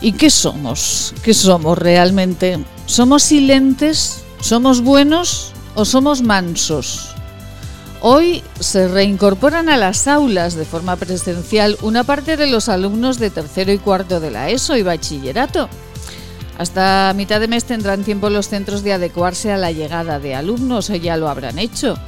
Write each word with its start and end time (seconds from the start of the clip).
¿Y 0.00 0.12
qué 0.12 0.30
somos? 0.30 1.14
¿Qué 1.22 1.34
somos 1.34 1.76
realmente? 1.76 2.58
¿Somos 2.86 3.22
silentes? 3.22 4.24
¿Somos 4.40 4.80
buenos 4.80 5.52
o 5.74 5.84
somos 5.84 6.22
mansos? 6.22 7.14
Hoy 8.00 8.42
se 8.58 8.88
reincorporan 8.88 9.68
a 9.68 9.76
las 9.76 10.08
aulas 10.08 10.54
de 10.54 10.64
forma 10.64 10.96
presencial 10.96 11.76
una 11.82 12.02
parte 12.04 12.38
de 12.38 12.46
los 12.46 12.70
alumnos 12.70 13.18
de 13.18 13.28
tercero 13.28 13.72
y 13.72 13.78
cuarto 13.78 14.20
de 14.20 14.30
la 14.30 14.48
ESO 14.48 14.74
y 14.78 14.82
bachillerato. 14.82 15.68
Hasta 16.56 17.12
mitad 17.14 17.40
de 17.40 17.48
mes 17.48 17.64
tendrán 17.64 18.02
tiempo 18.02 18.30
los 18.30 18.48
centros 18.48 18.82
de 18.82 18.94
adecuarse 18.94 19.52
a 19.52 19.58
la 19.58 19.70
llegada 19.70 20.18
de 20.18 20.34
alumnos 20.34 20.88
o 20.88 20.94
ya 20.94 21.18
lo 21.18 21.28
habrán 21.28 21.58
hecho. 21.58 21.98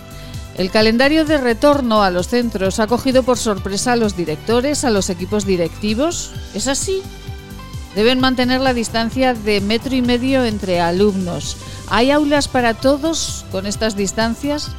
El 0.56 0.70
calendario 0.70 1.26
de 1.26 1.38
retorno 1.38 2.02
a 2.02 2.10
los 2.10 2.28
centros 2.28 2.78
ha 2.78 2.86
cogido 2.86 3.22
por 3.22 3.36
sorpresa 3.36 3.92
a 3.92 3.96
los 3.96 4.16
directores, 4.16 4.84
a 4.84 4.90
los 4.90 5.10
equipos 5.10 5.44
directivos. 5.44 6.32
¿Es 6.54 6.68
así? 6.68 7.02
Deben 7.94 8.20
mantener 8.20 8.60
la 8.60 8.72
distancia 8.72 9.34
de 9.34 9.60
metro 9.60 9.94
y 9.94 10.02
medio 10.02 10.44
entre 10.44 10.80
alumnos. 10.80 11.56
¿Hay 11.88 12.10
aulas 12.10 12.48
para 12.48 12.74
todos 12.74 13.44
con 13.52 13.66
estas 13.66 13.96
distancias? 13.96 14.70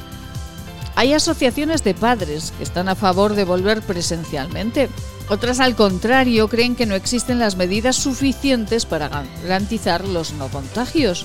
Hay 0.96 1.12
asociaciones 1.12 1.84
de 1.84 1.94
padres 1.94 2.52
que 2.56 2.64
están 2.64 2.88
a 2.88 2.94
favor 2.94 3.34
de 3.34 3.44
volver 3.44 3.82
presencialmente. 3.82 4.88
Otras, 5.28 5.60
al 5.60 5.74
contrario, 5.74 6.48
creen 6.48 6.76
que 6.76 6.86
no 6.86 6.94
existen 6.94 7.38
las 7.38 7.56
medidas 7.56 7.96
suficientes 7.96 8.84
para 8.84 9.08
garantizar 9.42 10.06
los 10.06 10.32
no 10.32 10.48
contagios. 10.48 11.24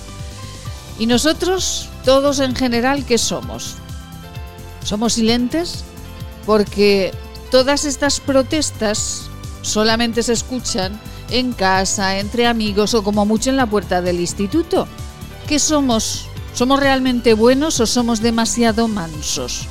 ¿Y 0.99 1.05
nosotros, 1.05 1.89
todos 2.05 2.39
en 2.39 2.55
general, 2.55 3.05
qué 3.05 3.17
somos? 3.17 3.75
¿Somos 4.83 5.13
silentes? 5.13 5.83
Porque 6.45 7.11
todas 7.51 7.85
estas 7.85 8.19
protestas 8.19 9.29
solamente 9.61 10.23
se 10.23 10.33
escuchan 10.33 10.99
en 11.29 11.53
casa, 11.53 12.19
entre 12.19 12.47
amigos 12.47 12.93
o 12.93 13.03
como 13.03 13.25
mucho 13.25 13.49
en 13.49 13.57
la 13.57 13.65
puerta 13.65 14.01
del 14.01 14.19
instituto. 14.19 14.87
¿Qué 15.47 15.59
somos? 15.59 16.27
¿Somos 16.53 16.79
realmente 16.79 17.33
buenos 17.33 17.79
o 17.79 17.85
somos 17.85 18.21
demasiado 18.21 18.87
mansos? 18.87 19.67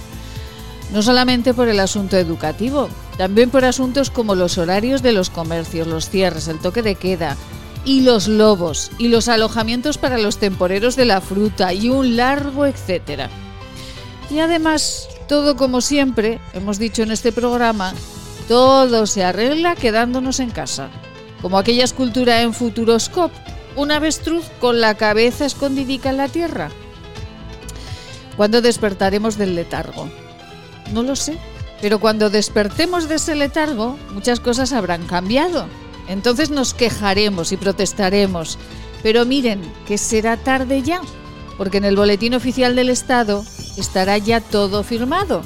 No 0.92 1.02
solamente 1.02 1.52
por 1.54 1.68
el 1.68 1.80
asunto 1.80 2.16
educativo, 2.16 2.88
también 3.16 3.50
por 3.50 3.64
asuntos 3.64 4.10
como 4.10 4.34
los 4.34 4.58
horarios 4.58 5.02
de 5.02 5.12
los 5.12 5.28
comercios, 5.28 5.86
los 5.86 6.08
cierres, 6.08 6.48
el 6.48 6.60
toque 6.60 6.82
de 6.82 6.94
queda 6.94 7.36
y 7.84 8.02
los 8.02 8.28
lobos 8.28 8.90
y 8.98 9.08
los 9.08 9.28
alojamientos 9.28 9.98
para 9.98 10.18
los 10.18 10.38
temporeros 10.38 10.96
de 10.96 11.04
la 11.04 11.20
fruta 11.20 11.72
y 11.72 11.90
un 11.90 12.16
largo 12.16 12.66
etcétera. 12.66 13.28
Y 14.30 14.40
además, 14.40 15.08
todo 15.26 15.56
como 15.56 15.80
siempre, 15.80 16.38
hemos 16.52 16.78
dicho 16.78 17.02
en 17.02 17.10
este 17.10 17.32
programa, 17.32 17.94
todo 18.46 19.06
se 19.06 19.24
arregla 19.24 19.74
quedándonos 19.74 20.40
en 20.40 20.50
casa, 20.50 20.90
como 21.42 21.58
aquella 21.58 21.84
escultura 21.84 22.42
en 22.42 22.54
Futuroscope, 22.54 23.36
un 23.76 23.90
avestruz 23.90 24.44
con 24.60 24.80
la 24.80 24.94
cabeza 24.94 25.46
escondidica 25.46 26.10
en 26.10 26.16
la 26.16 26.28
tierra. 26.28 26.70
¿Cuándo 28.36 28.60
despertaremos 28.60 29.36
del 29.36 29.54
letargo? 29.54 30.08
No 30.92 31.02
lo 31.02 31.16
sé, 31.16 31.38
pero 31.80 32.00
cuando 32.00 32.30
despertemos 32.30 33.08
de 33.08 33.16
ese 33.16 33.34
letargo, 33.34 33.96
muchas 34.12 34.40
cosas 34.40 34.72
habrán 34.72 35.06
cambiado. 35.06 35.66
Entonces 36.08 36.50
nos 36.50 36.74
quejaremos 36.74 37.52
y 37.52 37.56
protestaremos. 37.56 38.58
Pero 39.02 39.24
miren, 39.24 39.60
que 39.86 39.98
será 39.98 40.36
tarde 40.36 40.82
ya, 40.82 41.00
porque 41.56 41.78
en 41.78 41.84
el 41.84 41.96
Boletín 41.96 42.34
Oficial 42.34 42.74
del 42.74 42.90
Estado 42.90 43.44
estará 43.76 44.18
ya 44.18 44.40
todo 44.40 44.82
firmado. 44.82 45.42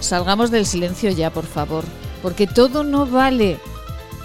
Salgamos 0.00 0.50
del 0.50 0.66
silencio 0.66 1.10
ya, 1.10 1.30
por 1.30 1.46
favor, 1.46 1.84
porque 2.22 2.46
todo 2.46 2.82
no 2.82 3.06
vale. 3.06 3.60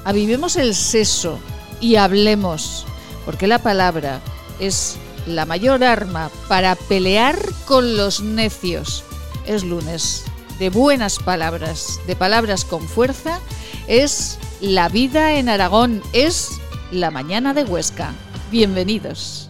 Avivemos 0.07 0.55
el 0.55 0.73
seso 0.73 1.37
y 1.81 1.97
hablemos, 1.97 2.85
porque 3.25 3.45
la 3.45 3.59
palabra 3.59 4.21
es 4.57 4.95
la 5.25 5.45
mayor 5.45 5.83
arma 5.83 6.31
para 6.47 6.75
pelear 6.75 7.37
con 7.65 7.97
los 7.97 8.21
necios. 8.21 9.03
Es 9.45 9.65
lunes 9.65 10.23
de 10.59 10.69
buenas 10.69 11.19
palabras, 11.19 11.99
de 12.07 12.15
palabras 12.15 12.63
con 12.63 12.87
fuerza, 12.87 13.41
es 13.89 14.39
la 14.61 14.87
vida 14.87 15.33
en 15.33 15.49
Aragón, 15.49 16.01
es 16.13 16.51
la 16.89 17.11
mañana 17.11 17.53
de 17.53 17.65
Huesca. 17.65 18.13
Bienvenidos. 18.49 19.49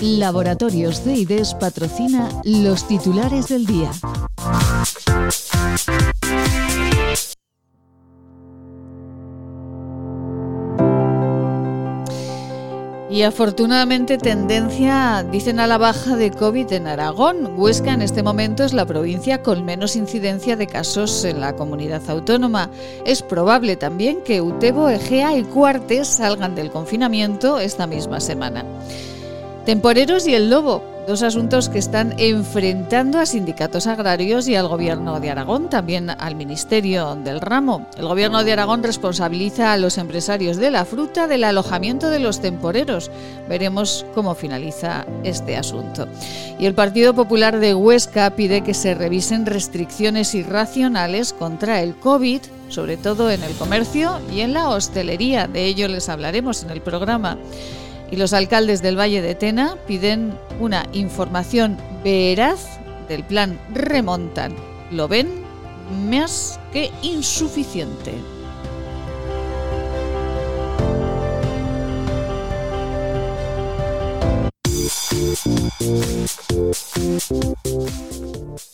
Laboratorios 0.00 1.04
de 1.04 1.14
IDES 1.14 1.54
patrocina 1.54 2.28
los 2.44 2.86
titulares 2.86 3.48
del 3.48 3.66
día. 3.66 3.90
Y 13.14 13.22
afortunadamente 13.22 14.18
tendencia, 14.18 15.24
dicen 15.30 15.60
a 15.60 15.68
la 15.68 15.78
baja 15.78 16.16
de 16.16 16.32
COVID 16.32 16.72
en 16.72 16.88
Aragón. 16.88 17.54
Huesca 17.56 17.92
en 17.92 18.02
este 18.02 18.24
momento 18.24 18.64
es 18.64 18.72
la 18.72 18.86
provincia 18.86 19.40
con 19.40 19.64
menos 19.64 19.94
incidencia 19.94 20.56
de 20.56 20.66
casos 20.66 21.24
en 21.24 21.40
la 21.40 21.54
comunidad 21.54 22.02
autónoma. 22.10 22.70
Es 23.06 23.22
probable 23.22 23.76
también 23.76 24.20
que 24.24 24.42
Utebo, 24.42 24.88
Egea 24.88 25.38
y 25.38 25.44
Cuartes 25.44 26.08
salgan 26.08 26.56
del 26.56 26.72
confinamiento 26.72 27.60
esta 27.60 27.86
misma 27.86 28.18
semana. 28.18 28.64
Temporeros 29.64 30.26
y 30.26 30.34
el 30.34 30.50
lobo, 30.50 30.82
dos 31.06 31.22
asuntos 31.22 31.68
que 31.68 31.78
están 31.78 32.14
enfrentando 32.18 33.18
a 33.18 33.26
sindicatos 33.26 33.86
agrarios 33.86 34.48
y 34.48 34.54
al 34.54 34.68
Gobierno 34.68 35.20
de 35.20 35.30
Aragón, 35.30 35.68
también 35.68 36.10
al 36.10 36.34
Ministerio 36.34 37.14
del 37.14 37.40
Ramo. 37.40 37.86
El 37.96 38.08
Gobierno 38.08 38.42
de 38.42 38.52
Aragón 38.52 38.82
responsabiliza 38.82 39.72
a 39.72 39.76
los 39.76 39.98
empresarios 39.98 40.56
de 40.56 40.70
la 40.70 40.84
fruta 40.84 41.26
del 41.26 41.44
alojamiento 41.44 42.10
de 42.10 42.20
los 42.20 42.40
temporeros. 42.40 43.10
Veremos 43.48 44.06
cómo 44.14 44.34
finaliza 44.34 45.04
este 45.24 45.56
asunto. 45.56 46.08
Y 46.58 46.66
el 46.66 46.74
Partido 46.74 47.14
Popular 47.14 47.58
de 47.58 47.74
Huesca 47.74 48.30
pide 48.30 48.62
que 48.62 48.74
se 48.74 48.94
revisen 48.94 49.46
restricciones 49.46 50.34
irracionales 50.34 51.32
contra 51.32 51.82
el 51.82 51.96
COVID, 51.96 52.40
sobre 52.68 52.96
todo 52.96 53.30
en 53.30 53.42
el 53.42 53.52
comercio 53.54 54.20
y 54.32 54.40
en 54.40 54.54
la 54.54 54.70
hostelería. 54.70 55.48
De 55.48 55.66
ello 55.66 55.86
les 55.88 56.08
hablaremos 56.08 56.62
en 56.62 56.70
el 56.70 56.80
programa 56.80 57.36
y 58.14 58.16
los 58.16 58.32
alcaldes 58.32 58.80
del 58.80 58.96
Valle 58.96 59.22
de 59.22 59.34
Tena 59.34 59.76
piden 59.88 60.38
una 60.60 60.86
información 60.92 61.76
veraz 62.04 62.78
del 63.08 63.24
plan 63.24 63.58
Remontan. 63.72 64.54
Lo 64.92 65.08
ven 65.08 65.42
más 66.08 66.60
que 66.72 66.92
insuficiente. 67.02 68.12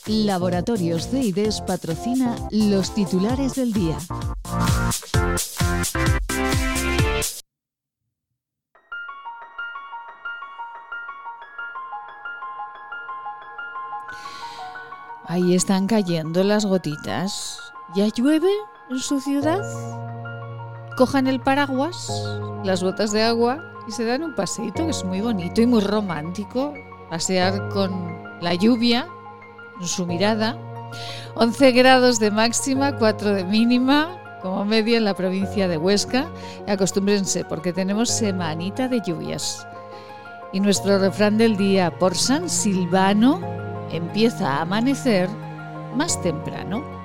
Laboratorios 0.07 1.11
de 1.11 1.21
IDES 1.21 1.63
patrocina 1.63 2.37
los 2.51 2.95
titulares 2.95 3.55
del 3.55 3.73
día. 3.73 3.97
Ahí 15.31 15.55
están 15.55 15.87
cayendo 15.87 16.43
las 16.43 16.67
gotitas. 16.67 17.61
¿Ya 17.95 18.09
llueve 18.09 18.51
en 18.91 18.99
su 18.99 19.21
ciudad? 19.21 19.63
Cojan 20.97 21.29
el 21.29 21.39
paraguas, 21.39 22.11
las 22.65 22.83
botas 22.83 23.13
de 23.13 23.23
agua 23.23 23.63
y 23.87 23.93
se 23.93 24.05
dan 24.05 24.25
un 24.25 24.35
paseito 24.35 24.87
que 24.87 24.91
es 24.91 25.05
muy 25.05 25.21
bonito 25.21 25.61
y 25.61 25.69
muy 25.69 25.83
romántico. 25.83 26.75
Pasear 27.11 27.69
con 27.69 27.93
la 28.41 28.55
lluvia 28.55 29.07
en 29.81 29.87
su 29.87 30.05
mirada. 30.05 30.59
11 31.37 31.71
grados 31.71 32.19
de 32.19 32.33
máxima, 32.33 32.97
4 32.97 33.33
de 33.33 33.45
mínima, 33.45 34.19
como 34.43 34.65
media 34.65 34.97
en 34.97 35.05
la 35.05 35.15
provincia 35.15 35.69
de 35.69 35.77
Huesca. 35.77 36.29
acostúmbrense 36.67 37.45
porque 37.45 37.73
tenemos 37.73 38.09
semanita 38.11 38.89
de 38.89 39.01
lluvias. 39.01 39.65
Y 40.53 40.59
nuestro 40.59 40.99
refrán 40.99 41.39
del 41.39 41.57
día, 41.57 41.97
por 42.01 42.17
San 42.17 42.51
Silvano, 42.51 43.70
empieza 43.93 44.57
a 44.57 44.63
amanecer 44.63 45.29
más 45.95 46.21
temprano. 46.23 47.01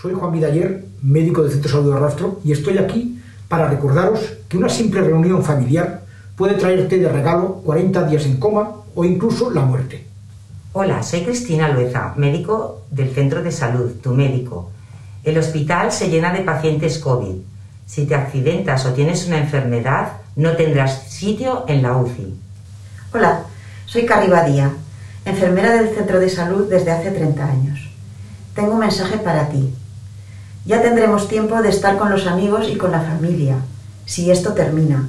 Soy 0.00 0.14
Juan 0.14 0.30
Vidaller, 0.30 0.84
médico 1.02 1.42
del 1.42 1.50
Centro 1.50 1.72
Salud 1.72 1.92
de 1.92 1.98
Rastro, 1.98 2.40
y 2.44 2.52
estoy 2.52 2.78
aquí 2.78 3.20
para 3.48 3.68
recordaros 3.68 4.20
que 4.48 4.56
una 4.56 4.68
simple 4.68 5.00
reunión 5.00 5.42
familiar 5.42 6.02
puede 6.38 6.54
traerte 6.54 6.98
de 6.98 7.08
regalo 7.08 7.54
40 7.64 8.04
días 8.04 8.24
en 8.24 8.36
coma 8.36 8.70
o 8.94 9.04
incluso 9.04 9.50
la 9.50 9.62
muerte. 9.62 10.06
Hola, 10.72 11.02
soy 11.02 11.22
Cristina 11.22 11.68
Lueza, 11.68 12.14
médico 12.16 12.82
del 12.92 13.12
Centro 13.12 13.42
de 13.42 13.50
Salud, 13.50 13.90
tu 14.00 14.12
médico. 14.12 14.70
El 15.24 15.36
hospital 15.36 15.90
se 15.90 16.08
llena 16.08 16.32
de 16.32 16.42
pacientes 16.42 17.00
COVID. 17.00 17.34
Si 17.86 18.06
te 18.06 18.14
accidentas 18.14 18.86
o 18.86 18.92
tienes 18.92 19.26
una 19.26 19.38
enfermedad, 19.38 20.12
no 20.36 20.54
tendrás 20.54 21.08
sitio 21.08 21.64
en 21.66 21.82
la 21.82 21.96
UCI. 21.96 22.32
Hola, 23.12 23.42
soy 23.86 24.06
Carri 24.06 24.28
Badía, 24.28 24.70
enfermera 25.24 25.72
del 25.72 25.92
Centro 25.92 26.20
de 26.20 26.30
Salud 26.30 26.68
desde 26.70 26.92
hace 26.92 27.10
30 27.10 27.44
años. 27.44 27.90
Tengo 28.54 28.74
un 28.74 28.78
mensaje 28.78 29.18
para 29.18 29.48
ti. 29.48 29.74
Ya 30.66 30.80
tendremos 30.82 31.26
tiempo 31.28 31.60
de 31.60 31.70
estar 31.70 31.98
con 31.98 32.12
los 32.12 32.28
amigos 32.28 32.68
y 32.70 32.76
con 32.76 32.92
la 32.92 33.00
familia, 33.00 33.56
si 34.06 34.30
esto 34.30 34.52
termina. 34.52 35.08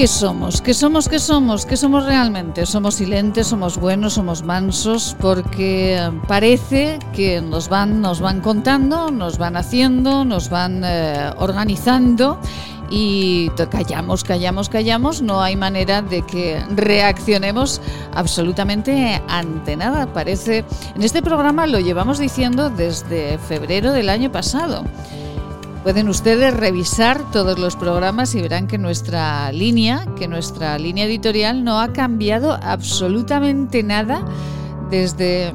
¿Qué 0.00 0.08
somos? 0.08 0.62
¿Qué 0.62 0.72
somos? 0.72 1.10
¿Qué 1.10 1.18
somos? 1.18 1.66
¿Qué 1.66 1.76
somos 1.76 2.06
realmente? 2.06 2.64
¿Somos 2.64 2.94
silentes? 2.94 3.48
¿Somos 3.48 3.76
buenos? 3.76 4.14
¿Somos 4.14 4.42
mansos? 4.42 5.14
Porque 5.20 6.10
parece 6.26 6.98
que 7.12 7.42
nos 7.42 7.68
van, 7.68 8.00
nos 8.00 8.18
van 8.18 8.40
contando, 8.40 9.10
nos 9.10 9.36
van 9.36 9.58
haciendo, 9.58 10.24
nos 10.24 10.48
van 10.48 10.80
eh, 10.86 11.30
organizando 11.36 12.40
y 12.88 13.50
callamos, 13.70 14.24
callamos, 14.24 14.70
callamos, 14.70 15.20
no 15.20 15.42
hay 15.42 15.56
manera 15.56 16.00
de 16.00 16.22
que 16.22 16.64
reaccionemos 16.74 17.82
absolutamente 18.14 19.20
ante 19.28 19.76
nada. 19.76 20.10
Parece, 20.14 20.64
en 20.96 21.02
este 21.02 21.20
programa 21.20 21.66
lo 21.66 21.78
llevamos 21.78 22.18
diciendo 22.18 22.70
desde 22.70 23.36
febrero 23.36 23.92
del 23.92 24.08
año 24.08 24.32
pasado. 24.32 24.82
Pueden 25.82 26.10
ustedes 26.10 26.54
revisar 26.54 27.30
todos 27.30 27.58
los 27.58 27.74
programas 27.74 28.34
y 28.34 28.42
verán 28.42 28.66
que 28.66 28.76
nuestra 28.76 29.50
línea, 29.50 30.06
que 30.18 30.28
nuestra 30.28 30.78
línea 30.78 31.06
editorial 31.06 31.64
no 31.64 31.80
ha 31.80 31.92
cambiado 31.94 32.58
absolutamente 32.62 33.82
nada 33.82 34.22
desde 34.90 35.54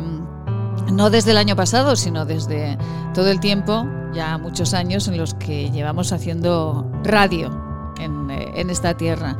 no 0.91 1.09
desde 1.09 1.31
el 1.31 1.37
año 1.37 1.55
pasado, 1.55 1.95
sino 1.95 2.25
desde 2.25 2.77
todo 3.13 3.29
el 3.29 3.39
tiempo, 3.39 3.85
ya 4.13 4.37
muchos 4.37 4.73
años 4.73 5.07
en 5.07 5.17
los 5.17 5.35
que 5.35 5.69
llevamos 5.71 6.11
haciendo 6.11 6.89
radio 7.03 7.93
en, 7.99 8.31
en 8.31 8.69
esta 8.69 8.95
tierra. 8.97 9.37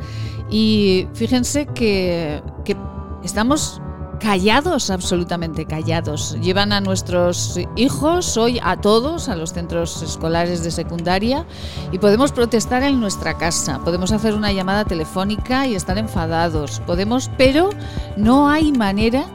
Y 0.50 1.08
fíjense 1.14 1.66
que, 1.66 2.42
que 2.64 2.76
estamos 3.24 3.80
callados, 4.20 4.90
absolutamente 4.90 5.66
callados. 5.66 6.36
Llevan 6.40 6.72
a 6.72 6.80
nuestros 6.80 7.58
hijos 7.76 8.36
hoy 8.36 8.60
a 8.62 8.76
todos, 8.80 9.28
a 9.28 9.36
los 9.36 9.52
centros 9.52 10.02
escolares 10.02 10.62
de 10.62 10.70
secundaria, 10.70 11.46
y 11.92 11.98
podemos 11.98 12.32
protestar 12.32 12.82
en 12.82 13.00
nuestra 13.00 13.36
casa, 13.38 13.80
podemos 13.84 14.12
hacer 14.12 14.34
una 14.34 14.52
llamada 14.52 14.84
telefónica 14.84 15.66
y 15.66 15.74
estar 15.74 15.98
enfadados, 15.98 16.80
podemos, 16.86 17.30
pero 17.36 17.70
no 18.16 18.48
hay 18.48 18.72
manera 18.72 19.26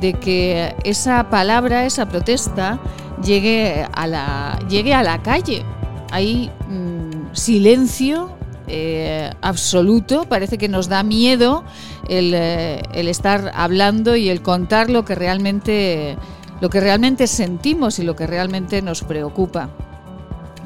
de 0.00 0.12
que 0.14 0.74
esa 0.84 1.30
palabra, 1.30 1.86
esa 1.86 2.06
protesta, 2.06 2.78
llegue 3.24 3.86
a 3.92 4.06
la, 4.06 4.58
llegue 4.68 4.94
a 4.94 5.02
la 5.02 5.22
calle. 5.22 5.64
Hay 6.10 6.50
mm, 6.68 7.34
silencio 7.34 8.35
eh, 8.68 9.30
absoluto, 9.42 10.24
parece 10.28 10.58
que 10.58 10.68
nos 10.68 10.88
da 10.88 11.04
miedo 11.04 11.62
eh, 12.08 12.82
el, 12.94 13.08
estar 13.08 13.52
hablando 13.54 14.16
y 14.16 14.28
el 14.28 14.42
contar 14.42 14.90
lo 14.90 15.04
que 15.04 15.14
realmente 15.14 16.18
lo 16.60 16.68
que 16.70 16.80
realmente 16.80 17.26
sentimos 17.26 17.98
y 17.98 18.02
lo 18.02 18.16
que 18.16 18.26
realmente 18.26 18.82
nos 18.82 19.02
preocupa. 19.02 19.68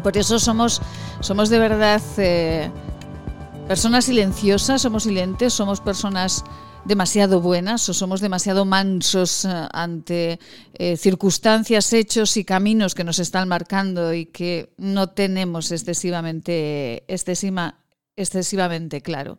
Por 0.03 0.17
eso 0.17 0.39
somos, 0.39 0.81
somos 1.19 1.51
de 1.51 1.59
verdad 1.59 2.01
eh, 2.17 2.71
personas 3.69 4.07
silenciosas, 4.07 4.81
somos 4.81 5.03
silentes, 5.03 5.53
somos 5.53 5.81
personas 5.81 6.45
demasiado 6.85 7.43
buenas 7.43 7.87
o 7.89 7.93
somos 7.93 8.21
demasiado 8.21 8.65
mansos 8.65 9.47
ante 9.73 10.39
circunstancias, 10.97 11.93
hechos 11.93 12.39
y 12.39 12.45
caminos 12.45 12.95
que 12.95 13.05
nos 13.05 13.19
están 13.19 13.49
marcando 13.49 14.15
y 14.15 14.25
que 14.27 14.73
no 14.79 15.09
tenemos 15.09 15.73
excesivamente, 15.73 17.05
excesiva, 17.07 17.81
excesivamente 18.17 19.01
claro. 19.01 19.39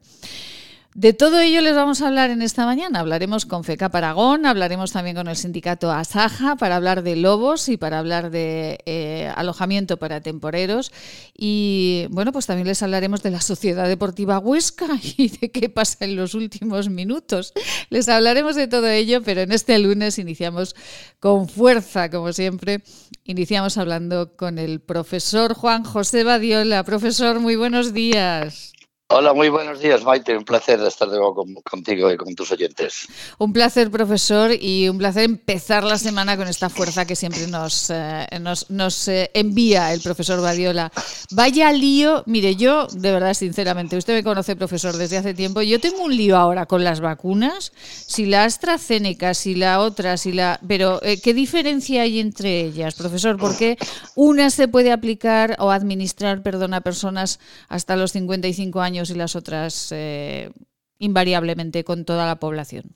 De 0.94 1.14
todo 1.14 1.40
ello 1.40 1.62
les 1.62 1.74
vamos 1.74 2.02
a 2.02 2.10
hablar 2.10 2.32
en 2.32 2.42
esta 2.42 2.66
mañana. 2.66 3.00
Hablaremos 3.00 3.46
con 3.46 3.64
FECA 3.64 3.88
Paragón, 3.88 4.46
hablaremos 4.46 4.92
también 4.92 5.16
con 5.16 5.30
el 5.30 5.38
sindicato 5.38 5.90
Asaja 5.90 6.58
para 6.58 6.76
hablar 6.76 7.02
de 7.02 7.16
lobos 7.16 7.70
y 7.70 7.78
para 7.78 7.98
hablar 7.98 8.30
de 8.30 8.80
eh, 8.86 9.32
alojamiento 9.38 9.96
para 9.96 10.20
temporeros. 10.20 10.92
Y 11.34 12.08
bueno, 12.10 12.34
pues 12.34 12.46
también 12.46 12.68
les 12.68 12.84
hablaremos 12.84 13.24
de 13.24 13.32
la 13.32 13.40
Sociedad 13.40 13.88
Deportiva 13.88 14.40
Huesca 14.40 14.88
y 15.18 15.30
de 15.30 15.50
qué 15.50 15.70
pasa 15.70 16.04
en 16.04 16.18
los 16.18 16.34
últimos 16.34 16.90
minutos. 16.90 17.54
Les 17.90 18.10
hablaremos 18.10 18.58
de 18.58 18.68
todo 18.68 18.90
ello, 18.90 19.24
pero 19.24 19.40
en 19.40 19.54
este 19.54 19.80
lunes 19.80 20.20
iniciamos 20.20 20.76
con 21.22 21.48
fuerza, 21.48 22.10
como 22.10 22.34
siempre. 22.34 22.84
Iniciamos 23.32 23.78
hablando 23.78 24.36
con 24.36 24.60
el 24.60 24.82
profesor 24.82 25.54
Juan 25.54 25.86
José 25.86 26.26
Badiola. 26.26 26.84
Profesor, 26.84 27.40
muy 27.40 27.56
buenos 27.56 27.94
días. 27.94 28.74
Hola, 29.14 29.34
muy 29.34 29.50
buenos 29.50 29.82
días, 29.82 30.06
Maite. 30.06 30.38
Un 30.38 30.46
placer 30.46 30.80
estar 30.80 31.10
de 31.10 31.18
nuevo 31.18 31.46
contigo 31.70 32.10
y 32.10 32.16
con 32.16 32.34
tus 32.34 32.50
oyentes. 32.54 33.10
Un 33.40 33.52
placer, 33.52 33.92
profesor, 33.92 34.52
y 34.58 34.88
un 34.88 34.98
placer 34.98 35.24
empezar 35.24 35.84
la 35.84 35.98
semana 35.98 36.38
con 36.38 36.48
esta 36.48 36.70
fuerza 36.70 37.06
que 37.06 37.18
siempre 37.18 37.46
nos, 37.48 37.90
eh, 37.90 38.26
nos, 38.70 39.08
eh, 39.10 39.30
envía 39.34 39.92
el 39.92 40.00
profesor 40.00 40.40
Badiola. 40.40 40.94
Vaya 41.32 41.74
lío, 41.74 42.24
mire, 42.26 42.56
yo, 42.56 42.88
de 42.88 43.12
verdad, 43.12 43.34
sinceramente, 43.34 43.98
usted 43.98 44.14
me 44.14 44.24
conoce, 44.24 44.56
profesor, 44.56 44.96
desde 44.96 45.18
hace 45.18 45.34
tiempo. 45.34 45.62
Yo 45.62 45.82
tengo 45.82 46.04
un 46.04 46.16
lío 46.16 46.38
ahora 46.38 46.66
con 46.66 46.86
las 46.86 47.02
vacunas. 47.02 47.74
Si 47.76 48.26
la 48.26 48.46
AstraZeneca, 48.46 49.34
si 49.34 49.56
la 49.56 49.82
otra, 49.82 50.16
si 50.16 50.32
la. 50.32 50.58
Pero, 50.66 51.04
eh, 51.04 51.20
¿qué 51.20 51.34
diferencia 51.34 52.04
hay 52.04 52.22
entre 52.22 52.62
ellas, 52.62 52.96
profesor? 52.96 53.38
¿Por 53.38 53.58
qué 53.58 53.78
una 54.16 54.50
se 54.52 54.70
puede 54.70 54.94
aplicar 54.94 55.58
o 55.60 55.70
administrar, 55.70 56.44
perdón, 56.44 56.74
a 56.74 56.80
personas 56.80 57.42
hasta 57.68 57.98
los 57.98 58.14
55 58.14 58.80
años? 58.80 59.01
Y 59.10 59.16
las 59.16 59.36
otras 59.36 59.92
eh, 59.92 60.52
invariablemente 60.98 61.84
con 61.84 62.06
toda 62.06 62.26
la 62.26 62.40
población? 62.40 62.96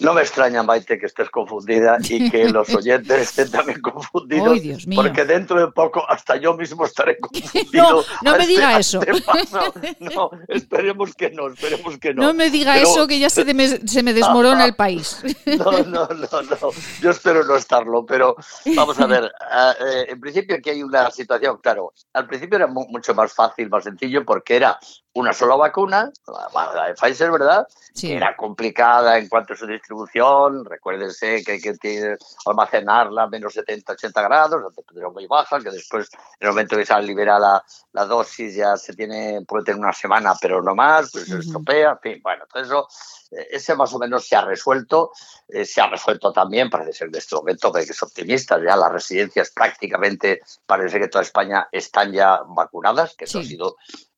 No 0.00 0.12
me 0.12 0.20
extraña, 0.20 0.62
Maite, 0.62 0.98
que 0.98 1.06
estés 1.06 1.30
confundida 1.30 1.96
y 2.08 2.30
que 2.30 2.48
los 2.50 2.68
oyentes 2.74 3.20
estén 3.30 3.50
también 3.50 3.80
confundidos. 3.80 4.52
Ay, 4.52 4.60
Dios 4.60 4.86
mío. 4.86 5.00
Porque 5.02 5.24
dentro 5.24 5.58
de 5.58 5.72
poco 5.72 6.04
hasta 6.08 6.36
yo 6.36 6.54
mismo 6.54 6.84
estaré 6.84 7.18
confundido. 7.20 7.82
no, 7.82 8.02
no 8.22 8.32
me 8.36 8.42
este- 8.42 8.46
diga 8.46 8.78
eso. 8.78 9.00
este. 9.02 9.96
No, 10.00 10.30
esperemos 10.48 11.14
que 11.14 11.30
no, 11.30 11.48
esperemos 11.48 11.98
que 11.98 12.12
no. 12.14 12.22
No 12.24 12.34
me 12.34 12.50
diga 12.50 12.74
Pero- 12.74 12.88
eso 12.90 13.06
que 13.06 13.18
ya 13.18 13.30
se, 13.30 13.44
me, 13.54 13.66
se 13.68 14.02
me 14.02 14.12
desmorona 14.12 14.64
el 14.66 14.74
país. 14.74 15.22
No, 15.46 15.70
no, 15.84 16.06
no, 16.08 16.42
no. 16.42 16.70
Yo 17.00 17.10
espero 17.10 17.44
no 17.44 17.56
estarlo, 17.56 18.04
pero 18.04 18.36
vamos 18.74 18.98
a 19.00 19.06
ver. 19.06 19.30
ah, 19.50 19.74
eh, 19.80 20.06
en 20.08 20.20
principio 20.20 20.56
aquí 20.56 20.70
hay 20.70 20.82
una 20.82 21.10
situación, 21.10 21.58
claro. 21.62 21.92
Al 22.12 22.26
principio 22.26 22.56
era 22.56 22.66
mu- 22.66 22.86
mucho 22.88 23.14
más 23.14 23.32
fácil, 23.32 23.70
más 23.70 23.84
sencillo, 23.84 24.24
porque 24.24 24.56
era 24.56 24.78
una 25.16 25.32
sola 25.32 25.56
vacuna, 25.56 26.12
la, 26.26 26.72
la 26.74 26.86
de 26.88 26.94
Pfizer, 26.94 27.30
¿verdad? 27.30 27.66
Sí. 27.94 28.08
Que 28.08 28.16
era 28.16 28.36
complicada 28.36 29.18
en 29.18 29.28
cuanto 29.28 29.54
a 29.54 29.56
su 29.56 29.66
distribución. 29.66 30.64
Recuérdense 30.64 31.42
que 31.42 31.52
hay 31.52 31.60
que 31.60 32.16
almacenarla 32.44 33.22
a 33.22 33.26
menos 33.26 33.54
70, 33.54 33.94
80 33.94 34.22
grados, 34.22 34.62
a 34.62 34.74
temperatura 34.74 35.08
muy 35.08 35.26
baja, 35.26 35.58
que 35.60 35.70
después, 35.70 36.10
en 36.12 36.46
el 36.46 36.48
momento 36.50 36.76
que 36.76 36.84
se 36.84 37.02
libera 37.02 37.38
la, 37.38 37.64
la 37.92 38.04
dosis, 38.04 38.54
ya 38.54 38.76
se 38.76 38.94
tiene, 38.94 39.40
puede 39.46 39.64
tener 39.64 39.80
una 39.80 39.92
semana, 39.92 40.34
pero 40.40 40.62
no 40.62 40.74
más, 40.74 41.10
pues 41.10 41.26
se 41.26 41.38
estropea, 41.38 41.92
en 41.92 41.98
fin, 42.00 42.20
bueno, 42.22 42.44
todo 42.52 42.62
eso 42.62 42.88
eh, 43.30 43.48
ese 43.52 43.74
más 43.74 43.92
o 43.94 43.98
menos 43.98 44.26
se 44.26 44.36
ha 44.36 44.42
resuelto. 44.42 45.12
Eh, 45.48 45.64
se 45.64 45.80
ha 45.80 45.88
resuelto 45.88 46.32
también, 46.32 46.68
parece 46.68 46.92
ser 46.92 47.10
de 47.10 47.18
este 47.18 47.36
momento, 47.36 47.72
que 47.72 47.80
es 47.80 48.02
optimista, 48.02 48.58
ya 48.62 48.76
las 48.76 48.92
residencias 48.92 49.50
prácticamente, 49.50 50.42
parece 50.66 51.00
que 51.00 51.08
toda 51.08 51.22
España 51.22 51.68
están 51.72 52.12
ya 52.12 52.40
vacunadas, 52.46 53.14
que 53.16 53.24
eso 53.24 53.38
ha 53.38 53.44
sido 53.44 53.76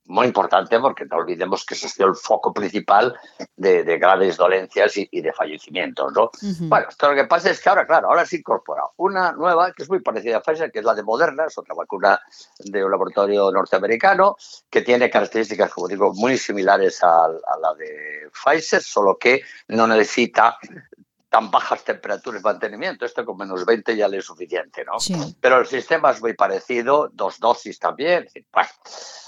muy 0.09 0.27
importante 0.27 0.81
porque 0.81 1.05
no 1.05 1.17
olvidemos 1.17 1.65
que 1.65 1.75
ese 1.75 1.87
ha 1.87 1.91
sido 1.91 2.09
el 2.09 2.17
foco 2.17 2.53
principal 2.53 3.15
de, 3.57 3.85
de 3.85 3.99
graves 3.99 4.37
dolencias 4.37 4.97
y, 4.97 5.09
y 5.11 5.21
de 5.21 5.33
fallecimientos, 5.33 6.13
¿no? 6.13 6.31
Bueno, 6.61 6.87
esto 6.89 7.11
lo 7.11 7.15
que 7.15 7.27
pasa 7.27 7.51
es 7.51 7.61
que 7.61 7.69
ahora, 7.69 7.87
claro, 7.87 8.09
ahora 8.09 8.25
se 8.25 8.37
incorpora 8.37 8.83
una 8.97 9.33
nueva 9.33 9.73
que 9.73 9.83
es 9.83 9.89
muy 9.89 10.01
parecida 10.01 10.39
a 10.39 10.43
Pfizer, 10.43 10.73
que 10.73 10.81
es 10.81 10.85
la 10.85 10.95
de 10.95 11.03
Moderna, 11.03 11.45
es 11.47 11.59
otra 11.59 11.75
vacuna 11.75 12.21
de 12.59 12.85
un 12.85 12.91
laboratorio 12.91 13.51
norteamericano 13.53 14.37
que 14.71 14.83
tiene 14.83 15.11
características, 15.11 15.73
como 15.73 15.89
digo, 15.89 16.13
muy 16.15 16.39
similares 16.39 17.03
a, 17.03 17.25
a 17.27 17.59
la 17.61 17.75
de 17.79 18.31
Pfizer, 18.33 18.83
solo 18.83 19.19
que 19.19 19.43
no 19.69 19.87
necesita 19.87 20.59
tan 21.39 21.53
bajas 21.53 21.85
temperaturas 21.85 22.43
de 22.43 22.49
mantenimiento. 22.49 23.05
Esto 23.05 23.25
con 23.25 23.37
menos 23.37 23.65
20 23.65 23.97
ya 23.97 24.09
le 24.09 24.19
es 24.19 24.25
suficiente, 24.25 24.85
¿no? 24.85 24.99
Sí. 24.99 25.15
Pero 25.41 25.61
el 25.61 25.67
sistema 25.67 26.11
es 26.11 26.21
muy 26.21 26.33
parecido, 26.33 27.11
dos 27.13 27.39
dosis 27.39 27.79
también. 27.79 28.29
en 28.35 28.45
bueno. 28.53 28.69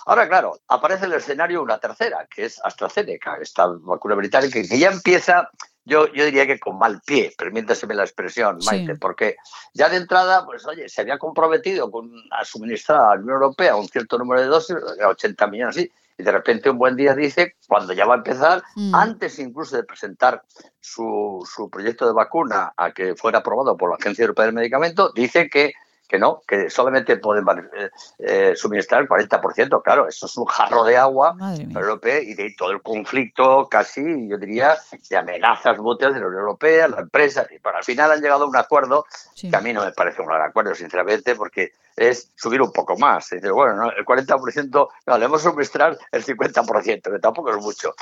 Ahora, 0.06 0.28
claro, 0.28 0.58
aparece 0.66 1.06
el 1.06 1.12
escenario 1.12 1.62
una 1.62 1.78
tercera, 1.78 2.26
que 2.28 2.46
es 2.46 2.60
AstraZeneca, 2.64 3.36
esta 3.40 3.66
vacuna 3.66 4.16
británica, 4.16 4.60
que 4.60 4.78
ya 4.78 4.90
empieza, 4.90 5.50
yo, 5.84 6.12
yo 6.12 6.24
diría 6.24 6.48
que 6.48 6.58
con 6.58 6.78
mal 6.78 7.00
pie, 7.06 7.32
permítaseme 7.38 7.94
la 7.94 8.02
expresión, 8.02 8.60
Sí. 8.60 8.66
Maite, 8.66 8.96
porque 8.96 9.36
ya 9.72 9.88
de 9.88 9.98
entrada, 9.98 10.44
pues 10.44 10.66
oye, 10.66 10.88
se 10.88 11.02
había 11.02 11.16
comprometido 11.16 11.92
con, 11.92 12.10
a 12.32 12.44
suministrar 12.44 12.98
a 12.98 13.14
la 13.14 13.20
Unión 13.20 13.34
Europea 13.34 13.76
un 13.76 13.86
cierto 13.88 14.18
número 14.18 14.40
de 14.40 14.48
dosis, 14.48 14.74
80 15.06 15.46
millones, 15.46 15.76
sí, 15.76 15.92
y 16.20 16.22
de 16.22 16.32
repente 16.32 16.70
un 16.70 16.78
buen 16.78 16.96
día 16.96 17.14
dice, 17.14 17.56
cuando 17.66 17.92
ya 17.92 18.04
va 18.06 18.14
a 18.14 18.18
empezar, 18.18 18.62
Mm. 18.76 18.94
antes 18.94 19.38
incluso 19.38 19.76
de 19.76 19.84
presentar 19.84 20.42
su, 20.78 21.46
su 21.50 21.68
proyecto 21.70 22.06
de 22.06 22.12
vacuna 22.12 22.72
a 22.76 22.92
que 22.92 23.14
fuera 23.16 23.38
aprobado 23.38 23.76
por 23.76 23.90
la 23.90 23.96
Agencia 23.96 24.22
Europea 24.22 24.46
del 24.46 24.54
Medicamento, 24.54 25.10
dice 25.14 25.48
que, 25.48 25.72
que 26.08 26.18
no, 26.18 26.42
que 26.46 26.68
solamente 26.70 27.16
pueden 27.18 27.44
eh, 27.76 27.90
eh, 28.18 28.52
suministrar 28.56 29.02
el 29.02 29.08
40%. 29.08 29.80
Claro, 29.82 30.08
eso 30.08 30.26
es 30.26 30.36
un 30.36 30.44
jarro 30.46 30.82
de 30.84 30.96
agua 30.96 31.36
europea 31.74 32.20
y 32.20 32.34
de 32.34 32.52
todo 32.58 32.72
el 32.72 32.82
conflicto 32.82 33.68
casi, 33.70 34.02
yo 34.28 34.36
diría, 34.36 34.76
de 35.08 35.16
amenazas 35.16 35.78
mutuas 35.78 36.12
de 36.12 36.20
la 36.20 36.26
Unión 36.26 36.40
Europea, 36.40 36.88
la 36.88 37.00
empresa. 37.00 37.46
Y 37.54 37.60
para 37.60 37.78
al 37.78 37.84
final 37.84 38.10
han 38.10 38.20
llegado 38.20 38.44
a 38.44 38.48
un 38.48 38.56
acuerdo 38.56 39.04
Sí. 39.34 39.48
que 39.50 39.56
a 39.56 39.60
mí 39.60 39.72
no 39.72 39.84
me 39.84 39.92
parece 39.92 40.20
un 40.20 40.26
gran 40.28 40.42
acuerdo, 40.42 40.74
sinceramente, 40.74 41.36
porque 41.36 41.72
es 42.00 42.32
subir 42.34 42.62
un 42.62 42.72
poco 42.72 42.96
más. 42.96 43.30
Y 43.30 43.34
dices, 43.36 43.52
bueno, 43.52 43.74
no, 43.76 43.90
el 43.90 44.06
40%, 44.06 44.88
no, 45.06 45.18
le 45.18 45.24
hemos 45.26 45.42
suministrar 45.42 45.98
el 46.10 46.24
50%, 46.24 47.02
que 47.12 47.18
tampoco 47.18 47.50
es 47.50 47.58
mucho. 47.58 47.92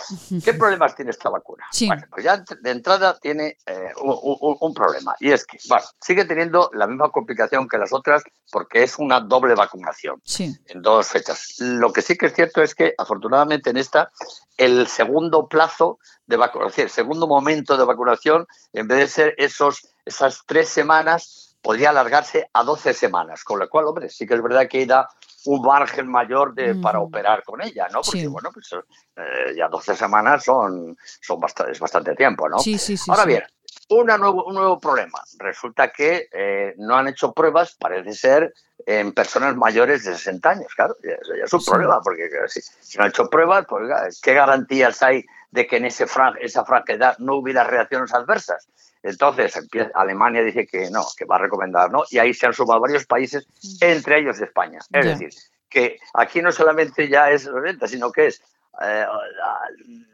¿Qué 0.44 0.54
problemas 0.54 0.94
tiene 0.94 1.10
esta 1.10 1.28
vacuna? 1.30 1.66
Sí. 1.72 1.88
Bueno, 1.88 2.04
pues 2.08 2.24
ya 2.24 2.36
de 2.60 2.70
entrada 2.70 3.18
tiene 3.18 3.56
eh, 3.66 3.90
un, 4.00 4.16
un- 4.22 4.56
un 4.60 4.72
problema, 4.74 5.16
y 5.18 5.32
es 5.32 5.44
que, 5.44 5.58
bueno, 5.68 5.84
sigue 6.00 6.24
teniendo 6.26 6.70
la 6.74 6.86
misma 6.86 7.10
complicación 7.10 7.66
que 7.68 7.76
las 7.76 7.92
otras 7.92 8.22
porque 8.52 8.84
es 8.84 8.98
una 8.98 9.18
doble 9.20 9.56
vacunación 9.56 10.20
Sí. 10.24 10.56
en 10.66 10.80
dos 10.80 11.08
fechas. 11.08 11.56
Lo 11.58 11.92
que 11.92 12.00
sí 12.02 12.16
que 12.16 12.26
es 12.26 12.34
cierto 12.34 12.62
es 12.62 12.76
que, 12.76 12.94
afortunadamente, 12.96 13.70
en 13.70 13.78
esta, 13.78 14.12
el 14.56 14.86
segundo 14.86 15.48
plazo 15.48 15.98
de 16.26 16.36
vacunación, 16.36 16.84
el 16.86 16.90
segundo 16.92 17.26
momento 17.26 17.76
de 17.76 17.84
vacunación, 17.84 18.46
en 18.72 18.86
vez 18.86 18.98
de 18.98 19.06
ser 19.08 19.34
esos, 19.38 19.88
esas 20.04 20.42
tres 20.46 20.68
semanas, 20.68 21.47
podría 21.68 21.90
alargarse 21.90 22.48
a 22.54 22.64
12 22.64 22.94
semanas, 22.94 23.44
con 23.44 23.58
lo 23.58 23.68
cual, 23.68 23.84
hombre, 23.84 24.08
sí 24.08 24.26
que 24.26 24.32
es 24.32 24.42
verdad 24.42 24.66
que 24.66 24.86
da 24.86 25.06
un 25.44 25.60
margen 25.60 26.10
mayor 26.10 26.54
de, 26.54 26.72
Mm. 26.72 26.80
para 26.80 26.98
operar 26.98 27.42
con 27.44 27.60
ella, 27.60 27.86
¿no? 27.92 28.00
Porque, 28.00 28.20
Sí. 28.20 28.26
bueno, 28.26 28.50
pues 28.54 28.70
eh, 28.72 29.52
ya 29.54 29.68
12 29.68 29.94
semanas 29.94 30.44
son, 30.44 30.96
son 31.20 31.38
bastante, 31.38 31.72
es 31.72 31.78
bastante 31.78 32.14
tiempo, 32.14 32.48
¿no? 32.48 32.58
Sí, 32.60 32.78
sí, 32.78 32.96
sí. 32.96 33.10
Ahora 33.10 33.24
sí. 33.24 33.28
bien, 33.28 33.42
una 33.90 34.16
nuevo, 34.16 34.46
un 34.46 34.54
nuevo 34.54 34.80
problema. 34.80 35.20
Resulta 35.36 35.90
que 35.92 36.30
eh, 36.32 36.74
no 36.78 36.96
han 36.96 37.08
hecho 37.08 37.34
pruebas, 37.34 37.76
parece 37.78 38.14
ser, 38.14 38.54
en 38.86 39.12
personas 39.12 39.54
mayores 39.54 40.04
de 40.04 40.14
60 40.14 40.48
años. 40.48 40.72
Claro, 40.74 40.96
ya- 41.04 41.16
eso 41.20 41.34
ya 41.36 41.44
es 41.44 41.52
un 41.52 41.60
Sí. 41.60 41.70
problema, 41.70 42.00
porque 42.00 42.30
si, 42.46 42.62
si 42.62 42.96
no 42.96 43.04
han 43.04 43.10
hecho 43.10 43.28
pruebas, 43.28 43.66
pues 43.68 43.82
¿qué 44.22 44.32
garantías 44.32 45.02
hay 45.02 45.22
de 45.50 45.66
que 45.66 45.76
en 45.76 45.86
ese 45.86 46.06
fran- 46.06 46.36
esa 46.40 46.64
franja 46.64 46.84
de 46.88 46.94
edad 46.94 47.18
no 47.18 47.36
hubiera 47.36 47.64
reacciones 47.64 48.12
adversas? 48.14 48.68
Entonces, 49.02 49.56
empieza- 49.56 49.90
Alemania 49.94 50.42
dice 50.42 50.66
que 50.66 50.90
no, 50.90 51.04
que 51.16 51.24
va 51.24 51.36
a 51.36 51.40
recomendar, 51.40 51.90
¿no? 51.90 52.02
Y 52.10 52.18
ahí 52.18 52.34
se 52.34 52.46
han 52.46 52.52
sumado 52.52 52.80
varios 52.80 53.06
países, 53.06 53.46
entre 53.80 54.18
ellos 54.18 54.40
España. 54.40 54.80
Es 54.92 55.06
decir, 55.18 55.30
que 55.68 55.98
aquí 56.14 56.42
no 56.42 56.50
solamente 56.52 57.08
ya 57.08 57.30
es 57.30 57.44
los 57.44 57.62
60, 57.62 57.86
sino 57.88 58.10
que 58.10 58.26
es 58.26 58.42
eh, 58.82 59.04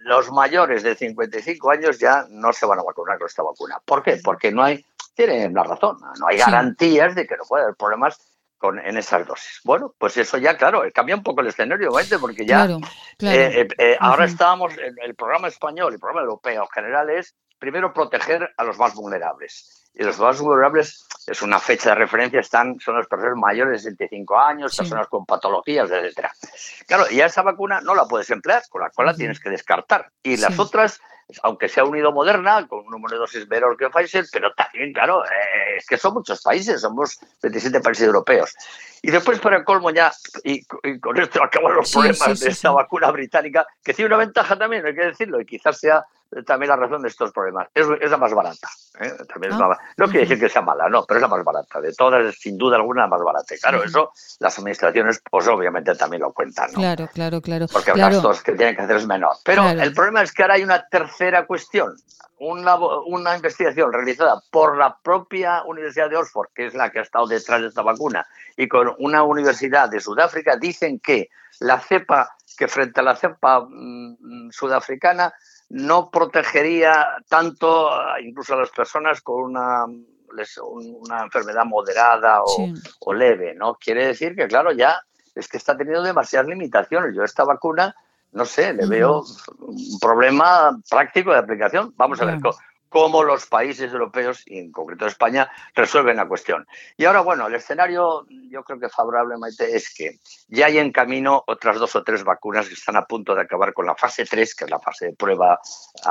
los 0.01 0.31
mayores 0.31 0.83
de 0.83 0.95
55 0.95 1.71
años 1.71 1.99
ya 1.99 2.27
no 2.31 2.53
se 2.53 2.67
van 2.67 2.79
a 2.79 2.83
vacunar 2.83 3.19
con 3.19 3.27
esta 3.27 3.43
vacuna. 3.43 3.79
¿Por 3.85 4.03
qué? 4.03 4.21
Porque 4.23 4.51
no 4.53 4.63
hay, 4.63 4.85
tienen 5.15 5.53
la 5.55 5.65
razón, 5.65 5.99
no 6.19 6.27
hay 6.27 6.39
garantías 6.51 7.15
de 7.15 7.27
que 7.27 7.37
no 7.37 7.45
pueda 7.45 7.65
haber 7.65 7.77
problemas 7.77 8.19
con, 8.65 8.79
en 8.79 8.97
esas 8.97 9.27
dosis. 9.27 9.61
Bueno, 9.63 9.95
pues 9.99 10.17
eso 10.17 10.39
ya, 10.39 10.57
claro, 10.57 10.83
cambia 10.95 11.15
un 11.15 11.23
poco 11.23 11.43
el 11.43 11.49
escenario, 11.49 11.93
¿vale? 11.93 12.19
porque 12.19 12.47
ya 12.47 12.65
Claro, 12.65 12.81
claro. 13.19 13.39
eh, 13.39 13.61
eh, 13.61 13.69
eh, 13.77 13.97
ahora 14.01 14.25
estábamos, 14.25 14.73
el, 14.79 14.95
el 15.03 15.15
programa 15.15 15.49
español, 15.49 15.93
el 15.93 15.99
programa 16.01 16.23
europeo 16.23 16.63
en 16.63 16.69
general 16.71 17.11
es 17.11 17.35
primero 17.59 17.93
proteger 17.93 18.49
a 18.57 18.65
los 18.65 18.79
más 18.79 18.95
vulnerables. 18.95 19.83
Y 19.93 20.03
los 20.03 20.19
más 20.19 20.41
vulnerables 20.41 21.07
es 21.27 21.43
una 21.43 21.59
fecha 21.61 21.91
de 21.91 21.97
referencia, 21.97 22.41
están, 22.41 22.81
son 22.81 22.97
las 22.97 23.07
personas 23.07 23.37
mayores 23.37 23.85
de 23.85 23.91
65 23.91 24.39
años, 24.39 24.73
Sí. 24.73 24.79
personas 24.79 25.09
con 25.09 25.27
patologías, 25.27 25.91
etcétera. 25.91 26.33
Claro, 26.89 27.05
y 27.11 27.21
a 27.21 27.27
esa 27.27 27.43
vacuna 27.43 27.83
no 27.83 27.95
la 27.95 28.07
puedes 28.07 28.31
emplear, 28.31 28.63
con 28.71 28.81
la 28.81 28.89
cual 28.91 29.09
la 29.09 29.15
tienes 29.15 29.41
que 29.41 29.51
descartar. 29.51 30.11
Y 30.23 30.39
las 30.39 30.55
Sí. 30.55 30.61
otras, 30.61 31.01
aunque 31.43 31.69
se 31.69 31.81
ha 31.81 31.85
unido 31.85 32.13
Moderna, 32.13 32.67
con 32.67 32.81
un 32.81 32.91
número 32.91 33.15
de 33.17 33.21
dosis 33.21 33.47
menor 33.49 33.77
que 33.77 33.89
Pfizer, 33.91 34.25
pero 34.33 34.53
también, 34.55 34.93
claro, 34.93 35.23
eh, 35.25 35.64
es 35.77 35.87
que 35.87 35.97
son 35.97 36.15
muchos 36.15 36.43
países, 36.43 36.81
somos 36.81 37.19
27 37.43 37.81
países 37.81 38.07
europeos. 38.07 38.55
Y 39.03 39.11
después, 39.11 39.39
para 39.41 39.59
el 39.59 39.65
colmo 39.65 39.91
ya, 39.91 40.13
y, 40.43 40.65
y 40.83 40.99
con 41.01 41.21
esto 41.21 41.43
acaban 41.45 41.75
los 41.75 41.89
Sí, 41.89 41.95
problemas 41.95 42.39
sí, 42.39 42.45
de 42.45 42.51
esta 42.51 42.71
vacuna 42.71 43.11
británica, 43.11 43.67
que 43.83 43.95
tiene 43.95 44.09
una 44.09 44.25
ventaja 44.25 44.57
también, 44.57 44.87
hay 44.87 44.95
que 44.95 45.07
decirlo, 45.07 45.41
y 45.41 45.47
quizás 45.47 45.79
sea 45.79 46.05
también 46.47 46.71
la 46.71 46.77
razón 46.77 47.03
de 47.03 47.09
estos 47.09 47.33
problemas. 47.33 47.69
Es, 47.75 47.87
es 48.01 48.11
la 48.11 48.17
más 48.17 48.33
barata. 48.35 48.69
¿eh? 49.01 49.13
También 49.33 49.53
es 49.53 49.61
Ah, 49.61 49.79
no 49.97 50.07
quiere 50.07 50.21
decir 50.21 50.39
que 50.39 50.49
sea 50.49 50.63
mala, 50.63 50.89
no, 50.89 51.05
pero 51.05 51.19
es 51.19 51.23
la 51.23 51.29
más 51.29 51.45
barata. 51.45 51.81
De 51.81 51.93
todas, 51.93 52.35
sin 52.37 52.59
duda 52.59 52.77
alguna, 52.77 53.03
la 53.03 53.09
más 53.09 53.23
barata. 53.23 53.55
Y 53.55 53.59
claro, 53.59 53.83
eso 53.85 54.11
las 54.41 54.59
administraciones, 54.59 55.23
pues 55.31 55.47
obviamente 55.49 55.95
también 55.95 56.23
lo 56.23 56.33
cuentan, 56.33 56.71
¿no? 56.73 56.79
Claro, 56.79 57.09
claro, 57.13 57.41
claro. 57.41 57.67
porque 57.73 57.91
el 57.91 57.97
claro. 57.97 58.21
gasto 58.23 58.43
que 58.43 58.53
tienen 58.53 58.77
que 58.77 58.83
hacer 58.83 58.97
es 58.97 59.07
menor. 59.07 59.37
Pero 59.45 59.63
Claro. 59.63 59.83
el 59.83 59.93
problema 59.95 60.23
es 60.23 60.33
que 60.33 60.43
ahora 60.43 60.55
hay 60.55 60.63
una 60.63 60.87
tercera 60.89 61.47
cuestión. 61.47 61.95
Una, 62.39 62.75
una 62.77 63.37
investigación 63.37 63.93
realizada 63.93 64.43
por 64.51 64.77
la 64.77 64.99
propia 64.99 65.63
Universidad 65.65 66.11
de 66.11 66.17
Oxford, 66.17 66.49
que 66.53 66.67
es 66.67 66.75
la 66.75 66.91
que 66.91 66.99
ha 66.99 67.03
estado 67.03 67.27
detrás 67.27 67.61
de 67.63 67.69
esta 67.69 67.83
vacuna, 67.83 68.27
y 68.57 68.67
con 68.67 68.93
una 68.99 69.23
universidad 69.23 69.89
de 69.89 70.01
Sudáfrica, 70.01 70.57
dicen 70.57 70.99
que 70.99 71.31
la 71.61 71.79
cepa, 71.79 72.35
que 72.59 72.67
frente 72.67 73.01
a 73.01 73.05
la 73.05 73.15
cepa 73.17 73.61
mm, 73.69 74.51
sudafricana, 74.51 75.33
no 75.75 76.09
protegería 76.09 77.17
tanto 77.29 77.91
incluso 78.21 78.55
a 78.55 78.59
las 78.59 78.71
personas 78.71 79.21
con 79.23 79.43
una, 79.43 79.85
una 79.87 81.23
enfermedad 81.25 81.65
moderada 81.65 82.43
o, 82.43 82.47
Sí. 82.47 82.75
o 83.01 83.13
leve, 83.13 83.55
¿no? 83.57 83.75
Quiere 83.75 84.07
decir 84.07 84.37
que, 84.37 84.47
claro, 84.47 84.71
ya 84.71 85.01
es 85.35 85.49
que 85.49 85.57
está 85.57 85.77
teniendo 85.77 86.05
demasiadas 86.05 86.49
limitaciones. 86.49 87.13
Yo 87.17 87.25
esta 87.25 87.43
vacuna, 87.45 87.93
no 88.31 88.45
sé, 88.45 88.73
le 88.73 88.87
veo 88.87 89.25
un 89.59 89.99
problema 90.01 90.79
práctico 90.89 91.33
de 91.33 91.39
aplicación. 91.39 91.93
Vamos 91.97 92.21
a 92.21 92.25
ver 92.27 92.39
cómo 92.95 93.25
los 93.25 93.47
países 93.47 93.93
europeos, 93.93 94.45
y 94.47 94.57
en 94.57 94.71
concreto 94.71 95.05
España, 95.05 95.51
resuelven 95.75 96.17
la 96.17 96.29
cuestión. 96.29 96.65
Y 96.97 97.07
ahora, 97.07 97.23
bueno, 97.23 97.49
el 97.49 97.57
escenario, 97.57 98.25
yo 98.49 98.63
creo 98.63 98.79
que 98.79 98.89
favorable, 98.89 99.37
Maite, 99.37 99.75
es 99.75 99.93
que 99.93 100.21
ya 100.47 100.67
hay 100.67 100.79
en 100.79 100.93
camino 100.93 101.43
otras 101.49 101.81
dos 101.81 101.97
o 101.97 102.05
tres 102.05 102.23
vacunas 102.23 102.69
que 102.69 102.75
están 102.75 102.95
a 102.95 103.05
punto 103.05 103.35
de 103.35 103.43
acabar 103.43 103.73
con 103.73 103.87
la 103.87 103.97
fase 103.97 104.25
3, 104.25 104.55
que 104.55 104.65
es 104.67 104.71
la 104.71 104.79
fase 104.79 105.07
de 105.07 105.13
prueba 105.17 105.59
a, 106.05 106.11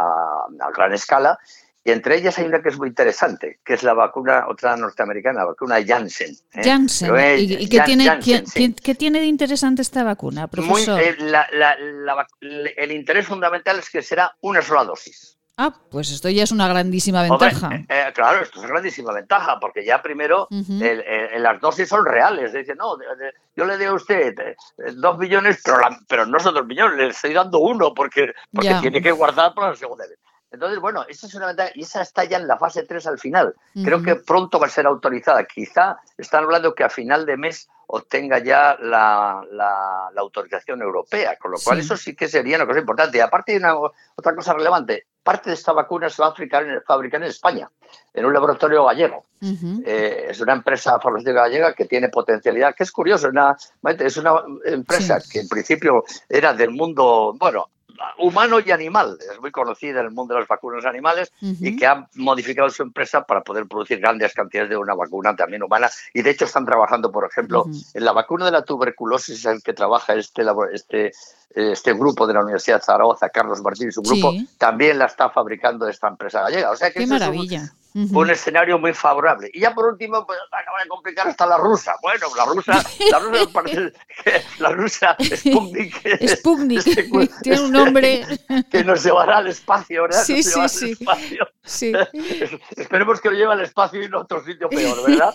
a 0.60 0.72
gran 0.76 0.92
escala, 0.92 1.40
Y 1.86 1.92
entre 1.92 2.18
ellas 2.18 2.38
hay 2.38 2.48
una 2.48 2.62
que 2.62 2.68
es 2.68 2.78
muy 2.78 2.90
interesante, 2.90 3.62
que 3.64 3.76
es 3.76 3.84
la 3.84 3.94
vacuna, 3.94 4.48
otra 4.50 4.76
norteamericana, 4.76 5.40
la 5.40 5.46
vacuna 5.46 5.78
Janssen. 5.86 6.36
¿eh? 6.52 6.64
Janssen. 6.66 7.16
¿Y, 7.38 7.70
qué, 7.70 7.80
tiene, 7.80 8.20
¿qué, 8.20 8.96
tiene 8.96 9.22
de 9.22 9.28
interesante 9.28 9.82
esta 9.82 10.04
vacuna, 10.04 10.50
profesor? 10.50 11.00
Eh, 11.00 11.16
el 12.76 12.92
interés 12.92 13.26
fundamental 13.26 13.80
es 13.80 13.90
que 13.90 14.02
será 14.02 14.36
una 14.42 14.62
sola 14.62 14.84
dosis. 14.84 15.38
Ah, 15.56 15.72
pues 15.92 16.10
esto 16.10 16.30
ya 16.30 16.44
es 16.44 16.52
una 16.52 16.68
grandísima 16.68 17.22
ventaja. 17.22 17.76
Eh, 17.76 17.86
eh, 17.88 18.12
claro, 18.14 18.42
esto 18.42 18.58
es 18.58 18.64
una 18.64 18.74
grandísima 18.74 19.14
ventaja, 19.14 19.60
porque 19.60 19.86
ya 19.86 20.02
primero 20.02 20.48
las 20.50 21.62
dosis 21.62 21.88
son 21.88 22.06
reales. 22.06 22.54
Dice, 22.54 22.74
no, 22.76 22.98
yo 23.56 23.66
le 23.66 23.78
doy 23.78 23.86
a 23.86 23.94
usted 23.94 24.34
eh, 24.40 24.56
dos 24.96 25.18
millones, 25.20 25.62
pero, 25.64 25.78
pero 26.08 26.26
no 26.26 26.40
son 26.40 26.56
dos 26.56 26.66
millones, 26.66 26.98
le 26.98 27.08
estoy 27.08 27.34
dando 27.34 27.60
uno 27.60 27.94
porque, 27.94 28.34
porque 28.52 28.76
tiene 28.82 29.02
que 29.02 29.12
guardar 29.12 29.54
para 29.54 29.70
la 29.70 29.76
segunda 29.76 30.08
vez. 30.08 30.18
Entonces, 30.52 30.80
bueno, 30.80 31.04
esa 31.08 31.26
es 31.26 31.34
una 31.34 31.48
ventaja 31.48 31.72
y 31.74 31.82
esa 31.82 32.02
está 32.04 32.24
ya 32.26 32.38
en 32.38 32.48
la 32.48 32.58
fase 32.58 32.84
3 32.84 33.08
al 33.08 33.20
final. 33.20 33.56
Creo 33.84 34.04
que 34.04 34.16
pronto 34.16 34.60
va 34.60 34.68
a 34.68 34.70
ser 34.70 34.86
autorizada. 34.86 35.46
Quizá 35.46 35.98
están 36.16 36.44
hablando 36.44 36.76
que 36.76 36.84
a 36.84 36.90
final 36.90 37.26
de 37.26 37.38
mes 37.38 37.68
obtenga 37.88 38.38
ya 38.38 38.78
la, 38.80 39.44
la, 39.52 40.12
autorización 40.16 40.82
europea, 40.82 41.38
con 41.38 41.52
lo 41.52 41.58
cual 41.58 41.80
eso 41.80 41.98
sí 41.98 42.16
que 42.16 42.28
sería 42.28 42.58
una 42.58 42.68
cosa 42.68 42.80
importante. 42.80 43.18
Y 43.18 43.22
aparte 43.22 43.54
hay 43.54 43.58
una, 43.58 43.76
otra 43.76 44.36
cosa 44.36 44.54
relevante, 44.54 45.08
parte 45.24 45.50
de 45.50 45.56
esta 45.56 45.72
vacuna 45.72 46.10
se 46.10 46.22
va 46.22 46.30
a 46.30 46.34
fabricar, 46.86 47.22
en 47.22 47.24
España, 47.24 47.70
en 48.14 48.26
un 48.26 48.34
laboratorio 48.34 48.86
gallego. 48.86 49.24
Eh, 49.86 50.28
es 50.30 50.40
una 50.42 50.54
empresa 50.54 51.00
farmacéutica 51.00 51.42
gallega 51.42 51.74
que 51.74 51.86
tiene 51.86 52.10
potencialidad, 52.10 52.76
que 52.76 52.84
es 52.84 52.92
curioso, 52.92 53.30
una, 53.30 53.58
es 54.00 54.18
una 54.18 54.36
empresa 54.66 55.22
que 55.32 55.40
en 55.40 55.48
principio 55.48 56.04
era 56.30 56.54
del 56.54 56.72
mundo, 56.72 57.36
bueno, 57.40 57.70
humano 58.18 58.60
y 58.60 58.72
animal. 58.72 59.18
Es 59.32 59.40
muy 59.40 59.52
conocida 59.52 60.00
en 60.00 60.08
el 60.08 60.12
mundo 60.12 60.34
de 60.34 60.42
las 60.42 60.48
vacunas 60.48 60.86
animales 60.86 61.32
y 61.42 61.76
que 61.76 61.86
ha 61.86 62.08
modificado 62.16 62.70
su 62.70 62.84
empresa 62.84 63.24
para 63.24 63.42
poder 63.42 63.68
producir 63.68 64.00
grandes 64.00 64.34
cantidades 64.34 64.70
de 64.70 64.78
una 64.78 64.94
vacuna 64.94 65.36
también 65.36 65.64
humana. 65.64 65.90
Y 66.14 66.22
de 66.22 66.32
hecho 66.32 66.46
están 66.46 66.66
trabajando, 66.66 67.12
por 67.12 67.26
ejemplo, 67.26 67.66
en 67.94 68.06
la 68.06 68.12
vacuna 68.12 68.46
de 68.46 68.52
la 68.52 68.64
tuberculosis, 68.64 69.46
en 69.46 69.62
que 69.62 69.74
trabaja 69.74 70.14
este, 70.16 70.44
este, 70.74 71.12
este 71.56 71.94
grupo 71.94 72.28
de 72.28 72.34
la 72.34 72.42
Universidad 72.42 72.80
de 72.80 72.86
Zaragoza, 72.86 73.30
Carlos 73.30 73.62
Martín 73.62 73.90
y 73.90 73.92
su 73.92 74.02
grupo, 74.02 74.34
también 74.58 74.98
la 74.98 75.06
está 75.06 75.30
fabricando 75.30 75.88
esta 75.88 76.08
empresa 76.08 76.42
gallega. 76.42 76.72
O 76.72 76.76
sea 76.76 76.92
que 76.92 77.00
Qué 77.00 77.08
maravilla 77.08 77.62
un 77.62 77.83
escenario 78.30 78.80
muy 78.80 78.94
favorable. 78.94 79.50
Y 79.54 79.62
ya 79.62 79.74
por 79.74 79.86
último, 79.86 80.26
pues 80.26 80.40
acaba 80.52 80.82
de 80.84 80.90
complicar 80.90 81.28
hasta 81.28 81.46
la 81.46 81.58
rusa. 81.58 81.96
Bueno, 82.02 82.28
la 82.36 82.46
rusa, 82.46 82.84
la 83.12 83.20
rusa 83.20 83.46
parece 83.52 83.94
la 84.60 84.70
rusa 84.70 85.16
Sputnik, 85.20 86.28
Sputnik 86.28 86.84
tiene 87.42 87.62
un 87.62 87.72
nombre 87.72 88.26
que 88.72 88.84
nos 88.84 89.04
llevará 89.04 89.38
al 89.38 89.48
espacio, 89.48 90.04
¿verdad? 90.04 90.24
Sí, 90.24 90.44
sí, 90.44 90.70
sí. 90.70 90.98
sí. 91.64 91.94
Esperemos 92.78 93.22
que 93.22 93.30
lo 93.30 93.36
lleve 93.36 93.54
al 93.54 93.62
espacio 93.62 94.02
y 94.02 94.10
no 94.10 94.20
a 94.20 94.22
otro 94.22 94.44
sitio 94.44 94.70
peor, 94.70 94.98
¿verdad? 95.08 95.32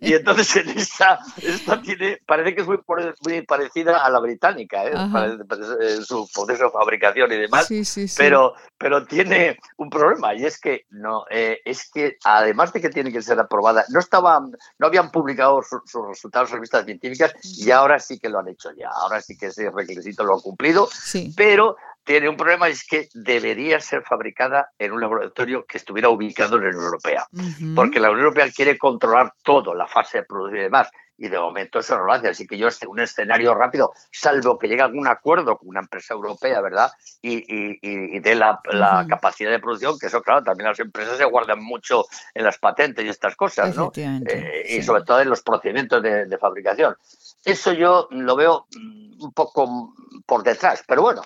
y 0.00 0.14
entonces 0.14 0.56
en 0.56 0.70
esta, 0.70 1.18
esta 1.42 1.80
tiene, 1.80 2.20
parece 2.26 2.54
que 2.54 2.62
es 2.62 2.66
muy, 2.66 2.78
muy 3.24 3.42
parecida 3.42 4.04
a 4.04 4.10
la 4.10 4.20
británica, 4.20 4.84
¿eh? 4.84 4.92
en 4.92 6.04
su 6.04 6.28
proceso 6.32 6.64
de 6.64 6.70
fabricación 6.70 7.32
y 7.32 7.36
demás, 7.36 7.66
sí, 7.66 7.84
sí, 7.84 8.06
pero, 8.16 8.54
pero 8.76 9.06
tiene 9.06 9.58
un 9.76 9.90
problema 9.90 10.34
y 10.34 10.44
es 10.44 10.60
que 10.60 10.86
no 10.90 11.24
eh, 11.30 11.47
es 11.64 11.90
que 11.90 12.16
además 12.24 12.72
de 12.72 12.80
que 12.80 12.88
tiene 12.88 13.12
que 13.12 13.22
ser 13.22 13.38
aprobada, 13.38 13.84
no 13.90 14.00
estaban, 14.00 14.52
no 14.78 14.86
habían 14.86 15.10
publicado 15.10 15.60
sus 15.62 16.08
resultados 16.08 16.50
en 16.50 16.56
revistas 16.56 16.84
científicas 16.84 17.32
y 17.42 17.70
ahora 17.70 17.98
sí 17.98 18.18
que 18.18 18.28
lo 18.28 18.38
han 18.38 18.48
hecho 18.48 18.70
ya, 18.76 18.88
ahora 18.88 19.20
sí 19.20 19.36
que 19.36 19.46
ese 19.46 19.70
requisito 19.70 20.24
lo 20.24 20.34
han 20.34 20.40
cumplido, 20.40 20.88
pero 21.36 21.76
tiene 22.08 22.26
un 22.26 22.38
problema, 22.38 22.68
es 22.68 22.86
que 22.86 23.10
debería 23.12 23.80
ser 23.80 24.02
fabricada 24.02 24.70
en 24.78 24.92
un 24.92 25.00
laboratorio 25.02 25.66
que 25.66 25.76
estuviera 25.76 26.08
ubicado 26.08 26.56
en 26.56 26.62
la 26.62 26.68
Unión 26.70 26.84
Europea, 26.84 27.28
porque 27.76 28.00
la 28.00 28.08
Unión 28.08 28.24
Europea 28.24 28.50
quiere 28.50 28.78
controlar 28.78 29.34
todo, 29.42 29.74
la 29.74 29.86
fase 29.86 30.18
de 30.18 30.24
producción 30.24 30.60
y 30.60 30.62
demás 30.62 30.90
y 31.18 31.28
de 31.28 31.38
momento 31.38 31.80
eso 31.80 31.98
no 31.98 32.04
lo 32.04 32.12
hace. 32.12 32.28
Así 32.28 32.46
que 32.46 32.56
yo, 32.56 32.68
un 32.86 33.00
escenario 33.00 33.52
rápido, 33.52 33.92
salvo 34.10 34.58
que 34.58 34.68
llegue 34.68 34.80
a 34.80 34.86
algún 34.86 35.06
acuerdo 35.06 35.58
con 35.58 35.68
una 35.68 35.80
empresa 35.80 36.14
europea, 36.14 36.60
¿verdad? 36.62 36.92
Y, 37.20 37.44
y, 37.82 38.20
dé 38.20 38.36
la, 38.36 38.58
capacidad 39.06 39.50
de 39.50 39.58
producción, 39.58 39.98
que 39.98 40.06
eso, 40.06 40.22
claro, 40.22 40.44
también 40.44 40.68
las 40.68 40.78
empresas 40.78 41.18
se 41.18 41.24
guardan 41.24 41.62
mucho 41.62 42.06
en 42.32 42.44
las 42.44 42.58
patentes 42.58 43.04
y 43.04 43.08
estas 43.08 43.34
cosas, 43.36 43.76
¿no? 43.76 43.92
Eh, 43.94 44.64
y 44.78 44.82
sobre 44.82 45.02
todo 45.02 45.20
en 45.20 45.28
los 45.28 45.42
procedimientos 45.42 46.02
de 46.02 46.38
fabricación. 46.38 46.96
Eso 47.44 47.72
yo 47.72 48.08
lo 48.12 48.36
veo 48.36 48.66
mm, 48.76 49.24
un 49.24 49.32
poco 49.32 49.94
por 50.24 50.44
detrás, 50.44 50.84
pero 50.86 51.02
bueno, 51.02 51.22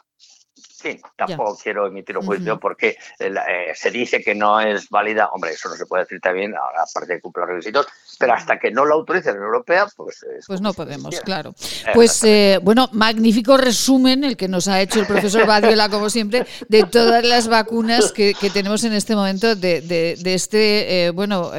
Sí, 0.83 1.01
tampoco 1.17 1.57
quiero 1.63 1.87
emitir 1.87 2.19
un 2.19 2.27
juicio 2.27 2.59
porque 2.59 2.97
eh, 3.21 3.33
se 3.75 3.91
dice 3.93 4.21
que 4.21 4.35
no 4.35 4.61
es 4.61 4.89
válida. 4.89 5.29
Hombre, 5.33 5.53
eso 5.53 5.69
no 5.69 5.77
se 5.77 5.87
puede 5.87 6.03
decir 6.03 6.21
también, 6.21 6.55
aparte 6.57 7.15
de 7.15 7.21
cumplir 7.21 7.43
los 7.43 7.51
requisitos, 7.51 7.87
pero 8.19 8.35
hasta 8.35 8.59
que 8.59 8.73
no 8.73 8.85
lo 8.85 8.95
autorice 8.95 9.29
la 9.29 9.35
Unión 9.35 9.47
Europea, 9.47 9.87
pues. 9.97 10.27
pues 10.47 10.61
no 10.61 10.73
podemos, 10.75 11.21
claro. 11.21 11.55
Pues 11.95 12.25
eh, 12.25 12.59
bueno, 12.63 12.89
magnífico 12.93 13.57
resumen 13.57 14.25
el 14.25 14.37
que 14.37 14.49
nos 14.49 14.67
ha 14.67 14.81
hecho 14.81 14.99
el 14.99 15.07
profesor 15.07 15.47
Badiola, 15.47 15.89
como 15.89 16.11
siempre, 16.11 16.47
de 16.69 16.83
todas 16.85 17.25
las 17.25 17.47
vacunas 17.47 18.11
que, 18.11 18.35
tenemos 18.53 18.83
en 18.83 18.93
este 18.93 19.15
momento, 19.15 19.55
de, 19.55 20.19
este, 20.25 21.07
eh, 21.07 21.11
bueno, 21.11 21.53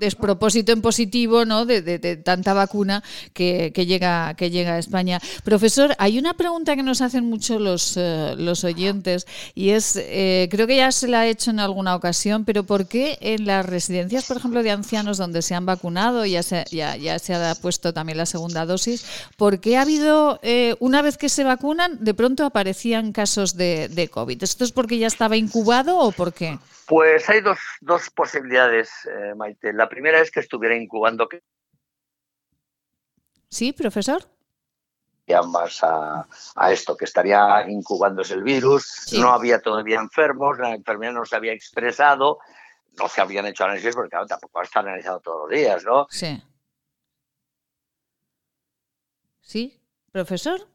despropósito 0.00 0.72
en 0.72 0.82
positivo, 0.82 1.44
¿no? 1.44 1.66
De, 1.66 1.80
tanta 2.16 2.54
vacuna 2.54 3.04
que, 3.32 3.70
llega, 3.86 4.34
que 4.34 4.50
llega 4.50 4.74
a 4.74 4.78
España. 4.78 5.20
Profesor, 5.44 5.94
hay 5.98 6.18
una 6.18 6.34
pregunta 6.34 6.74
que 6.74 6.82
nos 6.82 7.00
hacen 7.00 7.24
mucho 7.24 7.58
los 7.58 7.96
los 7.96 8.64
oyentes 8.64 9.26
y 9.54 9.70
es, 9.70 9.96
eh, 9.96 10.48
creo 10.50 10.66
que 10.66 10.76
ya 10.76 10.92
se 10.92 11.08
la 11.08 11.20
ha 11.20 11.26
hecho 11.26 11.50
en 11.50 11.60
alguna 11.60 11.94
ocasión, 11.94 12.44
pero 12.44 12.64
¿por 12.64 12.86
qué 12.86 13.18
en 13.20 13.46
las 13.46 13.64
residencias, 13.66 14.24
por 14.24 14.36
ejemplo, 14.36 14.62
de 14.62 14.70
ancianos 14.70 15.18
donde 15.18 15.42
se 15.42 15.54
han 15.54 15.66
vacunado 15.66 16.24
y 16.24 16.32
ya 16.32 16.42
se, 16.42 16.64
ya, 16.70 17.18
se 17.18 17.34
ha 17.34 17.54
puesto 17.54 17.92
también 17.92 18.18
la 18.18 18.26
segunda 18.26 18.66
dosis, 18.66 19.04
¿por 19.36 19.60
qué 19.60 19.76
ha 19.76 19.82
habido, 19.82 20.40
eh, 20.42 20.74
una 20.80 21.02
vez 21.02 21.16
que 21.16 21.28
se 21.28 21.44
vacunan, 21.44 21.98
de 22.00 22.14
pronto 22.14 22.44
aparecían 22.44 23.12
casos 23.12 23.56
de, 23.56 23.88
de 23.88 24.08
COVID? 24.08 24.42
¿Esto 24.42 24.64
es 24.64 24.72
porque 24.72 24.98
ya 24.98 25.06
estaba 25.06 25.36
incubado 25.36 25.98
o 25.98 26.12
por 26.12 26.32
qué? 26.32 26.58
Pues 26.90 27.30
hay 27.30 27.40
dos, 27.40 27.58
dos 27.80 28.10
posibilidades, 28.10 28.90
eh, 29.06 29.34
Maite. 29.36 29.72
La 29.72 29.88
primera 29.88 30.20
es 30.20 30.30
que 30.30 30.40
estuviera 30.40 30.74
incubando. 30.74 31.28
Sí, 33.48 33.72
profesor 33.72 34.26
más 35.38 35.80
a, 35.82 36.26
esto, 36.72 36.96
que 36.96 37.04
estaría 37.04 37.64
incubándose 37.68 38.34
el 38.34 38.42
virus, 38.42 39.06
no 39.12 39.30
había 39.30 39.60
todavía 39.60 40.00
enfermos, 40.00 40.58
la 40.58 40.74
enfermedad 40.74 41.12
no 41.12 41.24
se 41.24 41.36
había 41.36 41.52
expresado, 41.52 42.38
no 42.98 43.08
se 43.08 43.20
habían 43.20 43.46
hecho 43.46 43.64
análisis 43.64 43.94
porque 43.94 44.16
tampoco 44.28 44.62
está 44.62 44.80
analizado 44.80 45.20
todos 45.20 45.42
los 45.42 45.58
días, 45.58 45.84
¿no? 45.84 46.06
Sí. 46.10 46.42
¿Sí, 49.40 49.80
profesor? 50.10 50.68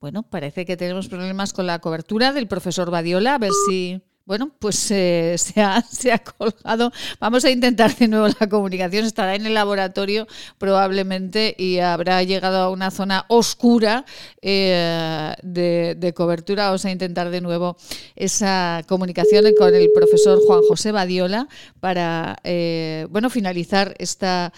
Bueno, 0.00 0.22
parece 0.22 0.66
que 0.66 0.76
tenemos 0.76 1.08
problemas 1.08 1.54
con 1.54 1.66
la 1.66 1.78
cobertura 1.78 2.32
del 2.32 2.48
profesor 2.48 2.90
Badiola, 2.90 3.36
a 3.36 3.38
ver 3.38 3.52
si... 3.68 4.02
Bueno, 4.26 4.50
pues 4.58 4.90
eh, 4.90 5.34
se, 5.38 5.60
ha, 5.60 5.82
se, 5.82 6.12
ha, 6.12 6.18
colgado. 6.18 6.90
Vamos 7.20 7.44
a 7.44 7.50
intentar 7.50 7.94
de 7.94 8.08
nuevo 8.08 8.28
la 8.40 8.48
comunicación. 8.48 9.04
Estará 9.04 9.34
en 9.34 9.44
el 9.46 9.54
laboratorio 9.54 10.26
probablemente 10.58 11.54
y 11.58 11.78
habrá 11.78 12.22
llegado 12.22 12.58
a 12.58 12.70
una 12.70 12.90
zona 12.90 13.26
oscura 13.28 14.06
eh, 14.40 15.34
de, 15.42 16.14
cobertura. 16.14 16.66
Vamos 16.66 16.84
a 16.84 16.90
intentar 16.90 17.30
de 17.30 17.40
nuevo 17.40 17.76
esa 18.16 18.82
comunicación 18.86 19.44
con 19.58 19.74
el 19.74 19.90
profesor 19.94 20.38
Juan 20.46 20.62
José 20.68 20.92
Badiola 20.92 21.48
para, 21.80 22.38
eh, 22.44 23.06
bueno, 23.10 23.28
finalizar 23.28 23.94
esta... 23.98 24.52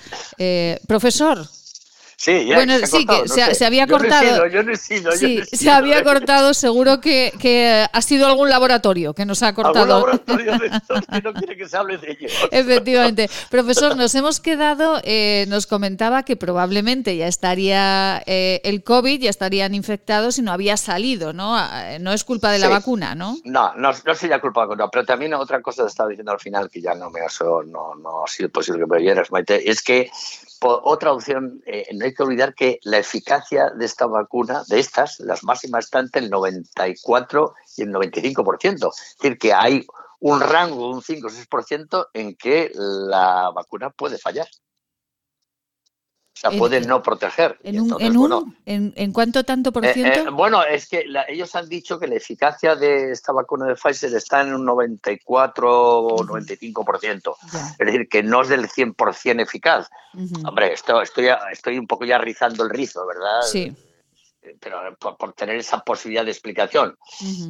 profesor. 0.87 1.48
Sí, 2.18 2.46
bueno, 2.46 2.79
sí, 2.87 3.07
que 3.07 3.29
se, 3.55 3.66
había 3.66 3.87
cortado. 3.87 4.46
Yo 4.46 4.62
no 4.62 4.72
he 4.72 4.76
sido, 4.76 5.12
sí, 5.12 5.42
se 5.52 5.70
había 5.70 6.02
cortado. 6.02 6.55
Seguro 6.55 6.98
que, 6.98 7.31
que, 7.38 7.87
ha 7.92 8.02
sido 8.02 8.26
algún 8.26 8.48
laboratorio 8.48 9.12
que 9.12 9.26
nos 9.26 9.42
ha 9.42 9.52
cortado. 9.55 9.96
¿Algún 9.96 10.11
laboratorio 10.11 10.59
de 10.59 10.66
estos 10.79 11.07
que 11.07 11.20
no 11.20 11.35
quiere 11.35 11.57
que 11.59 11.68
se 11.68 11.76
hable 11.76 11.98
de 11.98 12.12
ellos. 12.12 12.33
Efectivamente. 12.50 13.29
Profesor, 13.50 13.98
nos 13.98 14.14
hemos 14.14 14.40
quedado, 14.40 14.98
eh, 15.05 15.44
nos 15.48 15.66
comentaba 15.66 16.22
que 16.22 16.37
probablemente 16.37 17.14
ya 17.18 17.26
estaría 17.26 18.22
eh, 18.24 18.62
el 18.64 18.83
COVID, 18.83 19.20
ya 19.20 19.31
estarían 19.31 19.74
infectados 19.74 20.38
y 20.38 20.42
no 20.42 20.52
había 20.52 20.79
salido, 20.79 21.35
¿no? 21.35 21.55
Ah, 21.55 21.98
no 22.00 22.14
es 22.14 22.24
culpa 22.24 22.50
de 22.50 22.59
la 22.59 22.68
vacuna, 22.68 23.14
¿no? 23.14 23.37
No, 23.44 23.74
no, 23.74 23.90
no 23.92 24.14
sería 24.14 24.40
culpa 24.40 24.62
de 24.62 24.68
la 24.68 24.68
vacuna. 24.68 24.90
Pero 24.90 25.05
también 25.05 25.35
otra 25.35 25.61
cosa 25.61 25.83
que 25.83 25.88
estaba 25.88 26.09
diciendo 26.09 26.33
al 26.33 26.40
final, 26.40 26.70
que 26.70 26.81
ya 26.81 26.94
no 26.94 27.11
me 27.11 27.20
ha, 27.20 27.26
no, 27.66 27.94
no 27.94 28.24
ha 28.24 28.26
sido 28.26 28.48
posible 28.48 28.81
que 28.81 28.87
me 28.87 28.96
oyeras, 28.96 29.31
Maite, 29.31 29.70
es 29.70 29.83
que 29.83 30.11
otra 30.61 31.12
opción, 31.12 31.62
eh, 31.66 31.87
no 31.95 32.05
hay 32.05 32.14
que 32.14 32.23
olvidar 32.23 32.55
que 32.55 32.79
la 32.83 32.99
eficacia 32.99 33.71
de 33.71 33.85
esta 33.85 34.07
vacuna, 34.07 34.62
de 34.69 34.79
estas, 34.79 35.21
las 35.21 35.45
máximas 35.45 35.87
están 35.87 36.07
entre 36.07 36.23
el 36.23 36.31
94 36.31 37.55
y 37.77 37.83
el 37.83 37.92
95%. 37.92 38.90
Es 38.92 39.16
decir, 39.21 39.38
que 39.38 39.53
hay 39.53 39.87
un 40.21 40.40
rango, 40.40 40.90
un 40.90 41.03
5 41.03 41.27
o 41.27 41.31
6% 41.31 42.09
en 42.14 42.37
que 42.37 42.71
la 42.75 43.51
vacuna 43.55 43.90
puede 43.90 44.19
fallar. 44.19 44.49
O 46.37 46.38
sea, 46.38 46.51
pueden 46.51 46.87
no 46.87 47.03
proteger. 47.03 47.59
En, 47.62 47.81
un, 47.81 47.96
en, 47.99 48.14
un, 48.14 48.55
en, 48.66 49.12
cuánto 49.12 49.42
tanto 49.44 49.72
por 49.72 49.87
eh, 49.87 49.94
ciento? 49.94 50.20
Eh, 50.20 50.31
bueno, 50.31 50.62
es 50.62 50.87
que 50.87 51.07
ellos 51.29 51.55
han 51.55 51.66
dicho 51.66 51.99
que 51.99 52.07
la 52.07 52.16
eficacia 52.16 52.77
de 52.77 53.11
esta 53.11 53.33
vacuna 53.33 53.64
de 53.64 53.75
Pfizer 53.75 54.14
está 54.14 54.42
en 54.42 54.53
un 54.53 54.66
94 54.66 55.99
o 55.99 56.18
95%. 56.27 57.37
Es 57.79 57.87
decir, 57.87 58.07
que 58.11 58.22
no 58.22 58.42
es 58.42 58.49
del 58.49 58.68
100% 58.68 59.40
eficaz. 59.40 59.88
Hombre, 60.44 60.75
esto, 60.75 61.01
estoy, 61.01 61.29
estoy 61.51 61.79
un 61.79 61.87
poco 61.87 62.05
ya 62.05 62.18
rizando 62.18 62.64
el 62.64 62.70
rizo, 62.70 63.07
¿verdad? 63.07 63.40
Sí 63.40 63.75
pero 64.61 64.78
por, 64.98 65.32
tener 65.32 65.56
esa 65.56 65.80
posibilidad 65.80 66.24
de 66.24 66.30
explicación, 66.30 66.96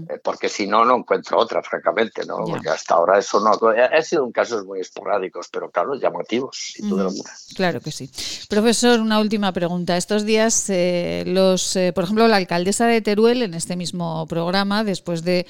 eh, 0.08 0.18
porque 0.22 0.48
si 0.48 0.66
no, 0.66 0.84
no 0.84 0.96
encuentro 0.96 1.38
otra, 1.38 1.62
francamente, 1.62 2.24
¿no? 2.24 2.38
Porque 2.44 2.68
hasta 2.68 2.94
ahora 2.94 3.18
eso 3.18 3.40
no 3.40 3.50
ha 3.50 4.02
sido 4.02 4.24
un 4.24 4.32
casos 4.32 4.64
muy 4.64 4.80
esporádicos, 4.80 5.48
pero 5.50 5.70
claro, 5.70 5.94
llamativos, 5.94 6.74
Claro 7.54 7.80
que 7.80 7.90
sí. 7.90 8.10
Profesor, 8.48 9.00
una 9.00 9.20
última 9.20 9.52
pregunta. 9.52 9.96
Estos 9.96 10.24
días, 10.24 10.68
eh, 10.68 11.24
los, 11.26 11.76
eh, 11.76 11.92
por 11.92 12.04
ejemplo, 12.04 12.28
la 12.28 12.36
alcaldesa 12.36 12.86
de 12.86 13.00
Teruel, 13.00 13.42
en 13.42 13.54
este 13.54 13.76
mismo 13.76 14.26
programa, 14.26 14.84
después 14.84 15.22
de, 15.22 15.46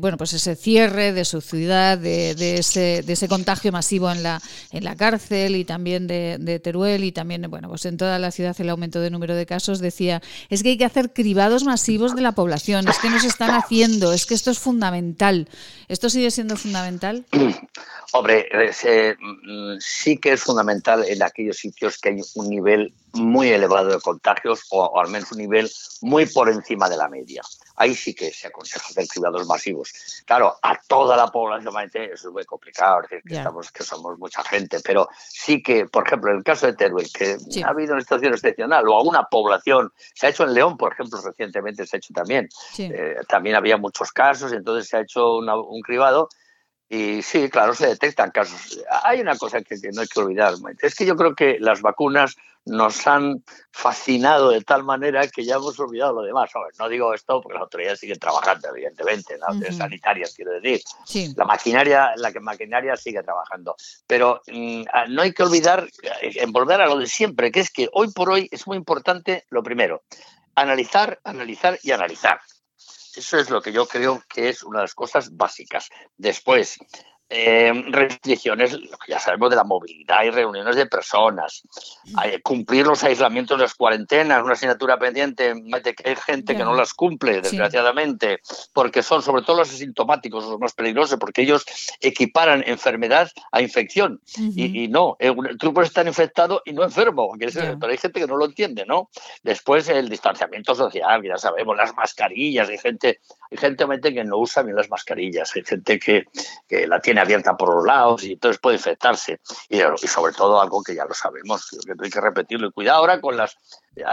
bueno, 0.00 0.16
pues 0.16 0.32
ese 0.32 0.56
cierre 0.56 1.12
de 1.12 1.24
su 1.24 1.40
ciudad, 1.40 1.98
de, 1.98 2.58
ese, 2.58 3.02
de 3.02 3.12
ese 3.12 3.28
contagio 3.28 3.72
masivo 3.72 4.10
en 4.10 4.22
la, 4.22 4.40
en 4.72 4.84
la 4.84 4.96
cárcel 4.96 5.56
y 5.56 5.64
también 5.64 6.06
de, 6.06 6.38
de 6.38 6.58
Teruel 6.58 7.04
y 7.04 7.12
también, 7.12 7.46
bueno, 7.48 7.68
pues 7.68 7.84
en 7.86 7.96
toda 7.96 8.18
la 8.18 8.30
ciudad 8.30 8.56
el 8.58 8.70
aumento 8.70 9.00
de 9.00 9.10
número 9.10 9.34
de 9.34 9.46
casos, 9.46 9.80
decía, 9.80 10.22
es 10.48 10.62
que 10.62 10.70
hay 10.70 10.77
que 10.78 10.84
hacer 10.84 11.12
cribados 11.12 11.64
masivos 11.64 12.14
de 12.14 12.22
la 12.22 12.32
población, 12.32 12.88
es 12.88 12.98
que 12.98 13.10
nos 13.10 13.24
están 13.24 13.50
haciendo, 13.50 14.12
es 14.12 14.24
que 14.24 14.34
esto 14.34 14.50
es 14.50 14.58
fundamental. 14.58 15.48
¿Esto 15.88 16.08
sigue 16.08 16.30
siendo 16.30 16.56
fundamental? 16.56 17.26
Hombre, 18.12 18.48
eh, 18.52 19.16
sí 19.80 20.16
que 20.16 20.32
es 20.32 20.42
fundamental 20.42 21.04
en 21.06 21.22
aquellos 21.22 21.58
sitios 21.58 21.98
que 21.98 22.08
hay 22.08 22.20
un 22.36 22.48
nivel 22.48 22.94
muy 23.12 23.48
elevado 23.48 23.90
de 23.90 24.00
contagios 24.00 24.62
o, 24.70 24.98
al 24.98 25.10
menos 25.10 25.30
un 25.32 25.38
nivel 25.38 25.70
muy 26.00 26.24
por 26.24 26.48
encima 26.48 26.88
de 26.88 26.96
la 26.96 27.08
media. 27.08 27.42
Ahí 27.78 27.94
sí 27.94 28.14
que 28.14 28.32
se 28.32 28.48
aconseja 28.48 28.86
hacer 28.88 29.06
cribados 29.06 29.46
masivos. 29.46 30.22
Claro, 30.26 30.56
a 30.62 30.78
toda 30.86 31.16
la 31.16 31.28
población 31.28 31.74
eso 31.94 32.28
es 32.28 32.32
muy 32.32 32.44
complicado, 32.44 33.02
es 33.02 33.10
decir, 33.10 33.22
que, 33.26 33.36
estamos, 33.36 33.70
que 33.70 33.82
somos 33.84 34.18
mucha 34.18 34.42
gente, 34.42 34.78
pero 34.84 35.08
sí 35.28 35.62
que, 35.62 35.86
por 35.86 36.06
ejemplo, 36.06 36.30
en 36.30 36.38
el 36.38 36.44
caso 36.44 36.66
de 36.66 36.74
Teruel, 36.74 37.08
que 37.12 37.36
ha 37.64 37.68
habido 37.68 37.92
una 37.92 38.02
situación 38.02 38.34
excepcional, 38.34 38.86
o 38.88 38.98
alguna 38.98 39.24
población, 39.24 39.92
se 40.14 40.26
ha 40.26 40.30
hecho 40.30 40.44
en 40.44 40.54
León, 40.54 40.76
por 40.76 40.92
ejemplo, 40.92 41.20
recientemente 41.20 41.86
se 41.86 41.96
ha 41.96 41.98
hecho 41.98 42.12
también, 42.12 42.48
eh, 42.78 43.16
también 43.28 43.56
había 43.56 43.76
muchos 43.76 44.12
casos, 44.12 44.52
entonces 44.52 44.88
se 44.88 44.96
ha 44.96 45.00
hecho 45.00 45.38
un 45.38 45.80
cribado 45.82 46.28
y 46.88 47.22
sí, 47.22 47.50
claro, 47.50 47.74
se 47.74 47.86
detectan 47.86 48.30
casos. 48.30 48.82
Hay 49.04 49.20
una 49.20 49.36
cosa 49.36 49.60
que, 49.60 49.76
no 49.92 50.00
hay 50.00 50.08
que 50.08 50.20
olvidar, 50.20 50.54
es 50.80 50.94
que 50.94 51.04
yo 51.04 51.16
creo 51.16 51.34
que 51.34 51.58
las 51.60 51.82
vacunas 51.82 52.36
nos 52.64 53.06
han 53.06 53.42
fascinado 53.70 54.50
de 54.50 54.60
tal 54.62 54.84
manera 54.84 55.26
que 55.28 55.44
ya 55.44 55.56
hemos 55.56 55.78
olvidado 55.80 56.14
lo 56.14 56.22
demás. 56.22 56.50
no 56.78 56.88
digo 56.88 57.14
esto 57.14 57.40
porque 57.40 57.54
las 57.54 57.62
autoridades 57.62 58.00
siguen 58.00 58.18
trabajando, 58.18 58.68
evidentemente, 58.68 59.38
las 59.38 59.48
autoridades 59.48 59.78
sanitarias, 59.78 60.34
quiero 60.34 60.52
decir. 60.52 60.80
La 61.36 61.44
maquinaria, 61.44 62.12
la 62.16 62.32
que 62.32 62.40
maquinaria 62.40 62.96
sigue 62.96 63.22
trabajando. 63.22 63.76
Pero 64.06 64.42
mm, 64.46 64.82
ah, 64.92 65.06
no 65.08 65.22
hay 65.22 65.32
que 65.32 65.42
olvidar, 65.42 65.88
eh, 66.02 66.32
en 66.36 66.52
volver 66.52 66.80
a 66.80 66.86
lo 66.86 66.98
de 66.98 67.06
siempre, 67.06 67.50
que 67.50 67.60
es 67.60 67.70
que 67.70 67.88
hoy 67.92 68.12
por 68.12 68.30
hoy 68.30 68.48
es 68.50 68.66
muy 68.66 68.76
importante, 68.76 69.44
lo 69.50 69.62
primero, 69.62 70.02
analizar, 70.54 71.20
analizar 71.24 71.78
y 71.82 71.92
analizar. 71.92 72.40
Eso 73.18 73.36
es 73.36 73.50
lo 73.50 73.60
que 73.60 73.72
yo 73.72 73.88
creo 73.88 74.22
que 74.28 74.48
es 74.48 74.62
una 74.62 74.78
de 74.78 74.84
las 74.84 74.94
cosas 74.94 75.36
básicas. 75.36 75.90
Después, 76.16 76.78
eh, 77.30 77.72
restricciones, 77.88 78.72
lo 78.72 78.96
que 78.98 79.12
ya 79.12 79.20
sabemos 79.20 79.50
de 79.50 79.56
la 79.56 79.64
movilidad 79.64 80.24
y 80.24 80.30
reuniones 80.30 80.76
de 80.76 80.86
personas, 80.86 81.62
cumplir 82.42 82.86
los 82.86 83.04
aislamientos, 83.04 83.58
las 83.60 83.74
cuarentenas, 83.74 84.42
una 84.42 84.54
asignatura 84.54 84.98
pendiente 84.98 85.54
de 85.54 85.94
que 85.94 86.08
hay 86.08 86.16
gente 86.16 86.56
que 86.56 86.64
no 86.64 86.74
las 86.74 86.94
cumple, 86.94 87.40
desgraciadamente, 87.40 88.40
porque 88.72 89.02
son 89.02 89.22
sobre 89.22 89.42
todo 89.42 89.58
los 89.58 89.70
asintomáticos 89.70 90.44
los 90.46 90.58
más 90.58 90.72
peligrosos, 90.72 91.18
porque 91.18 91.42
ellos 91.42 91.64
equiparan 92.00 92.64
enfermedad 92.66 93.30
a 93.52 93.60
infección. 93.60 94.20
y, 94.36 94.88
no, 94.88 95.16
eh, 95.18 95.34
tú 95.58 95.74
puedes 95.74 95.90
estar 95.90 96.06
infectado 96.06 96.62
y 96.64 96.72
no 96.72 96.82
enfermo, 96.84 97.32
pero 97.38 97.88
hay 97.88 97.98
gente 97.98 98.20
que 98.20 98.26
no 98.26 98.36
lo 98.36 98.46
entiende, 98.46 98.86
¿no? 98.86 99.10
Después 99.42 99.88
el 99.88 100.08
distanciamiento 100.08 100.74
social, 100.74 101.22
ya 101.22 101.36
sabemos, 101.36 101.76
las 101.76 101.94
mascarillas, 101.94 102.68
hay 102.68 102.78
gente, 102.78 103.20
hay 103.50 103.58
gente 103.58 103.86
que 104.14 104.24
no 104.24 104.38
usa 104.38 104.62
bien 104.62 104.76
las 104.76 104.88
mascarillas, 104.88 105.54
hay 105.54 105.64
gente 105.64 105.98
que, 105.98 106.24
que 106.68 106.86
la 106.86 107.00
tiene 107.00 107.17
abierta 107.18 107.56
por 107.56 107.74
los 107.74 107.84
lados 107.84 108.24
y 108.24 108.32
entonces 108.32 108.60
puede 108.60 108.76
infectarse. 108.76 109.40
Y, 109.68 109.80
sobre 110.06 110.32
todo 110.32 110.60
algo 110.60 110.82
que 110.82 110.94
ya 110.94 111.04
lo 111.04 111.14
sabemos, 111.14 111.68
que 111.70 111.92
hay 112.00 112.10
que 112.10 112.20
repetirlo. 112.20 112.68
Y 112.68 112.72
cuidado 112.72 112.98
ahora 112.98 113.20
con 113.20 113.36
las, 113.36 113.56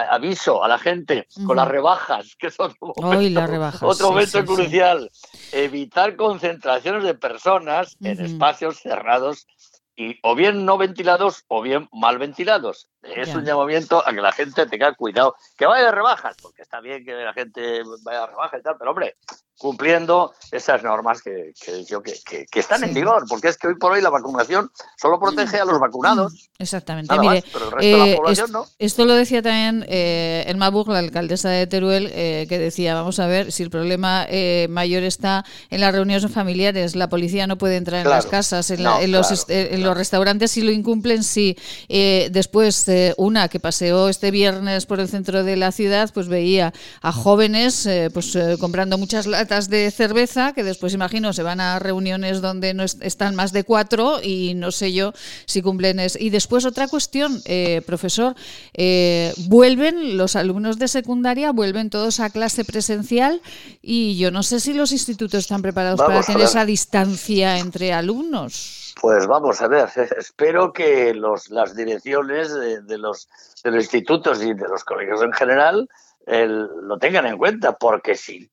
aviso 0.09 0.63
a 0.63 0.67
la 0.67 0.77
gente, 0.77 1.27
con 1.45 1.57
las 1.57 1.67
rebajas, 1.67 2.35
que 2.37 2.51
son 2.51 2.73
otro 2.79 4.09
momento 4.09 4.45
crucial. 4.45 5.11
Evitar 5.51 6.15
concentraciones 6.15 7.03
de 7.03 7.15
personas 7.15 7.95
en 8.01 8.23
espacios 8.23 8.79
cerrados 8.79 9.47
y 9.95 10.19
o 10.23 10.35
bien 10.35 10.65
no 10.65 10.77
ventilados 10.77 11.45
o 11.47 11.61
bien 11.61 11.87
mal 11.91 12.17
ventilados. 12.17 12.89
Es 13.01 13.33
un 13.33 13.45
llamamiento 13.45 14.05
a 14.05 14.11
que 14.11 14.21
la 14.21 14.31
gente 14.31 14.65
tenga 14.65 14.93
cuidado, 14.93 15.35
que 15.57 15.65
vaya 15.65 15.85
de 15.85 15.91
rebajas, 15.91 16.35
porque 16.41 16.63
está 16.63 16.81
bien 16.81 17.05
que 17.05 17.13
la 17.13 17.33
gente 17.33 17.81
vaya 18.03 18.21
de 18.21 18.27
rebajas 18.27 18.59
y 18.59 18.63
tal, 18.63 18.75
pero 18.77 18.91
hombre, 18.91 19.15
cumpliendo 19.57 20.33
esas 20.51 20.83
normas 20.83 21.21
que, 21.21 21.53
que, 21.59 22.45
que, 22.51 22.59
están 22.59 22.83
en 22.83 22.93
vigor, 22.93 23.25
porque 23.27 23.47
es 23.47 23.57
que 23.57 23.67
hoy 23.67 23.75
por 23.75 23.93
hoy 23.93 24.01
la 24.01 24.09
vacunación 24.09 24.71
solo 24.97 25.19
protege 25.19 25.59
a 25.59 25.65
los 25.65 25.79
vacunados. 25.79 26.49
Exactamente. 26.59 27.17
Mire, 27.17 27.43
pero 27.51 27.65
el 27.65 27.71
resto 27.71 27.87
de 27.87 27.97
la 27.97 28.07
eh, 28.07 28.15
población 28.15 28.51
no. 28.51 28.65
Esto 28.79 29.05
lo 29.05 29.13
decía 29.13 29.41
también 29.41 29.85
eh, 29.87 30.43
Elma 30.47 30.69
Bug, 30.69 30.89
la 30.89 30.99
alcaldesa 30.99 31.49
de 31.49 31.67
Teruel, 31.67 32.09
eh, 32.13 32.45
que 32.49 32.59
decía, 32.59 32.93
vamos 32.93 33.19
a 33.19 33.27
ver, 33.27 33.51
si 33.51 33.63
el 33.63 33.69
problema 33.69 34.25
eh, 34.29 34.67
mayor 34.69 35.03
está 35.03 35.45
en 35.69 35.81
las 35.81 35.93
reuniones 35.93 36.29
familiares, 36.31 36.95
la 36.95 37.09
policía 37.09 37.47
no 37.47 37.57
puede 37.57 37.77
entrar 37.77 38.05
en 38.05 38.09
las 38.09 38.25
casas, 38.25 38.69
en, 38.71 38.83
los, 38.83 39.49
en 39.49 39.83
los 39.83 39.97
restaurantes 39.97 40.51
si 40.51 40.61
lo 40.61 40.71
incumplen, 40.71 41.23
sí. 41.23 41.57
después, 41.87 42.85
una 43.17 43.47
que 43.47 43.59
paseó 43.59 44.09
este 44.09 44.31
viernes 44.31 44.85
por 44.85 44.99
el 44.99 45.07
centro 45.07 45.43
de 45.43 45.55
la 45.55 45.71
ciudad, 45.71 46.09
pues 46.13 46.27
veía 46.27 46.73
a 47.01 47.11
jóvenes 47.11 47.87
pues 48.13 48.37
comprando 48.59 48.97
muchas 48.97 49.27
de 49.45 49.91
cerveza 49.91 50.53
que 50.53 50.63
después 50.63 50.93
imagino 50.93 51.31
se 51.33 51.43
van 51.43 51.59
a 51.59 51.79
reuniones 51.79 52.41
donde 52.41 52.73
no 52.73 52.83
están 52.83 53.35
más 53.35 53.51
de 53.53 53.63
cuatro 53.63 54.19
y 54.21 54.53
no 54.55 54.71
sé 54.71 54.91
yo 54.91 55.13
si 55.45 55.61
cumplen 55.61 55.99
es. 55.99 56.19
Y 56.19 56.29
después 56.29 56.65
otra 56.65 56.87
cuestión, 56.87 57.41
eh, 57.45 57.81
profesor, 57.85 58.35
eh, 58.73 59.33
vuelven 59.47 60.17
los 60.17 60.35
alumnos 60.35 60.79
de 60.79 60.87
secundaria, 60.87 61.51
vuelven 61.51 61.89
todos 61.89 62.19
a 62.19 62.29
clase 62.29 62.65
presencial 62.65 63.41
y 63.81 64.17
yo 64.17 64.31
no 64.31 64.43
sé 64.43 64.59
si 64.59 64.73
los 64.73 64.91
institutos 64.91 65.41
están 65.41 65.61
preparados 65.61 66.01
para 66.01 66.21
tener 66.21 66.43
esa 66.43 66.65
distancia 66.65 67.59
entre 67.59 67.93
alumnos. 67.93 68.93
Pues 68.99 69.27
vamos 69.27 69.61
a 69.61 69.67
ver, 69.67 69.89
espero 70.17 70.73
que 70.73 71.13
los, 71.13 71.49
las 71.49 71.75
direcciones 71.75 72.53
de, 72.53 72.97
los, 72.97 73.29
de 73.63 73.71
los 73.71 73.83
institutos 73.83 74.41
y 74.41 74.53
de 74.53 74.67
los 74.67 74.83
colegios 74.83 75.21
en 75.21 75.33
general 75.33 75.87
lo 76.27 76.97
tengan 76.97 77.27
en 77.27 77.37
cuenta, 77.37 77.77
porque 77.77 78.15
si 78.15 78.49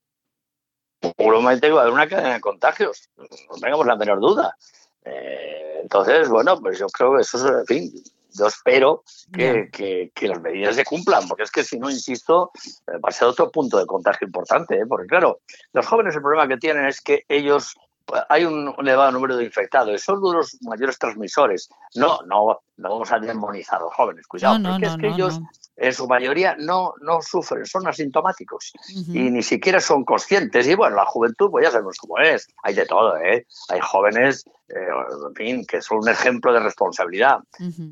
seguramente 1.16 1.70
va 1.70 1.80
a 1.80 1.82
haber 1.82 1.94
una 1.94 2.08
cadena 2.08 2.34
de 2.34 2.40
contagios, 2.40 3.08
no 3.16 3.56
tengamos 3.60 3.86
la 3.86 3.96
menor 3.96 4.20
duda. 4.20 4.56
Eh, 5.04 5.80
entonces, 5.82 6.28
bueno, 6.28 6.60
pues 6.60 6.78
yo 6.78 6.86
creo 6.88 7.16
que 7.16 7.22
eso 7.22 7.38
es, 7.38 7.44
en 7.44 7.66
fin, 7.66 8.04
yo 8.34 8.46
espero 8.46 9.02
que, 9.32 10.10
que, 10.14 10.28
las 10.28 10.40
medidas 10.40 10.76
se 10.76 10.84
cumplan, 10.84 11.28
porque 11.28 11.42
es 11.42 11.50
que 11.50 11.64
si 11.64 11.78
no, 11.78 11.90
insisto, 11.90 12.50
eh, 12.86 12.98
va 12.98 13.08
a 13.08 13.12
ser 13.12 13.28
otro 13.28 13.50
punto 13.50 13.78
de 13.78 13.86
contagio 13.86 14.26
importante, 14.26 14.76
¿eh? 14.76 14.86
porque 14.88 15.06
claro, 15.06 15.40
los 15.72 15.86
jóvenes 15.86 16.14
el 16.14 16.22
problema 16.22 16.48
que 16.48 16.56
tienen 16.56 16.86
es 16.86 17.00
que 17.00 17.24
ellos 17.28 17.74
pues, 18.04 18.22
hay 18.28 18.44
un 18.44 18.74
elevado 18.78 19.12
número 19.12 19.36
de 19.36 19.44
infectados 19.44 20.00
son 20.02 20.20
los 20.20 20.58
mayores 20.62 20.98
transmisores. 20.98 21.68
No, 21.94 22.20
no, 22.26 22.60
no 22.76 22.90
vamos 22.90 23.12
a 23.12 23.18
demonizar 23.18 23.80
a 23.80 23.84
los 23.84 23.94
jóvenes, 23.94 24.26
cuidado, 24.26 24.58
porque 24.62 24.86
es 24.86 24.96
que 24.96 25.08
ellos 25.08 25.40
en 25.76 25.92
su 25.92 26.06
mayoría 26.06 26.54
no, 26.58 26.94
no 27.00 27.22
sufren, 27.22 27.64
son 27.64 27.87
asintomáticos 27.87 28.72
y 28.88 29.30
ni 29.30 29.42
siquiera 29.42 29.80
son 29.80 30.04
conscientes. 30.04 30.66
Y 30.66 30.74
bueno, 30.74 30.96
la 30.96 31.06
juventud, 31.06 31.50
pues 31.50 31.64
ya 31.64 31.70
sabemos 31.70 31.96
cómo 31.98 32.18
es, 32.18 32.46
hay 32.62 32.74
de 32.74 32.87
todo, 32.87 33.16
¿eh? 33.16 33.46
Hay 33.68 33.80
jóvenes, 33.80 34.44
eh, 34.68 34.87
en 35.28 35.35
fin, 35.35 35.66
que 35.66 35.80
son 35.80 35.98
un 35.98 36.08
ejemplo 36.08 36.52
de 36.52 36.61
responsabilidad, 36.61 37.38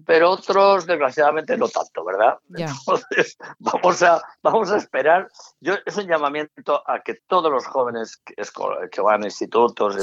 pero 0.05 0.31
otros, 0.31 0.87
desgraciadamente, 0.87 1.57
no 1.57 1.69
tanto, 1.69 2.05
¿verdad? 2.05 2.39
Entonces, 2.55 3.37
vamos 3.59 4.03
a, 4.03 4.23
vamos 4.43 4.71
a 4.71 4.77
esperar. 4.77 5.29
Yo, 5.61 5.75
es 5.85 5.97
un 5.97 6.07
llamamiento 6.07 6.83
a 6.87 7.01
que 7.01 7.15
todos 7.27 7.51
los 7.51 7.67
jóvenes 7.67 8.21
que, 8.25 9.01
van 9.01 9.23
a 9.23 9.27
institutos, 9.27 9.97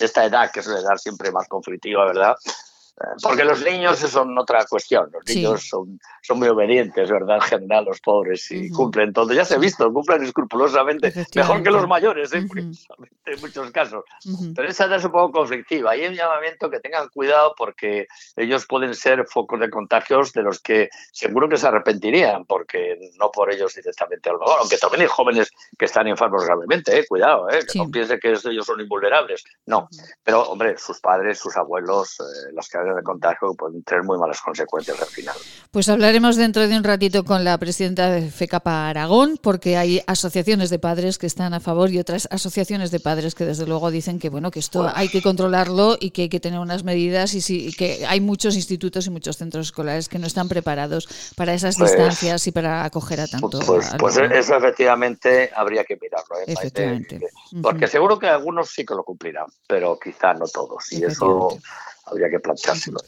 esta 0.00 0.24
edad 0.24 0.50
que 0.50 0.60
es 0.60 0.66
una 0.66 0.80
edad 0.80 0.96
siempre 0.96 1.30
más 1.30 1.46
conflictiva, 1.48 2.06
¿verdad? 2.06 2.36
Porque 3.22 3.44
los 3.44 3.62
niños 3.64 3.98
son 3.98 4.36
otra 4.38 4.64
cuestión. 4.64 5.10
Los 5.12 5.24
niños 5.26 5.68
son, 5.68 6.00
son 6.22 6.38
muy 6.38 6.48
obedientes, 6.48 7.10
¿verdad? 7.10 7.36
En 7.36 7.42
general, 7.42 7.84
los 7.84 8.00
pobres, 8.00 8.50
y 8.50 8.70
cumplen 8.70 9.12
todo. 9.12 9.32
Ya 9.32 9.44
se 9.44 9.54
ha 9.54 9.58
visto, 9.58 9.92
cumplen 9.92 10.22
escrupulosamente, 10.24 11.12
mejor 11.34 11.62
que 11.62 11.70
los 11.70 11.86
mayores, 11.86 12.32
¿eh? 12.32 12.38
en 12.38 13.40
muchos 13.40 13.70
casos. 13.70 14.04
Pero 14.54 14.68
esa 14.68 14.86
edad 14.86 14.98
es 14.98 15.04
un 15.04 15.12
poco 15.12 15.32
conflictiva. 15.32 15.96
Y 15.96 16.02
hay 16.02 16.08
un 16.08 16.14
llamamiento 16.14 16.70
que 16.70 16.80
tengan 16.80 17.08
cuidado 17.08 17.54
porque 17.56 18.06
ellos 18.36 18.66
pueden 18.66 18.94
ser 18.94 19.26
focos 19.26 19.60
de 19.60 19.70
contagios 19.70 20.32
de 20.32 20.42
los 20.42 20.60
que 20.60 20.90
seguro 21.12 21.48
que 21.48 21.56
se 21.56 21.66
arrepentirían, 21.66 22.44
porque 22.44 22.98
no 23.18 23.30
por 23.30 23.52
ellos 23.52 23.74
directamente 23.74 24.30
a 24.30 24.32
lo 24.32 24.40
mejor, 24.40 24.56
aunque 24.60 24.78
también 24.78 25.02
hay 25.02 25.08
jóvenes 25.08 25.50
que 25.78 25.84
están 25.84 26.06
enfermos 26.06 26.44
gravemente, 26.44 26.98
¿eh? 26.98 27.06
cuidado, 27.06 27.48
¿eh? 27.50 27.60
que 27.70 27.78
no 27.78 27.90
piense 27.90 28.18
que 28.18 28.30
ellos 28.30 28.66
son 28.66 28.80
invulnerables. 28.80 29.44
No, 29.66 29.88
pero 30.22 30.42
hombre, 30.42 30.76
sus 30.78 31.00
padres, 31.00 31.38
sus 31.38 31.56
abuelos, 31.56 32.18
eh, 32.20 32.52
las 32.52 32.68
de 32.94 33.02
contagio 33.02 33.54
pueden 33.54 33.82
tener 33.82 34.04
muy 34.04 34.18
malas 34.18 34.40
consecuencias 34.40 35.00
al 35.00 35.08
final. 35.08 35.36
Pues 35.70 35.88
hablaremos 35.88 36.36
dentro 36.36 36.66
de 36.66 36.76
un 36.76 36.84
ratito 36.84 37.24
con 37.24 37.44
la 37.44 37.58
presidenta 37.58 38.10
de 38.10 38.30
FECAPA 38.30 38.88
Aragón, 38.88 39.38
porque 39.42 39.76
hay 39.76 40.02
asociaciones 40.06 40.70
de 40.70 40.78
padres 40.78 41.18
que 41.18 41.26
están 41.26 41.54
a 41.54 41.60
favor 41.60 41.90
y 41.90 41.98
otras 41.98 42.28
asociaciones 42.30 42.90
de 42.90 43.00
padres 43.00 43.34
que 43.34 43.44
desde 43.44 43.66
luego 43.66 43.90
dicen 43.90 44.18
que 44.18 44.30
bueno 44.30 44.50
que 44.50 44.60
esto 44.60 44.82
pues 44.82 44.92
hay 44.96 45.08
que 45.08 45.22
controlarlo 45.22 45.96
y 46.00 46.10
que 46.10 46.22
hay 46.22 46.28
que 46.28 46.40
tener 46.40 46.60
unas 46.60 46.84
medidas 46.84 47.34
y, 47.34 47.40
sí, 47.40 47.72
que 47.76 48.06
hay 48.06 48.20
muchos 48.20 48.56
institutos 48.56 49.06
y 49.06 49.10
muchos 49.10 49.36
centros 49.36 49.66
escolares 49.66 50.08
que 50.08 50.18
no 50.18 50.26
están 50.26 50.48
preparados 50.48 51.08
para 51.36 51.54
esas 51.54 51.76
pues 51.76 51.92
distancias 51.92 52.46
y 52.46 52.52
para 52.52 52.84
acoger 52.84 53.20
a 53.20 53.26
tanto. 53.26 53.60
Pues, 53.66 53.90
pues 53.98 54.16
eso 54.16 54.56
efectivamente 54.56 55.50
habría 55.54 55.84
que 55.84 55.98
mirarlo. 56.00 56.38
¿eh? 56.38 56.44
Efectivamente. 56.46 57.20
Porque 57.62 57.86
seguro 57.86 58.18
que 58.18 58.28
algunos 58.28 58.70
sí 58.70 58.84
que 58.84 58.94
lo 58.94 59.04
cumplirán, 59.04 59.46
pero 59.66 59.98
quizá 59.98 60.34
no 60.34 60.46
todos. 60.46 60.92
Y 60.92 61.04
eso 61.04 61.58
habría 62.10 62.30
que 62.30 62.40
planchárselo. 62.40 62.98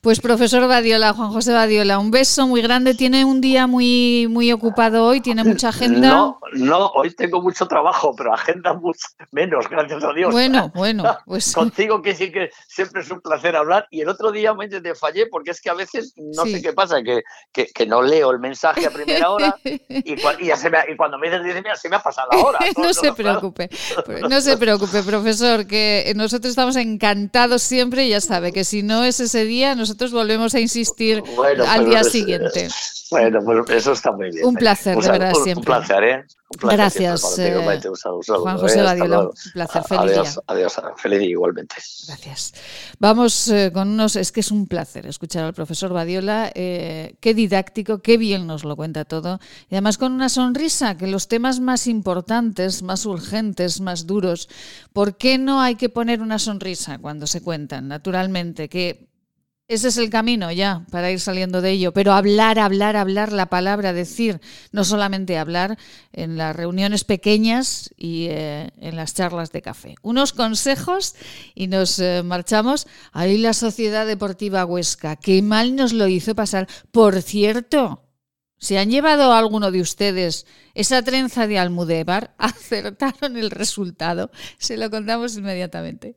Pues 0.00 0.20
profesor 0.20 0.68
Badiola, 0.68 1.14
Juan 1.14 1.30
José 1.30 1.52
Badiola, 1.52 1.98
un 1.98 2.10
beso 2.10 2.46
muy 2.46 2.60
grande. 2.60 2.94
Tiene 2.94 3.24
un 3.24 3.40
día 3.40 3.66
muy, 3.66 4.26
muy 4.28 4.52
ocupado 4.52 5.04
hoy, 5.04 5.20
tiene 5.20 5.44
mucha 5.44 5.70
agenda. 5.70 6.08
No, 6.08 6.38
no, 6.52 6.88
hoy 6.88 7.10
tengo 7.14 7.40
mucho 7.40 7.66
trabajo, 7.66 8.14
pero 8.14 8.34
agenda 8.34 8.74
mucho 8.74 9.06
menos, 9.32 9.68
gracias 9.68 10.04
a 10.04 10.12
Dios. 10.12 10.30
Bueno, 10.30 10.70
bueno, 10.74 11.04
pues. 11.26 11.54
Contigo 11.54 12.02
que 12.02 12.14
sí 12.14 12.30
que 12.30 12.50
siempre 12.68 13.02
es 13.02 13.10
un 13.10 13.20
placer 13.20 13.56
hablar. 13.56 13.86
Y 13.90 14.02
el 14.02 14.08
otro 14.08 14.30
día 14.30 14.52
me 14.52 14.68
te 14.68 14.94
fallé 14.94 15.26
porque 15.26 15.52
es 15.52 15.60
que 15.60 15.70
a 15.70 15.74
veces 15.74 16.12
no 16.16 16.44
sé 16.44 16.62
qué 16.62 16.72
pasa, 16.72 17.02
que, 17.02 17.22
que, 17.52 17.86
no 17.86 18.02
leo 18.02 18.30
el 18.30 18.38
mensaje 18.38 18.86
a 18.86 18.90
primera 18.90 19.30
hora 19.30 19.56
y, 19.64 20.96
cuando 20.96 21.18
me 21.18 21.30
dices, 21.30 21.62
mira, 21.62 21.76
se 21.76 21.88
me 21.88 21.96
ha 21.96 22.02
pasado 22.02 22.28
la 22.32 22.38
hora. 22.38 22.58
no, 22.76 22.92
se 22.92 23.12
preocupe, 23.12 23.68
no 24.28 24.40
se 24.40 24.56
preocupe, 24.56 25.02
profesor, 25.02 25.66
que 25.66 26.12
nosotros 26.16 26.50
estamos 26.50 26.76
encantados 26.76 27.62
siempre 27.62 28.06
y 28.06 28.10
ya 28.10 28.18
sabe 28.34 28.52
que 28.52 28.64
si 28.64 28.82
no 28.82 29.04
es 29.04 29.20
ese 29.20 29.44
día, 29.44 29.76
nosotros 29.76 30.10
volvemos 30.10 30.54
a 30.56 30.60
insistir 30.60 31.22
al 31.68 31.86
día 31.86 32.02
siguiente. 32.02 32.68
Bueno, 33.10 33.38
pues 33.44 33.60
eso 33.70 33.92
está 33.92 34.10
muy 34.10 34.30
bien. 34.30 34.44
Un 34.44 34.54
placer, 34.54 34.96
de 34.96 35.08
verdad, 35.08 35.34
siempre. 35.34 35.60
Un 35.60 35.64
placer, 35.64 36.02
¿eh? 36.04 36.24
Gracias, 36.60 37.38
eh, 37.38 37.54
Juan 38.26 38.58
José 38.58 38.82
Badiola. 38.82 39.20
Un 39.20 39.30
placer, 39.52 39.82
feliz 39.84 40.00
adiós, 40.02 40.40
Adiós, 40.46 40.80
feliz 40.96 41.18
día 41.20 41.30
igualmente. 41.30 41.76
Gracias. 42.06 42.54
Vamos 42.98 43.48
eh, 43.48 43.70
con 43.72 43.88
unos, 43.88 44.16
es 44.16 44.32
que 44.32 44.40
es 44.40 44.50
un 44.50 44.66
placer 44.66 45.06
escuchar 45.06 45.44
al 45.44 45.54
profesor 45.54 45.92
Badiola, 45.92 46.50
eh, 46.54 47.16
qué 47.20 47.34
didáctico, 47.34 48.02
qué 48.02 48.16
bien 48.16 48.46
nos 48.46 48.64
lo 48.64 48.76
cuenta 48.76 49.04
todo, 49.04 49.40
y 49.70 49.74
además 49.74 49.98
con 49.98 50.12
una 50.12 50.28
sonrisa, 50.28 50.96
que 50.96 51.06
los 51.06 51.28
temas 51.28 51.60
más 51.60 51.86
importantes, 51.86 52.82
más 52.82 53.06
urgentes, 53.06 53.80
más 53.80 54.06
duros, 54.06 54.48
¿por 54.92 55.16
qué 55.16 55.38
no 55.38 55.60
hay 55.60 55.76
que 55.76 55.88
poner 55.88 56.20
una 56.20 56.38
sonrisa 56.38 56.98
cuando 56.98 57.26
se 57.26 57.42
cuentan? 57.42 57.88
Naturalmente, 57.88 58.68
que 58.68 59.13
ese 59.66 59.88
es 59.88 59.96
el 59.96 60.10
camino 60.10 60.52
ya 60.52 60.84
para 60.90 61.10
ir 61.10 61.20
saliendo 61.20 61.62
de 61.62 61.70
ello, 61.70 61.92
pero 61.92 62.12
hablar, 62.12 62.58
hablar, 62.58 62.96
hablar, 62.96 63.32
la 63.32 63.46
palabra, 63.46 63.94
decir, 63.94 64.40
no 64.72 64.84
solamente 64.84 65.38
hablar 65.38 65.78
en 66.12 66.36
las 66.36 66.54
reuniones 66.54 67.04
pequeñas 67.04 67.90
y 67.96 68.26
eh, 68.28 68.70
en 68.78 68.96
las 68.96 69.14
charlas 69.14 69.52
de 69.52 69.62
café. 69.62 69.94
Unos 70.02 70.34
consejos 70.34 71.14
y 71.54 71.68
nos 71.68 71.98
eh, 71.98 72.22
marchamos. 72.22 72.86
Ahí 73.12 73.38
la 73.38 73.54
Sociedad 73.54 74.06
Deportiva 74.06 74.66
Huesca, 74.66 75.16
qué 75.16 75.40
mal 75.40 75.76
nos 75.76 75.94
lo 75.94 76.08
hizo 76.08 76.34
pasar. 76.34 76.68
Por 76.90 77.22
cierto, 77.22 78.04
¿se 78.58 78.78
han 78.78 78.90
llevado 78.90 79.32
a 79.32 79.38
alguno 79.38 79.70
de 79.70 79.80
ustedes 79.80 80.46
esa 80.74 81.02
trenza 81.02 81.46
de 81.46 81.58
Almudévar? 81.58 82.34
¿Acertaron 82.38 83.38
el 83.38 83.50
resultado? 83.50 84.30
Se 84.58 84.76
lo 84.76 84.90
contamos 84.90 85.38
inmediatamente. 85.38 86.16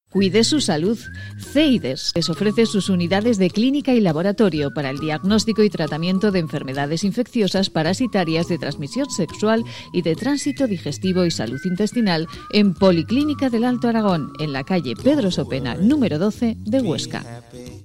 Cuide 0.11 0.43
su 0.43 0.59
salud. 0.59 0.99
CEIDES 1.39 2.11
les 2.15 2.29
ofrece 2.29 2.65
sus 2.65 2.89
unidades 2.89 3.37
de 3.37 3.49
clínica 3.49 3.93
y 3.93 4.01
laboratorio 4.01 4.73
para 4.73 4.89
el 4.89 4.99
diagnóstico 4.99 5.63
y 5.63 5.69
tratamiento 5.69 6.31
de 6.31 6.39
enfermedades 6.39 7.05
infecciosas 7.05 7.69
parasitarias 7.69 8.49
de 8.49 8.57
transmisión 8.57 9.09
sexual 9.09 9.63
y 9.93 10.01
de 10.01 10.17
tránsito 10.17 10.67
digestivo 10.67 11.23
y 11.23 11.31
salud 11.31 11.61
intestinal 11.63 12.27
en 12.51 12.73
Policlínica 12.73 13.49
del 13.49 13.63
Alto 13.63 13.87
Aragón, 13.87 14.33
en 14.39 14.51
la 14.51 14.65
calle 14.65 14.95
Pedro 15.01 15.31
Sopena, 15.31 15.75
número 15.75 16.19
12 16.19 16.57
de 16.59 16.81
Huesca. 16.81 17.43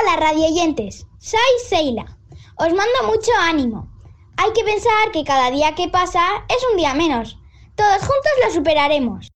Hola 0.00 0.16
radioyentes, 0.16 1.06
soy 1.18 1.38
Seila. 1.66 2.04
Os 2.56 2.68
mando 2.68 3.06
mucho 3.06 3.32
ánimo. 3.40 3.88
Hay 4.36 4.52
que 4.52 4.62
pensar 4.62 5.10
que 5.12 5.24
cada 5.24 5.50
día 5.50 5.74
que 5.74 5.88
pasa 5.88 6.44
es 6.48 6.58
un 6.70 6.76
día 6.76 6.94
menos. 6.94 7.36
Todos 7.74 7.98
juntos 7.98 8.32
lo 8.44 8.52
superaremos. 8.52 9.32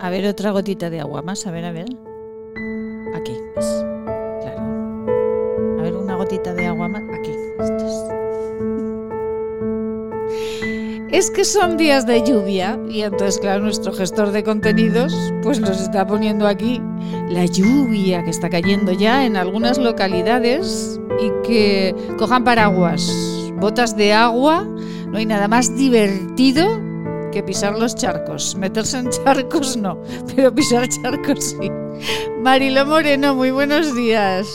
A 0.00 0.10
ver, 0.10 0.26
otra 0.26 0.50
gotita 0.52 0.90
de 0.90 1.00
agua 1.00 1.22
más, 1.22 1.46
a 1.46 1.50
ver, 1.50 1.64
a 1.64 1.72
ver. 1.72 1.86
Aquí. 3.14 3.93
Gotita 6.34 6.54
de 6.54 6.66
agua 6.66 6.88
más. 6.88 7.02
Aquí. 7.12 7.30
Es 11.10 11.30
que 11.30 11.44
son 11.44 11.76
días 11.76 12.06
de 12.06 12.24
lluvia 12.24 12.78
y 12.88 13.02
entonces, 13.02 13.38
claro, 13.38 13.62
nuestro 13.62 13.92
gestor 13.92 14.32
de 14.32 14.42
contenidos 14.42 15.14
pues 15.42 15.60
nos 15.60 15.80
está 15.80 16.06
poniendo 16.06 16.48
aquí 16.48 16.80
la 17.28 17.44
lluvia 17.46 18.24
que 18.24 18.30
está 18.30 18.50
cayendo 18.50 18.92
ya 18.92 19.24
en 19.24 19.36
algunas 19.36 19.78
localidades 19.78 20.98
y 21.20 21.46
que 21.46 21.94
cojan 22.18 22.42
paraguas, 22.42 23.08
botas 23.60 23.96
de 23.96 24.12
agua. 24.12 24.64
No 25.06 25.18
hay 25.18 25.26
nada 25.26 25.46
más 25.46 25.76
divertido 25.76 26.80
que 27.30 27.44
pisar 27.44 27.78
los 27.78 27.94
charcos. 27.94 28.56
Meterse 28.56 28.98
en 28.98 29.10
charcos 29.10 29.76
no, 29.76 30.02
pero 30.34 30.52
pisar 30.52 30.88
charcos 30.88 31.56
sí. 31.60 31.70
Marilo 32.42 32.84
Moreno, 32.86 33.36
muy 33.36 33.52
buenos 33.52 33.94
días. 33.94 34.48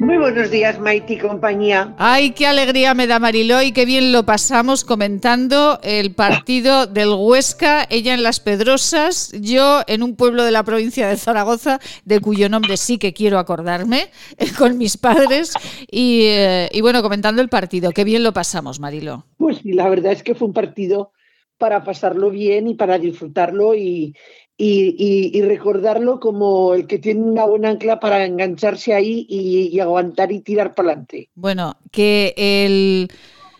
Muy 0.00 0.16
buenos 0.16 0.50
días, 0.50 0.80
Maite 0.80 1.12
y 1.12 1.18
compañía. 1.18 1.94
Ay, 1.98 2.30
qué 2.30 2.46
alegría 2.46 2.94
me 2.94 3.06
da 3.06 3.18
Mariló 3.18 3.60
y 3.60 3.72
qué 3.72 3.84
bien 3.84 4.12
lo 4.12 4.24
pasamos 4.24 4.82
comentando 4.82 5.78
el 5.82 6.14
partido 6.14 6.86
del 6.86 7.10
Huesca, 7.10 7.86
ella 7.90 8.14
en 8.14 8.22
Las 8.22 8.40
Pedrosas, 8.40 9.30
yo 9.38 9.82
en 9.86 10.02
un 10.02 10.16
pueblo 10.16 10.42
de 10.42 10.52
la 10.52 10.62
provincia 10.62 11.06
de 11.06 11.18
Zaragoza, 11.18 11.80
de 12.06 12.18
cuyo 12.20 12.48
nombre 12.48 12.78
sí 12.78 12.96
que 12.96 13.12
quiero 13.12 13.38
acordarme, 13.38 14.08
con 14.58 14.78
mis 14.78 14.96
padres, 14.96 15.52
y, 15.90 16.22
eh, 16.28 16.70
y 16.72 16.80
bueno, 16.80 17.02
comentando 17.02 17.42
el 17.42 17.50
partido. 17.50 17.90
Qué 17.90 18.04
bien 18.04 18.22
lo 18.22 18.32
pasamos, 18.32 18.80
Mariló. 18.80 19.26
Pues 19.36 19.58
sí, 19.58 19.74
la 19.74 19.86
verdad 19.90 20.12
es 20.12 20.22
que 20.22 20.34
fue 20.34 20.48
un 20.48 20.54
partido 20.54 21.12
para 21.58 21.84
pasarlo 21.84 22.30
bien 22.30 22.68
y 22.68 22.74
para 22.74 22.98
disfrutarlo 22.98 23.74
y, 23.74 24.14
y, 24.62 24.94
y- 24.98 25.38
y 25.38 25.42
recordarlo 25.42 26.20
como 26.20 26.74
el 26.74 26.86
que 26.86 26.98
tiene 26.98 27.22
una 27.22 27.46
buena 27.46 27.70
ancla 27.70 27.98
para 27.98 28.26
engancharse 28.26 28.92
ahí 28.92 29.24
y, 29.28 29.68
y 29.72 29.80
aguantar 29.80 30.30
y 30.32 30.40
tirar 30.40 30.74
para 30.74 30.88
adelante. 30.90 31.30
Bueno, 31.34 31.76
que 31.90 32.34
el, 32.36 33.08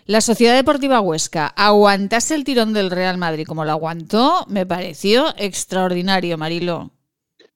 la 0.04 0.20
Sociedad 0.20 0.54
Deportiva 0.54 1.00
Huesca 1.00 1.46
aguantase 1.46 2.34
el 2.34 2.44
tirón 2.44 2.74
del 2.74 2.90
Real 2.90 3.16
Madrid 3.16 3.46
como 3.46 3.64
lo 3.64 3.70
aguantó, 3.70 4.44
me 4.48 4.66
pareció 4.66 5.28
extraordinario, 5.38 6.36
Marilo. 6.36 6.90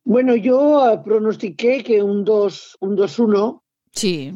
Bueno, 0.04 0.36
yo 0.36 1.02
pronostiqué 1.04 1.82
que 1.82 2.02
un 2.02 2.24
2 2.24 2.76
un 2.80 2.96
2-1, 2.96 3.60
Sí. 3.92 4.32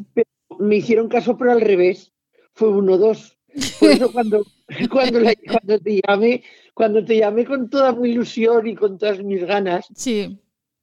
me 0.59 0.75
hicieron 0.77 1.07
caso, 1.09 1.37
pero 1.37 1.51
al 1.51 1.61
revés, 1.61 2.11
fue 2.53 2.69
1-2. 2.69 3.37
Por 3.79 3.89
eso 3.91 4.11
cuando, 4.13 4.45
cuando, 4.91 5.19
la- 5.19 5.33
cuando 5.51 5.79
te 5.79 6.01
llamé, 6.07 6.43
cuando 6.73 7.03
te 7.03 7.17
llamé 7.17 7.45
con 7.45 7.69
toda 7.69 7.93
mi 7.93 8.09
ilusión 8.09 8.67
y 8.67 8.75
con 8.75 8.97
todas 8.97 9.23
mis 9.23 9.43
ganas, 9.45 9.85
Sí. 9.95 10.37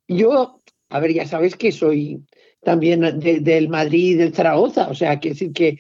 Yo, 0.09 0.61
a 0.88 1.01
ver, 1.01 1.12
ya 1.12 1.27
sabes 1.27 1.57
que 1.57 1.72
soy 1.72 2.20
también 2.62 3.01
de- 3.18 3.40
del 3.40 3.68
Madrid 3.68 4.11
y 4.11 4.14
del 4.14 4.33
Zaragoza, 4.35 4.88
o 4.88 4.94
sea, 4.94 5.18
que 5.18 5.31
decir 5.31 5.53
que 5.53 5.79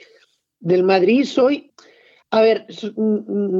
del 0.58 0.82
Madrid 0.82 1.24
soy, 1.24 1.70
a 2.30 2.40
ver, 2.42 2.66
mm, 2.96 3.00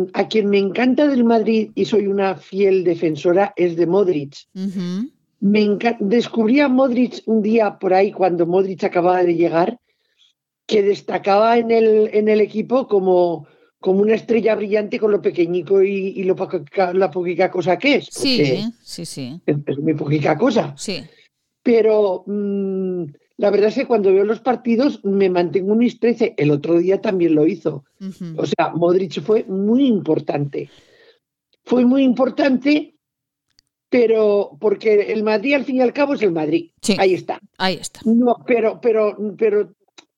mm, 0.01 0.07
a 0.13 0.27
quien 0.29 0.49
me 0.51 0.59
encanta 0.59 1.07
del 1.07 1.25
Madrid 1.25 1.71
y 1.75 1.85
soy 1.85 2.07
una 2.09 2.35
fiel 2.37 2.83
defensora 2.85 3.53
es 3.57 3.77
de 3.77 3.87
Modric. 3.87 4.35
Me 5.39 5.79
descubrí 6.01 6.61
a 6.61 6.69
Modric 6.69 7.23
un 7.27 7.43
día 7.43 7.79
por 7.79 7.95
ahí 7.95 8.11
cuando 8.11 8.47
Modric 8.47 8.83
acababa 8.85 9.23
de 9.23 9.35
llegar, 9.37 9.79
que 10.67 10.83
destacaba 10.83 11.59
en 11.59 11.71
el, 11.71 12.11
en 12.13 12.29
el 12.29 12.41
equipo 12.41 12.89
como, 12.89 13.47
como 13.81 14.01
una 14.01 14.15
estrella 14.15 14.55
brillante 14.55 14.99
con 14.99 15.11
lo 15.13 15.21
pequeñico 15.23 15.83
y, 15.83 16.09
y 16.17 16.25
lo 16.25 16.35
poca- 16.35 16.93
la 16.95 17.11
poquita 17.11 17.51
cosa 17.51 17.79
que 17.79 17.97
es. 17.97 18.09
Sí, 18.11 18.65
sí, 18.83 19.05
sí, 19.05 19.41
Es, 19.47 19.57
es 19.67 19.79
muy 19.79 19.95
poquita 19.95 20.37
cosa. 20.37 20.75
sí. 20.77 21.03
Pero 21.63 22.23
mm, 22.27 23.05
la 23.39 23.51
verdad 23.51 23.69
es 23.71 23.75
que 23.75 23.87
cuando 23.87 24.13
veo 24.13 24.23
los 24.25 24.39
partidos 24.41 25.05
me 25.05 25.29
mantengo 25.29 25.73
un 25.73 25.79
mis 25.79 25.99
13. 25.99 26.35
El 26.37 26.53
otro 26.53 26.79
día 26.79 27.01
también 27.01 27.35
lo 27.35 27.45
hizo. 27.47 27.85
O 28.37 28.47
sea, 28.47 28.71
Modric 28.75 29.21
fue 29.21 29.43
muy 29.45 29.87
importante. 29.87 30.71
Fue 31.65 31.85
muy 31.85 32.05
importante, 32.05 32.95
pero 33.89 34.57
porque 34.61 35.13
el 35.13 35.23
Madrid 35.25 35.55
al 35.55 35.65
fin 35.65 35.77
y 35.77 35.81
al 35.81 35.93
cabo 35.93 36.15
es 36.15 36.23
el 36.23 36.33
Madrid. 36.33 36.71
Sí. 36.83 36.95
Ahí 36.99 37.15
está. 37.15 37.41
Ahí 37.59 37.75
está. 37.81 38.01
No, 38.05 38.37
pero, 38.47 38.81
pero, 38.81 39.17
pero, 39.37 39.73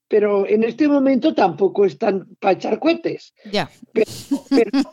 pero 0.08 0.46
en 0.48 0.64
este 0.64 0.88
momento 0.88 1.34
tampoco 1.34 1.84
están 1.84 2.26
para 2.40 2.52
echar 2.54 2.78
cohetes. 2.78 3.34
Ya. 3.50 3.70
Pero 3.92 4.10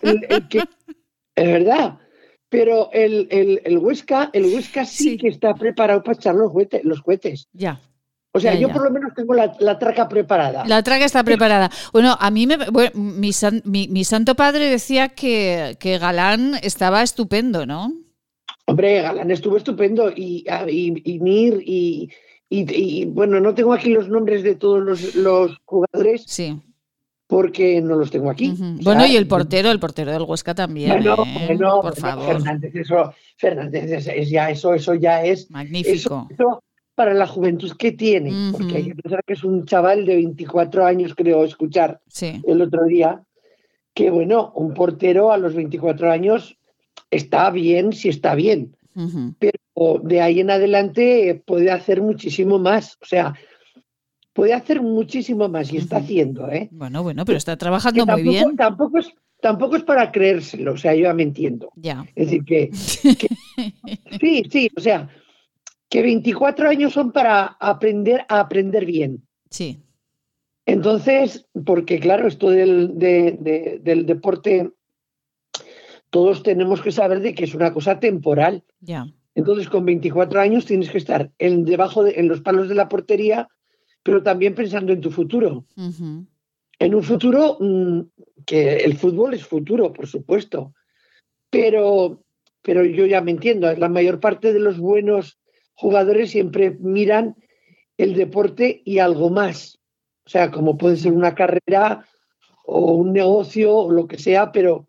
el, 0.02 0.26
el 0.30 0.48
que, 0.48 0.60
es 0.60 1.46
verdad. 1.48 1.98
Pero 2.50 2.90
el, 2.94 3.28
el, 3.32 3.62
el 3.66 3.78
Huesca, 3.80 4.30
el 4.34 4.46
Huesca 4.46 4.86
sí, 4.86 5.12
Sí. 5.12 5.18
que 5.18 5.28
está 5.30 5.54
preparado 5.56 6.04
para 6.04 6.18
echar 6.18 6.36
los 6.36 6.52
cohetes. 6.52 6.84
Los 6.84 7.02
cohetes. 7.02 7.48
Ya. 7.54 7.82
O 8.34 8.40
sea, 8.40 8.54
Ya, 8.54 8.60
yo 8.60 8.68
ya. 8.68 8.74
por 8.74 8.84
lo 8.84 8.92
menos 8.92 9.14
tengo 9.16 9.34
la, 9.34 9.56
la 9.60 9.80
traca 9.80 10.08
preparada. 10.10 10.66
La 10.66 10.84
traga 10.84 11.06
está 11.06 11.24
preparada. 11.24 11.72
Bueno, 11.94 12.18
a 12.20 12.30
mí 12.32 12.46
me, 12.46 12.58
bueno, 12.70 12.92
mi, 12.96 13.32
san- 13.32 13.62
mi- 13.66 13.88
mi 13.88 14.04
santo 14.04 14.36
padre 14.36 14.70
decía 14.70 15.08
que, 15.10 15.78
que 15.80 15.98
Galán 15.98 16.56
estaba 16.62 17.02
estupendo, 17.02 17.66
¿no? 17.66 17.94
Hombre, 18.68 19.02
Galán 19.02 19.32
estuvo 19.32 19.56
estupendo 19.58 20.12
y, 20.12 20.46
y, 20.68 21.14
y 21.14 21.20
Mir 21.20 21.62
y, 21.66 22.10
y- 22.50 23.02
y, 23.02 23.06
bueno, 23.06 23.40
no 23.40 23.54
tengo 23.56 23.74
aquí 23.74 23.90
los 23.90 24.08
nombres 24.10 24.44
de 24.44 24.56
todos 24.56 24.82
los, 24.84 25.16
los 25.16 25.58
jugadores 25.66 26.24
Sí. 26.28 26.62
porque 27.28 27.82
no 27.82 27.96
los 27.96 28.12
tengo 28.12 28.30
aquí. 28.30 28.52
Ujú. 28.52 28.64
O 28.64 28.68
sea, 28.76 28.84
Bueno, 28.84 29.06
y 29.08 29.16
el 29.16 29.28
portero, 29.28 29.72
el 29.72 29.80
portero 29.80 30.12
del 30.12 30.22
Huesca 30.24 30.54
también. 30.54 30.92
Bueno, 30.92 31.16
¿eh? 31.26 31.46
bueno, 31.48 31.82
Por 31.82 31.96
favor. 31.96 32.26
Fernández, 32.36 32.76
eso, 32.76 33.14
Fernández, 33.38 33.92
es, 33.92 34.08
es 34.08 34.30
ya 34.30 34.50
eso, 34.52 34.74
eso 34.74 34.94
ya 34.94 35.24
es 35.24 35.50
Magnífico. 35.50 35.94
Eso, 35.94 36.28
eso 36.30 36.64
para 36.94 37.14
la 37.14 37.28
juventud 37.28 37.72
que 37.78 37.92
tiene, 37.92 38.32
porque 38.54 38.78
hay 38.78 38.84
que 38.86 38.96
pensar 38.96 39.22
que 39.26 39.34
es 39.34 39.44
un 39.44 39.66
chaval 39.66 40.06
de 40.06 40.16
24 40.16 40.86
años, 40.86 41.14
creo 41.14 41.44
escuchar 41.44 42.00
Sí. 42.08 42.42
el 42.48 42.62
otro 42.62 42.86
día, 42.86 43.22
que 43.94 44.10
bueno, 44.12 44.54
un 44.56 44.74
portero 44.74 45.32
a 45.34 45.38
los 45.38 45.56
24 45.56 46.10
años 46.10 46.58
está 47.12 47.50
bien 47.50 47.92
si 47.92 48.08
está 48.08 48.34
bien, 48.36 48.78
pero 49.40 49.58
de 50.04 50.22
ahí 50.22 50.40
en 50.40 50.50
adelante 50.52 51.30
eh, 51.30 51.36
puede 51.36 51.70
hacer 51.72 52.02
muchísimo 52.02 52.60
más, 52.60 52.98
o 53.02 53.06
sea, 53.06 53.34
puede 54.34 54.54
hacer 54.54 54.82
muchísimo 54.82 55.48
más 55.50 55.72
y 55.74 55.78
está 55.78 55.98
haciendo, 55.98 56.50
¿eh? 56.50 56.70
Bueno, 56.72 57.04
bueno, 57.04 57.26
pero 57.26 57.38
está 57.38 57.54
Que 57.54 57.58
trabajando 57.60 58.06
muy 58.06 58.16
tampoco, 58.16 58.30
bien. 58.32 58.56
tampoco 58.58 58.98
es, 59.00 59.10
tampoco 59.42 59.76
es 59.76 59.84
para 59.84 60.12
creérselo, 60.12 60.74
o 60.74 60.78
sea, 60.78 60.94
yo 60.96 61.04
ya 61.04 61.14
me 61.14 61.24
entiendo. 61.24 61.72
Ya. 61.76 62.06
Es 62.16 62.28
decir, 62.32 62.44
que, 62.46 62.70
que- 63.18 63.28
sí, 64.22 64.44
sí, 64.50 64.70
o 64.78 64.80
sea, 64.82 65.10
que 65.90 66.02
24 66.02 66.70
años 66.70 66.94
son 66.94 67.12
para 67.12 67.46
aprender 67.60 68.26
a 68.30 68.40
aprender 68.40 68.86
bien. 68.86 69.28
Sí. 69.50 69.80
Entonces, 70.66 71.48
porque 71.66 72.00
claro, 72.00 72.28
esto 72.28 72.50
del, 72.50 72.98
de- 72.98 73.38
de- 73.40 73.80
del 73.84 74.06
deporte, 74.06 74.72
todos 76.10 76.44
tenemos 76.44 76.82
que 76.82 76.92
saber 76.92 77.20
de 77.20 77.34
que 77.36 77.44
es 77.44 77.54
una 77.54 77.74
cosa 77.74 78.00
temporal. 78.00 78.64
Ya. 78.80 79.06
Entonces, 79.36 79.70
con 79.70 79.86
24 79.86 80.40
años 80.40 80.66
tienes 80.66 80.90
que 80.90 80.98
estar 80.98 81.30
en, 81.38 81.66
debajo 81.66 82.04
de, 82.04 82.14
en 82.18 82.30
los 82.30 82.42
palos 82.42 82.70
de 82.70 82.76
la 82.76 82.88
portería, 82.88 83.50
pero 84.02 84.24
también 84.24 84.56
pensando 84.56 84.94
en 84.94 85.02
tu 85.02 85.12
futuro. 85.12 85.66
En 86.80 86.96
un 86.96 87.04
futuro 87.04 87.58
mm, 87.60 88.00
que 88.46 88.78
el 88.78 88.98
fútbol 88.98 89.34
es 89.34 89.46
futuro, 89.46 89.92
por 89.92 90.08
supuesto, 90.08 90.74
pero, 91.50 92.24
pero 92.62 92.86
yo 92.86 93.06
ya 93.06 93.22
me 93.22 93.32
entiendo, 93.32 93.72
la 93.76 93.90
mayor 93.90 94.22
parte 94.22 94.54
de 94.54 94.60
los 94.60 94.80
buenos 94.80 95.38
jugadores 95.74 96.32
siempre 96.32 96.72
miran 96.72 97.36
el 97.98 98.16
deporte 98.16 98.82
y 98.86 99.00
algo 99.00 99.30
más. 99.30 99.80
O 100.26 100.30
sea, 100.30 100.50
como 100.50 100.78
puede 100.78 100.96
ser 100.96 101.12
una 101.12 101.36
carrera 101.36 102.06
o 102.66 102.94
un 102.94 103.12
negocio 103.12 103.76
o 103.76 103.92
lo 103.92 104.08
que 104.08 104.18
sea, 104.18 104.52
pero 104.54 104.88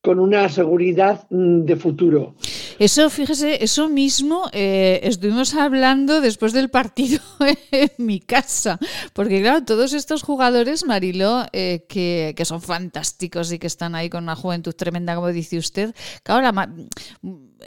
con 0.00 0.20
una 0.20 0.48
seguridad 0.48 1.26
mm, 1.30 1.64
de 1.64 1.76
futuro. 1.76 2.34
Eso, 2.82 3.10
fíjese, 3.10 3.62
eso 3.62 3.88
mismo 3.88 4.50
eh, 4.52 4.98
estuvimos 5.04 5.54
hablando 5.54 6.20
después 6.20 6.52
del 6.52 6.68
partido 6.68 7.20
en 7.70 7.90
mi 7.98 8.18
casa, 8.18 8.80
porque 9.12 9.40
claro, 9.40 9.64
todos 9.64 9.92
estos 9.92 10.24
jugadores, 10.24 10.84
Marilo, 10.84 11.44
eh, 11.52 11.84
que, 11.88 12.34
que, 12.36 12.44
son 12.44 12.60
fantásticos 12.60 13.52
y 13.52 13.60
que 13.60 13.68
están 13.68 13.94
ahí 13.94 14.10
con 14.10 14.24
una 14.24 14.34
juventud 14.34 14.74
tremenda, 14.74 15.14
como 15.14 15.28
dice 15.28 15.58
usted, 15.58 15.94
claro, 16.24 16.42
la, 16.42 16.74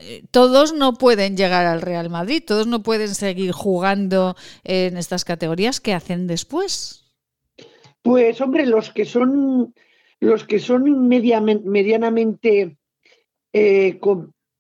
eh, 0.02 0.26
todos 0.32 0.74
no 0.74 0.96
pueden 0.96 1.38
llegar 1.38 1.66
al 1.66 1.82
Real 1.82 2.10
Madrid, 2.10 2.44
todos 2.46 2.68
no 2.68 2.84
pueden 2.84 3.16
seguir 3.16 3.54
jugando 3.54 4.36
en 4.66 4.98
estas 4.98 5.24
categorías. 5.24 5.80
¿Qué 5.80 5.94
hacen 5.94 6.28
después? 6.28 7.06
Pues 8.02 8.42
hombre, 8.42 8.66
los 8.66 8.92
que 8.92 9.06
son 9.06 9.74
los 10.20 10.44
que 10.44 10.60
son 10.60 11.08
medianamente 11.08 12.76
eh, 13.54 13.98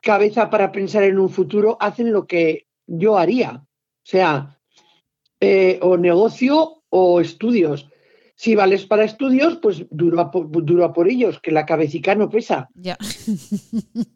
cabeza 0.05 0.51
para 0.51 0.71
pensar 0.71 1.03
en 1.03 1.17
un 1.17 1.29
futuro 1.29 1.77
hacen 1.79 2.13
lo 2.13 2.27
que 2.27 2.67
yo 2.85 3.17
haría, 3.17 3.63
o 3.65 4.07
sea, 4.07 4.59
eh, 5.39 5.79
o 5.81 5.97
negocio 5.97 6.83
o 6.89 7.19
estudios. 7.19 7.89
Si 8.37 8.53
vales 8.53 8.85
para 8.85 9.05
estudios, 9.05 9.57
pues 9.61 9.85
duro 9.89 10.19
a, 10.19 10.29
duro 10.33 10.93
por 10.93 11.09
ellos, 11.09 11.39
que 11.39 11.51
la 11.51 11.65
cabecita 11.65 12.13
no 12.15 12.29
pesa. 12.29 12.69
Ya. 12.75 12.97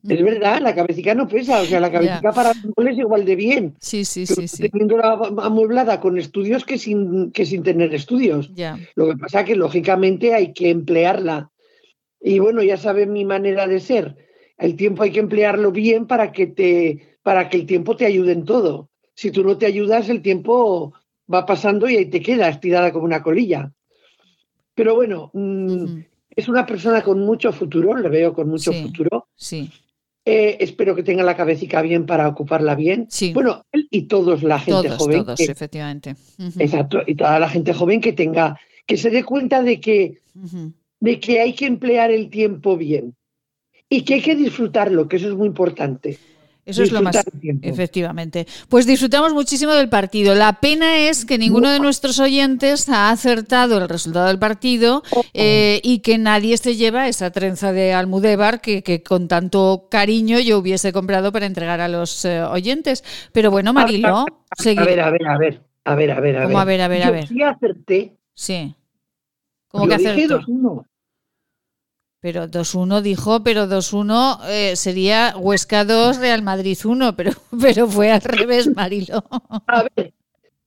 Es 0.09 0.23
verdad, 0.23 0.59
la 0.61 0.75
cabecita 0.75 1.15
no 1.15 1.27
pesa, 1.27 1.61
o 1.61 1.65
sea, 1.65 1.79
la 1.79 1.91
cabecita 1.91 2.31
para 2.31 2.51
es 2.51 2.97
igual 2.97 3.25
de 3.25 3.35
bien. 3.35 3.75
Sí, 3.79 4.05
sí, 4.05 4.25
sí, 4.25 4.47
sí. 4.47 4.69
Teniéndola 4.69 5.13
amueblada 5.41 5.99
con 5.99 6.17
estudios 6.19 6.65
que 6.65 6.77
sin, 6.77 7.31
que 7.31 7.45
sin 7.45 7.63
tener 7.63 7.93
estudios. 7.95 8.53
Ya. 8.53 8.77
Lo 8.95 9.07
que 9.07 9.17
pasa 9.17 9.39
es 9.41 9.45
que, 9.47 9.55
lógicamente, 9.55 10.35
hay 10.35 10.53
que 10.53 10.69
emplearla. 10.69 11.51
Y 12.21 12.39
bueno, 12.39 12.61
ya 12.61 12.77
saben 12.77 13.13
mi 13.13 13.25
manera 13.25 13.65
de 13.67 13.79
ser. 13.79 14.28
El 14.59 14.75
tiempo 14.75 15.03
hay 15.03 15.11
que 15.11 15.21
emplearlo 15.21 15.71
bien 15.71 16.05
para 16.05 16.31
que, 16.31 16.47
te, 16.47 17.17
para 17.23 17.49
que 17.49 17.57
el 17.57 17.65
tiempo 17.65 17.95
te 17.95 18.05
ayude 18.05 18.33
en 18.33 18.43
todo. 18.43 18.89
Si 19.15 19.31
tú 19.31 19.43
no 19.43 19.57
te 19.57 19.65
ayudas, 19.65 20.09
el 20.09 20.21
tiempo 20.21 20.93
va 21.33 21.45
pasando 21.45 21.89
y 21.89 21.95
ahí 21.95 22.05
te 22.07 22.21
quedas 22.21 22.59
tirada 22.59 22.91
como 22.91 23.05
una 23.05 23.23
colilla. 23.23 23.71
Pero 24.75 24.95
bueno, 24.95 25.31
mm, 25.33 25.99
es 26.35 26.47
una 26.49 26.65
persona 26.65 27.01
con 27.01 27.21
mucho 27.21 27.53
futuro, 27.53 27.95
le 27.95 28.09
veo 28.09 28.33
con 28.33 28.49
mucho 28.49 28.73
futuro. 28.73 29.27
Sí. 29.35 29.71
Eh, 30.25 30.57
espero 30.59 30.93
que 30.93 31.03
tenga 31.03 31.23
la 31.23 31.37
cabecita 31.37 31.81
bien 31.81 32.05
para 32.05 32.27
ocuparla 32.27 32.75
bien. 32.75 33.07
Sí. 33.09 33.33
Bueno, 33.33 33.65
él 33.71 33.87
y 33.89 34.03
todos 34.03 34.43
la 34.43 34.59
gente 34.59 34.89
joven. 34.89 35.23
Todos, 35.23 35.39
efectivamente. 35.39 36.15
Exacto, 36.57 37.01
y 37.07 37.15
toda 37.15 37.39
la 37.39 37.49
gente 37.49 37.73
joven 37.73 38.01
que 38.01 38.11
tenga, 38.13 38.59
que 38.85 38.97
se 38.97 39.09
dé 39.09 39.23
cuenta 39.23 39.63
de 39.63 39.79
que, 39.79 40.19
de 40.99 41.19
que 41.19 41.39
hay 41.39 41.53
que 41.53 41.65
emplear 41.65 42.11
el 42.11 42.29
tiempo 42.29 42.75
bien 42.75 43.15
y 43.89 44.03
que 44.03 44.15
hay 44.15 44.21
que 44.21 44.35
disfrutarlo, 44.35 45.07
que 45.07 45.17
eso 45.17 45.29
es 45.29 45.35
muy 45.35 45.47
importante. 45.47 46.19
Eso 46.69 46.83
es 46.83 46.91
lo 46.91 47.01
más. 47.01 47.17
Efectivamente. 47.63 48.45
Pues 48.67 48.85
disfrutamos 48.85 49.33
muchísimo 49.33 49.73
del 49.73 49.89
partido. 49.89 50.35
La 50.35 50.59
pena 50.59 50.97
es 50.97 51.25
que 51.25 51.39
ninguno 51.39 51.71
de 51.71 51.79
nuestros 51.79 52.19
oyentes 52.19 52.87
ha 52.89 53.09
acertado 53.09 53.79
el 53.79 53.89
resultado 53.89 54.27
del 54.27 54.37
partido 54.37 55.01
eh, 55.33 55.81
y 55.83 55.99
que 55.99 56.19
nadie 56.19 56.57
se 56.57 56.75
lleva 56.75 57.07
esa 57.07 57.31
trenza 57.31 57.71
de 57.71 57.93
Almudévar 57.93 58.61
que, 58.61 59.03
con 59.03 59.27
tanto 59.27 59.87
cariño 59.89 60.39
yo 60.39 60.59
hubiese 60.59 60.93
comprado 60.93 61.31
para 61.31 61.47
entregar 61.47 61.81
a 61.81 61.87
los 61.87 62.23
eh, 62.25 62.43
oyentes. 62.43 63.03
Pero 63.33 63.49
bueno, 63.49 63.73
Marilo. 63.73 64.17
A, 64.19 64.83
ver, 64.85 64.99
a 64.99 65.09
ver, 65.09 65.27
a 65.27 65.37
ver. 65.39 65.61
A 65.85 65.95
ver, 65.95 66.11
a 66.11 66.19
ver, 66.19 66.37
a 66.37 66.39
ver. 66.41 66.47
¿Cómo 66.49 66.59
a 66.59 66.65
ver, 66.65 66.81
a 66.81 66.87
ver, 66.87 67.03
a 67.03 67.11
ver? 67.11 67.23
Yo 67.23 67.27
sí 67.29 67.41
acerté. 67.41 68.13
Sí. 68.35 68.75
¿Cómo 69.69 69.87
que 69.87 69.95
acertó? 69.95 70.41
Pero 72.21 72.47
2-1 72.47 73.01
dijo, 73.01 73.43
pero 73.43 73.67
2-1 73.67 74.39
eh, 74.49 74.75
sería 74.75 75.35
Huesca 75.37 75.85
2, 75.85 76.17
Real 76.17 76.41
Madrid 76.41 76.77
1, 76.83 77.15
pero, 77.15 77.31
pero 77.61 77.87
fue 77.87 78.11
al 78.11 78.21
revés, 78.21 78.67
Marilo. 78.75 79.23
A 79.67 79.83
ver, 79.95 80.13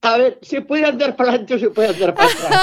a 0.03 0.17
ver, 0.17 0.37
¿se 0.41 0.61
puede 0.61 0.85
andar 0.85 1.15
para 1.15 1.29
adelante 1.29 1.55
o 1.55 1.59
se 1.59 1.69
puede 1.69 1.89
andar 1.89 2.13
para 2.13 2.29
atrás? 2.29 2.61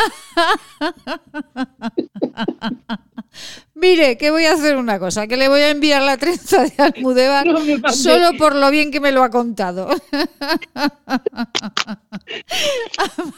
Mire, 3.75 4.17
que 4.19 4.31
voy 4.31 4.45
a 4.45 4.53
hacer 4.53 4.77
una 4.77 4.99
cosa, 4.99 5.27
que 5.27 5.39
le 5.39 5.49
voy 5.49 5.61
a 5.61 5.71
enviar 5.71 6.03
la 6.03 6.19
trenza 6.19 6.65
de 6.65 6.75
Almudévar 6.77 7.47
solo 7.95 8.37
por 8.37 8.55
lo 8.55 8.71
bien 8.71 8.91
que 8.91 9.01
me 9.01 9.11
lo 9.11 9.23
ha 9.23 9.31
contado. 9.31 9.89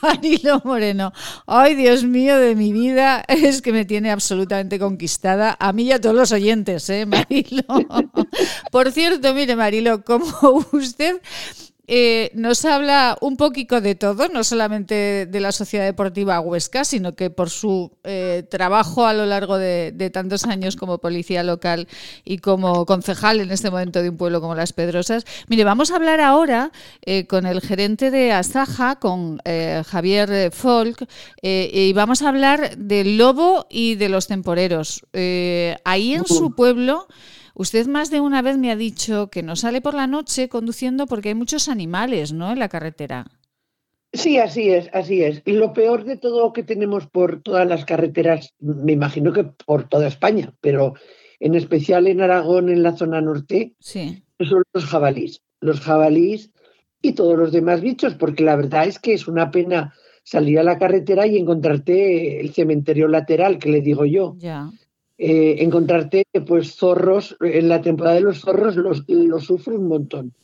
Marilo 0.03 0.61
Moreno. 0.65 1.13
Ay, 1.47 1.77
Dios 1.77 2.03
mío 2.03 2.39
de 2.39 2.57
mi 2.57 2.73
vida, 2.73 3.23
es 3.29 3.63
que 3.63 3.73
me 3.73 3.85
tiene 3.85 4.11
absolutamente 4.11 4.81
conquistada 4.81 5.57
a 5.61 5.73
mí 5.73 5.85
y 5.85 5.93
a 5.93 6.01
todos 6.01 6.17
los 6.17 6.33
oyentes, 6.33 6.91
¿eh, 6.91 7.07
Marilo? 7.07 7.63
Por 8.73 8.91
cierto, 8.91 9.33
mire, 9.35 9.55
Marilo, 9.55 10.03
como 10.03 10.67
usted 10.73 11.21
eh, 11.95 12.31
nos 12.33 12.65
habla 12.65 13.19
un 13.21 13.37
poquito 13.37 13.83
de 13.83 13.95
todo, 13.95 14.29
no 14.29 14.45
solamente 14.45 15.27
de 15.27 15.41
la 15.41 15.53
Sociedad 15.53 15.85
Deportiva 15.85 16.41
Huesca, 16.41 16.87
sino 16.87 17.15
que 17.15 17.29
por 17.29 17.51
su 17.51 17.93
eh, 18.03 18.45
trabajo 18.49 19.05
a 19.05 19.13
lo 19.13 19.27
largo 19.27 19.59
de, 19.59 19.93
tantos 20.11 20.45
años 20.45 20.77
como 20.77 20.97
policía 20.97 21.43
local 21.43 21.89
y 22.25 22.39
como 22.39 22.87
concejal 22.87 23.41
en 23.41 23.51
este 23.51 23.71
momento 23.71 24.01
de 24.03 24.09
un 24.09 24.17
pueblo 24.17 24.41
como 24.41 24.55
Las 24.55 24.73
Pedrosas. 24.73 25.27
Mire, 25.49 25.65
vamos 25.65 25.91
a 25.91 25.97
hablar 25.97 26.23
ahora 26.23 26.73
eh, 27.05 27.27
con 27.27 27.45
el 27.45 27.61
gerente 27.61 28.11
de 28.11 28.33
Asaja, 28.33 28.97
con 28.97 29.41
Javier 29.45 30.51
Folk, 30.51 31.07
y 31.43 31.93
vamos 31.93 32.23
a 32.23 32.31
hablar 32.31 32.79
del 32.79 33.19
lobo 33.19 33.67
y 33.69 33.97
de 33.97 34.09
los 34.09 34.29
temporeros. 34.29 35.05
ahí 35.85 36.15
en 36.15 36.25
su 36.25 36.55
pueblo... 36.55 37.07
Usted 37.55 37.87
más 37.87 38.11
de 38.11 38.21
una 38.21 38.43
vez 38.43 38.59
me 38.59 38.71
ha 38.71 38.77
dicho 38.77 39.29
que 39.31 39.43
no 39.43 39.57
sale 39.57 39.81
por 39.81 39.95
la 39.95 40.07
noche 40.07 40.49
conduciendo 40.49 41.07
porque 41.07 41.31
hay 41.31 41.35
muchos 41.35 41.69
animales, 41.69 42.33
¿no? 42.33 42.53
En 42.53 42.59
la 42.59 42.69
carretera. 42.69 43.27
Sí, 44.13 44.39
así 44.39 44.71
es, 44.71 44.91
así 44.93 45.23
es. 45.23 45.43
Y 45.47 45.53
lo 45.53 45.73
peor 45.73 46.05
de 46.05 46.17
todo 46.17 46.53
que 46.53 46.63
tenemos 46.63 47.07
por 47.07 47.43
todas 47.43 47.67
las 47.67 47.85
carreteras, 47.85 48.53
me 48.61 48.93
imagino 48.93 49.33
que 49.33 49.45
por 49.45 49.89
toda 49.89 50.07
España, 50.07 50.55
pero 50.61 50.95
en 51.41 51.55
especial 51.55 52.07
en 52.07 52.21
Aragón, 52.21 52.69
en 52.69 52.83
la 52.83 52.97
zona 52.97 53.21
norte, 53.21 53.75
sí. 53.81 54.23
son 54.39 54.63
los 54.73 54.85
jabalís. 54.85 55.41
Los 55.61 55.81
jabalís 55.81 56.51
y 57.01 57.13
todos 57.13 57.39
los 57.39 57.53
demás 57.53 57.81
bichos, 57.81 58.15
porque 58.15 58.45
la 58.45 58.57
verdad 58.57 58.87
es 58.87 58.99
que 58.99 59.15
es 59.15 59.27
una 59.27 59.51
pena 59.51 59.95
salir 60.25 60.59
a 60.59 60.63
la 60.63 60.79
carretera 60.79 61.27
y 61.27 61.39
encontrarte 61.39 62.41
el 62.41 62.53
cementerio 62.53 63.09
lateral, 63.09 63.59
que 63.59 63.71
le 63.71 63.81
digo 63.81 64.05
yo. 64.05 64.35
Ya. 64.39 64.71
Eh, 65.25 65.63
encontrarte 65.63 66.27
pues 66.45 66.75
zorros, 66.75 67.37
en 67.41 67.69
la 67.69 67.81
temporada 67.81 68.17
de 68.17 68.23
los 68.23 68.41
zorros 68.41 68.75
los, 68.75 69.05
los 69.07 69.45
sufro 69.45 69.77
un 69.77 69.87
montón. 69.87 70.35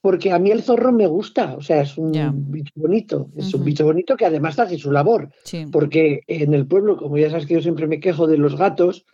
Porque 0.00 0.32
a 0.32 0.38
mí 0.38 0.50
el 0.50 0.62
zorro 0.62 0.90
me 0.90 1.06
gusta, 1.06 1.54
o 1.54 1.60
sea, 1.60 1.82
es 1.82 1.98
un 1.98 2.10
bicho 2.50 2.72
bonito, 2.76 3.28
es 3.36 3.52
un 3.52 3.62
bicho 3.62 3.84
bonito 3.84 4.16
que 4.16 4.24
además 4.24 4.58
hace 4.58 4.78
su 4.78 4.90
labor. 4.90 5.28
Porque 5.70 6.22
en 6.28 6.54
el 6.54 6.66
pueblo, 6.66 6.96
como 6.96 7.18
ya 7.18 7.28
sabes 7.28 7.44
que 7.44 7.52
yo 7.52 7.60
siempre 7.60 7.86
me 7.86 8.00
quejo 8.00 8.26
de 8.26 8.38
los 8.38 8.56
gatos, 8.56 9.04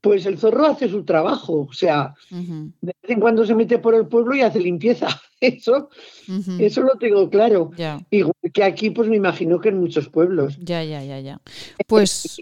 pues 0.00 0.24
el 0.24 0.38
zorro 0.38 0.64
hace 0.64 0.88
su 0.88 1.04
trabajo, 1.04 1.66
o 1.68 1.72
sea, 1.74 2.14
de 2.30 2.72
vez 2.80 3.10
en 3.10 3.20
cuando 3.20 3.44
se 3.44 3.54
mete 3.54 3.78
por 3.78 3.94
el 3.94 4.06
pueblo 4.06 4.34
y 4.34 4.40
hace 4.40 4.58
limpieza. 4.58 5.08
Eso, 5.42 5.88
eso 6.60 6.82
lo 6.82 6.94
tengo 6.98 7.28
claro. 7.28 7.72
Igual 8.10 8.36
que 8.52 8.62
aquí, 8.62 8.90
pues 8.90 9.08
me 9.08 9.16
imagino 9.16 9.58
que 9.58 9.70
en 9.70 9.80
muchos 9.80 10.08
pueblos. 10.08 10.56
Ya, 10.60 10.84
ya, 10.84 11.02
ya, 11.02 11.18
ya. 11.18 11.40
Pues 11.88 12.40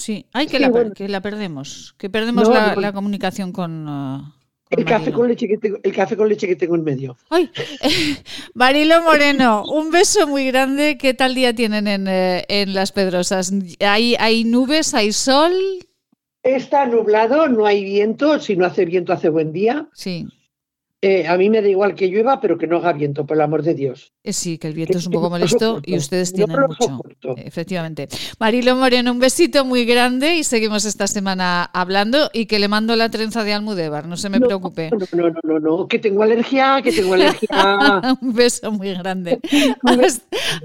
Sí, 0.00 0.24
hay 0.32 0.46
que, 0.46 0.58
la, 0.58 0.92
que 0.94 1.08
la 1.08 1.20
perdemos, 1.20 1.94
que 1.98 2.08
perdemos 2.08 2.48
la, 2.48 2.92
comunicación 2.92 3.52
con... 3.52 3.86
Uh, 3.86 4.22
el 4.70 4.84
café, 4.84 5.12
con 5.12 5.28
leche 5.28 5.46
que 5.46 5.58
tengo, 5.58 5.78
el 5.82 5.92
café 5.92 6.16
con 6.16 6.28
leche 6.28 6.46
que 6.46 6.56
tengo 6.56 6.76
en 6.76 6.84
medio. 6.84 7.18
Ay, 7.28 7.50
Marilo 8.54 9.02
Moreno, 9.02 9.64
un 9.64 9.90
beso 9.90 10.26
muy 10.26 10.46
grande. 10.46 10.96
¿Qué 10.96 11.12
tal 11.12 11.34
día 11.34 11.52
tienen 11.52 11.86
en, 11.86 12.06
eh, 12.08 12.44
en 12.48 12.72
Las 12.72 12.92
Pedrosas? 12.92 13.52
¿Hay, 13.80 14.14
¿Hay 14.18 14.44
nubes? 14.44 14.94
¿Hay 14.94 15.12
sol? 15.12 15.52
Está 16.42 16.86
nublado, 16.86 17.48
no 17.48 17.66
hay 17.66 17.84
viento. 17.84 18.38
Si 18.38 18.56
no 18.56 18.64
hace 18.64 18.84
viento, 18.86 19.12
hace 19.12 19.28
buen 19.28 19.52
día. 19.52 19.88
Sí. 19.92 20.26
Eh, 21.02 21.26
a 21.26 21.36
mí 21.36 21.50
me 21.50 21.62
da 21.62 21.68
igual 21.68 21.94
que 21.94 22.08
llueva, 22.08 22.40
pero 22.40 22.56
que 22.56 22.66
no 22.66 22.76
haga 22.76 22.92
viento, 22.92 23.26
por 23.26 23.36
el 23.36 23.42
amor 23.42 23.62
de 23.62 23.74
Dios. 23.74 24.12
Eh, 24.22 24.34
sí, 24.34 24.58
que 24.58 24.68
el 24.68 24.74
viento 24.74 24.98
es 24.98 25.06
un 25.06 25.14
poco 25.14 25.30
molesto 25.30 25.80
y 25.82 25.96
ustedes 25.96 26.34
tienen 26.34 26.58
mucho. 26.60 27.02
Efectivamente. 27.38 28.06
Marilo 28.38 28.76
Moreno, 28.76 29.12
un 29.12 29.18
besito 29.18 29.64
muy 29.64 29.86
grande 29.86 30.36
y 30.36 30.44
seguimos 30.44 30.84
esta 30.84 31.06
semana 31.06 31.64
hablando 31.72 32.28
y 32.34 32.44
que 32.44 32.58
le 32.58 32.68
mando 32.68 32.96
la 32.96 33.08
trenza 33.08 33.44
de 33.44 33.54
Almudévar, 33.54 34.06
no 34.06 34.18
se 34.18 34.28
me 34.28 34.38
preocupe. 34.38 34.90
No, 35.12 35.30
no, 35.30 35.34
no, 35.42 35.58
no, 35.58 35.88
que 35.88 35.98
tengo 35.98 36.22
alergia, 36.22 36.82
que 36.82 36.92
tengo 36.92 37.14
alergia. 37.14 37.48
un 38.20 38.34
beso 38.34 38.70
muy 38.70 38.92
grande. 38.92 39.40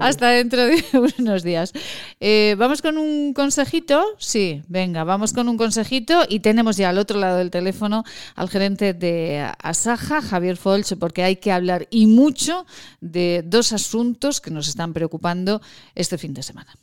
hasta, 0.00 0.28
dentro 0.28 0.66
de 0.66 0.84
unos 1.18 1.42
días. 1.42 1.72
Eh, 2.20 2.56
¿Vamos 2.58 2.82
con 2.82 2.98
un 2.98 3.32
consejito? 3.32 4.04
Sí, 4.18 4.64
venga, 4.68 5.04
vamos 5.04 5.32
con 5.32 5.48
un 5.48 5.56
consejito 5.56 6.24
y 6.28 6.40
tenemos 6.40 6.76
ya 6.76 6.90
al 6.90 6.98
otro 6.98 7.18
lado 7.18 7.38
del 7.38 7.50
teléfono 7.50 8.04
al 8.34 8.50
gerente 8.50 8.92
de 8.92 9.50
Asaja, 9.62 10.20
Javier 10.20 10.58
Folch, 10.58 10.92
porque 10.98 11.22
hay 11.22 11.36
que 11.36 11.52
hablar 11.52 11.86
y 11.90 12.06
mucho 12.06 12.66
de 13.00 13.45
dos 13.48 13.72
asuntos 13.72 14.40
que 14.40 14.50
nos 14.50 14.68
están 14.68 14.92
preocupando 14.92 15.60
este 15.94 16.18
fin 16.18 16.34
de 16.34 16.42
semana. 16.42 16.74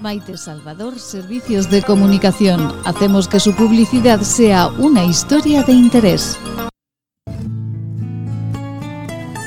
Maite 0.00 0.36
Salvador, 0.36 0.98
Servicios 0.98 1.70
de 1.70 1.82
Comunicación. 1.82 2.72
Hacemos 2.84 3.26
que 3.26 3.40
su 3.40 3.54
publicidad 3.54 4.20
sea 4.22 4.68
una 4.68 5.04
historia 5.04 5.62
de 5.62 5.72
interés. 5.72 6.38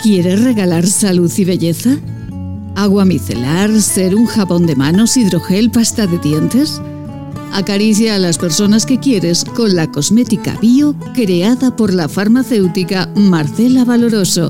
¿Quieres 0.04 0.44
regalar 0.44 0.88
salud 0.88 1.32
y 1.38 1.46
belleza? 1.46 1.92
¿Agua 2.76 3.06
micelar, 3.06 3.70
ser 3.82 4.16
un 4.16 4.26
jabón 4.26 4.66
de 4.66 4.76
manos, 4.76 5.16
hidrogel, 5.16 5.70
pasta 5.70 6.08
de 6.08 6.18
dientes? 6.18 6.82
Acaricia 7.54 8.16
a 8.16 8.18
las 8.18 8.38
personas 8.38 8.86
que 8.86 8.98
quieres 8.98 9.46
con 9.46 9.76
la 9.76 9.92
cosmética 9.92 10.58
bio 10.60 10.96
creada 11.14 11.76
por 11.76 11.94
la 11.94 12.08
farmacéutica 12.10 13.10
Marcela 13.16 13.86
Valoroso. 13.86 14.50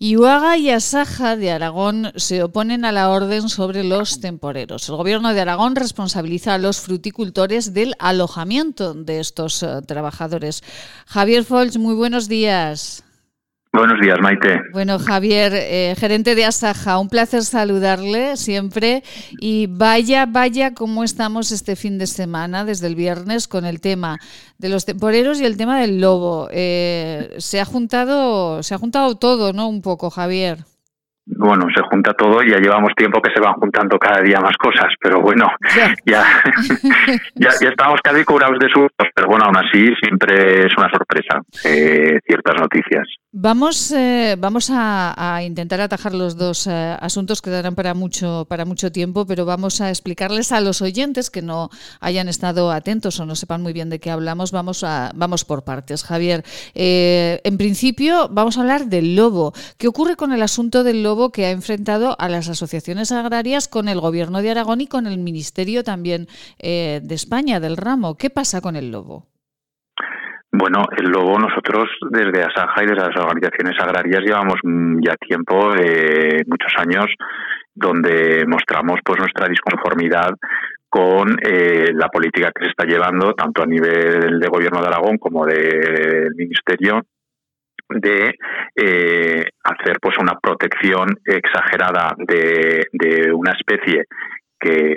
Iuaga 0.00 0.56
y 0.56 0.70
Asaja 0.70 1.34
de 1.34 1.50
Aragón 1.50 2.12
se 2.14 2.44
oponen 2.44 2.84
a 2.84 2.92
la 2.92 3.10
orden 3.10 3.48
sobre 3.48 3.82
los 3.82 4.20
temporeros. 4.20 4.88
El 4.88 4.94
gobierno 4.94 5.34
de 5.34 5.40
Aragón 5.40 5.74
responsabiliza 5.74 6.54
a 6.54 6.58
los 6.58 6.78
fruticultores 6.78 7.74
del 7.74 7.96
alojamiento 7.98 8.94
de 8.94 9.18
estos 9.18 9.64
eh, 9.64 9.82
trabajadores. 9.84 10.62
Javier 11.04 11.42
Folch, 11.42 11.78
muy 11.78 11.96
buenos 11.96 12.28
días. 12.28 13.02
Buenos 13.72 14.00
días, 14.00 14.18
Maite. 14.20 14.62
Bueno, 14.72 14.98
Javier, 14.98 15.52
eh, 15.54 15.94
gerente 15.98 16.34
de 16.34 16.46
Asaja, 16.46 16.98
un 16.98 17.08
placer 17.08 17.42
saludarle 17.42 18.36
siempre. 18.36 19.02
Y 19.40 19.66
vaya, 19.68 20.26
vaya, 20.26 20.74
cómo 20.74 21.04
estamos 21.04 21.52
este 21.52 21.76
fin 21.76 21.98
de 21.98 22.06
semana, 22.06 22.64
desde 22.64 22.86
el 22.86 22.94
viernes, 22.94 23.46
con 23.46 23.66
el 23.66 23.80
tema 23.80 24.18
de 24.58 24.68
los 24.70 24.86
temporeros 24.86 25.40
y 25.40 25.44
el 25.44 25.56
tema 25.56 25.80
del 25.80 26.00
lobo. 26.00 26.48
Eh, 26.50 27.34
se 27.38 27.60
ha 27.60 27.64
juntado, 27.64 28.62
se 28.62 28.74
ha 28.74 28.78
juntado 28.78 29.16
todo, 29.16 29.52
¿no? 29.52 29.68
Un 29.68 29.82
poco, 29.82 30.10
Javier 30.10 30.58
bueno, 31.36 31.66
se 31.74 31.82
junta 31.82 32.12
todo 32.14 32.42
y 32.42 32.50
ya 32.50 32.58
llevamos 32.58 32.92
tiempo 32.96 33.20
que 33.20 33.32
se 33.32 33.40
van 33.40 33.54
juntando 33.54 33.98
cada 33.98 34.22
día 34.22 34.40
más 34.40 34.56
cosas, 34.56 34.92
pero 35.00 35.20
bueno, 35.20 35.46
ya, 36.06 36.24
ya, 37.34 37.50
estamos 37.60 38.00
casi 38.02 38.24
curados 38.24 38.58
de 38.58 38.68
sustos, 38.68 39.08
pero 39.14 39.28
bueno, 39.28 39.44
aún 39.46 39.56
así 39.56 39.88
siempre 40.02 40.66
es 40.66 40.72
una 40.76 40.88
sorpresa 40.88 41.40
eh, 41.64 42.18
ciertas 42.26 42.60
noticias. 42.60 43.06
Vamos, 43.30 43.92
eh, 43.92 44.36
vamos 44.38 44.70
a, 44.72 45.42
intentar 45.44 45.82
atajar 45.82 46.14
los 46.14 46.38
dos 46.38 46.66
eh, 46.66 46.96
asuntos 46.98 47.42
que 47.42 47.50
darán 47.50 47.74
para 47.74 47.92
mucho, 47.92 48.46
para 48.48 48.64
mucho 48.64 48.90
tiempo, 48.90 49.26
pero 49.26 49.44
vamos 49.44 49.82
a 49.82 49.90
explicarles 49.90 50.50
a 50.50 50.62
los 50.62 50.80
oyentes 50.80 51.28
que 51.28 51.42
no 51.42 51.68
hayan 52.00 52.28
estado 52.28 52.72
atentos 52.72 53.20
o 53.20 53.26
no 53.26 53.36
sepan 53.36 53.62
muy 53.62 53.74
bien 53.74 53.90
de 53.90 54.00
qué 54.00 54.10
hablamos. 54.10 54.50
Vamos, 54.50 54.82
a, 54.82 55.12
vamos 55.14 55.44
por 55.44 55.62
partes, 55.62 56.04
Javier. 56.04 56.42
en 56.74 57.58
principio, 57.58 58.30
vamos 58.30 58.56
a 58.56 58.62
hablar 58.62 58.86
del 58.86 59.14
lobo. 59.14 59.52
¿Qué 59.76 59.88
ocurre 59.88 60.16
con 60.16 60.32
el 60.32 60.40
asunto 60.40 60.82
del 60.82 61.02
lobo? 61.02 61.30
que 61.30 61.44
ha 61.44 61.50
enfrentado 61.50 62.16
a 62.18 62.30
las 62.30 62.48
asociaciones 62.48 63.12
agrarias 63.12 63.68
con 63.68 63.88
el 63.88 64.00
Gobierno 64.00 64.40
de 64.40 64.50
Aragón 64.50 64.80
y 64.80 64.86
con 64.86 65.06
el 65.06 65.18
Ministerio 65.18 65.84
también 65.84 66.28
eh, 66.58 67.00
de 67.02 67.14
España, 67.14 67.60
del 67.60 67.76
ramo. 67.76 68.16
¿Qué 68.16 68.30
pasa 68.30 68.62
con 68.62 68.74
el 68.74 68.90
lobo? 68.90 69.26
Bueno, 70.50 70.82
el 70.96 71.10
lobo 71.10 71.38
nosotros 71.38 71.90
desde 72.10 72.42
Asaja 72.42 72.82
y 72.82 72.86
desde 72.86 73.06
las 73.06 73.16
organizaciones 73.16 73.78
agrarias 73.80 74.22
llevamos 74.24 74.56
mm, 74.62 75.00
ya 75.04 75.14
tiempo, 75.16 75.74
eh, 75.76 76.42
muchos 76.46 76.72
años, 76.78 77.06
donde 77.74 78.44
mostramos 78.46 78.98
pues 79.04 79.18
nuestra 79.18 79.46
disconformidad 79.46 80.30
con 80.88 81.36
eh, 81.42 81.92
la 81.92 82.08
política 82.08 82.50
que 82.54 82.64
se 82.64 82.70
está 82.70 82.84
llevando 82.84 83.34
tanto 83.34 83.62
a 83.62 83.66
nivel 83.66 84.40
de 84.40 84.48
gobierno 84.48 84.80
de 84.80 84.86
Aragón 84.86 85.18
como 85.18 85.44
del 85.44 86.34
ministerio 86.34 87.02
de 87.90 88.34
eh, 88.74 89.44
hacer 89.64 89.98
pues 90.00 90.16
una 90.18 90.38
protección 90.40 91.18
exagerada 91.26 92.14
de 92.16 93.32
una 93.34 93.52
especie 93.52 94.06
que, 94.58 94.94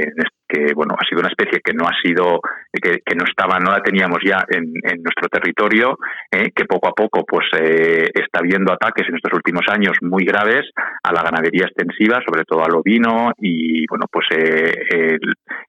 que, 0.51 0.73
bueno 0.73 0.95
ha 0.97 1.07
sido 1.07 1.21
una 1.21 1.29
especie 1.29 1.61
que 1.63 1.73
no 1.73 1.85
ha 1.85 1.93
sido 2.03 2.41
que, 2.71 3.15
no 3.15 3.23
estaba 3.25 3.59
no 3.59 3.71
la 3.71 3.81
teníamos 3.81 4.19
ya 4.25 4.43
en, 4.49 4.73
nuestro 5.01 5.27
territorio 5.29 5.97
eh, 6.31 6.51
que 6.55 6.65
poco 6.65 6.87
a 6.87 6.93
poco 6.93 7.25
pues 7.25 7.47
eh, 7.59 8.09
está 8.13 8.39
habiendo 8.39 8.73
ataques 8.73 9.07
en 9.07 9.15
estos 9.15 9.33
últimos 9.33 9.63
años 9.69 9.97
muy 10.01 10.25
graves 10.25 10.69
a 11.03 11.13
la 11.13 11.23
ganadería 11.23 11.65
extensiva 11.65 12.19
sobre 12.25 12.43
todo 12.43 12.63
al 12.63 12.75
ovino 12.75 13.31
y 13.37 13.85
bueno 13.87 14.05
pues 14.11 14.27
eh, 14.31 15.17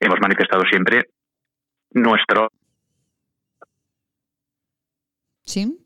hemos 0.01 0.21
manifestado 0.21 0.65
siempre 0.71 1.03
nuestro 1.93 2.49
sí 5.45 5.82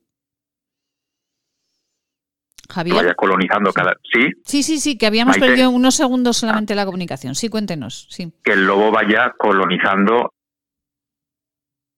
Javier. 2.68 2.96
vaya 2.96 3.14
colonizando 3.14 3.72
cada. 3.72 3.94
¿Sí? 4.12 4.28
Sí, 4.44 4.62
sí, 4.62 4.78
sí, 4.78 4.98
que 4.98 5.06
habíamos 5.06 5.38
perdido 5.38 5.70
unos 5.70 5.94
segundos 5.94 6.36
solamente 6.36 6.74
la 6.74 6.84
comunicación. 6.84 7.34
Sí, 7.34 7.48
cuéntenos. 7.48 8.06
Sí. 8.10 8.32
Que 8.42 8.52
el 8.52 8.66
lobo 8.66 8.90
vaya 8.90 9.34
colonizando 9.38 10.32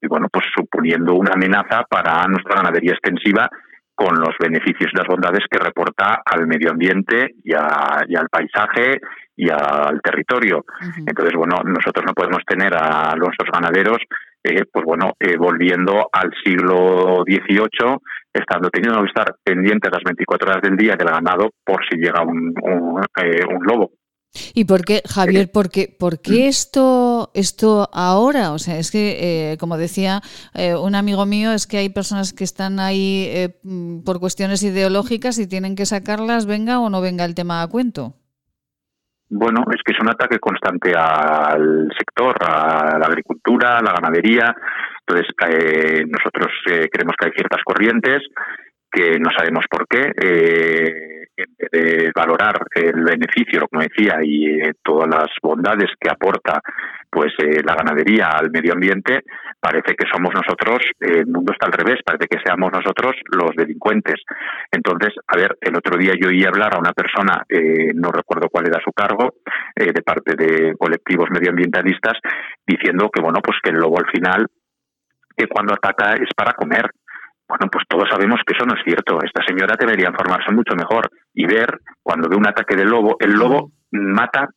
y, 0.01 0.07
bueno, 0.07 0.29
pues 0.33 0.45
suponiendo 0.55 1.15
una 1.15 1.33
amenaza 1.33 1.85
para 1.89 2.27
nuestra 2.29 2.57
ganadería 2.57 2.93
extensiva 2.93 3.49
con 3.95 4.15
los 4.21 4.37
beneficios 4.39 4.91
y 4.93 4.97
las 4.97 5.09
bondades 5.09 5.45
que 5.51 5.59
reporta 5.59 6.23
al 6.25 6.47
medio 6.47 6.71
ambiente 6.71 7.35
y, 7.43 7.53
al 7.53 8.29
paisaje 8.31 9.01
y 9.35 9.51
al 9.51 10.01
territorio. 10.01 10.65
Entonces, 11.05 11.35
bueno, 11.35 11.57
nosotros 11.65 12.07
no 12.07 12.15
podemos 12.15 12.45
tener 12.47 12.73
a 12.77 13.17
nuestros 13.17 13.51
ganaderos, 13.53 13.99
eh, 14.45 14.65
pues 14.73 14.85
bueno, 14.85 15.15
eh, 15.19 15.37
volviendo 15.37 16.09
al 16.13 16.31
siglo 16.45 17.25
XVIII 17.27 17.99
estando 18.39 18.71
teniendo 18.71 19.01
que 19.03 19.09
estar 19.09 19.37
pendientes 19.43 19.91
las 19.91 20.03
24 20.05 20.51
horas 20.51 20.63
del 20.63 20.77
día 20.77 20.97
del 20.97 21.09
ganado 21.09 21.51
por 21.65 21.81
si 21.89 21.97
llega 21.97 22.23
un, 22.23 22.55
un, 22.63 23.03
eh, 23.23 23.45
lobo. 23.61 23.93
¿Y 24.55 24.67
por 24.67 24.85
qué, 24.85 25.03
Javier, 25.09 25.51
por 25.51 25.71
qué, 25.71 25.95
por 25.99 26.21
qué 26.21 26.45
mm. 26.45 26.49
esto, 26.49 27.31
esto 27.35 27.89
ahora? 27.93 28.53
O 28.53 28.59
sea, 28.59 28.79
es 28.79 28.91
que, 28.91 29.53
eh, 29.53 29.57
como 29.59 29.79
decía 29.79 30.21
eh, 30.55 30.75
un 30.75 30.95
amigo 30.95 31.25
mío, 31.25 31.53
es 31.53 31.67
que 31.67 31.79
hay 31.79 31.89
personas 31.89 32.33
que 32.33 32.45
están 32.45 32.79
ahí 32.79 33.51
por 34.05 34.21
cuestiones 34.21 34.63
ideológicas 34.63 35.39
y 35.39 35.47
tienen 35.47 35.75
que 35.77 35.87
sacarlas, 35.87 36.47
venga 36.47 36.79
o 36.79 36.91
no 36.91 37.01
venga 37.01 37.25
el 37.25 37.35
tema 37.35 37.63
a 37.63 37.69
cuento. 37.69 38.15
Bueno, 39.31 39.65
es 39.75 39.83
que 39.85 39.93
es 39.93 40.01
un 40.01 40.09
ataque 40.09 40.39
constante 40.39 40.93
al 40.97 41.89
sector, 41.97 42.35
a 42.41 42.99
la 42.99 43.07
agricultura, 43.07 43.79
a 43.79 43.83
la 43.83 43.93
ganadería, 43.93 44.55
entonces, 45.09 45.35
eh, 45.49 46.05
nosotros 46.07 46.53
eh, 46.71 46.89
creemos 46.93 47.15
que 47.19 47.27
hay 47.27 47.33
ciertas 47.33 47.63
corrientes 47.65 48.23
que 48.91 49.19
no 49.19 49.31
sabemos 49.31 49.65
por 49.71 49.87
qué, 49.89 50.13
eh, 50.21 51.29
de 51.73 52.13
valorar 52.15 52.59
el 52.75 53.05
beneficio, 53.05 53.67
como 53.69 53.83
decía, 53.83 54.19
y 54.23 54.61
todas 54.83 55.09
las 55.09 55.29
bondades 55.43 55.91
que 55.99 56.11
aporta 56.11 56.61
pues 57.11 57.33
la 57.39 57.75
ganadería 57.75 58.29
al 58.29 58.51
medio 58.51 58.73
ambiente, 58.73 59.23
parece 59.61 59.95
que 59.97 60.07
somos 60.13 60.33
nosotros, 60.35 60.79
el 61.01 61.27
mundo 61.27 61.53
está 61.53 61.67
al 61.67 61.73
revés, 61.73 62.01
parece 62.05 62.27
que 62.29 62.39
seamos 62.45 62.71
nosotros 62.73 63.17
los 63.33 63.51
delincuentes. 63.57 64.23
Entonces, 64.71 65.15
a 65.27 65.37
ver, 65.37 65.57
el 65.61 65.77
otro 65.77 65.97
día 65.97 66.13
yo 66.21 66.29
oí 66.29 66.45
hablar 66.45 66.75
a 66.75 66.79
una 66.79 66.93
persona, 66.93 67.45
no 67.95 68.11
recuerdo 68.11 68.49
cuál 68.51 68.69
era 68.69 68.81
su 68.85 68.93
cargo, 68.93 69.35
de 69.75 70.03
parte 70.03 70.35
de 70.37 70.75
colectivos 70.77 71.29
medioambientalistas, 71.31 72.19
diciendo 72.67 73.11
que, 73.13 73.21
bueno, 73.21 73.41
pues 73.43 73.59
que 73.63 73.71
el 73.71 73.77
lobo 73.77 73.99
al 73.99 74.11
final 74.11 74.47
que 75.37 75.47
cuando 75.47 75.75
ataca 75.75 76.15
es 76.15 76.29
para 76.37 76.53
comer. 76.53 76.91
Bueno, 77.49 77.69
pues 77.73 77.85
todos 77.89 78.09
sabemos 78.11 78.41
que 78.45 78.55
eso 78.55 78.67
no 78.67 78.75
es 78.75 78.83
cierto. 78.85 79.19
Esta 79.25 79.43
señora 79.47 79.75
debería 79.79 80.11
informarse 80.11 80.53
mucho 80.53 80.75
mejor 80.75 81.09
y 81.33 81.47
ver 81.47 81.79
cuando 82.03 82.29
ve 82.29 82.37
un 82.37 82.47
ataque 82.47 82.77
de 82.77 82.85
lobo, 82.85 83.17
el 83.21 83.33
lobo 83.33 83.71
mata, 83.93 84.49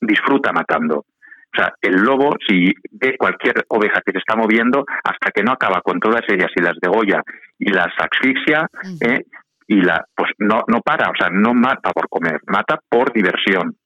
disfruta 0.00 0.50
matando. 0.50 1.04
O 1.52 1.56
sea, 1.56 1.72
el 1.82 1.96
lobo, 1.96 2.30
si 2.46 2.72
ve 2.92 3.16
cualquier 3.18 3.64
oveja 3.68 4.00
que 4.04 4.12
se 4.12 4.18
está 4.18 4.36
moviendo, 4.36 4.84
hasta 5.04 5.32
que 5.32 5.42
no 5.42 5.52
acaba 5.52 5.80
con 5.82 5.98
todas 5.98 6.22
ellas 6.28 6.50
y 6.54 6.62
las 6.62 6.76
degolla 6.80 7.22
y 7.58 7.70
las 7.72 7.88
asfixia, 7.98 8.68
¿eh? 9.00 9.24
y 9.66 9.82
la, 9.82 10.04
pues 10.14 10.30
no, 10.38 10.62
no 10.68 10.80
para, 10.80 11.10
o 11.10 11.14
sea, 11.18 11.28
no 11.30 11.54
mata 11.54 11.90
por 11.92 12.08
comer, 12.08 12.40
mata 12.46 12.78
por 12.88 13.12
diversión. 13.12 13.76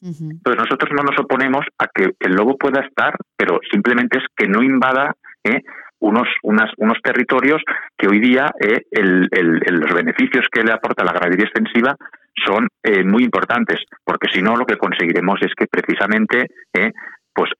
Entonces 0.00 0.60
nosotros 0.60 0.90
no 0.96 1.04
nos 1.04 1.18
oponemos 1.20 1.64
a 1.78 1.86
que 1.86 2.10
el 2.18 2.32
lobo 2.32 2.56
pueda 2.58 2.80
estar, 2.80 3.14
pero 3.36 3.60
simplemente 3.70 4.18
es 4.18 4.24
que 4.36 4.48
no 4.48 4.60
invada 4.60 5.14
¿eh? 5.44 5.62
unos, 6.00 6.26
unas, 6.42 6.70
unos 6.76 6.98
territorios 7.02 7.62
que 7.96 8.08
hoy 8.08 8.18
día 8.18 8.46
eh, 8.60 8.82
el, 8.90 9.28
los 9.30 9.94
beneficios 9.94 10.46
que 10.50 10.64
le 10.64 10.72
aporta 10.72 11.04
la 11.04 11.12
ganadería 11.12 11.46
extensiva 11.46 11.96
son 12.46 12.68
eh, 12.82 13.04
muy 13.04 13.24
importantes, 13.24 13.80
porque 14.04 14.28
si 14.32 14.42
no 14.42 14.56
lo 14.56 14.66
que 14.66 14.76
conseguiremos 14.76 15.40
es 15.42 15.52
que 15.54 15.66
precisamente 15.66 16.46
eh, 16.72 16.92
pues 17.34 17.50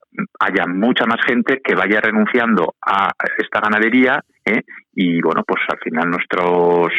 haya 0.40 0.66
mucha 0.66 1.06
más 1.06 1.20
gente 1.26 1.60
que 1.62 1.74
vaya 1.74 2.00
renunciando 2.00 2.74
a 2.84 3.10
esta 3.38 3.60
ganadería 3.60 4.22
y 4.92 5.22
bueno 5.22 5.44
pues 5.46 5.62
al 5.68 5.78
final 5.78 6.10
nuestros 6.10 6.92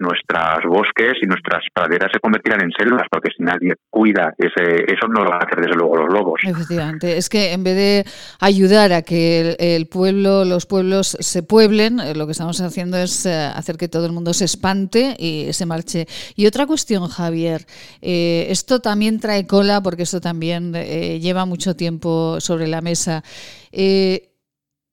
nuestros 0.00 0.64
bosques 0.66 1.14
y 1.22 1.26
nuestras 1.26 1.62
praderas 1.72 2.10
se 2.12 2.18
convertirán 2.20 2.62
en 2.62 2.72
selvas, 2.72 3.06
porque 3.10 3.30
si 3.36 3.42
nadie 3.42 3.74
cuida 3.90 4.34
ese, 4.38 4.84
eso 4.88 5.06
no 5.08 5.22
lo 5.22 5.30
van 5.30 5.42
a 5.42 5.46
hacer 5.46 5.60
desde 5.60 5.76
luego 5.76 5.96
los 5.96 6.12
lobos. 6.12 6.40
Efectivamente, 6.42 7.16
es 7.16 7.28
que 7.28 7.52
en 7.52 7.62
vez 7.62 7.76
de 7.76 8.04
ayudar 8.40 8.92
a 8.92 9.02
que 9.02 9.56
el, 9.58 9.86
pueblo, 9.86 10.44
los 10.44 10.66
pueblos 10.66 11.16
se 11.20 11.42
pueblen, 11.42 12.00
eh, 12.00 12.14
lo 12.14 12.26
que 12.26 12.32
estamos 12.32 12.60
haciendo 12.60 12.96
es 12.96 13.26
eh, 13.26 13.34
hacer 13.54 13.76
que 13.76 13.88
todo 13.88 14.06
el 14.06 14.12
mundo 14.12 14.32
se 14.32 14.46
espante 14.46 15.16
y 15.18 15.52
se 15.52 15.66
marche. 15.66 16.06
Y 16.34 16.46
otra 16.46 16.66
cuestión, 16.66 17.06
Javier, 17.08 17.66
eh, 18.00 18.46
esto 18.48 18.80
también 18.80 19.20
trae 19.20 19.46
cola 19.46 19.82
porque 19.82 20.04
esto 20.04 20.20
también 20.20 20.72
lleva 20.72 21.44
mucho 21.44 21.76
tiempo 21.76 22.40
sobre 22.40 22.66
la 22.66 22.80
mesa. 22.80 23.22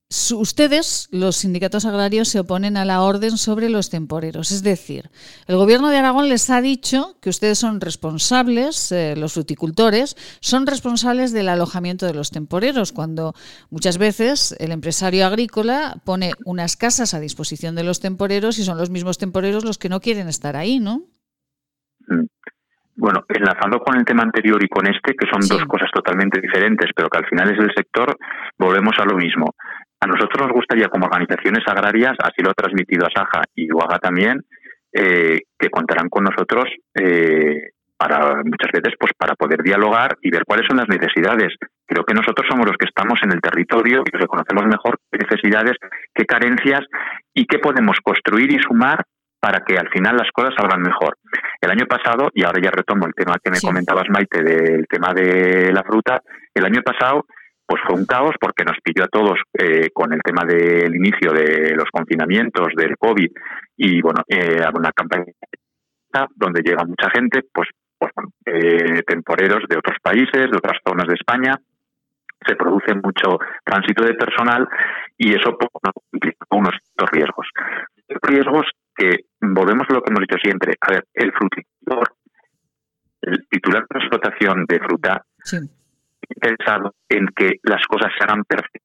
Ustedes, 0.10 1.10
los 1.12 1.36
sindicatos 1.36 1.84
agrarios, 1.84 2.30
se 2.30 2.40
oponen 2.40 2.78
a 2.78 2.86
la 2.86 3.02
orden 3.02 3.38
sobre 3.38 3.70
los 3.70 3.90
temporeros. 3.90 4.52
Es 4.52 4.64
decir, 4.64 5.10
el 5.48 5.58
gobierno 5.58 5.90
de 5.90 5.98
Aragón 5.98 6.30
les 6.30 6.50
ha 6.50 6.62
dicho 6.62 7.18
que 7.22 7.30
ustedes 7.30 7.60
son 7.60 7.82
responsables, 7.82 8.94
eh, 8.94 9.16
los 9.18 9.34
fruticultores, 9.34 10.16
son 10.40 10.66
responsables 10.66 11.34
del 11.34 11.50
alojamiento 11.50 12.06
de 12.06 12.14
los 12.14 12.32
temporeros, 12.32 12.94
cuando 12.94 13.34
muchas 13.70 13.98
veces 13.98 14.56
el 14.60 14.72
empresario 14.72 15.26
agrícola 15.26 15.98
pone 16.06 16.32
unas 16.46 16.78
casas 16.78 17.14
a 17.14 17.20
disposición 17.20 17.76
de 17.76 17.84
los 17.84 18.00
temporeros 18.00 18.60
y 18.60 18.64
son 18.64 18.78
los 18.78 18.90
mismos 18.90 19.18
temporeros 19.18 19.66
los 19.66 19.78
que 19.78 19.90
no 19.90 20.00
quieren 20.00 20.30
estar 20.30 20.56
ahí, 20.56 20.80
¿no? 20.80 21.02
Mm. 22.08 22.28
Bueno, 22.96 23.24
enlazando 23.30 23.80
con 23.80 23.96
el 23.96 24.06
tema 24.06 24.24
anterior 24.24 24.62
y 24.64 24.68
con 24.68 24.88
este, 24.88 25.14
que 25.14 25.28
son 25.30 25.48
dos 25.48 25.64
cosas 25.68 25.90
totalmente 25.94 26.42
diferentes, 26.42 26.90
pero 26.96 27.10
que 27.10 27.20
al 27.20 27.28
final 27.28 27.54
es 27.54 27.60
el 27.60 27.72
sector, 27.76 28.18
volvemos 28.58 28.96
a 28.98 29.06
lo 29.06 29.16
mismo. 29.16 29.54
A 30.00 30.08
nosotros 30.08 30.48
nos 30.48 30.54
gustaría, 30.54 30.90
como 30.90 31.06
organizaciones 31.06 31.64
agrarias, 31.68 32.16
así 32.20 32.42
lo 32.44 32.52
ha 32.52 32.54
transmitido 32.54 33.06
a 33.06 33.10
Saja 33.10 33.42
y 33.56 33.72
UAGA 33.72 34.00
también, 34.00 34.44
eh, 34.94 35.42
que 35.58 35.70
contarán 35.70 36.10
con 36.10 36.24
nosotros 36.24 36.66
eh, 36.94 37.72
para 37.98 38.44
muchas 38.44 38.72
veces 38.72 38.94
pues 39.00 39.12
para 39.18 39.34
poder 39.36 39.64
dialogar 39.64 40.18
y 40.22 40.30
ver 40.30 40.44
cuáles 40.46 40.68
son 40.68 40.78
las 40.78 40.88
necesidades. 40.88 41.56
Creo 41.86 42.04
que 42.04 42.14
nosotros 42.14 42.46
somos 42.48 42.68
los 42.68 42.78
que 42.78 42.86
estamos 42.86 43.20
en 43.24 43.32
el 43.32 43.42
territorio 43.42 44.04
y 44.06 44.18
reconocemos 44.18 44.66
mejor 44.66 45.00
qué 45.12 45.18
necesidades, 45.18 45.78
qué 46.14 46.26
carencias 46.26 46.82
y 47.34 47.46
qué 47.48 47.58
podemos 47.58 47.98
construir 48.04 48.52
y 48.52 48.62
sumar 48.62 49.04
para 49.40 49.64
que 49.66 49.78
al 49.78 49.90
final 49.90 50.16
las 50.16 50.30
cosas 50.32 50.54
salgan 50.58 50.82
mejor. 50.82 51.18
El 51.62 51.72
año 51.72 51.86
pasado, 51.88 52.30
y 52.34 52.44
ahora 52.44 52.62
ya 52.62 52.72
retomo 52.72 53.08
el 53.08 53.14
tema 53.14 53.38
que 53.44 53.52
me 53.52 53.62
comentabas, 53.62 54.10
Maite, 54.10 54.44
del 54.44 54.88
tema 54.88 55.14
de 55.14 55.72
la 55.74 55.84
fruta, 55.84 56.22
el 56.54 56.66
año 56.66 56.82
pasado 56.82 57.26
pues 57.68 57.82
fue 57.86 57.96
un 57.96 58.06
caos 58.06 58.36
porque 58.40 58.64
nos 58.64 58.78
pilló 58.82 59.04
a 59.04 59.10
todos 59.10 59.38
eh, 59.54 59.90
con 59.94 60.14
el 60.14 60.22
tema 60.22 60.46
del 60.46 60.96
inicio 60.96 61.34
de 61.34 61.76
los 61.76 61.90
confinamientos, 61.92 62.70
del 62.76 62.96
COVID 62.98 63.30
y 63.76 64.02
bueno, 64.02 64.24
eh, 64.28 64.64
una 64.74 64.92
campaña 64.94 65.26
donde 66.36 66.62
llega 66.62 66.86
mucha 66.86 67.10
gente, 67.12 67.42
pues, 67.54 67.68
pues 68.00 68.12
eh, 68.46 69.04
temporeros 69.06 69.64
de 69.68 69.78
otros 69.78 69.98
países, 70.02 70.50
de 70.50 70.58
otras 70.58 70.80
zonas 70.88 71.08
de 71.08 71.16
España, 71.16 71.60
se 72.46 72.56
produce 72.56 72.96
mucho 72.96 73.38
tránsito 73.66 74.04
de 74.06 74.14
personal 74.14 74.68
y 75.18 75.34
eso 75.34 75.58
pues, 75.58 75.70
implica 76.14 76.46
unos 76.52 76.74
riesgos. 77.12 77.48
Riesgos 78.22 78.66
que, 78.96 79.26
volvemos 79.42 79.86
a 79.90 79.94
lo 79.94 80.02
que 80.02 80.12
hemos 80.12 80.22
dicho 80.22 80.38
siempre, 80.42 80.74
a 80.80 80.92
ver, 80.94 81.04
el 81.14 81.34
fruticultor, 81.34 82.14
el 83.22 83.48
titular 83.50 83.86
de 83.90 84.00
explotación 84.00 84.66
de 84.68 84.80
fruta, 84.80 85.26
pensado 86.36 86.94
en 87.10 87.28
que 87.36 87.60
las 87.64 87.86
cosas 87.88 88.12
se 88.18 88.24
hagan 88.24 88.44
perfectas. 88.44 88.82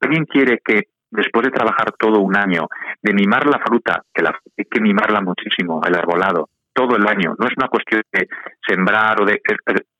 ¿Alguien 0.00 0.24
quiere 0.24 0.60
que 0.64 0.88
después 1.10 1.44
de 1.44 1.52
trabajar 1.52 1.92
todo 1.98 2.20
un 2.20 2.36
año, 2.36 2.68
de 3.02 3.14
mimar 3.14 3.46
la 3.46 3.60
fruta, 3.64 4.02
que 4.12 4.22
la, 4.22 4.38
hay 4.56 4.64
que 4.64 4.80
mimarla 4.80 5.20
muchísimo, 5.20 5.80
el 5.86 5.94
arbolado, 5.94 6.48
todo 6.72 6.96
el 6.96 7.06
año, 7.06 7.34
no 7.38 7.46
es 7.46 7.54
una 7.56 7.68
cuestión 7.68 8.02
de 8.12 8.28
sembrar 8.66 9.22
o 9.22 9.24
de... 9.24 9.40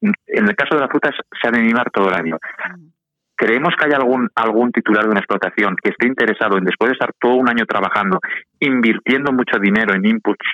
En 0.01 0.49
el 0.49 0.55
caso 0.55 0.75
de 0.75 0.83
la 0.83 0.89
fruta 0.89 1.11
se 1.11 1.49
ha 1.49 1.51
de 1.51 1.63
mimar 1.63 1.91
todo 1.91 2.09
el 2.09 2.15
año. 2.15 2.39
Creemos 3.35 3.75
que 3.79 3.87
hay 3.87 3.93
algún, 3.93 4.29
algún 4.35 4.73
titular 4.73 5.05
de 5.05 5.11
una 5.11 5.21
explotación 5.21 5.77
que 5.83 5.91
esté 5.91 6.07
interesado 6.07 6.59
en, 6.59 6.65
después 6.65 6.91
de 6.91 6.95
estar 6.95 7.13
todo 7.19 7.35
un 7.35 7.49
año 7.49 7.65
trabajando, 7.67 8.21
invirtiendo 8.61 9.33
mucho 9.33 9.59
dinero 9.59 9.95
en 9.95 10.07
inputs 10.07 10.47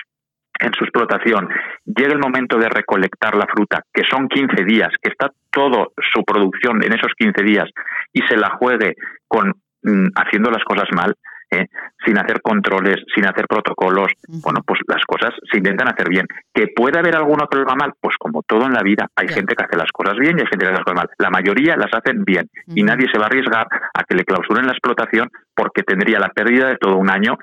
en 0.63 0.73
su 0.73 0.85
explotación, 0.85 1.49
llega 1.85 2.13
el 2.13 2.19
momento 2.19 2.57
de 2.57 2.69
recolectar 2.69 3.35
la 3.35 3.45
fruta, 3.45 3.83
que 3.93 4.03
son 4.09 4.27
15 4.27 4.63
días, 4.63 4.89
que 5.01 5.11
está 5.11 5.29
toda 5.51 5.87
su 6.13 6.23
producción 6.23 6.81
en 6.83 6.93
esos 6.93 7.11
15 7.17 7.43
días 7.43 7.69
y 8.13 8.21
se 8.21 8.37
la 8.37 8.49
juegue 8.57 8.95
con 9.27 9.53
mm, 9.83 10.07
haciendo 10.15 10.49
las 10.49 10.63
cosas 10.63 10.87
mal, 10.95 11.15
¿eh? 11.51 11.67
sin 12.05 12.17
hacer 12.17 12.41
controles, 12.41 12.97
sin 13.13 13.25
hacer 13.25 13.45
protocolos, 13.47 14.11
bueno, 14.27 14.61
pues 14.65 14.79
las 14.87 15.03
cosas 15.05 15.33
se 15.51 15.57
intentan 15.57 15.89
hacer 15.89 16.07
bien. 16.09 16.25
¿Que 16.53 16.67
puede 16.67 16.97
haber 16.97 17.15
lo 17.15 17.25
haga 17.25 17.75
mal? 17.75 17.93
Pues 17.99 18.15
como 18.17 18.41
todo 18.43 18.65
en 18.65 18.73
la 18.73 18.81
vida, 18.81 19.07
hay 19.15 19.27
gente 19.27 19.55
que 19.55 19.63
hace 19.63 19.77
las 19.77 19.91
cosas 19.91 20.15
bien 20.17 20.37
y 20.37 20.41
hay 20.41 20.47
gente 20.47 20.65
que 20.65 20.71
hace 20.71 20.79
las 20.79 20.83
cosas 20.83 20.97
mal. 20.97 21.09
La 21.17 21.29
mayoría 21.29 21.75
las 21.75 21.93
hacen 21.93 22.23
bien 22.23 22.49
y 22.67 22.83
nadie 22.83 23.07
se 23.11 23.17
va 23.17 23.25
a 23.25 23.27
arriesgar 23.27 23.67
a 23.93 24.03
que 24.03 24.15
le 24.15 24.23
clausuren 24.23 24.65
la 24.65 24.71
explotación 24.71 25.29
porque 25.55 25.83
tendría 25.83 26.19
la 26.19 26.29
pérdida 26.29 26.67
de 26.67 26.77
todo 26.77 26.97
un 26.97 27.09
año 27.09 27.37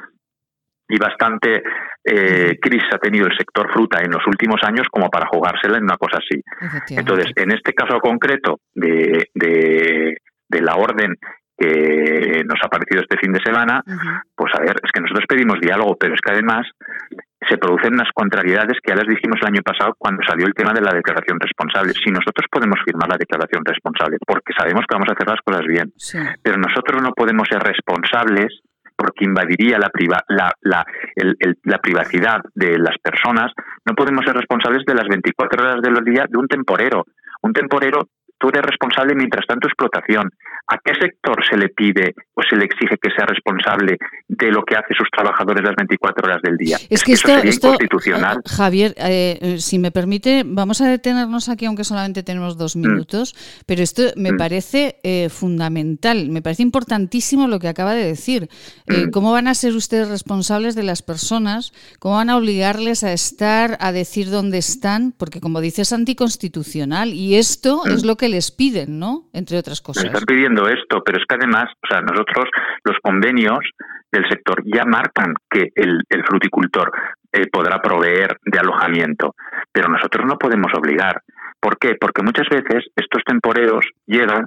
y 0.91 0.99
bastante 0.99 1.63
eh, 2.05 2.59
crisis 2.61 2.89
ha 2.93 2.99
tenido 2.99 3.27
el 3.27 3.37
sector 3.37 3.73
fruta 3.73 4.01
en 4.03 4.11
los 4.11 4.27
últimos 4.27 4.61
años 4.63 4.87
como 4.91 5.09
para 5.09 5.27
jugársela 5.27 5.79
en 5.79 5.85
una 5.85 5.97
cosa 5.97 6.19
así. 6.19 6.43
Entonces, 6.97 7.33
en 7.37 7.53
este 7.53 7.73
caso 7.73 7.99
concreto 8.01 8.61
de, 8.75 9.29
de, 9.35 10.17
la 10.61 10.75
orden 10.77 11.15
que 11.57 12.43
nos 12.45 12.59
ha 12.63 12.69
parecido 12.69 13.03
este 13.03 13.19
fin 13.19 13.33
de 13.33 13.41
semana, 13.45 13.83
pues 14.35 14.53
a 14.55 14.61
ver, 14.61 14.77
es 14.83 14.91
que 14.93 15.01
nosotros 15.01 15.27
pedimos 15.29 15.61
diálogo, 15.61 15.97
pero 15.97 16.15
es 16.15 16.21
que 16.21 16.33
además 16.33 16.67
se 17.49 17.57
producen 17.57 17.95
unas 17.95 18.11
contrariedades 18.13 18.79
que 18.83 18.91
ya 18.93 18.97
les 18.97 19.09
dijimos 19.09 19.39
el 19.41 19.49
año 19.49 19.63
pasado 19.63 19.95
cuando 19.97 20.23
salió 20.27 20.47
el 20.47 20.55
tema 20.55 20.73
de 20.73 20.83
la 20.83 20.93
declaración 20.93 21.39
responsable. 21.39 21.93
Si 21.93 22.11
nosotros 22.11 22.47
podemos 22.51 22.81
firmar 22.85 23.09
la 23.09 23.17
declaración 23.17 23.65
responsable, 23.65 24.19
porque 24.27 24.53
sabemos 24.57 24.85
que 24.89 24.95
vamos 24.95 25.09
a 25.09 25.13
hacer 25.13 25.29
las 25.29 25.41
cosas 25.41 25.67
bien, 25.67 25.93
pero 26.43 26.59
nosotros 26.59 27.01
no 27.03 27.13
podemos 27.13 27.49
ser 27.49 27.63
responsables 27.63 28.61
porque 29.01 29.25
invadiría 29.25 29.79
la, 29.79 29.91
la, 30.29 30.53
la, 30.61 30.85
la, 31.65 31.79
privacidad 31.79 32.43
de 32.55 32.79
las 32.79 32.99
personas, 32.99 33.51
no 33.87 33.95
podemos 33.95 34.27
ser 34.27 34.35
responsables 34.35 34.85
de 34.85 34.95
las 34.95 35.09
24 35.09 35.63
horas 35.63 35.81
del 35.81 36.05
día 36.05 36.27
de 36.29 36.37
un 36.37 36.47
temporero. 36.47 37.07
Un 37.41 37.55
temporero 37.55 38.09
tú 38.41 38.49
eres 38.49 38.63
responsable 38.63 39.15
mientras 39.15 39.47
tanto 39.47 39.69
explotación. 39.69 40.31
¿A 40.67 40.79
qué 40.85 40.93
sector 40.95 41.37
se 41.49 41.57
le 41.57 41.69
pide 41.69 42.15
o 42.35 42.43
se 42.43 42.57
le 42.57 42.65
exige 42.65 42.97
que 42.97 43.11
sea 43.11 43.27
responsable 43.27 43.99
de 44.29 44.53
lo 44.53 44.63
que 44.63 44.77
hace 44.77 44.95
sus 44.97 45.09
trabajadores 45.11 45.65
las 45.65 45.75
24 45.77 46.27
horas 46.27 46.43
del 46.43 46.57
día? 46.57 46.79
Es, 46.89 47.03
que, 47.03 47.13
esto, 47.13 47.29
eso 47.29 47.37
sería 47.39 47.53
inconstitucional. 47.53 48.39
Eh, 48.39 48.49
Javier, 48.49 48.95
eh, 48.97 49.39
eh, 49.41 49.59
si 49.59 49.79
me 49.79 49.91
permite, 49.91 50.45
vamos 50.47 50.81
a 50.81 50.89
detenernos 50.89 51.49
aquí, 51.49 51.67
aunque 51.67 51.85
solamente 51.85 52.23
tenemos 52.23 52.57
dos 52.57 52.77
mm. 52.77 52.81
minutos, 52.81 53.35
pero 53.67 53.83
esto 53.83 54.03
me 54.17 54.33
mm. 54.33 54.37
parece 54.37 55.29
fundamental, 55.29 56.31
me 56.31 56.41
parece 56.41 56.63
importantísimo 56.63 57.49
lo 57.49 57.59
que 57.59 57.69
acaba 57.69 57.95
de 57.95 58.05
decir. 58.05 58.49
Mm. 58.87 59.11
¿Cómo 59.11 59.33
van 59.33 59.49
a 59.49 59.55
ser 59.55 59.75
ustedes 59.75 60.09
responsables 60.09 60.75
de 60.77 60.85
las 60.85 61.03
personas? 61.03 61.73
¿Cómo 61.99 62.15
van 62.15 62.31
a 62.31 62.37
obligarles 62.37 63.03
a 63.03 63.13
estar, 63.13 63.77
a 63.81 63.93
decir 63.93 64.31
dónde 64.31 64.59
están? 64.59 65.13
Porque 65.13 65.41
como 65.41 65.61
dices, 65.61 65.81
es 65.81 65.93
anticonstitucional 65.93 67.13
y 67.13 67.37
esto 67.37 67.87
es 67.87 68.05
lo 68.05 68.17
que 68.17 68.29
les 68.31 68.51
piden, 68.51 68.99
¿no? 68.99 69.29
Entre 69.33 69.59
otras 69.59 69.81
cosas. 69.81 70.05
están 70.05 70.25
pidiendo 70.25 70.69
esto, 70.69 71.03
pero 71.05 71.19
es 71.19 71.25
que 71.29 71.35
además, 71.35 71.67
o 71.83 71.87
sea, 71.87 72.01
nosotros 72.01 72.49
los 72.85 72.97
convenios 73.03 73.61
del 74.11 74.29
sector 74.29 74.63
ya 74.65 74.85
marcan 74.85 75.35
que 75.51 75.69
el, 75.75 76.03
fruticultor 76.27 76.91
eh, 77.33 77.47
podrá 77.51 77.81
proveer 77.81 78.39
de 78.45 78.59
alojamiento, 78.59 79.35
pero 79.73 79.89
nosotros 79.89 80.27
no 80.27 80.39
podemos 80.39 80.73
obligar. 80.75 81.23
¿Por 81.61 81.79
qué? 81.79 81.95
Porque 82.01 82.23
muchas 82.23 82.49
veces 82.49 82.87
estos 82.97 83.23
temporeros 83.25 83.85
llegan 84.07 84.47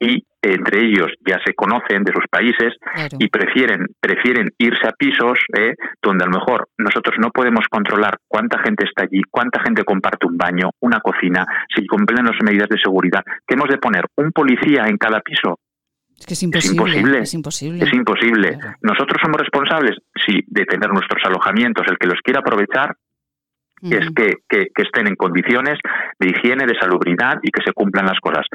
y 0.00 0.24
entre 0.42 0.84
ellos 0.84 1.12
ya 1.24 1.38
se 1.46 1.54
conocen 1.54 2.02
de 2.02 2.12
sus 2.12 2.26
países 2.28 2.74
y 3.18 3.28
prefieren 3.28 3.86
prefieren 4.00 4.50
irse 4.58 4.86
a 4.86 4.92
pisos 4.92 5.38
eh, 5.56 5.74
donde 6.02 6.24
a 6.24 6.26
lo 6.26 6.38
mejor 6.38 6.68
nosotros 6.76 7.16
no 7.20 7.30
podemos 7.30 7.64
controlar 7.70 8.18
cuánta 8.26 8.58
gente 8.62 8.84
está 8.84 9.04
allí, 9.04 9.22
cuánta 9.30 9.62
gente 9.62 9.84
comparte 9.84 10.26
un 10.26 10.36
baño, 10.36 10.70
una 10.80 11.00
cocina, 11.00 11.46
si 11.74 11.86
cumplen 11.86 12.26
las 12.26 12.36
medidas 12.42 12.68
de 12.68 12.78
seguridad. 12.78 13.22
¿Qué 13.46 13.54
hemos 13.54 13.68
de 13.68 13.78
poner? 13.78 14.04
¿Un 14.16 14.32
policía 14.32 14.84
en 14.86 14.96
cada 14.96 15.20
piso? 15.20 15.58
Es 16.18 16.26
que 16.26 16.34
es 16.34 16.42
imposible. 16.42 17.18
Es 17.20 17.34
imposible. 17.34 17.84
Es 17.84 17.92
imposible. 17.92 18.58
Nosotros 18.82 19.20
somos 19.22 19.40
responsables, 19.40 19.96
sí, 20.26 20.40
de 20.46 20.64
tener 20.64 20.90
nuestros 20.90 21.22
alojamientos. 21.24 21.86
El 21.88 21.98
que 21.98 22.06
los 22.06 22.20
quiera 22.22 22.40
aprovechar, 22.40 22.96
es 23.82 24.06
que, 24.14 24.34
que, 24.48 24.82
estén 24.82 25.08
en 25.08 25.16
condiciones 25.16 25.78
de 26.18 26.28
higiene, 26.28 26.66
de 26.66 26.78
salubridad 26.78 27.38
y 27.42 27.50
que 27.50 27.62
se 27.64 27.72
cumplan 27.72 28.06
las 28.06 28.20
cosas. 28.20 28.46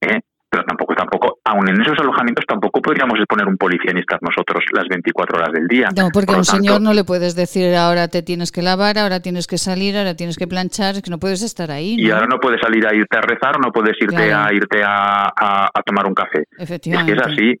¿eh? 0.00 0.20
Pero 0.48 0.64
tampoco, 0.64 0.94
tampoco, 0.94 1.38
aún 1.44 1.68
en 1.68 1.80
esos 1.80 1.98
alojamientos 1.98 2.44
tampoco 2.46 2.80
podríamos 2.80 3.18
poner 3.28 3.46
un 3.46 3.56
policía 3.56 3.92
ni 3.92 4.00
estar 4.00 4.18
nosotros 4.22 4.64
las 4.72 4.86
24 4.88 5.38
horas 5.38 5.52
del 5.52 5.66
día. 5.66 5.88
No, 5.96 6.08
porque 6.12 6.34
a 6.34 6.38
un 6.38 6.44
señor 6.44 6.80
no 6.80 6.94
le 6.94 7.04
puedes 7.04 7.34
decir 7.34 7.74
ahora 7.74 8.08
te 8.08 8.22
tienes 8.22 8.52
que 8.52 8.62
lavar, 8.62 8.98
ahora 8.98 9.20
tienes 9.20 9.46
que 9.46 9.58
salir, 9.58 9.96
ahora 9.96 10.14
tienes 10.14 10.36
que 10.36 10.46
planchar, 10.46 10.94
es 10.96 11.02
que 11.02 11.10
no 11.10 11.18
puedes 11.18 11.42
estar 11.42 11.70
ahí. 11.70 11.96
Y 11.98 12.10
ahora 12.10 12.26
no 12.26 12.38
puedes 12.38 12.60
salir 12.60 12.86
a 12.86 12.94
irte 12.94 13.18
a 13.18 13.20
rezar 13.20 13.56
o 13.56 13.60
no 13.60 13.72
puedes 13.72 13.96
irte 14.00 14.32
a 14.32 14.52
irte 14.52 14.82
a, 14.84 15.70
tomar 15.84 16.06
un 16.06 16.14
café. 16.14 16.44
Efectivamente. 16.58 17.12
Es 17.12 17.18
que 17.18 17.30
es 17.30 17.32
así. 17.32 17.60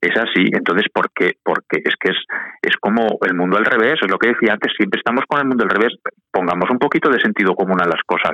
Es 0.00 0.16
así, 0.16 0.48
entonces, 0.50 0.86
¿por 0.90 1.10
qué? 1.14 1.34
Porque 1.44 1.82
es 1.84 1.94
que 2.00 2.10
es, 2.10 2.16
es 2.62 2.74
como 2.80 3.18
el 3.20 3.34
mundo 3.34 3.58
al 3.58 3.66
revés, 3.66 3.98
es 4.00 4.10
lo 4.10 4.16
que 4.16 4.28
decía 4.28 4.54
antes, 4.54 4.72
siempre 4.74 4.96
estamos 4.98 5.24
con 5.28 5.40
el 5.40 5.46
mundo 5.46 5.64
al 5.64 5.68
revés. 5.68 5.92
Pongamos 6.32 6.70
un 6.70 6.78
poquito 6.78 7.10
de 7.10 7.20
sentido 7.20 7.54
común 7.54 7.82
a 7.82 7.84
las 7.84 8.00
cosas. 8.06 8.32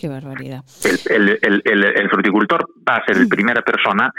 Qué 0.00 0.08
barbaridad. 0.08 0.64
El, 1.10 1.38
el, 1.42 1.62
el, 1.62 1.84
el 1.84 2.08
fruticultor 2.08 2.66
va 2.88 2.96
a 2.96 3.04
ser 3.04 3.18
la 3.18 3.26
primera 3.28 3.60
persona 3.60 4.10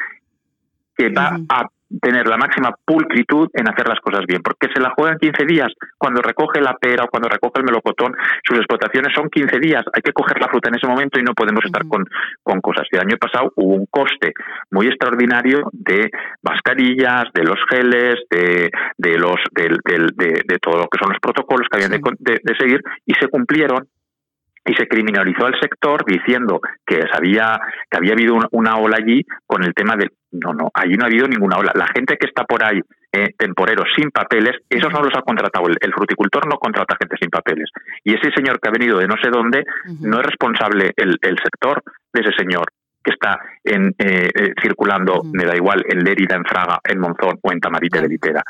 que 0.96 1.10
va 1.10 1.40
a 1.50 1.66
tener 2.00 2.28
la 2.28 2.38
máxima 2.38 2.70
pulcritud 2.86 3.50
en 3.54 3.68
hacer 3.68 3.88
las 3.88 4.00
cosas 4.00 4.26
bien, 4.28 4.44
porque 4.44 4.68
se 4.74 4.80
la 4.80 4.92
juegan 4.92 5.18
15 5.18 5.44
días. 5.46 5.74
Cuando 5.98 6.22
recoge 6.22 6.62
la 6.62 6.78
pera 6.78 7.06
o 7.06 7.08
cuando 7.08 7.30
recoge 7.30 7.60
el 7.60 7.66
melocotón, 7.66 8.16
sus 8.48 8.60
explotaciones 8.60 9.12
son 9.16 9.28
15 9.30 9.60
días. 9.60 9.84
Hay 9.92 10.04
que 10.04 10.14
coger 10.14 10.40
la 10.40 10.50
fruta 10.50 10.70
en 10.70 10.76
ese 10.76 10.88
momento 10.88 11.20
y 11.20 11.24
no 11.24 11.34
podemos 11.34 11.66
estar 11.66 11.88
con, 11.88 12.06
con 12.44 12.62
cosas. 12.62 12.88
El 12.92 13.00
año 13.00 13.18
pasado 13.18 13.52
hubo 13.56 13.74
un 13.74 13.88
coste 13.88 14.34
muy 14.70 14.86
extraordinario 14.86 15.68
de 15.74 16.12
mascarillas, 16.44 17.26
de 17.34 17.44
los 17.44 17.58
geles, 17.72 18.16
de, 18.30 18.70
de 18.98 19.18
los, 19.18 19.38
de, 19.52 19.80
de, 20.46 20.60
todo 20.60 20.78
lo 20.78 20.88
que 20.88 21.00
son 21.00 21.10
los 21.10 21.20
protocolos 21.20 21.68
que 21.68 21.84
habían 21.84 22.00
de 22.20 22.56
seguir 22.60 22.82
y 23.08 23.14
se 23.16 23.28
cumplieron 23.28 23.88
y 24.66 24.74
se 24.74 24.88
criminalizó 24.88 25.46
al 25.46 25.60
sector 25.60 26.04
diciendo 26.06 26.60
que 26.86 27.00
había 27.12 27.60
que 27.90 27.98
había 27.98 28.14
habido 28.14 28.38
una, 28.52 28.78
ola 28.78 28.98
allí 28.98 29.26
con 29.46 29.64
el 29.64 29.74
tema 29.74 29.96
de 29.96 30.10
no 30.32 30.54
no 30.54 30.70
allí 30.74 30.96
no 30.96 31.06
ha 31.06 31.08
habido 31.08 31.28
ninguna 31.28 31.58
ola. 31.58 31.72
La 31.76 31.88
gente 31.88 32.18
que 32.18 32.28
está 32.28 32.44
por 32.44 32.64
ahí 32.64 32.80
eh, 33.12 33.34
temporeros 33.38 33.88
sin 33.96 34.12
papeles 34.12 34.56
esos 34.70 34.92
no 34.94 35.02
los 35.02 35.16
ha 35.16 35.22
contratado. 35.22 35.68
El, 35.68 35.94
fruticultor 35.94 36.48
no 36.48 36.58
contrata 36.58 36.96
gente 37.00 37.18
sin 37.20 37.30
papeles. 37.30 37.70
Y 38.04 38.14
ese 38.14 38.32
señor 38.36 38.60
que 38.60 38.70
ha 38.70 38.72
venido 38.72 39.00
de 39.00 39.08
no 39.08 39.16
sé 39.22 39.30
dónde 39.32 39.66
no 40.00 40.20
es 40.20 40.26
responsable 40.26 40.92
el, 40.96 41.18
el, 41.22 41.38
sector 41.44 41.82
de 42.14 42.22
ese 42.22 42.32
señor 42.38 42.66
que 43.04 43.12
está 43.12 43.40
en, 43.64 43.96
eh, 43.98 44.30
eh, 44.34 44.54
circulando 44.62 45.24
me 45.34 45.44
da 45.44 45.56
igual 45.56 45.84
en 45.88 46.04
Lérida 46.04 46.36
en 46.36 46.46
Fraga 46.46 46.80
en 46.84 47.00
Monzón 47.00 47.40
o 47.42 47.52
en 47.52 47.60
Tamarite 47.60 48.00
de 48.00 48.08
Litera 48.08 48.44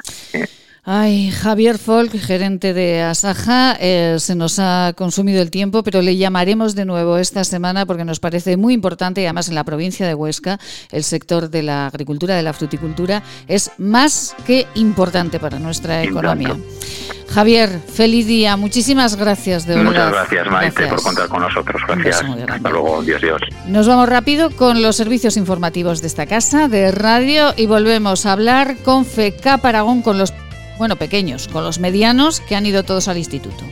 Ay, 0.83 1.29
Javier 1.29 1.77
Folk, 1.77 2.11
gerente 2.17 2.73
de 2.73 3.03
Asaja, 3.03 3.77
eh, 3.79 4.15
se 4.17 4.33
nos 4.33 4.57
ha 4.57 4.93
consumido 4.97 5.39
el 5.39 5.51
tiempo, 5.51 5.83
pero 5.83 6.01
le 6.01 6.17
llamaremos 6.17 6.73
de 6.73 6.85
nuevo 6.85 7.19
esta 7.19 7.43
semana 7.43 7.85
porque 7.85 8.03
nos 8.03 8.19
parece 8.19 8.57
muy 8.57 8.73
importante 8.73 9.21
y 9.21 9.25
además 9.25 9.47
en 9.47 9.53
la 9.53 9.63
provincia 9.63 10.07
de 10.07 10.15
Huesca 10.15 10.59
el 10.91 11.03
sector 11.03 11.51
de 11.51 11.61
la 11.61 11.85
agricultura, 11.85 12.35
de 12.35 12.41
la 12.41 12.53
fruticultura, 12.53 13.21
es 13.47 13.69
más 13.77 14.35
que 14.47 14.65
importante 14.73 15.39
para 15.39 15.59
nuestra 15.59 16.01
economía. 16.01 16.57
Javier, 17.29 17.69
feliz 17.93 18.25
día, 18.25 18.57
muchísimas 18.57 19.15
gracias 19.15 19.67
de 19.67 19.75
verdad. 19.75 19.85
Muchas 19.85 20.11
gracias, 20.11 20.47
Maite, 20.47 20.87
por 20.87 21.03
contar 21.03 21.27
con 21.27 21.41
nosotros. 21.41 21.79
Gracias. 21.87 22.23
Hasta 22.49 22.69
luego, 22.71 23.03
Dios, 23.03 23.21
Dios. 23.21 23.39
Nos 23.67 23.87
vamos 23.87 24.09
rápido 24.09 24.49
con 24.49 24.81
los 24.81 24.95
servicios 24.95 25.37
informativos 25.37 26.01
de 26.01 26.07
esta 26.07 26.25
casa 26.25 26.67
de 26.67 26.91
radio 26.91 27.53
y 27.55 27.67
volvemos 27.67 28.25
a 28.25 28.31
hablar 28.31 28.77
con 28.83 29.05
FECA 29.05 29.59
Aragón, 29.61 30.01
con 30.01 30.17
los 30.17 30.33
bueno, 30.81 30.95
pequeños, 30.95 31.47
con 31.47 31.63
los 31.63 31.77
medianos 31.77 32.39
que 32.39 32.55
han 32.55 32.65
ido 32.65 32.81
todos 32.81 33.07
al 33.07 33.19
instituto. 33.19 33.63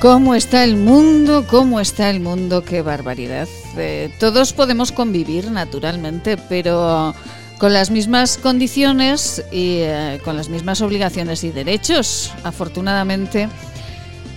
¿Cómo 0.00 0.36
está 0.36 0.62
el 0.62 0.76
mundo? 0.76 1.44
¿Cómo 1.50 1.80
está 1.80 2.08
el 2.08 2.20
mundo? 2.20 2.62
¡Qué 2.62 2.82
barbaridad! 2.82 3.48
Eh, 3.76 4.14
todos 4.20 4.52
podemos 4.52 4.92
convivir, 4.92 5.50
naturalmente, 5.50 6.36
pero 6.36 7.16
con 7.58 7.72
las 7.72 7.90
mismas 7.90 8.38
condiciones 8.38 9.44
y 9.50 9.78
eh, 9.80 10.20
con 10.24 10.36
las 10.36 10.50
mismas 10.50 10.82
obligaciones 10.82 11.42
y 11.42 11.50
derechos. 11.50 12.32
Afortunadamente, 12.44 13.48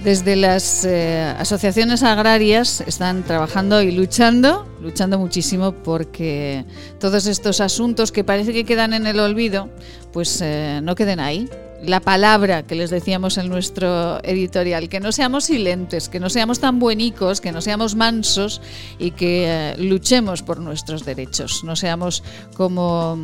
desde 0.03 0.35
las 0.35 0.83
eh, 0.83 1.31
asociaciones 1.37 2.01
agrarias 2.01 2.81
están 2.87 3.21
trabajando 3.21 3.83
y 3.83 3.91
luchando, 3.91 4.67
luchando 4.81 5.19
muchísimo 5.19 5.73
porque 5.73 6.65
todos 6.99 7.27
estos 7.27 7.61
asuntos 7.61 8.11
que 8.11 8.23
parece 8.23 8.51
que 8.51 8.63
quedan 8.63 8.95
en 8.95 9.05
el 9.05 9.19
olvido, 9.19 9.69
pues 10.11 10.43
no 10.81 10.95
queden 10.95 11.19
ahí, 11.19 11.47
la 11.83 11.99
palabra 11.99 12.63
que 12.63 12.75
les 12.75 12.89
decíamos 12.89 13.37
en 13.37 13.49
nuestro 13.49 14.23
editorial, 14.23 14.89
que 14.89 14.99
no 14.99 15.11
seamos 15.11 15.45
silentes, 15.45 16.09
que 16.09 16.19
no 16.19 16.29
seamos 16.29 16.59
tan 16.59 16.79
buenicos, 16.79 17.41
que 17.41 17.51
no 17.51 17.61
seamos 17.61 17.95
mansos 17.95 18.61
y 18.99 19.11
que 19.11 19.45
eh, 19.47 19.75
luchemos 19.77 20.43
por 20.43 20.59
nuestros 20.59 21.05
derechos, 21.05 21.63
no 21.63 21.75
seamos 21.75 22.23
como, 22.55 23.17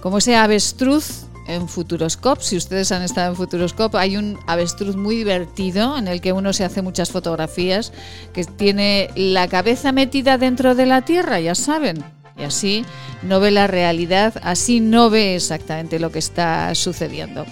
como 0.00 0.18
ese 0.18 0.36
avestruz 0.36 1.24
en 1.48 1.68
Futuroscope. 1.68 2.42
Si 2.42 2.56
ustedes 2.56 2.92
han 2.92 3.02
estado 3.02 3.30
en 3.30 3.36
Futuroscope, 3.36 3.98
hay 3.98 4.16
un 4.16 4.38
avestruz 4.46 4.96
muy 4.96 5.16
divertido 5.16 5.98
en 5.98 6.06
el 6.06 6.20
que 6.20 6.32
uno 6.32 6.52
se 6.52 6.64
hace 6.64 6.82
muchas 6.82 7.10
fotografías, 7.10 7.92
que 8.32 8.44
tiene 8.44 9.10
la 9.16 9.48
cabeza 9.48 9.90
metida 9.90 10.38
dentro 10.38 10.74
de 10.74 10.86
la 10.86 11.02
tierra, 11.02 11.40
ya 11.40 11.54
saben. 11.54 12.04
Y 12.38 12.44
así 12.44 12.86
no 13.22 13.38
ve 13.38 13.50
la 13.50 13.66
realidad, 13.66 14.34
así 14.42 14.80
no 14.80 15.10
ve 15.10 15.34
exactamente 15.34 15.98
lo 15.98 16.10
que 16.10 16.20
está 16.20 16.74
sucediendo 16.74 17.44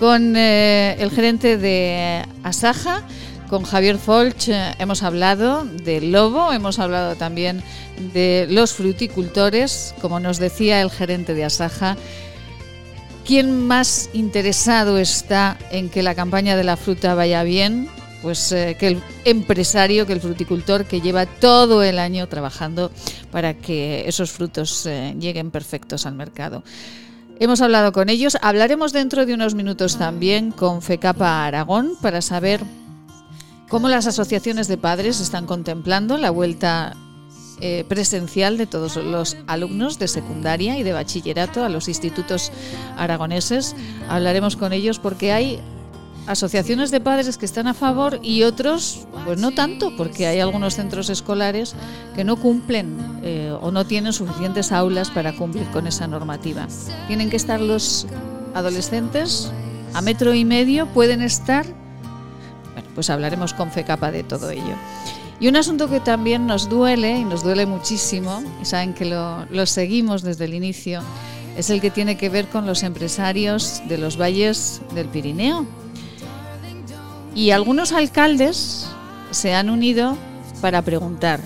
con 0.00 0.34
eh, 0.34 0.96
el 0.98 1.10
gerente 1.10 1.58
de 1.58 2.24
Asaja, 2.42 3.02
con 3.50 3.64
Javier 3.64 3.98
Folch, 3.98 4.48
eh, 4.48 4.74
hemos 4.78 5.02
hablado 5.02 5.66
del 5.66 6.10
lobo, 6.10 6.54
hemos 6.54 6.78
hablado 6.78 7.16
también 7.16 7.62
de 8.14 8.46
los 8.48 8.72
fruticultores, 8.72 9.94
como 10.00 10.18
nos 10.18 10.38
decía 10.38 10.80
el 10.80 10.90
gerente 10.90 11.34
de 11.34 11.44
Asaja. 11.44 11.98
¿Quién 13.26 13.66
más 13.66 14.08
interesado 14.14 14.96
está 14.96 15.58
en 15.70 15.90
que 15.90 16.02
la 16.02 16.14
campaña 16.14 16.56
de 16.56 16.64
la 16.64 16.78
fruta 16.78 17.14
vaya 17.14 17.42
bien? 17.42 17.86
Pues 18.22 18.52
eh, 18.52 18.78
que 18.80 18.86
el 18.86 19.02
empresario, 19.26 20.06
que 20.06 20.14
el 20.14 20.22
fruticultor 20.22 20.86
que 20.86 21.02
lleva 21.02 21.26
todo 21.26 21.82
el 21.82 21.98
año 21.98 22.26
trabajando 22.26 22.90
para 23.30 23.52
que 23.52 24.08
esos 24.08 24.30
frutos 24.30 24.88
lleguen 25.18 25.50
perfectos 25.50 26.06
al 26.06 26.14
mercado. 26.14 26.62
Hemos 27.42 27.62
hablado 27.62 27.92
con 27.92 28.10
ellos, 28.10 28.36
hablaremos 28.42 28.92
dentro 28.92 29.24
de 29.24 29.32
unos 29.32 29.54
minutos 29.54 29.96
también 29.96 30.50
con 30.50 30.82
FECAPA 30.82 31.46
Aragón 31.46 31.92
para 32.02 32.20
saber 32.20 32.60
cómo 33.70 33.88
las 33.88 34.06
asociaciones 34.06 34.68
de 34.68 34.76
padres 34.76 35.20
están 35.20 35.46
contemplando 35.46 36.18
la 36.18 36.28
vuelta 36.28 36.94
eh, 37.62 37.86
presencial 37.88 38.58
de 38.58 38.66
todos 38.66 38.96
los 38.96 39.38
alumnos 39.46 39.98
de 39.98 40.08
secundaria 40.08 40.78
y 40.78 40.82
de 40.82 40.92
bachillerato 40.92 41.64
a 41.64 41.70
los 41.70 41.88
institutos 41.88 42.52
aragoneses. 42.98 43.74
Hablaremos 44.10 44.56
con 44.56 44.74
ellos 44.74 44.98
porque 44.98 45.32
hay 45.32 45.60
asociaciones 46.26 46.90
de 46.90 47.00
padres 47.00 47.38
que 47.38 47.46
están 47.46 47.66
a 47.66 47.74
favor 47.74 48.20
y 48.22 48.42
otros, 48.42 49.06
pues 49.24 49.38
no 49.40 49.52
tanto, 49.52 49.96
porque 49.96 50.26
hay 50.26 50.40
algunos 50.40 50.74
centros 50.74 51.10
escolares 51.10 51.74
que 52.14 52.24
no 52.24 52.36
cumplen 52.36 52.96
eh, 53.22 53.54
o 53.60 53.70
no 53.70 53.86
tienen 53.86 54.12
suficientes 54.12 54.72
aulas 54.72 55.10
para 55.10 55.34
cumplir 55.34 55.66
con 55.68 55.86
esa 55.86 56.06
normativa. 56.06 56.68
Tienen 57.06 57.30
que 57.30 57.36
estar 57.36 57.60
los 57.60 58.06
adolescentes 58.54 59.50
a 59.94 60.02
metro 60.02 60.34
y 60.34 60.44
medio, 60.44 60.86
pueden 60.86 61.22
estar. 61.22 61.66
Bueno, 62.74 62.88
pues 62.94 63.10
hablaremos 63.10 63.54
con 63.54 63.70
FECAPA 63.70 64.10
de 64.12 64.22
todo 64.22 64.50
ello. 64.50 64.74
Y 65.40 65.48
un 65.48 65.56
asunto 65.56 65.88
que 65.88 66.00
también 66.00 66.46
nos 66.46 66.68
duele, 66.68 67.18
y 67.18 67.24
nos 67.24 67.42
duele 67.42 67.64
muchísimo, 67.64 68.42
y 68.60 68.66
saben 68.66 68.92
que 68.92 69.06
lo, 69.06 69.46
lo 69.46 69.64
seguimos 69.64 70.22
desde 70.22 70.44
el 70.44 70.54
inicio, 70.54 71.00
es 71.56 71.70
el 71.70 71.80
que 71.80 71.90
tiene 71.90 72.16
que 72.16 72.28
ver 72.28 72.46
con 72.46 72.66
los 72.66 72.82
empresarios 72.82 73.82
de 73.88 73.98
los 73.98 74.20
valles 74.20 74.82
del 74.94 75.08
Pirineo, 75.08 75.66
y 77.34 77.50
algunos 77.50 77.92
alcaldes 77.92 78.86
se 79.30 79.54
han 79.54 79.70
unido 79.70 80.16
para 80.60 80.82
preguntar, 80.82 81.40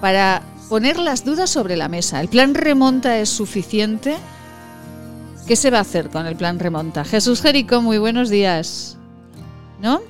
para 0.00 0.42
poner 0.68 0.98
las 0.98 1.24
dudas 1.24 1.50
sobre 1.50 1.76
la 1.76 1.88
mesa. 1.88 2.20
¿El 2.20 2.28
plan 2.28 2.54
remonta 2.54 3.18
es 3.18 3.28
suficiente? 3.28 4.16
¿Qué 5.46 5.56
se 5.56 5.70
va 5.70 5.78
a 5.78 5.82
hacer 5.82 6.08
con 6.08 6.26
el 6.26 6.36
plan 6.36 6.58
remonta? 6.58 7.04
Jesús 7.04 7.42
Jerico, 7.42 7.80
muy 7.82 7.98
buenos 7.98 8.30
días. 8.30 8.96
¿No? 9.80 10.00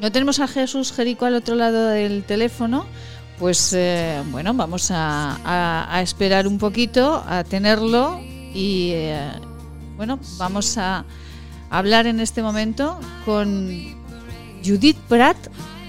¿No 0.00 0.10
tenemos 0.10 0.40
a 0.40 0.48
Jesús 0.48 0.92
Jerico 0.92 1.26
al 1.26 1.34
otro 1.34 1.54
lado 1.54 1.88
del 1.88 2.24
teléfono? 2.24 2.86
Pues 3.38 3.72
eh, 3.72 4.22
bueno, 4.30 4.52
vamos 4.54 4.90
a, 4.92 6.00
esperar 6.02 6.46
un 6.46 6.58
poquito, 6.58 7.24
a 7.26 7.44
tenerlo 7.44 8.20
y 8.54 8.90
eh, 8.92 9.30
bueno, 9.96 10.18
vamos 10.36 10.76
a 10.76 11.04
hablar 11.70 12.06
en 12.06 12.20
este 12.20 12.42
momento 12.42 12.98
con 13.24 13.99
Judith 14.64 14.98
Pratt, 15.08 15.36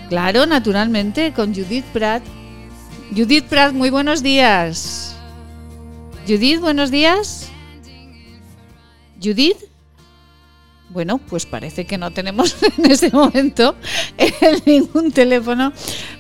claro, 0.10 0.46
naturalmente, 0.46 1.34
con 1.34 1.54
Judith 1.54 1.86
Pratt. 1.94 2.24
Judith 3.16 3.46
Pratt, 3.46 3.74
muy 3.74 3.90
buenos 3.90 4.24
días. 4.24 5.16
Judith, 6.28 6.60
buenos 6.60 6.92
días. 6.92 7.50
Judith. 9.22 9.71
Bueno, 10.94 11.20
pues 11.20 11.46
parece 11.46 11.86
que 11.86 11.98
no 11.98 12.12
tenemos 12.12 12.58
en 12.78 12.92
este 12.92 13.12
momento 13.12 13.76
ningún 14.66 15.12
teléfono. 15.12 15.72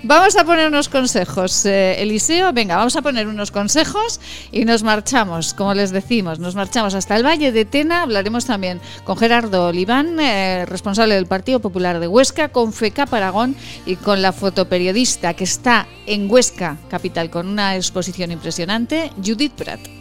Vamos 0.03 0.37
a 0.37 0.45
poner 0.45 0.69
unos 0.69 0.87
consejos, 0.87 1.65
eh, 1.65 2.01
Eliseo. 2.01 2.53
Venga, 2.53 2.77
vamos 2.77 2.95
a 2.95 3.01
poner 3.01 3.27
unos 3.27 3.51
consejos 3.51 4.21
y 4.51 4.63
nos 4.63 4.83
marchamos, 4.83 5.53
como 5.53 5.73
les 5.73 5.91
decimos, 5.91 6.39
nos 6.39 6.55
marchamos 6.55 6.93
hasta 6.93 7.17
el 7.17 7.25
Valle 7.25 7.51
de 7.51 7.65
Tena. 7.65 8.03
Hablaremos 8.03 8.45
también 8.45 8.79
con 9.03 9.17
Gerardo 9.17 9.67
Oliván, 9.67 10.17
eh, 10.21 10.65
responsable 10.65 11.15
del 11.15 11.25
Partido 11.25 11.59
Popular 11.59 11.99
de 11.99 12.07
Huesca, 12.07 12.49
con 12.49 12.71
FECA 12.71 13.05
Paragón 13.05 13.57
y 13.85 13.97
con 13.97 14.21
la 14.21 14.31
fotoperiodista 14.31 15.33
que 15.33 15.43
está 15.43 15.85
en 16.05 16.31
Huesca, 16.31 16.77
capital, 16.89 17.29
con 17.29 17.47
una 17.47 17.75
exposición 17.75 18.31
impresionante, 18.31 19.11
Judith 19.21 19.53
Pratt. 19.53 20.00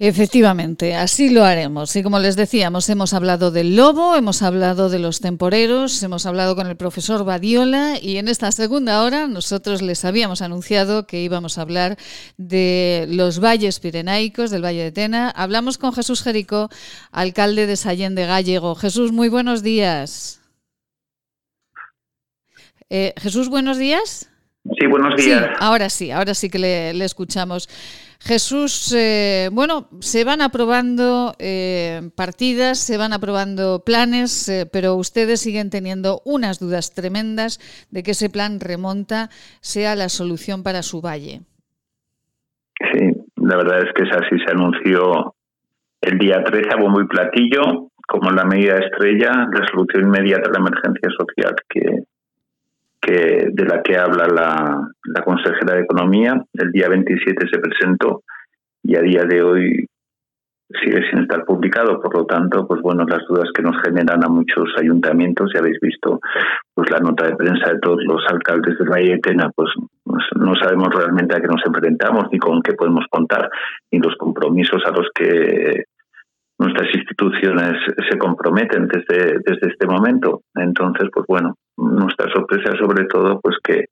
Efectivamente, 0.00 0.94
así 0.94 1.28
lo 1.28 1.44
haremos. 1.44 1.96
Y 1.96 2.04
como 2.04 2.20
les 2.20 2.36
decíamos, 2.36 2.88
hemos 2.88 3.14
hablado 3.14 3.50
del 3.50 3.74
lobo, 3.74 4.14
hemos 4.14 4.42
hablado 4.42 4.90
de 4.90 5.00
los 5.00 5.18
temporeros, 5.18 6.00
hemos 6.04 6.24
hablado 6.24 6.54
con 6.54 6.68
el 6.68 6.76
profesor 6.76 7.24
Badiola 7.24 7.98
y 8.00 8.18
en 8.18 8.28
esta 8.28 8.52
segunda 8.52 9.02
hora 9.02 9.26
nosotros 9.26 9.82
les 9.82 10.04
habíamos 10.04 10.40
anunciado 10.40 11.08
que 11.08 11.20
íbamos 11.20 11.58
a 11.58 11.62
hablar 11.62 11.98
de 12.36 13.06
los 13.08 13.40
valles 13.40 13.80
pirenaicos, 13.80 14.52
del 14.52 14.64
Valle 14.64 14.84
de 14.84 14.92
Tena. 14.92 15.30
Hablamos 15.30 15.78
con 15.78 15.92
Jesús 15.92 16.22
Jerico, 16.22 16.68
alcalde 17.10 17.66
de 17.66 17.76
Sallén 17.76 18.14
de 18.14 18.26
Gallego. 18.26 18.76
Jesús, 18.76 19.10
muy 19.10 19.28
buenos 19.28 19.64
días. 19.64 20.40
Eh, 22.88 23.14
Jesús, 23.18 23.48
buenos 23.48 23.78
días. 23.78 24.30
Sí, 24.64 24.86
buenos 24.86 25.16
días. 25.16 25.44
Sí, 25.44 25.56
ahora 25.60 25.88
sí, 25.88 26.10
ahora 26.10 26.34
sí 26.34 26.50
que 26.50 26.58
le, 26.58 26.94
le 26.94 27.04
escuchamos. 27.04 27.68
Jesús, 28.20 28.92
eh, 28.96 29.48
bueno, 29.52 29.88
se 30.00 30.24
van 30.24 30.42
aprobando 30.42 31.34
eh, 31.38 32.10
partidas, 32.16 32.78
se 32.78 32.98
van 32.98 33.12
aprobando 33.12 33.84
planes, 33.84 34.48
eh, 34.48 34.68
pero 34.70 34.96
ustedes 34.96 35.40
siguen 35.40 35.70
teniendo 35.70 36.20
unas 36.24 36.58
dudas 36.58 36.94
tremendas 36.94 37.60
de 37.90 38.02
que 38.02 38.10
ese 38.10 38.28
plan 38.28 38.58
remonta 38.60 39.28
sea 39.60 39.94
la 39.94 40.08
solución 40.08 40.62
para 40.64 40.82
su 40.82 41.00
valle. 41.00 41.42
Sí, 42.92 43.10
la 43.36 43.56
verdad 43.56 43.86
es 43.86 43.92
que 43.94 44.02
es 44.02 44.10
así. 44.12 44.36
Se 44.44 44.52
anunció 44.52 45.34
el 46.00 46.18
día 46.18 46.42
13 46.42 46.70
a 46.72 46.76
bombo 46.76 47.00
y 47.00 47.06
platillo 47.06 47.90
como 48.06 48.30
la 48.30 48.44
medida 48.44 48.78
estrella 48.78 49.30
de 49.52 49.66
solución 49.70 50.04
inmediata 50.04 50.48
a 50.48 50.52
la 50.52 50.58
emergencia 50.58 51.08
social 51.16 51.54
que, 51.68 52.04
que 53.00 53.48
de 53.52 53.64
la 53.64 53.82
que 53.82 53.96
habla 53.96 54.26
la, 54.26 55.22
consejera 55.22 55.74
de 55.74 55.82
Economía. 55.82 56.42
El 56.52 56.72
día 56.72 56.88
27 56.88 57.46
se 57.50 57.58
presentó 57.58 58.22
y 58.82 58.96
a 58.96 59.00
día 59.00 59.24
de 59.24 59.42
hoy 59.42 59.86
sigue 60.82 61.00
sin 61.10 61.20
estar 61.20 61.44
publicado, 61.44 62.00
por 62.00 62.14
lo 62.14 62.26
tanto, 62.26 62.66
pues 62.66 62.82
bueno, 62.82 63.04
las 63.08 63.26
dudas 63.26 63.48
que 63.54 63.62
nos 63.62 63.80
generan 63.82 64.22
a 64.22 64.28
muchos 64.28 64.68
ayuntamientos, 64.78 65.50
ya 65.52 65.60
habéis 65.60 65.80
visto 65.80 66.20
pues 66.74 66.90
la 66.90 66.98
nota 66.98 67.26
de 67.26 67.36
prensa 67.36 67.72
de 67.72 67.78
todos 67.80 68.00
los 68.04 68.22
alcaldes 68.28 68.78
del 68.78 68.88
Valle 68.88 69.12
de 69.12 69.18
Tena, 69.18 69.50
pues 69.54 69.70
no 70.04 70.54
sabemos 70.56 70.88
realmente 70.94 71.34
a 71.34 71.40
qué 71.40 71.46
nos 71.46 71.62
enfrentamos, 71.64 72.26
ni 72.30 72.38
con 72.38 72.60
qué 72.62 72.74
podemos 72.74 73.06
contar, 73.10 73.48
ni 73.90 73.98
los 73.98 74.14
compromisos 74.16 74.82
a 74.84 74.90
los 74.90 75.08
que 75.14 75.84
nuestras 76.58 76.94
instituciones 76.94 77.74
se 78.10 78.18
comprometen 78.18 78.88
desde, 78.88 79.38
desde 79.44 79.68
este 79.68 79.86
momento. 79.86 80.42
Entonces, 80.54 81.08
pues 81.12 81.24
bueno, 81.26 81.54
nuestra 81.78 82.30
sorpresa 82.32 82.72
sobre 82.78 83.06
todo 83.06 83.40
pues 83.40 83.56
que, 83.62 83.86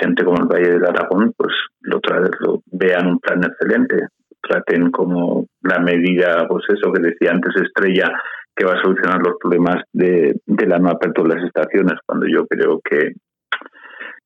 gente 0.00 0.24
como 0.24 0.42
el 0.42 0.48
Valle 0.48 0.72
del 0.72 0.84
Aragón 0.84 1.32
pues 1.36 1.52
lo, 1.80 2.00
lo 2.40 2.62
vean 2.66 3.06
un 3.06 3.18
plan 3.18 3.42
excelente, 3.42 4.08
traten 4.40 4.90
como 4.90 5.46
la 5.62 5.78
medida, 5.78 6.46
pues 6.48 6.64
eso 6.68 6.92
que 6.92 7.02
decía 7.02 7.30
antes 7.32 7.54
Estrella, 7.56 8.10
que 8.54 8.66
va 8.66 8.74
a 8.74 8.82
solucionar 8.82 9.20
los 9.22 9.36
problemas 9.40 9.82
de, 9.92 10.40
de 10.44 10.66
la 10.66 10.78
no 10.78 10.90
apertura 10.90 11.34
de 11.34 11.40
las 11.40 11.46
estaciones, 11.46 11.98
cuando 12.04 12.26
yo 12.26 12.46
creo 12.46 12.80
que, 12.84 13.12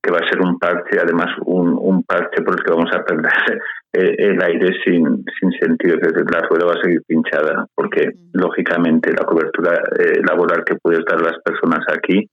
que 0.03 0.11
va 0.11 0.19
a 0.19 0.29
ser 0.29 0.41
un 0.41 0.59
parche, 0.59 0.99
además 1.01 1.29
un, 1.45 1.77
un 1.79 2.03
parche 2.03 2.43
por 2.43 2.55
el 2.55 2.65
que 2.65 2.73
vamos 2.73 2.91
a 2.93 3.05
perder 3.05 3.61
el 3.93 4.43
aire 4.43 4.75
sin, 4.85 5.25
sin 5.39 5.53
sentido, 5.61 5.99
que 5.99 6.09
la 6.09 6.49
rueda 6.49 6.67
va 6.67 6.73
a 6.73 6.83
seguir 6.83 7.03
pinchada, 7.07 7.67
porque 7.75 8.11
lógicamente 8.33 9.13
la 9.13 9.25
cobertura 9.25 9.83
eh, 9.99 10.21
laboral 10.27 10.65
que 10.65 10.77
puede 10.77 11.05
dar 11.07 11.21
las 11.21 11.39
personas 11.45 11.85
aquí 11.89 12.27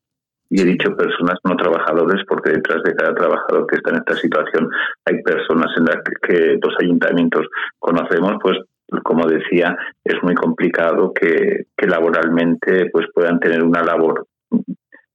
y 0.49 0.61
he 0.61 0.65
dicho 0.65 0.95
personas, 0.95 1.37
no 1.43 1.55
trabajadores, 1.55 2.23
porque 2.27 2.51
detrás 2.51 2.81
de 2.83 2.95
cada 2.95 3.13
trabajador 3.13 3.67
que 3.67 3.75
está 3.75 3.91
en 3.91 3.97
esta 3.97 4.15
situación 4.15 4.69
hay 5.05 5.21
personas 5.21 5.71
en 5.77 5.85
las 5.85 5.97
que, 6.21 6.57
los 6.61 6.73
ayuntamientos 6.81 7.45
conocemos, 7.77 8.33
pues 8.41 8.57
como 9.03 9.27
decía, 9.27 9.77
es 10.03 10.15
muy 10.23 10.33
complicado 10.33 11.13
que, 11.13 11.65
que 11.77 11.87
laboralmente 11.87 12.89
pues 12.91 13.05
puedan 13.13 13.39
tener 13.39 13.63
una 13.63 13.83
labor 13.83 14.25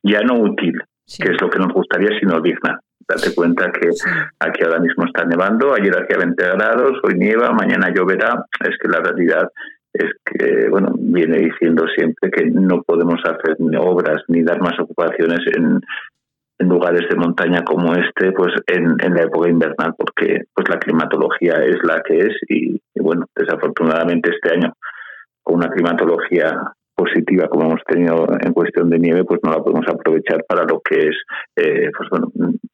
ya 0.04 0.20
no 0.20 0.38
útil, 0.38 0.80
que 1.18 1.32
es 1.32 1.40
lo 1.40 1.50
que 1.50 1.58
nos 1.58 1.72
gustaría, 1.72 2.10
sino 2.20 2.40
digna. 2.40 2.78
Date 3.08 3.34
cuenta 3.34 3.70
que 3.72 3.88
aquí 4.38 4.62
ahora 4.64 4.80
mismo 4.80 5.04
está 5.06 5.24
nevando, 5.24 5.74
ayer 5.74 5.92
hacía 5.92 6.18
20 6.18 6.42
grados, 6.42 6.98
hoy 7.02 7.14
nieva, 7.14 7.50
mañana 7.50 7.92
lloverá. 7.92 8.44
Es 8.60 8.76
que 8.78 8.88
la 8.88 9.00
realidad 9.00 9.48
es 9.94 10.10
que, 10.24 10.68
bueno, 10.68 10.92
viene 10.98 11.38
diciendo 11.38 11.86
siempre 11.94 12.30
que 12.30 12.46
no 12.46 12.82
podemos 12.82 13.20
hacer 13.24 13.56
obras 13.78 14.22
ni 14.28 14.42
dar 14.42 14.60
más 14.60 14.78
ocupaciones 14.80 15.40
en, 15.56 15.80
lugares 16.58 17.06
de 17.10 17.16
montaña 17.16 17.62
como 17.62 17.92
este, 17.94 18.32
pues 18.32 18.54
en, 18.68 18.96
en, 19.00 19.14
la 19.14 19.22
época 19.22 19.50
invernal, 19.50 19.94
porque 19.98 20.44
pues 20.54 20.66
la 20.68 20.78
climatología 20.78 21.56
es 21.62 21.76
la 21.82 22.00
que 22.02 22.18
es 22.20 22.34
y, 22.48 22.80
y 22.94 23.00
bueno, 23.00 23.26
desafortunadamente 23.36 24.30
este 24.30 24.54
año 24.54 24.72
con 25.42 25.56
una 25.56 25.68
climatología 25.68 26.56
positiva 26.94 27.48
como 27.48 27.66
hemos 27.66 27.84
tenido 27.84 28.26
en 28.40 28.52
cuestión 28.52 28.88
de 28.90 28.98
nieve, 28.98 29.24
pues 29.24 29.40
no 29.42 29.50
la 29.50 29.62
podemos 29.62 29.86
aprovechar 29.88 30.44
para 30.48 30.64
lo 30.64 30.80
que 30.80 31.08
es 31.08 31.16
eh, 31.56 31.90
pues 31.96 32.08
bueno, 32.10 32.32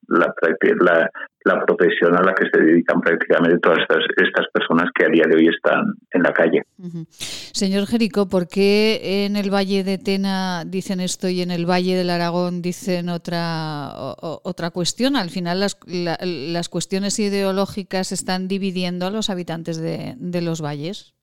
la, 0.08 0.34
la, 0.80 1.10
la, 1.44 1.64
profesión 1.64 2.16
a 2.16 2.22
la 2.22 2.34
que 2.34 2.46
se 2.52 2.62
dedican 2.62 3.00
prácticamente 3.00 3.58
todas 3.58 3.78
estas, 3.80 4.04
estas 4.16 4.46
personas 4.52 4.90
que 4.94 5.06
a 5.06 5.08
día 5.08 5.24
de 5.28 5.36
hoy 5.36 5.48
están 5.48 5.94
en 6.10 6.22
la 6.22 6.32
calle. 6.32 6.62
Señor 7.08 7.86
Jerico, 7.86 8.28
¿por 8.28 8.48
qué 8.48 9.24
en 9.24 9.36
el 9.36 9.52
Valle 9.52 9.84
de 9.84 9.98
Tena 9.98 10.64
dicen 10.66 11.00
esto 11.00 11.28
y 11.28 11.42
en 11.42 11.50
el 11.50 11.68
Valle 11.68 11.96
del 11.96 12.10
Aragón 12.10 12.60
dicen 12.62 13.08
otra, 13.08 13.90
otra 13.94 14.70
cuestión? 14.70 15.16
Al 15.16 15.30
final 15.30 15.60
las, 15.60 15.78
las 15.86 16.68
cuestiones 16.68 17.18
ideológicas 17.18 18.12
están 18.12 18.48
dividiendo 18.48 19.06
a 19.06 19.10
los 19.10 19.30
habitantes 19.30 19.80
de, 19.80 20.14
de 20.18 20.42
los 20.42 20.60
valles. 20.60 21.14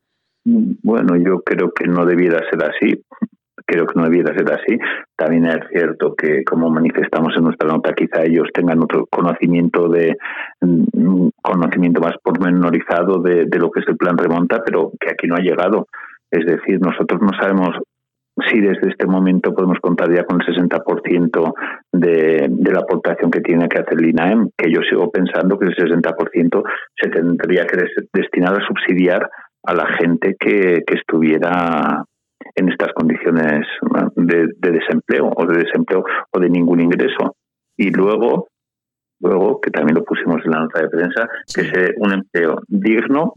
Bueno, 0.49 1.17
yo 1.17 1.41
creo 1.41 1.73
que 1.73 1.87
no 1.87 2.05
debiera 2.05 2.39
ser 2.49 2.63
así. 2.63 3.03
Creo 3.65 3.85
que 3.85 3.99
no 3.99 4.05
debiera 4.05 4.33
ser 4.33 4.49
así. 4.53 4.79
También 5.17 5.45
es 5.45 5.59
cierto 5.69 6.15
que, 6.15 6.45
como 6.45 6.69
manifestamos 6.69 7.35
en 7.35 7.43
nuestra 7.43 7.67
nota, 7.67 7.93
quizá 7.93 8.23
ellos 8.23 8.47
tengan 8.53 8.81
otro 8.81 9.05
conocimiento 9.07 9.89
de 9.89 10.15
mm, 10.61 11.27
conocimiento 11.41 11.99
más 11.99 12.15
pormenorizado 12.23 13.21
de, 13.21 13.45
de 13.45 13.59
lo 13.59 13.69
que 13.71 13.81
es 13.81 13.87
el 13.89 13.97
plan 13.97 14.17
remonta, 14.17 14.63
pero 14.63 14.91
que 14.97 15.09
aquí 15.11 15.27
no 15.27 15.35
ha 15.35 15.41
llegado. 15.41 15.87
Es 16.31 16.45
decir, 16.45 16.79
nosotros 16.79 17.21
no 17.21 17.31
sabemos 17.37 17.75
si 18.49 18.61
desde 18.61 18.89
este 18.89 19.05
momento 19.05 19.53
podemos 19.53 19.79
contar 19.81 20.13
ya 20.15 20.23
con 20.23 20.39
el 20.39 20.47
60% 20.47 21.53
de, 21.91 22.47
de 22.49 22.71
la 22.71 22.79
aportación 22.79 23.31
que 23.31 23.41
tiene 23.41 23.67
que 23.67 23.79
hacer 23.79 23.97
el 23.99 24.09
INAEM, 24.09 24.49
que 24.55 24.71
yo 24.71 24.79
sigo 24.89 25.11
pensando 25.11 25.57
que 25.59 25.65
el 25.65 25.75
60% 25.75 26.63
se 27.01 27.09
tendría 27.09 27.65
que 27.65 27.83
destinar 28.13 28.53
a 28.53 28.65
subsidiar 28.65 29.29
a 29.67 29.73
la 29.73 29.85
gente 29.97 30.35
que, 30.39 30.81
que 30.87 30.95
estuviera 30.95 32.05
en 32.55 32.69
estas 32.69 32.93
condiciones 32.93 33.67
de, 34.15 34.47
desempleo 34.59 35.29
o 35.35 35.45
de 35.45 35.63
desempleo 35.63 36.05
o 36.31 36.39
de 36.39 36.49
ningún 36.49 36.79
ingreso. 36.79 37.35
Y 37.75 37.91
luego, 37.91 38.47
luego 39.19 39.59
que 39.59 39.69
también 39.69 39.95
lo 39.95 40.05
pusimos 40.05 40.37
en 40.45 40.51
la 40.51 40.59
nota 40.61 40.81
de 40.81 40.89
prensa, 40.89 41.27
que 41.53 41.63
sea 41.65 41.89
un 41.97 42.13
empleo 42.13 42.61
digno 42.67 43.33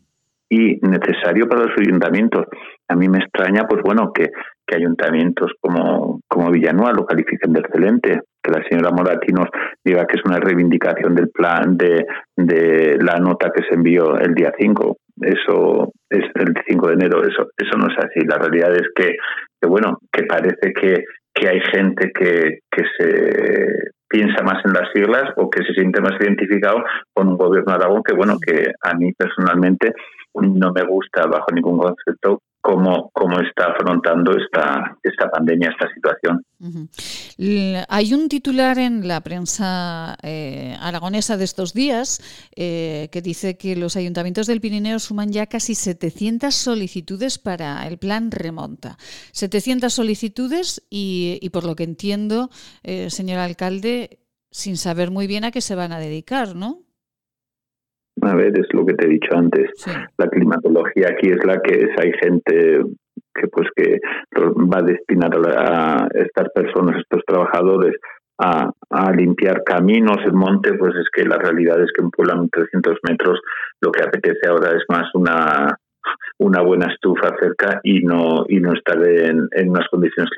y 0.48 0.76
necesario 0.76 1.48
para 1.48 1.64
los 1.64 1.78
ayuntamientos. 1.78 2.46
A 2.90 2.96
mí 2.96 3.08
me 3.08 3.18
extraña, 3.18 3.66
pues 3.68 3.82
bueno, 3.82 4.12
que, 4.12 4.30
que 4.66 4.76
ayuntamientos 4.76 5.52
como, 5.60 6.20
como 6.28 6.50
Villanueva 6.50 6.92
lo 6.92 7.06
califiquen 7.06 7.52
de 7.52 7.60
excelente, 7.60 8.20
que 8.42 8.50
la 8.50 8.64
señora 8.68 8.90
Moratti 8.90 9.32
nos 9.32 9.48
diga 9.84 10.06
que 10.06 10.16
es 10.18 10.24
una 10.24 10.38
reivindicación 10.38 11.14
del 11.14 11.30
plan 11.30 11.76
de, 11.76 12.06
de 12.36 12.98
la 13.00 13.18
nota 13.18 13.52
que 13.54 13.62
se 13.68 13.74
envió 13.74 14.16
el 14.18 14.34
día 14.34 14.52
5 14.58 14.96
eso 15.20 15.92
es 16.08 16.24
el 16.34 16.54
5 16.66 16.86
de 16.88 16.94
enero, 16.94 17.22
eso, 17.22 17.50
eso 17.56 17.76
no 17.76 17.88
es 17.88 17.98
así. 17.98 18.20
La 18.26 18.38
realidad 18.38 18.74
es 18.74 18.88
que, 18.94 19.16
que 19.60 19.68
bueno, 19.68 19.98
que 20.12 20.24
parece 20.24 20.72
que, 20.72 21.04
que 21.34 21.48
hay 21.48 21.60
gente 21.72 22.10
que, 22.12 22.60
que 22.70 22.84
se 22.98 23.90
piensa 24.08 24.42
más 24.42 24.64
en 24.64 24.72
las 24.72 24.90
siglas 24.92 25.24
o 25.36 25.50
que 25.50 25.62
se 25.62 25.74
siente 25.74 26.00
más 26.00 26.20
identificado 26.20 26.82
con 27.12 27.28
un 27.28 27.36
gobierno 27.36 27.72
de 27.72 27.84
Aragón 27.84 28.02
que, 28.02 28.14
bueno, 28.14 28.36
que 28.44 28.72
a 28.82 28.94
mí 28.94 29.12
personalmente 29.12 29.92
no 30.34 30.72
me 30.72 30.82
gusta 30.84 31.26
bajo 31.26 31.46
ningún 31.52 31.78
concepto 31.78 32.40
cómo, 32.60 33.10
cómo 33.12 33.40
está 33.40 33.72
afrontando 33.72 34.32
esta, 34.36 34.96
esta 35.02 35.30
pandemia, 35.30 35.70
esta 35.70 35.92
situación. 35.94 36.44
Hay 37.88 38.14
un 38.14 38.28
titular 38.28 38.78
en 38.78 39.08
la 39.08 39.20
prensa 39.22 40.16
eh, 40.22 40.76
aragonesa 40.80 41.36
de 41.36 41.44
estos 41.44 41.72
días 41.72 42.20
eh, 42.54 43.08
que 43.10 43.22
dice 43.22 43.56
que 43.56 43.76
los 43.76 43.96
ayuntamientos 43.96 44.46
del 44.46 44.60
Pirineo 44.60 44.98
suman 44.98 45.32
ya 45.32 45.46
casi 45.46 45.74
700 45.74 46.54
solicitudes 46.54 47.38
para 47.38 47.86
el 47.88 47.98
plan 47.98 48.30
remonta. 48.30 48.98
700 49.32 49.92
solicitudes 49.92 50.82
y, 50.90 51.48
por 51.50 51.64
lo 51.64 51.76
que 51.76 51.84
entiendo, 51.84 52.50
eh, 52.82 53.10
señor 53.10 53.38
alcalde, 53.38 54.20
sin 54.50 54.76
saber 54.76 55.10
muy 55.10 55.26
bien 55.26 55.44
a 55.44 55.50
qué 55.50 55.60
se 55.60 55.74
van 55.74 55.92
a 55.92 55.98
dedicar, 55.98 56.56
¿no? 56.56 56.89
A 58.22 58.34
ver, 58.34 58.58
es 58.58 58.66
lo 58.72 58.84
que 58.84 58.94
te 58.94 59.06
he 59.06 59.10
dicho 59.10 59.36
antes. 59.36 59.70
La 60.18 60.28
climatología 60.28 61.08
aquí 61.10 61.30
es 61.30 61.44
la 61.44 61.60
que 61.60 61.84
es. 61.84 61.90
Hay 61.98 62.12
gente 62.20 62.82
que 63.34 63.48
pues 63.48 63.68
que 63.74 63.98
va 64.36 64.78
a 64.78 64.82
destinar 64.82 65.30
a 65.56 66.08
estas 66.12 66.48
personas, 66.54 67.00
estos 67.00 67.22
trabajadores, 67.26 67.94
a, 68.38 68.70
a, 68.90 69.12
limpiar 69.12 69.62
caminos, 69.64 70.18
el 70.24 70.32
monte, 70.32 70.72
pues 70.74 70.94
es 70.94 71.08
que 71.12 71.24
la 71.24 71.36
realidad 71.36 71.80
es 71.80 71.90
que 71.92 72.02
en 72.02 72.10
Puebla, 72.10 72.42
300 72.50 72.98
metros, 73.08 73.38
lo 73.80 73.92
que 73.92 74.02
apetece 74.02 74.48
ahora 74.48 74.70
es 74.70 74.84
más 74.88 75.08
una 75.14 75.76
una 76.38 76.62
buena 76.62 76.86
estufa 76.86 77.36
cerca 77.38 77.80
y 77.82 78.00
no 78.00 78.44
y 78.48 78.60
no 78.60 78.72
estar 78.72 78.96
en, 79.06 79.48
en 79.52 79.70
unas 79.70 79.88
condiciones 79.88 80.30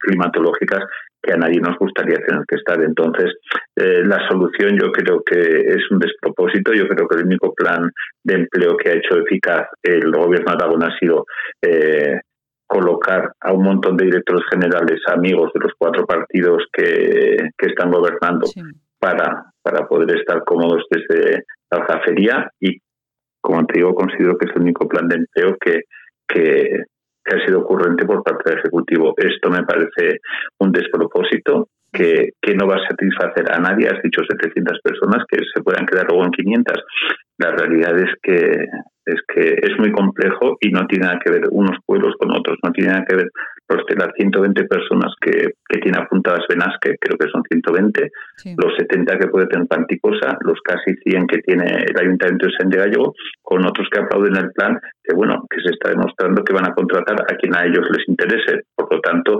climatológicas 0.00 0.84
que 1.22 1.32
a 1.32 1.36
nadie 1.36 1.60
nos 1.60 1.76
gustaría 1.78 2.16
tener 2.26 2.44
que 2.48 2.56
estar. 2.56 2.80
Entonces, 2.82 3.34
eh, 3.76 4.02
la 4.04 4.26
solución 4.28 4.78
yo 4.78 4.90
creo 4.90 5.22
que 5.22 5.38
es 5.38 5.90
un 5.90 5.98
despropósito. 5.98 6.72
Yo 6.72 6.88
creo 6.88 7.06
que 7.06 7.16
el 7.16 7.26
único 7.26 7.52
plan 7.54 7.90
de 8.24 8.34
empleo 8.34 8.76
que 8.76 8.90
ha 8.90 8.94
hecho 8.94 9.18
eficaz 9.18 9.68
el 9.82 10.10
gobierno 10.10 10.52
de 10.52 10.56
Aragón 10.56 10.84
ha 10.84 10.98
sido 10.98 11.26
eh, 11.62 12.20
colocar 12.66 13.32
a 13.40 13.52
un 13.52 13.64
montón 13.64 13.96
de 13.96 14.06
directores 14.06 14.44
generales, 14.50 15.00
amigos 15.08 15.50
de 15.52 15.60
los 15.60 15.72
cuatro 15.76 16.06
partidos 16.06 16.64
que, 16.72 17.36
que 17.58 17.66
están 17.66 17.90
gobernando, 17.90 18.46
para, 19.00 19.46
para 19.62 19.88
poder 19.88 20.16
estar 20.16 20.44
cómodos 20.44 20.84
desde 20.88 21.44
la 21.70 21.78
aljafería 21.78 22.50
y 22.60 22.78
como 23.50 23.66
te 23.66 23.78
digo, 23.78 23.94
considero 23.94 24.38
que 24.38 24.46
es 24.46 24.54
el 24.54 24.62
único 24.62 24.88
plan 24.88 25.08
de 25.08 25.16
empleo 25.16 25.56
que, 25.60 25.80
que, 26.28 26.84
ha 27.26 27.46
sido 27.46 27.60
ocurrente 27.60 28.04
por 28.06 28.24
parte 28.24 28.50
del 28.50 28.58
Ejecutivo. 28.58 29.14
Esto 29.16 29.50
me 29.50 29.62
parece 29.62 30.18
un 30.58 30.72
despropósito 30.72 31.68
que, 31.92 32.30
que, 32.40 32.54
no 32.54 32.66
va 32.66 32.76
a 32.76 32.88
satisfacer 32.88 33.52
a 33.52 33.58
nadie. 33.60 33.88
Has 33.88 34.02
dicho 34.02 34.22
700 34.28 34.80
personas 34.82 35.24
que 35.28 35.38
se 35.54 35.62
puedan 35.62 35.86
quedar 35.86 36.06
luego 36.08 36.24
en 36.24 36.30
500. 36.30 36.82
La 37.38 37.50
realidad 37.52 37.96
es 37.98 38.10
que 38.22 38.66
es 39.06 39.20
que 39.26 39.54
es 39.62 39.78
muy 39.78 39.92
complejo 39.92 40.56
y 40.60 40.70
no 40.70 40.86
tiene 40.86 41.06
nada 41.06 41.20
que 41.24 41.30
ver 41.30 41.42
unos 41.50 41.76
pueblos 41.84 42.14
con 42.18 42.30
otros, 42.30 42.58
no 42.62 42.70
tiene 42.70 42.92
nada 42.92 43.04
que 43.08 43.16
ver 43.16 43.28
los 43.70 43.86
de 43.86 43.94
las 43.96 44.12
120 44.16 44.64
personas 44.64 45.14
que, 45.20 45.54
que 45.68 45.80
tiene 45.80 45.98
apuntadas 45.98 46.46
Venas, 46.48 46.76
que 46.80 46.96
creo 47.00 47.16
que 47.18 47.28
son 47.30 47.42
120, 47.48 48.10
los 48.56 48.74
70 48.76 49.18
que 49.18 49.28
puede 49.28 49.46
tener 49.46 49.66
Panticosa, 49.68 50.36
los 50.40 50.60
casi 50.62 50.94
100 51.04 51.26
que 51.26 51.38
tiene 51.38 51.84
el 51.88 51.98
Ayuntamiento 51.98 52.46
de 52.46 52.52
San 52.58 52.68
de 52.68 52.78
Gallego, 52.78 53.14
con 53.42 53.64
otros 53.66 53.88
que 53.90 54.00
aplauden 54.00 54.36
el 54.36 54.50
plan, 54.52 54.78
que 55.02 55.14
bueno, 55.14 55.46
que 55.48 55.60
se 55.60 55.70
está 55.70 55.90
demostrando 55.90 56.44
que 56.44 56.52
van 56.52 56.66
a 56.66 56.74
contratar 56.74 57.16
a 57.22 57.36
quien 57.36 57.54
a 57.54 57.64
ellos 57.64 57.86
les 57.90 58.08
interese. 58.08 58.64
Por 58.74 58.92
lo 58.92 59.00
tanto, 59.00 59.38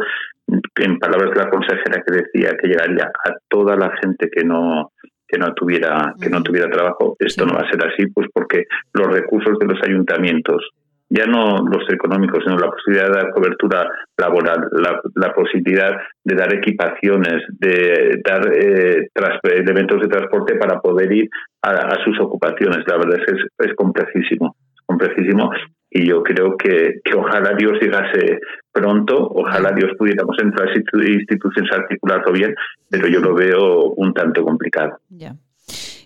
en 0.76 0.99
palabras 0.99 1.31
de 1.31 1.45
la 1.45 1.51
consejera 1.51 2.03
que 2.07 2.14
decía 2.14 2.57
que 2.57 2.68
llegaría 2.68 3.05
a 3.05 3.35
toda 3.49 3.76
la 3.76 3.93
gente 4.03 4.28
que 4.31 4.45
no 4.45 4.93
que 5.26 5.39
no 5.39 5.55
tuviera 5.55 6.14
que 6.20 6.28
no 6.28 6.43
tuviera 6.43 6.68
trabajo 6.68 7.16
esto 7.20 7.47
no 7.47 7.55
va 7.55 7.61
a 7.61 7.70
ser 7.70 7.85
así 7.87 8.07
pues 8.09 8.28
porque 8.35 8.64
los 8.95 9.07
recursos 9.07 9.57
de 9.61 9.66
los 9.66 9.81
ayuntamientos 9.85 10.70
ya 11.11 11.26
no 11.26 11.58
los 11.58 11.82
económicos, 11.92 12.44
sino 12.44 12.56
la 12.56 12.70
posibilidad 12.70 13.08
de 13.08 13.16
dar 13.16 13.30
cobertura 13.32 13.90
laboral, 14.16 14.68
la, 15.14 15.34
posibilidad 15.34 15.98
de 16.24 16.34
dar 16.36 16.54
equipaciones, 16.54 17.42
de 17.58 18.20
dar 18.24 18.48
eh, 18.54 19.08
elementos 19.56 20.00
de 20.00 20.08
transporte 20.08 20.54
para 20.54 20.80
poder 20.80 21.12
ir 21.12 21.28
a, 21.62 21.96
sus 22.04 22.18
ocupaciones. 22.20 22.84
La 22.86 22.96
verdad 22.96 23.18
es 23.18 23.26
que 23.26 23.40
es, 23.40 23.70
es 23.70 23.74
complejísimo, 23.74 24.54
complejísimo 24.86 25.50
y 25.90 26.06
yo 26.06 26.22
creo 26.22 26.56
que, 26.56 27.00
que 27.04 27.16
ojalá 27.16 27.54
Dios 27.56 27.72
llegase 27.80 28.38
pronto, 28.72 29.28
ojalá 29.34 29.72
Dios 29.72 29.90
pudiéramos 29.98 30.36
entrar 30.40 30.68
a 30.68 30.72
instituciones 30.72 31.72
articularlo 31.72 32.32
bien, 32.32 32.54
pero 32.88 33.08
yo 33.08 33.20
lo 33.20 33.34
veo 33.34 33.92
un 33.96 34.14
tanto 34.14 34.44
complicado. 34.44 34.98
Ya. 35.08 35.34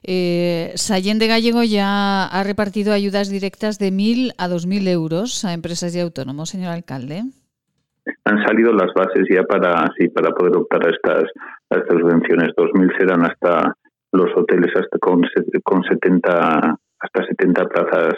Eh, 0.06 0.72
Sallén 0.76 1.18
de 1.18 1.28
Gallego 1.28 1.62
ya 1.64 2.26
ha 2.26 2.44
repartido 2.44 2.92
ayudas 2.92 3.30
directas 3.30 3.78
de 3.78 3.90
1.000 3.90 4.34
a 4.36 4.48
2.000 4.48 4.88
euros 4.88 5.44
a 5.44 5.54
empresas 5.54 5.96
y 5.96 6.00
autónomos, 6.00 6.50
señor 6.50 6.72
alcalde. 6.72 7.22
Han 8.26 8.44
salido 8.44 8.72
las 8.72 8.92
bases 8.94 9.26
ya 9.34 9.44
para 9.44 9.90
sí, 9.98 10.08
para 10.08 10.30
poder 10.30 10.56
optar 10.56 10.86
a 10.86 10.90
estas, 10.90 11.24
a 11.70 11.76
estas 11.78 11.98
subvenciones. 11.98 12.50
2.000 12.54 12.98
serán 12.98 13.24
hasta 13.24 13.74
los 14.12 14.30
hoteles 14.36 14.72
hasta 14.76 14.98
con, 14.98 15.22
con 15.62 15.82
70 15.84 16.78
hasta 17.00 17.26
70 17.26 17.64
plazas 17.66 18.14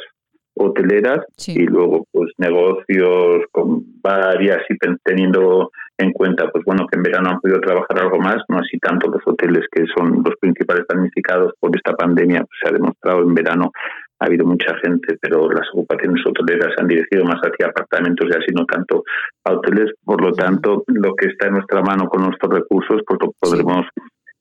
hoteleras 0.57 1.21
y 1.47 1.67
luego 1.67 2.07
pues 2.11 2.31
negocios 2.39 3.45
con 3.53 3.85
varias 4.03 4.59
y 4.69 4.77
teniendo 5.05 5.71
en 5.99 6.13
cuenta 6.13 6.51
pues 6.51 6.65
bueno 6.65 6.87
que 6.87 6.97
en 6.97 7.03
verano 7.03 7.31
han 7.31 7.41
podido 7.41 7.61
trabajar 7.61 8.01
algo 8.01 8.19
más 8.19 8.37
no 8.49 8.59
así 8.59 8.79
tanto 8.79 9.11
los 9.11 9.23
hoteles 9.27 9.67
que 9.71 9.85
son 9.95 10.23
los 10.25 10.35
principales 10.41 10.85
damnificados 10.89 11.53
por 11.61 11.75
esta 11.77 11.93
pandemia 11.93 12.41
pues, 12.41 12.59
se 12.63 12.69
ha 12.69 12.73
demostrado 12.73 13.23
en 13.23 13.35
verano 13.35 13.71
ha 14.19 14.27
habido 14.27 14.47
mucha 14.47 14.75
gente 14.83 15.19
pero 15.21 15.51
las 15.51 15.69
ocupaciones 15.73 16.25
hoteleras 16.27 16.73
se 16.75 16.81
han 16.81 16.89
dirigido 16.89 17.25
más 17.25 17.41
hacia 17.41 17.69
apartamentos 17.69 18.27
y 18.31 18.37
así 18.37 18.53
no 18.55 18.65
tanto 18.65 19.05
a 19.45 19.53
hoteles. 19.53 19.93
Por 20.05 20.23
lo 20.23 20.33
tanto 20.33 20.85
lo 20.87 21.15
que 21.15 21.29
está 21.29 21.49
en 21.49 21.55
nuestra 21.55 21.83
mano 21.83 22.09
con 22.09 22.23
nuestros 22.23 22.53
recursos 22.53 23.03
pues 23.07 23.19
lo 23.21 23.33
podremos 23.39 23.87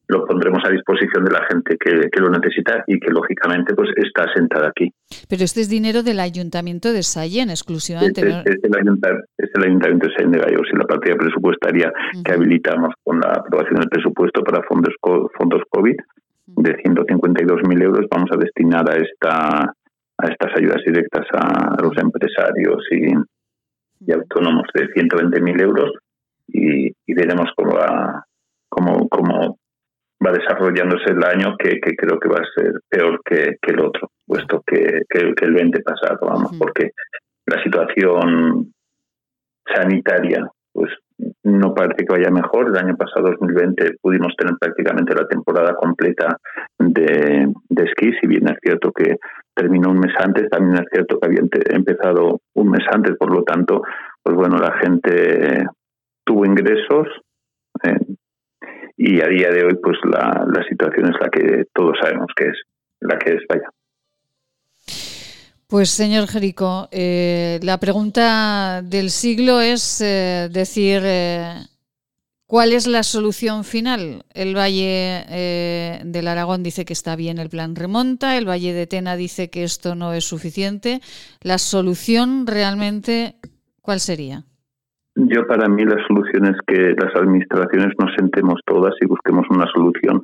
lo 0.07 0.25
pondremos 0.25 0.63
a 0.65 0.69
disposición 0.69 1.25
de 1.25 1.31
la 1.31 1.45
gente 1.49 1.77
que, 1.77 2.21
lo 2.21 2.29
necesita 2.29 2.83
y 2.87 2.99
que 2.99 3.11
lógicamente 3.11 3.73
pues 3.73 3.89
está 3.95 4.25
sentada 4.33 4.69
aquí. 4.69 4.91
Pero 5.29 5.43
este 5.43 5.61
es 5.61 5.69
dinero 5.69 6.03
del 6.03 6.19
Ayuntamiento 6.19 6.93
de 6.93 7.03
Sayen 7.03 7.49
exclusivamente. 7.49 8.21
Es, 8.21 8.27
el, 8.63 8.75
ayuntamiento, 8.75 10.07
de 10.07 10.13
Sayen 10.13 10.31
de 10.31 10.39
Gallegos 10.39 10.67
y 10.71 10.77
la 10.77 10.85
partida 10.85 11.15
presupuestaria 11.15 11.91
que 12.23 12.31
habilitamos 12.31 12.93
con 13.03 13.19
la 13.19 13.29
aprobación 13.29 13.79
del 13.79 13.89
presupuesto 13.89 14.43
para 14.43 14.63
fondos 14.63 14.93
fondos 15.01 15.61
COVID 15.69 15.95
de 16.47 16.77
152.000 16.77 17.83
euros 17.83 18.05
vamos 18.09 18.29
a 18.31 18.37
destinar 18.37 18.89
a 18.89 18.95
esta 18.95 19.73
a 20.17 20.27
estas 20.27 20.55
ayudas 20.55 20.81
directas 20.85 21.25
a 21.33 21.75
los 21.81 21.97
empresarios 21.97 22.85
y, 22.91 23.11
y 24.07 24.11
autónomos 24.13 24.67
de 24.73 24.87
120.000 24.87 25.61
euros 25.61 25.91
y, 26.47 26.87
y 26.87 27.13
veremos 27.13 27.49
cómo 27.55 27.73
va, 27.73 28.23
cómo, 28.69 29.09
cómo 29.09 29.57
va 30.23 30.31
desarrollándose 30.31 31.11
el 31.11 31.23
año 31.23 31.55
que, 31.57 31.79
creo 31.79 32.19
que 32.19 32.29
va 32.29 32.39
a 32.39 32.61
ser 32.61 32.73
peor 32.89 33.21
que, 33.23 33.57
el 33.61 33.79
otro, 33.79 34.09
puesto 34.25 34.61
que, 34.65 35.01
el 35.09 35.53
20 35.53 35.81
pasado, 35.81 36.19
vamos, 36.21 36.51
porque 36.57 36.91
la 37.45 37.61
situación 37.63 38.73
sanitaria 39.65 40.47
pues 40.73 40.91
no 41.43 41.73
parece 41.73 42.05
que 42.05 42.13
vaya 42.13 42.29
mejor. 42.29 42.67
El 42.67 42.77
año 42.77 42.97
pasado, 42.97 43.29
2020, 43.31 43.97
pudimos 44.01 44.35
tener 44.37 44.55
prácticamente 44.59 45.15
la 45.15 45.27
temporada 45.27 45.73
completa 45.75 46.37
de, 46.77 47.47
de 47.69 47.83
esquí, 47.83 48.11
si 48.19 48.27
bien 48.27 48.47
es 48.49 48.57
cierto 48.61 48.91
que 48.91 49.15
terminó 49.55 49.91
un 49.91 49.99
mes 49.99 50.13
antes, 50.19 50.49
también 50.49 50.83
es 50.83 50.89
cierto 50.91 51.17
que 51.17 51.27
había 51.27 51.41
empezado 51.69 52.41
un 52.55 52.69
mes 52.69 52.85
antes, 52.91 53.15
por 53.17 53.33
lo 53.33 53.43
tanto, 53.43 53.81
pues 54.21 54.35
bueno, 54.35 54.57
la 54.57 54.73
gente 54.79 55.65
tuvo 56.25 56.45
ingresos, 56.45 57.07
eh, 57.83 57.97
y 58.97 59.21
a 59.21 59.27
día 59.27 59.49
de 59.49 59.65
hoy 59.65 59.75
pues 59.81 59.97
la, 60.03 60.47
situación 60.69 61.09
es 61.09 61.15
la 61.19 61.29
que 61.29 61.65
todos 61.73 61.97
sabemos 62.01 62.27
que 62.35 62.45
es, 62.45 62.57
la 63.01 63.17
que 63.17 63.33
es, 63.33 63.41
vaya. 63.49 63.69
Pues 65.67 65.89
señor 65.89 66.27
Jerico, 66.27 66.87
eh, 66.91 67.59
la 67.63 67.79
pregunta 67.79 68.81
del 68.83 69.09
siglo 69.09 69.59
es 69.61 69.99
eh, 69.99 70.47
decir, 70.51 71.01
eh, 71.03 71.55
¿cuál 72.45 72.71
es 72.71 72.87
la 72.87 73.03
solución 73.03 73.63
final? 73.63 74.23
El 74.33 74.55
Valle 74.55 76.01
del 76.05 76.27
Aragón 76.27 76.61
dice 76.63 76.85
que 76.85 76.93
está 76.93 77.15
bien 77.15 77.39
el 77.39 77.49
plan 77.49 77.75
remonta, 77.75 78.37
el 78.37 78.47
Valle 78.47 78.73
de 78.73 78.87
Tena 78.87 79.15
dice 79.15 79.49
que 79.49 79.63
esto 79.63 79.95
no 79.95 80.13
es 80.13 80.23
suficiente. 80.23 81.01
¿La 81.41 81.57
solución 81.57 82.45
realmente 82.45 83.35
cuál 83.81 83.99
sería? 83.99 84.45
Yo 85.15 85.47
para 85.47 85.69
mí 85.69 85.85
la 85.85 85.95
solución 86.07 86.45
es 86.47 86.57
que 86.67 86.93
las 86.93 87.15
administraciones 87.15 87.93
nos 87.97 88.13
sentemos 88.15 88.59
todas 88.65 88.93
y 88.99 89.05
busquemos 89.05 89.45
una 89.49 89.65
solución 89.71 90.21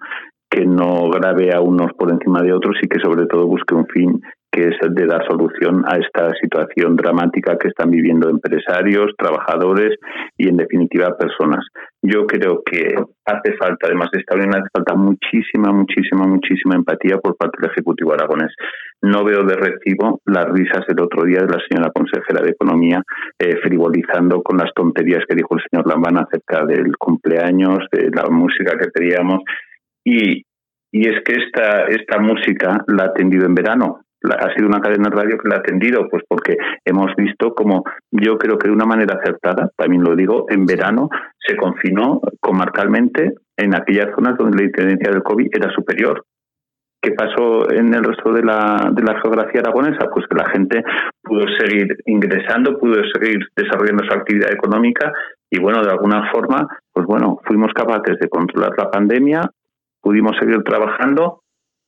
que 0.51 0.65
no 0.65 1.09
grave 1.09 1.55
a 1.55 1.61
unos 1.61 1.93
por 1.93 2.11
encima 2.11 2.41
de 2.41 2.51
otros 2.51 2.75
y 2.81 2.87
que 2.87 2.99
sobre 2.99 3.25
todo 3.25 3.47
busque 3.47 3.73
un 3.73 3.87
fin 3.87 4.21
que 4.51 4.67
es 4.67 4.75
el 4.81 4.93
de 4.93 5.05
dar 5.05 5.25
solución 5.25 5.85
a 5.87 5.97
esta 5.97 6.29
situación 6.41 6.97
dramática 6.97 7.57
que 7.57 7.69
están 7.69 7.89
viviendo 7.89 8.29
empresarios, 8.29 9.13
trabajadores 9.17 9.97
y, 10.37 10.49
en 10.49 10.57
definitiva, 10.57 11.17
personas. 11.17 11.65
Yo 12.01 12.27
creo 12.27 12.61
que 12.65 12.95
hace 13.25 13.53
falta, 13.57 13.87
además 13.87 14.09
de 14.11 14.19
esta 14.19 14.35
unión, 14.35 14.53
hace 14.53 14.67
falta 14.73 14.93
muchísima, 14.95 15.71
muchísima, 15.71 16.27
muchísima 16.27 16.75
empatía 16.75 17.17
por 17.19 17.37
parte 17.37 17.59
del 17.61 17.71
Ejecutivo 17.71 18.13
aragonés. 18.13 18.53
No 19.01 19.23
veo 19.23 19.43
de 19.43 19.55
recibo 19.55 20.19
las 20.25 20.45
risas 20.49 20.85
del 20.85 20.99
otro 20.99 21.23
día 21.23 21.39
de 21.39 21.47
la 21.47 21.63
señora 21.69 21.91
consejera 21.95 22.41
de 22.43 22.51
Economía 22.51 23.01
eh, 23.39 23.55
frivolizando 23.63 24.43
con 24.43 24.57
las 24.57 24.73
tonterías 24.75 25.23
que 25.29 25.35
dijo 25.35 25.55
el 25.55 25.63
señor 25.71 25.87
Lambán 25.87 26.17
acerca 26.17 26.65
del 26.65 26.97
cumpleaños, 26.97 27.87
de 27.91 28.09
la 28.13 28.27
música 28.29 28.77
que 28.77 28.91
teníamos. 28.91 29.43
Y, 30.03 30.43
y 30.91 31.07
es 31.07 31.21
que 31.23 31.33
esta, 31.33 31.85
esta 31.85 32.19
música 32.19 32.83
la 32.87 33.03
ha 33.03 33.07
atendido 33.07 33.45
en 33.45 33.55
verano 33.55 34.01
ha 34.29 34.53
sido 34.53 34.67
una 34.67 34.81
cadena 34.81 35.09
de 35.09 35.15
radio 35.15 35.37
que 35.37 35.49
la 35.49 35.55
ha 35.55 35.59
atendido, 35.59 36.07
pues 36.09 36.23
porque 36.27 36.55
hemos 36.85 37.15
visto 37.15 37.53
como 37.55 37.83
yo 38.11 38.37
creo 38.37 38.57
que 38.57 38.67
de 38.67 38.73
una 38.73 38.85
manera 38.85 39.19
acertada, 39.19 39.69
también 39.75 40.03
lo 40.03 40.15
digo, 40.15 40.45
en 40.49 40.65
verano 40.65 41.09
se 41.39 41.55
confinó 41.55 42.21
comarcalmente 42.39 43.33
en 43.57 43.75
aquellas 43.75 44.13
zonas 44.15 44.37
donde 44.37 44.57
la 44.57 44.63
incidencia 44.65 45.11
del 45.11 45.23
COVID 45.23 45.47
era 45.51 45.71
superior. 45.71 46.23
¿Qué 47.01 47.13
pasó 47.13 47.71
en 47.71 47.95
el 47.95 48.03
resto 48.03 48.31
de 48.31 48.43
la, 48.43 48.91
de 48.93 49.01
la 49.01 49.19
geografía 49.21 49.61
aragonesa? 49.61 50.07
Pues 50.13 50.27
que 50.27 50.37
la 50.37 50.49
gente 50.49 50.83
pudo 51.23 51.45
seguir 51.57 51.97
ingresando, 52.05 52.77
pudo 52.77 53.01
seguir 53.11 53.39
desarrollando 53.55 54.03
su 54.05 54.13
actividad 54.13 54.53
económica 54.53 55.11
y 55.49 55.59
bueno, 55.59 55.81
de 55.81 55.89
alguna 55.89 56.31
forma, 56.31 56.67
pues 56.93 57.07
bueno, 57.07 57.39
fuimos 57.45 57.73
capaces 57.73 58.19
de 58.19 58.29
controlar 58.29 58.73
la 58.77 58.91
pandemia, 58.91 59.41
pudimos 60.01 60.35
seguir 60.39 60.63
trabajando 60.63 61.41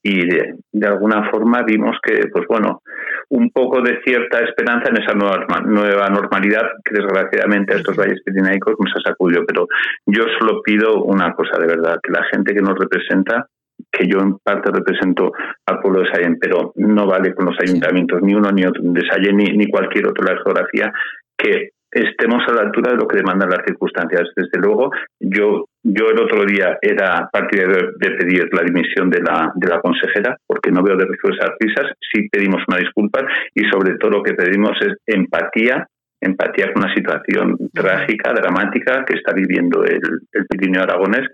y 0.05 0.27
de, 0.27 0.87
alguna 0.87 1.29
forma 1.31 1.63
vimos 1.63 1.95
que, 2.03 2.27
pues 2.27 2.45
bueno, 2.47 2.81
un 3.29 3.49
poco 3.51 3.81
de 3.81 4.01
cierta 4.03 4.39
esperanza 4.39 4.89
en 4.89 5.01
esa 5.01 5.13
nueva, 5.13 5.45
nueva 5.65 6.09
normalidad 6.09 6.63
que 6.83 6.93
desgraciadamente 6.93 7.73
a 7.73 7.77
estos 7.77 7.95
valles 7.95 8.21
pirenaicos 8.23 8.75
nos 8.77 8.93
ha 8.97 9.09
sacudido. 9.09 9.45
Pero 9.47 9.65
yo 10.05 10.23
solo 10.37 10.61
pido 10.61 11.03
una 11.03 11.33
cosa 11.33 11.57
de 11.57 11.67
verdad, 11.67 11.99
que 12.03 12.11
la 12.11 12.25
gente 12.25 12.53
que 12.53 12.61
nos 12.61 12.77
representa, 12.77 13.47
que 13.89 14.05
yo 14.05 14.19
en 14.19 14.37
parte 14.39 14.71
represento 14.71 15.31
al 15.65 15.79
pueblo 15.79 16.01
de 16.01 16.11
Sayen, 16.11 16.37
pero 16.37 16.73
no 16.75 17.07
vale 17.07 17.33
con 17.33 17.45
los 17.45 17.55
ayuntamientos, 17.61 18.21
ni 18.21 18.35
uno 18.35 18.51
ni 18.51 18.65
otro 18.65 18.81
de 18.83 19.07
Sayen, 19.07 19.37
ni, 19.37 19.45
ni 19.55 19.67
cualquier 19.69 20.07
otro 20.07 20.25
de 20.25 20.33
la 20.33 20.43
geografía, 20.43 20.93
que 21.37 21.69
estemos 21.93 22.43
a 22.47 22.53
la 22.53 22.61
altura 22.61 22.91
de 22.91 22.97
lo 22.97 23.07
que 23.07 23.17
demandan 23.17 23.49
las 23.49 23.65
circunstancias. 23.65 24.29
Desde 24.35 24.59
luego, 24.59 24.91
yo, 25.19 25.65
yo 25.83 26.09
el 26.09 26.19
otro 26.19 26.45
día 26.45 26.77
era 26.81 27.29
partidario 27.31 27.91
de 27.97 28.11
pedir 28.11 28.49
la 28.53 28.63
dimisión 28.63 29.09
de 29.09 29.21
la, 29.21 29.51
de 29.55 29.67
la 29.67 29.79
consejera, 29.81 30.37
porque 30.47 30.71
no 30.71 30.83
veo 30.83 30.97
de 30.97 31.05
esas 31.05 31.51
risas, 31.59 31.91
sí 32.11 32.27
pedimos 32.29 32.61
una 32.67 32.77
disculpa 32.77 33.25
y 33.53 33.63
sobre 33.69 33.97
todo 33.97 34.11
lo 34.11 34.23
que 34.23 34.33
pedimos 34.33 34.77
es 34.81 34.97
empatía 35.05 35.87
empatía 36.23 36.71
con 36.71 36.83
una 36.83 36.93
situación 36.93 37.57
trágica, 37.73 38.31
dramática 38.31 39.03
que 39.05 39.17
está 39.17 39.33
viviendo 39.33 39.83
el, 39.83 39.99
el 40.31 40.45
Pirineo 40.47 40.83
Aragonés 40.83 41.27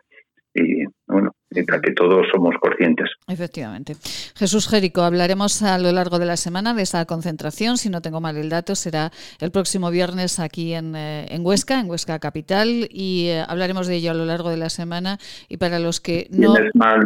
y 0.54 0.86
bueno, 1.08 1.32
para 1.68 1.82
que 1.82 1.92
todos 1.94 2.26
somos 2.32 2.56
conscientes. 2.60 3.10
Efectivamente. 3.28 3.96
Jesús 4.36 4.68
Jerico, 4.68 5.02
hablaremos 5.02 5.62
a 5.64 5.78
lo 5.78 5.92
largo 5.92 6.20
de 6.20 6.26
la 6.26 6.38
semana 6.38 6.74
de 6.74 6.84
esa 6.84 7.06
concentración, 7.06 7.78
si 7.78 7.90
no 7.90 8.02
tengo 8.02 8.22
mal 8.22 8.38
el 8.38 8.50
dato, 8.50 8.76
será 8.76 9.12
el 9.40 9.52
próximo 9.52 9.90
viernes 9.92 10.40
aquí 10.40 10.74
en, 10.74 10.96
eh, 10.96 11.26
en 11.30 11.46
Huesca, 11.46 11.80
en 11.80 11.90
Huesca 11.90 12.20
Capital, 12.20 12.88
y 12.90 13.28
eh, 13.28 13.44
hablaremos 13.48 13.88
de 13.88 13.96
ello 13.96 14.12
a 14.12 14.16
lo 14.16 14.26
largo 14.26 14.50
de 14.50 14.58
la 14.58 14.70
semana. 14.70 15.18
Y 15.48 15.58
para 15.58 15.80
los 15.80 16.00
que 16.00 16.28
no... 16.32 16.54
mal 16.74 17.02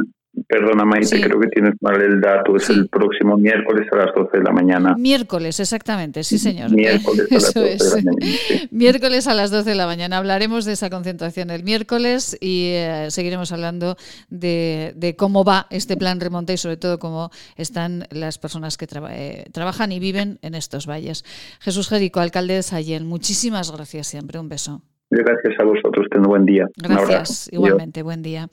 Perdona, 0.48 0.84
Maite, 0.84 1.22
creo 1.22 1.40
que 1.40 1.48
tienes 1.48 1.76
mal 1.80 2.02
el 2.02 2.20
dato. 2.20 2.56
Es 2.56 2.68
el 2.72 2.90
próximo 2.90 3.38
miércoles 3.38 3.88
a 3.92 3.98
las 3.98 4.16
12 4.16 4.38
de 4.38 4.44
la 4.44 4.52
mañana. 4.52 4.96
Miércoles, 4.98 5.60
exactamente, 5.60 6.24
sí, 6.24 6.40
señor. 6.40 6.72
Miércoles 6.76 7.28
a 7.32 7.36
las 7.36 7.54
12 7.54 7.96
de 7.96 8.04
la 8.04 8.12
mañana. 8.12 8.68
Miércoles 8.72 9.28
a 9.28 9.34
las 9.36 9.52
12 9.52 9.70
de 9.70 9.76
la 9.76 9.86
mañana. 9.86 10.18
Hablaremos 10.18 10.66
de 10.66 10.74
esa 10.74 10.90
concentración 10.90 11.52
el 11.52 11.64
miércoles 11.64 12.36
y 12.42 12.72
eh, 12.74 13.08
seguiremos 13.10 13.52
hablando 13.52 13.96
de, 14.30 15.16
cómo 15.18 15.44
va 15.44 15.68
este 15.70 15.98
plan 15.98 16.20
remonte 16.20 16.54
y 16.54 16.58
sobre 16.58 16.78
todo 16.78 16.98
cómo 16.98 17.30
están 17.56 18.08
las 18.10 18.40
personas 18.40 18.78
que 18.78 18.88
eh, 19.12 19.46
trabajan 19.52 19.92
y 19.92 20.00
viven 20.00 20.40
en 20.42 20.56
estos 20.56 20.88
valles. 20.88 21.24
Jesús 21.60 21.90
Jerico, 21.90 22.20
alcalde 22.20 22.56
de 22.56 22.64
Sayén, 22.64 23.06
muchísimas 23.06 23.72
gracias 23.72 24.08
siempre. 24.08 24.40
Un 24.40 24.50
beso. 24.50 24.82
Gracias 25.12 25.54
a 25.60 25.64
vosotros. 25.64 26.08
Ten 26.10 26.22
un 26.22 26.28
buen 26.28 26.46
día. 26.46 26.68
Gracias, 26.76 27.50
igualmente. 27.52 28.02
Buen 28.02 28.24
día. 28.24 28.50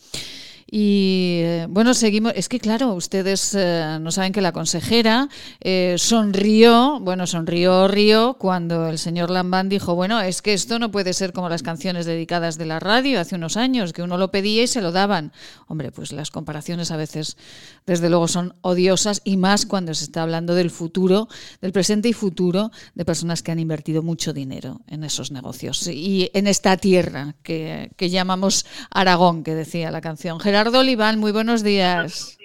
Y 0.73 1.43
bueno, 1.69 1.95
seguimos. 1.95 2.33
Es 2.37 2.49
que, 2.49 2.61
claro, 2.61 2.95
ustedes 2.95 3.57
eh, 3.59 3.99
no 4.01 4.13
saben 4.13 4.33
que 4.33 4.41
la 4.41 4.53
consejera 4.53 5.29
eh, 5.61 5.97
sonrió, 5.99 7.01
bueno, 7.01 7.27
sonrió, 7.27 7.89
río, 7.89 8.37
cuando 8.39 8.89
el 8.89 8.99
señor 8.99 9.31
Lambán 9.31 9.69
dijo: 9.69 9.97
Bueno, 9.97 10.21
es 10.21 10.43
que 10.43 10.53
esto 10.53 10.79
no 10.79 10.93
puede 10.93 11.13
ser 11.13 11.33
como 11.33 11.49
las 11.49 11.65
canciones 11.65 12.07
dedicadas 12.07 12.57
de 12.57 12.67
la 12.67 12.79
radio 12.79 13.19
hace 13.19 13.35
unos 13.35 13.57
años, 13.57 13.93
que 13.93 14.03
uno 14.03 14.17
lo 14.17 14.31
pedía 14.31 14.63
y 14.63 14.69
se 14.69 14.81
lo 14.81 14.93
daban. 14.93 15.33
Hombre, 15.67 15.91
pues 15.91 16.13
las 16.13 16.31
comparaciones 16.31 16.93
a 16.93 16.97
veces, 16.97 17.37
desde 17.85 18.09
luego, 18.09 18.29
son 18.29 18.55
odiosas 18.61 19.23
y 19.25 19.39
más 19.39 19.67
cuando 19.67 19.93
se 19.95 20.05
está 20.05 20.23
hablando 20.23 20.55
del 20.55 20.71
futuro, 20.71 21.27
del 21.61 21.73
presente 21.73 22.09
y 22.09 22.13
futuro 22.13 22.71
de 22.95 23.05
personas 23.05 23.43
que 23.43 23.51
han 23.51 23.59
invertido 23.59 24.05
mucho 24.05 24.33
dinero 24.33 24.83
en 24.87 25.03
esos 25.03 25.33
negocios 25.33 25.85
y 25.89 26.31
en 26.33 26.47
esta 26.47 26.77
tierra 26.77 27.35
que, 27.43 27.91
que 27.97 28.09
llamamos 28.09 28.67
Aragón, 28.91 29.43
que 29.43 29.57
decía 29.57 29.91
la 29.91 30.01
canción. 30.01 30.39
Gerardo 30.39 30.60
Oliván, 30.69 31.19
muy 31.19 31.33
buenos 31.33 31.65
días. 31.65 32.39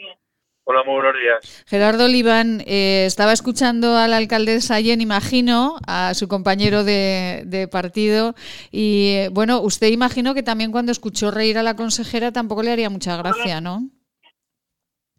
Hola, 0.63 0.83
muy 0.83 0.95
buenos 0.95 1.21
días. 1.21 1.65
Gerardo 1.67 2.05
Oliván, 2.05 2.61
eh, 2.65 3.03
estaba 3.05 3.33
escuchando 3.33 3.97
a 3.97 4.07
la 4.07 4.17
alcaldesa 4.17 4.79
Yen, 4.79 5.01
imagino, 5.01 5.75
a 5.85 6.13
su 6.13 6.27
compañero 6.29 6.85
de, 6.85 7.67
partido, 7.69 8.33
y 8.71 9.15
eh, 9.15 9.29
bueno, 9.31 9.59
usted 9.59 9.87
imagino 9.87 10.33
que 10.33 10.43
también 10.43 10.71
cuando 10.71 10.93
escuchó 10.93 11.29
reír 11.29 11.57
a 11.57 11.63
la 11.63 11.75
consejera 11.75 12.31
tampoco 12.31 12.63
le 12.63 12.71
haría 12.71 12.89
mucha 12.89 13.17
gracia, 13.17 13.59
¿no? 13.59 13.81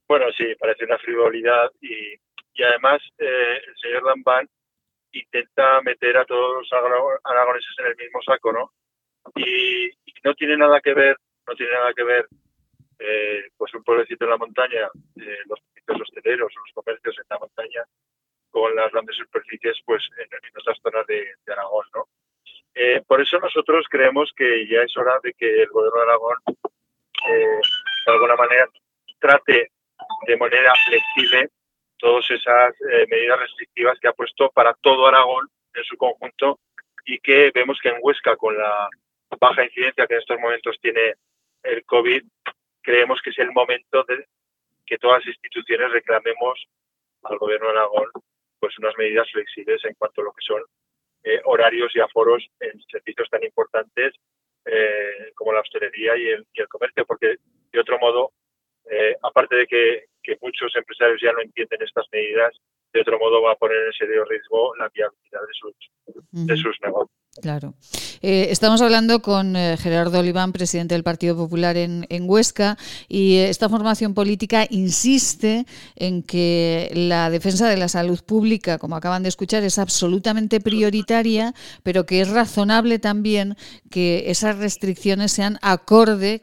Bueno, 0.09 0.27
sí, 0.36 0.47
parece 0.59 0.85
una 0.85 0.98
frivolidad 0.98 1.70
y, 1.82 2.16
además 2.64 3.02
eh, 3.18 3.60
el 3.68 3.77
señor 3.77 4.05
Lambán 4.05 4.48
intenta 5.12 5.82
meter 5.82 6.16
a 6.16 6.24
todos 6.24 6.62
los 6.62 6.73
aragoneses 7.24 7.74
en 7.78 7.86
el 7.86 7.97
mismo 7.97 8.20
saco, 8.23 8.52
¿no? 8.52 8.73
Y, 9.36 9.86
y 9.86 10.14
no 10.24 10.35
tiene 10.35 10.56
nada 10.56 10.81
que 10.81 10.94
ver, 10.94 11.18
no 11.47 11.55
tiene 11.55 11.73
nada 11.73 11.93
que 11.94 12.02
ver 12.02 12.27
eh, 12.98 13.44
pues 13.56 13.74
un 13.74 13.85
pueblecito 13.85 14.24
en 14.24 14.31
la 14.31 14.36
montaña, 14.39 14.89
eh, 15.16 15.39
los 15.47 16.01
hosteleros 16.01 16.52
los 16.55 16.73
comercios 16.74 17.16
en 17.18 17.24
la 17.28 17.39
montaña, 17.39 17.85
con 18.51 18.74
las 18.74 18.90
grandes 18.90 19.16
superficies 19.16 19.78
pues 19.85 20.02
en, 20.18 20.28
nuestras 20.55 20.78
zonas 20.82 21.06
de, 21.06 21.35
Aragón. 21.47 21.86
¿no? 21.94 22.09
Eh, 22.74 23.02
por 23.06 23.20
eso 23.20 23.39
nosotros 23.39 23.86
creemos 23.90 24.32
que 24.35 24.66
ya 24.66 24.82
es 24.82 24.97
hora 24.97 25.18
de 25.23 25.32
que 25.35 25.62
el 25.62 25.68
gobierno 25.68 25.98
de 25.98 26.02
Aragón 26.05 26.36
de 27.28 28.12
alguna 28.12 28.36
manera 28.36 28.68
trate 29.18 29.73
de 30.27 30.36
manera 30.36 30.73
flexible 30.86 31.51
todas 31.98 32.31
esas 32.31 32.74
medidas 33.09 33.40
restrictivas 33.40 33.98
que 33.98 34.09
ha 34.09 34.12
puesto 34.12 34.51
para 34.51 34.74
todo 34.74 35.06
Aragón 35.06 35.48
en 35.74 35.85
su 35.85 35.97
conjunto 35.97 36.60
y 37.05 37.18
que 37.18 37.51
vemos 37.55 37.78
que 37.82 37.89
en 37.89 37.98
Huesca 38.01 38.36
con 38.36 38.56
la 38.56 38.89
baja 39.40 39.64
incidencia 39.64 40.06
que 40.06 40.14
en 40.14 40.20
estos 40.20 40.39
momentos 40.39 40.77
tiene 40.81 41.14
el 41.62 41.85
COVID 41.85 42.23
creemos 42.87 43.21
que 43.23 43.31
es 43.31 43.39
el 43.39 43.51
momento 43.51 44.05
de 44.05 44.25
que 44.87 44.97
todas 44.99 45.19
las 45.19 45.35
instituciones 45.35 45.91
reclamemos 45.91 46.65
al 47.25 47.37
gobierno 47.39 47.67
de 47.67 47.73
Aragón 47.73 48.09
pues 48.61 48.79
unas 48.79 48.97
medidas 48.97 49.29
flexibles 49.33 49.85
en 49.85 49.95
cuanto 49.95 50.21
a 50.21 50.25
lo 50.25 50.33
que 50.33 50.47
son 50.47 50.63
eh, 51.25 51.41
horarios 51.45 51.91
y 51.95 52.01
aforos 52.01 52.47
en 52.61 52.81
servicios 52.89 53.29
tan 53.29 53.43
importantes 53.43 54.15
eh, 54.65 55.33
como 55.35 55.53
la 55.53 55.61
hostelería 55.61 56.17
y 56.17 56.29
el, 56.29 56.47
comercio, 56.69 57.05
porque 57.05 57.37
de 57.73 57.81
otro 57.81 57.99
modo, 57.99 58.33
eh, 58.91 59.17
aparte 59.23 59.57
de 59.57 59.67
que, 59.67 60.05
muchos 60.41 60.75
empresarios 60.75 61.21
ya 61.23 61.33
no 61.33 61.41
entienden 61.41 61.83
estas 61.83 62.07
medidas, 62.11 62.53
de 62.93 63.01
otro 63.01 63.17
modo 63.19 63.43
va 63.43 63.53
a 63.53 63.57
poner 63.57 63.77
en 63.77 63.93
serio 63.93 64.25
riesgo 64.25 64.75
la 64.75 64.89
viabilidad 64.89 65.41
de 65.41 65.55
sus, 65.55 65.75
de 66.33 66.57
sus 66.57 66.77
negocios. 66.83 67.17
Claro. 67.41 67.75
Eh, 68.23 68.49
estamos 68.51 68.81
hablando 68.81 69.21
con 69.21 69.57
eh, 69.57 69.77
Gerardo 69.77 70.21
Oliván, 70.21 70.53
presidente 70.53 70.95
del 70.95 71.03
Partido 71.03 71.37
Popular 71.37 71.77
en, 71.77 72.07
Huesca, 72.27 72.79
y 73.09 73.37
eh, 73.37 73.51
esta 73.51 73.69
formación 73.69 74.15
política 74.15 74.67
insiste 74.71 75.67
en 75.97 76.23
que 76.23 76.91
la 76.95 77.31
defensa 77.31 77.69
de 77.69 77.77
la 77.77 77.89
salud 77.89 78.21
pública, 78.25 78.79
como 78.79 78.97
acaban 78.97 79.23
de 79.23 79.29
escuchar, 79.29 79.63
es 79.65 79.79
absolutamente 79.79 80.61
prioritaria, 80.61 81.55
pero 81.83 82.07
que 82.07 82.21
es 82.21 82.29
razonable 82.31 82.99
también 82.99 83.57
que 83.91 84.31
esas 84.31 84.57
restricciones 84.59 85.33
sean 85.33 85.59
acorde 85.63 86.41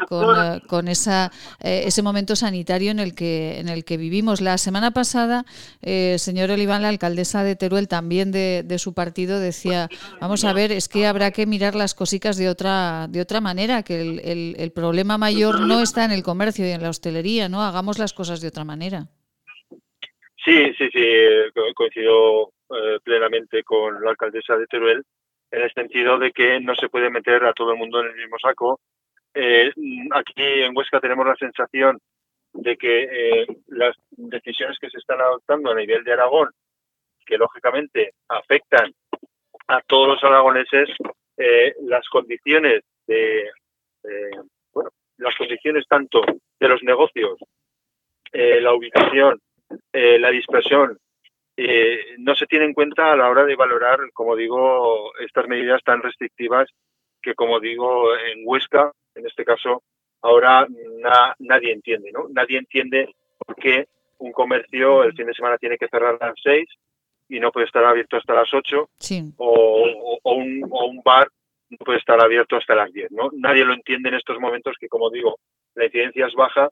con, 0.70 0.88
esa, 0.88 1.32
ese 1.60 2.02
momento 2.02 2.36
sanitario 2.36 2.92
en 2.92 3.00
el 3.00 3.14
que, 3.16 3.60
en 3.60 3.70
el 3.70 3.84
que 3.84 3.98
vivimos. 3.98 4.42
La 4.42 4.58
semana 4.58 4.92
pasada, 4.92 5.46
señor 5.82 6.52
Oliván, 6.52 6.82
la 6.82 6.90
alcaldesa 6.90 7.44
de 7.44 7.56
Teruel, 7.56 7.88
también 7.88 8.32
de, 8.32 8.64
de 8.66 8.80
su 8.80 8.94
partido, 8.94 9.40
decía, 9.40 9.90
vamos 10.20 10.44
a 10.46 10.54
ver, 10.54 10.72
es 10.72 10.88
que 10.88 11.06
habrá 11.06 11.32
que 11.32 11.46
mirar 11.46 11.63
las 11.72 11.96
cositas 11.96 12.38
de 12.38 12.50
otra, 12.50 13.08
de 13.10 13.22
otra 13.22 13.42
manera, 13.42 13.84
que 13.84 14.02
el, 14.02 14.56
el, 14.58 14.72
problema 14.72 15.18
mayor 15.18 15.62
no 15.62 15.82
está 15.82 16.06
en 16.06 16.12
el 16.12 16.24
comercio 16.24 16.66
y 16.66 16.72
en 16.72 16.82
la 16.82 16.90
hostelería, 16.90 17.48
¿no? 17.50 17.62
Hagamos 17.64 18.00
las 18.00 18.14
cosas 18.14 18.42
de 18.42 18.50
otra 18.50 18.64
manera. 18.66 19.08
Sí, 20.44 20.74
sí, 20.78 20.90
sí, 20.92 21.04
coincido 21.74 22.52
eh, 22.70 23.00
plenamente 23.04 23.64
con 23.64 24.04
la 24.04 24.12
alcaldesa 24.12 24.58
de 24.58 24.68
Teruel 24.68 25.04
en 25.52 25.62
el 25.62 25.72
sentido 25.72 26.20
de 26.20 26.32
que 26.32 26.60
no 26.60 26.76
se 26.76 26.90
puede 26.90 27.10
meter 27.10 27.46
a 27.46 27.54
todo 27.54 27.72
el 27.72 27.78
mundo 27.78 28.02
en 28.02 28.08
el 28.08 28.16
mismo 28.16 28.38
saco. 28.40 28.80
Eh, 29.34 29.72
aquí 30.12 30.34
en 30.36 30.76
Huesca 30.76 31.00
tenemos 31.00 31.26
la 31.26 31.36
sensación 31.36 32.00
de 32.54 32.76
que 32.76 33.04
eh, 33.04 33.48
las 33.68 33.96
decisiones 34.12 34.78
que 34.80 34.90
se 34.90 34.98
están 34.98 35.22
adoptando 35.22 35.72
a 35.72 35.76
nivel 35.76 36.04
de 36.04 36.14
Aragón, 36.14 36.50
que 37.26 37.38
lógicamente 37.38 38.14
afectan 38.28 38.94
a 39.68 39.82
todos 39.82 40.08
los 40.08 40.24
aragoneses 40.24 40.90
eh, 41.38 41.74
las 41.82 42.08
condiciones 42.10 42.84
de 43.08 43.50
bueno 44.72 44.92
las 45.18 45.36
condiciones 45.36 45.86
tanto 45.88 46.22
de 46.60 46.68
los 46.68 46.84
negocios 46.84 47.40
eh, 48.32 48.62
la 48.62 48.74
ubicación 48.74 49.40
eh, 49.92 50.20
la 50.20 50.30
dispersión 50.30 50.98
no 52.18 52.36
se 52.36 52.48
tiene 52.48 52.66
en 52.66 52.74
cuenta 52.74 53.12
a 53.12 53.16
la 53.16 53.30
hora 53.30 53.46
de 53.46 53.56
valorar 53.56 54.00
como 54.14 54.36
digo 54.36 55.12
estas 55.20 55.48
medidas 55.48 55.82
tan 55.84 56.02
restrictivas 56.02 56.70
que 57.22 57.36
como 57.36 57.60
digo 57.60 58.16
en 58.16 58.42
Huesca 58.44 58.92
en 59.16 59.26
este 59.26 59.46
caso 59.46 59.84
ahora 60.22 60.68
nadie 61.40 61.72
entiende 61.72 62.12
no 62.12 62.28
nadie 62.30 62.58
entiende 62.58 63.14
por 63.38 63.56
qué 63.56 63.88
un 64.18 64.32
comercio 64.32 65.04
el 65.04 65.14
fin 65.14 65.28
de 65.28 65.34
semana 65.34 65.58
tiene 65.58 65.78
que 65.78 65.88
cerrar 65.88 66.18
a 66.20 66.28
las 66.28 66.36
seis 66.44 66.68
y 67.30 67.40
no 67.40 67.52
puede 67.52 67.66
estar 67.66 67.84
abierto 67.84 68.18
hasta 68.18 68.34
las 68.34 68.54
8, 68.54 68.90
o, 69.38 69.84
un, 70.24 70.64
o, 70.70 70.86
un, 70.86 71.02
bar 71.04 71.30
no 71.70 71.78
puede 71.78 72.00
estar 72.00 72.20
abierto 72.20 72.56
hasta 72.56 72.76
las 72.76 72.92
10. 72.92 73.12
¿no? 73.12 73.30
Nadie 73.34 73.66
lo 73.66 73.74
entiende 73.74 74.10
en 74.10 74.16
estos 74.16 74.40
momentos 74.40 74.76
que, 74.80 74.88
como 74.88 75.10
digo, 75.10 75.40
la 75.76 75.86
incidencia 75.86 76.28
es 76.28 76.34
baja 76.34 76.70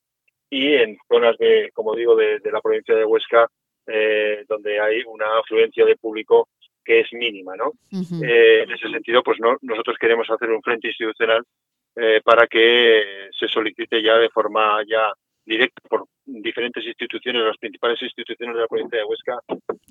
y 0.49 0.73
en 0.73 0.97
zonas, 1.07 1.37
de, 1.37 1.71
como 1.73 1.95
digo, 1.95 2.15
de, 2.15 2.39
la 2.51 2.61
provincia 2.61 2.93
de 2.95 3.05
Huesca, 3.05 3.47
eh, 3.87 4.43
donde 4.47 4.79
hay 4.79 5.01
una 5.07 5.39
afluencia 5.39 5.85
de 5.85 5.95
público 5.95 6.49
que 6.83 7.01
es 7.01 7.13
mínima. 7.13 7.55
¿no? 7.55 7.71
Eh, 7.91 8.63
en 8.63 8.71
ese 8.71 8.89
sentido, 8.89 9.23
pues 9.23 9.39
no, 9.39 9.57
nosotros 9.61 9.97
queremos 9.99 10.29
hacer 10.29 10.49
un 10.49 10.61
frente 10.61 10.87
institucional 10.87 11.43
eh, 11.95 12.21
para 12.23 12.47
que 12.47 13.29
se 13.37 13.47
solicite 13.47 14.01
ya 14.01 14.17
de 14.17 14.29
forma 14.29 14.81
ya 14.87 15.11
directa 15.45 15.81
por 15.89 16.05
diferentes 16.25 16.83
instituciones, 16.85 17.43
las 17.43 17.57
principales 17.57 18.01
instituciones 18.01 18.55
de 18.55 18.61
la 18.61 18.67
provincia 18.67 18.99
de 18.99 19.05
Huesca, 19.05 19.39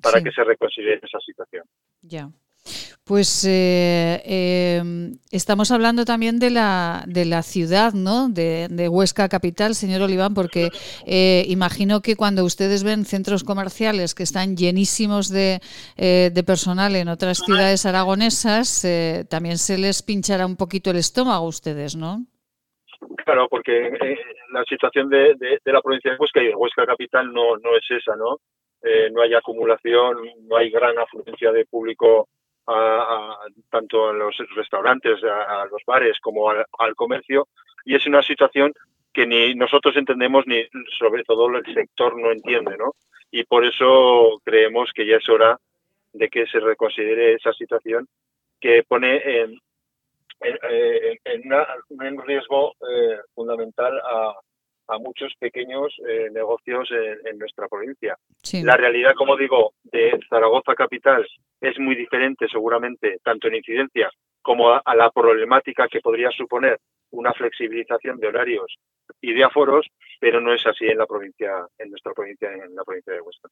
para 0.01 0.21
que 0.21 0.31
se 0.31 0.43
reconsidere 0.43 1.01
esa 1.03 1.19
situación. 1.19 1.63
Ya. 2.01 2.29
Pues 3.03 3.43
eh, 3.45 4.21
em, 4.79 5.17
estamos 5.31 5.71
hablando 5.71 6.05
también 6.05 6.37
de 6.37 6.51
la, 6.51 7.03
de 7.07 7.25
la 7.25 7.41
ciudad, 7.41 7.93
¿no? 7.93 8.29
De, 8.29 8.87
Huesca 8.89 9.27
capital, 9.27 9.73
señor 9.75 10.03
Oliván, 10.03 10.33
porque 10.33 10.69
eh, 11.05 11.43
imagino 11.49 12.01
que 12.01 12.15
cuando 12.15 12.45
ustedes 12.45 12.83
ven 12.83 13.05
centros 13.05 13.43
comerciales 13.43 14.13
que 14.13 14.23
están 14.23 14.55
llenísimos 14.55 15.29
de, 15.29 15.61
eh, 15.97 16.31
de 16.33 16.43
personal 16.43 16.95
en 16.95 17.09
otras 17.09 17.39
ciudades 17.39 17.85
aragonesas, 17.85 18.85
también 19.29 19.57
se 19.57 19.77
les 19.77 20.03
pinchará 20.03 20.45
un 20.45 20.55
poquito 20.55 20.91
el 20.91 20.97
estómago 20.97 21.45
a 21.45 21.49
ustedes, 21.49 21.95
¿no? 21.95 22.25
Claro, 23.23 23.47
porque 23.49 23.87
eh, 23.87 24.19
la 24.51 24.63
situación 24.63 25.09
de, 25.09 25.35
la 25.65 25.81
provincia 25.81 26.11
de 26.11 26.17
Huesca 26.17 26.41
y 26.41 26.47
de 26.47 26.55
Huesca 26.55 26.85
capital 26.85 27.33
no, 27.33 27.57
no 27.57 27.75
es 27.75 27.89
esa, 27.89 28.15
¿no? 28.15 28.39
Eh, 28.83 29.09
no 29.11 29.21
hay 29.21 29.33
acumulación, 29.33 30.17
no 30.47 30.57
hay 30.57 30.69
gran 30.69 30.97
afluencia 30.97 31.51
de 31.51 31.65
público 31.65 32.27
tanto 33.69 34.09
a 34.09 34.13
los 34.13 34.37
restaurantes, 34.55 35.21
a, 35.23 35.65
los 35.65 35.81
bares 35.85 36.17
como 36.21 36.49
al, 36.49 36.95
comercio 36.95 37.47
y 37.83 37.95
es 37.95 38.05
una 38.05 38.21
situación 38.21 38.71
que 39.11 39.25
ni 39.25 39.55
nosotros 39.55 39.97
entendemos 39.97 40.45
ni 40.47 40.63
sobre 40.97 41.23
todo 41.23 41.47
el 41.49 41.73
sector 41.73 42.17
no 42.17 42.31
entiende, 42.31 42.77
¿no? 42.77 42.93
Y 43.29 43.43
por 43.43 43.65
eso 43.65 44.39
creemos 44.45 44.91
que 44.93 45.05
ya 45.05 45.17
es 45.17 45.27
hora 45.27 45.57
de 46.13 46.29
que 46.29 46.45
se 46.47 46.59
reconsidere 46.59 47.33
esa 47.33 47.51
situación 47.53 48.07
que 48.59 48.83
pone 48.87 49.41
en, 49.41 49.57
en, 50.41 51.19
en, 51.25 52.17
un 52.17 52.25
riesgo 52.25 52.73
eh, 52.73 53.19
fundamental 53.33 53.99
a, 53.99 54.33
muchos 54.99 55.33
pequeños 55.39 55.93
eh, 56.05 56.29
negocios 56.33 56.89
en, 56.91 57.37
nuestra 57.39 57.69
provincia. 57.69 58.17
La 58.61 58.75
realidad, 58.75 59.13
como 59.15 59.37
digo, 59.37 59.73
de 59.83 60.19
Zaragoza 60.29 60.75
capital 60.75 61.25
es 61.61 61.79
muy 61.79 61.95
diferente 61.95 62.47
seguramente, 62.51 63.19
tanto 63.23 63.47
en 63.47 63.55
incidencia 63.55 64.11
como 64.41 64.73
a, 64.73 64.95
la 64.95 65.09
problemática 65.11 65.87
que 65.87 66.01
podría 66.01 66.29
suponer 66.31 66.77
una 67.11 67.31
flexibilización 67.31 68.19
de 68.19 68.27
horarios 68.27 68.75
y 69.21 69.31
de 69.31 69.45
aforos, 69.45 69.87
pero 70.19 70.41
no 70.41 70.53
es 70.53 70.65
así 70.65 70.85
en 70.85 70.97
la 70.97 71.05
provincia, 71.05 71.65
en 71.77 71.89
nuestra 71.89 72.13
provincia, 72.13 72.51
en 72.51 72.75
la 72.75 72.83
provincia 72.83 73.13
de 73.13 73.21
Huesca. 73.21 73.49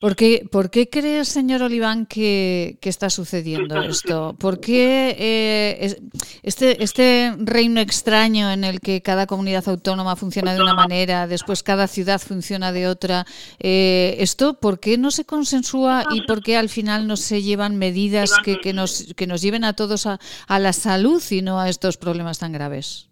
¿Por 0.00 0.16
qué, 0.16 0.48
¿Por 0.50 0.70
qué 0.70 0.88
cree, 0.88 1.26
señor 1.26 1.60
Oliván, 1.62 2.06
que, 2.06 2.78
está 2.80 3.10
sucediendo 3.10 3.82
esto? 3.82 4.34
¿Por 4.40 4.58
qué 4.58 5.14
eh, 5.18 5.94
este, 6.42 6.82
este 6.82 7.34
reino 7.38 7.82
extraño 7.82 8.50
en 8.50 8.64
el 8.64 8.80
que 8.80 9.02
cada 9.02 9.26
comunidad 9.26 9.68
autónoma 9.68 10.16
funciona 10.16 10.54
de 10.54 10.62
una 10.62 10.72
manera, 10.72 11.26
después 11.26 11.62
cada 11.62 11.86
ciudad 11.86 12.18
funciona 12.18 12.72
de 12.72 12.88
otra, 12.88 13.26
eh, 13.58 14.16
esto, 14.20 14.54
¿por 14.58 14.80
qué 14.80 14.96
no 14.96 15.10
se 15.10 15.26
consensúa 15.26 16.04
y 16.10 16.22
por 16.26 16.42
qué 16.42 16.56
al 16.56 16.70
final 16.70 17.06
no 17.06 17.16
se 17.16 17.42
llevan 17.42 17.76
medidas 17.76 18.32
que, 18.42 18.58
que, 18.58 18.72
nos, 18.72 19.12
que 19.14 19.26
nos 19.26 19.42
lleven 19.42 19.64
a 19.64 19.74
todos 19.74 20.06
a, 20.06 20.18
a 20.48 20.58
la 20.58 20.72
salud 20.72 21.22
y 21.30 21.42
no 21.42 21.60
a 21.60 21.68
estos 21.68 21.98
problemas 21.98 22.38
tan 22.38 22.52
graves? 22.52 23.10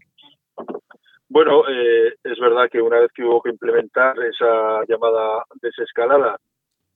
Bueno, 1.28 1.68
eh, 1.68 2.14
es 2.24 2.40
verdad 2.40 2.70
que 2.72 2.80
una 2.80 3.00
vez 3.00 3.12
que 3.14 3.22
hubo 3.22 3.42
que 3.42 3.50
implementar 3.50 4.16
esa 4.20 4.80
llamada 4.88 5.44
desescalada, 5.60 6.38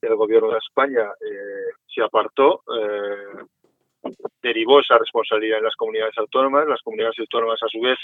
el 0.03 0.17
gobierno 0.17 0.51
de 0.51 0.59
España 0.59 1.11
eh, 1.21 1.73
se 1.87 2.03
apartó, 2.03 2.63
eh, 2.77 4.11
derivó 4.43 4.81
esa 4.81 4.99
responsabilidad 4.99 5.59
en 5.59 5.65
las 5.65 5.77
comunidades 5.77 6.17
autónomas. 6.19 6.67
Las 6.67 6.83
comunidades 6.83 7.19
autónomas, 7.21 7.63
a 7.63 7.69
su 7.69 7.81
vez, 7.81 7.99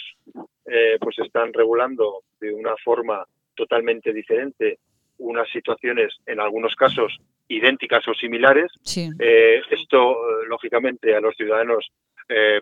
pues 1.00 1.18
están 1.18 1.52
regulando 1.52 2.22
de 2.40 2.52
una 2.52 2.74
forma 2.84 3.24
totalmente 3.54 4.12
diferente 4.12 4.78
unas 5.18 5.48
situaciones, 5.50 6.14
en 6.26 6.38
algunos 6.38 6.76
casos, 6.76 7.18
idénticas 7.48 8.06
o 8.06 8.14
similares. 8.14 8.70
esto, 9.68 10.16
lógicamente, 10.46 11.16
a 11.16 11.20
los 11.20 11.34
ciudadanos, 11.34 11.90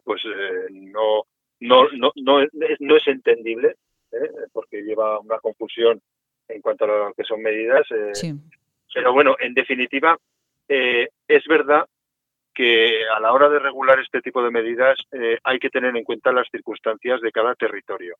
pues 0.02 0.22
no 0.70 1.26
no, 1.60 1.88
no, 1.92 2.12
no, 2.16 2.42
es, 2.42 2.50
no 2.80 2.96
es 2.96 3.06
entendible, 3.06 3.76
¿eh? 4.12 4.30
porque 4.52 4.82
lleva 4.82 5.18
una 5.20 5.38
confusión 5.38 6.00
en 6.48 6.60
cuanto 6.60 6.84
a 6.84 6.88
lo 6.88 7.14
que 7.14 7.24
son 7.24 7.42
medidas. 7.42 7.86
Eh, 7.90 8.34
pero 8.92 9.12
bueno, 9.12 9.36
en 9.38 9.54
definitiva, 9.54 10.16
eh, 10.68 11.08
es 11.28 11.44
verdad 11.46 11.86
que 12.54 13.02
a 13.14 13.20
la 13.20 13.32
hora 13.32 13.48
de 13.48 13.58
regular 13.58 14.00
este 14.00 14.22
tipo 14.22 14.42
de 14.42 14.50
medidas 14.50 14.98
hay 15.44 15.58
que 15.58 15.68
tener 15.68 15.94
en 15.94 16.04
cuenta 16.04 16.32
las 16.32 16.48
circunstancias 16.50 17.20
de 17.20 17.30
cada 17.30 17.54
territorio. 17.54 18.16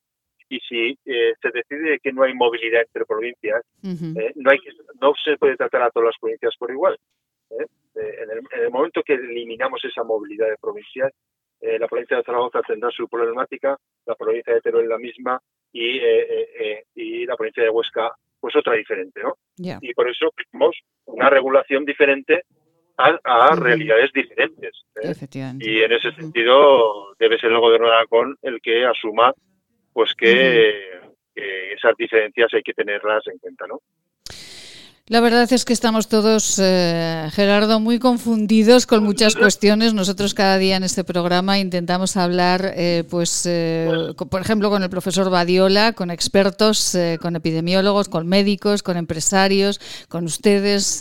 Y 0.51 0.61
si 0.61 0.99
se 1.05 1.51
decide 1.55 1.99
que 2.01 2.13
no 2.13 2.23
hay 2.23 2.35
movilidad 2.35 2.83
entre 2.83 3.07
provincias, 3.07 3.63
no, 3.83 4.51
hay 4.51 4.59
no 5.01 5.15
se 5.25 5.39
puede 5.39 5.57
tratar 5.57 5.83
a 5.83 5.91
todas 5.91 6.09
las 6.09 6.19
provincias 6.21 6.55
por 6.59 6.71
igual. 6.71 6.99
En 7.49 8.31
el, 8.31 8.39
en, 8.39 8.61
el, 8.61 8.71
momento 8.71 9.03
que 9.03 9.15
eliminamos 9.15 9.83
esa 9.87 10.05
movilidad 10.05 10.51
de 10.51 10.59
provincias, 10.59 11.15
eh, 11.61 11.79
la 11.79 11.89
provincia 11.89 12.19
de 12.19 12.23
Zaragoza 12.23 12.61
tendrá 12.63 12.91
su 12.91 13.09
problemática, 13.09 13.77
la 14.05 14.15
provincia 14.15 14.55
de 14.55 14.61
Teruel 14.61 14.89
la 14.89 14.99
misma 14.99 15.41
y, 15.73 15.99
eh, 15.99 16.49
eh, 16.61 16.85
y 16.95 17.25
la 17.25 17.37
provincia 17.37 17.63
de 17.63 17.71
Huesca 17.71 18.13
pues 18.47 18.55
otra 18.55 18.75
diferente, 18.75 19.21
¿no? 19.25 19.35
Y 19.81 19.93
por 19.93 20.09
eso 20.09 20.33
tenemos 20.37 20.77
una 21.07 21.29
regulación 21.29 21.85
diferente 21.85 22.45
a, 22.97 23.57
realidades 23.57 24.13
diferentes. 24.13 24.85
Y 25.67 25.83
en 25.83 25.91
ese 25.91 26.13
sentido 26.13 27.13
debe 27.19 27.41
ser 27.41 27.51
el 27.51 27.59
gobierno 27.59 27.89
de 27.89 27.95
Aragón 27.95 28.37
el 28.43 28.61
que 28.61 28.85
asuma 28.87 29.35
pues 29.93 30.15
que, 30.15 31.01
que 31.35 31.73
esas 31.73 31.97
diferencias 31.97 32.55
hay 32.55 32.63
que 32.63 32.73
tenerlas 32.73 33.27
en 33.27 33.39
cuenta, 33.39 33.67
¿no? 33.67 33.81
La 35.09 35.21
verdad 35.21 35.47
es 35.53 35.65
que 35.65 35.73
estamos 35.73 36.09
todos, 36.09 36.59
eh, 36.61 37.29
Gerardo, 37.33 37.79
muy 37.79 38.01
confundidos 38.01 38.89
con 38.89 39.05
muchas 39.05 39.37
cuestiones. 39.37 39.95
Nosotros 39.95 40.35
cada 40.35 40.59
día 40.59 40.75
en 40.75 40.83
este 40.83 41.05
programa 41.05 41.61
intentamos 41.61 42.17
hablar, 42.17 42.73
eh, 42.75 43.05
pues, 43.09 43.47
eh, 43.47 43.89
por 44.17 44.41
ejemplo, 44.41 44.69
con 44.69 44.83
el 44.83 44.91
profesor 44.91 45.31
Badiola, 45.31 45.93
con 45.93 46.11
expertos, 46.11 46.99
con 47.21 47.37
epidemiólogos, 47.37 48.09
con 48.09 48.27
médicos, 48.27 48.83
con 48.83 48.97
empresarios, 48.97 49.81
con 50.09 50.25
ustedes, 50.25 51.01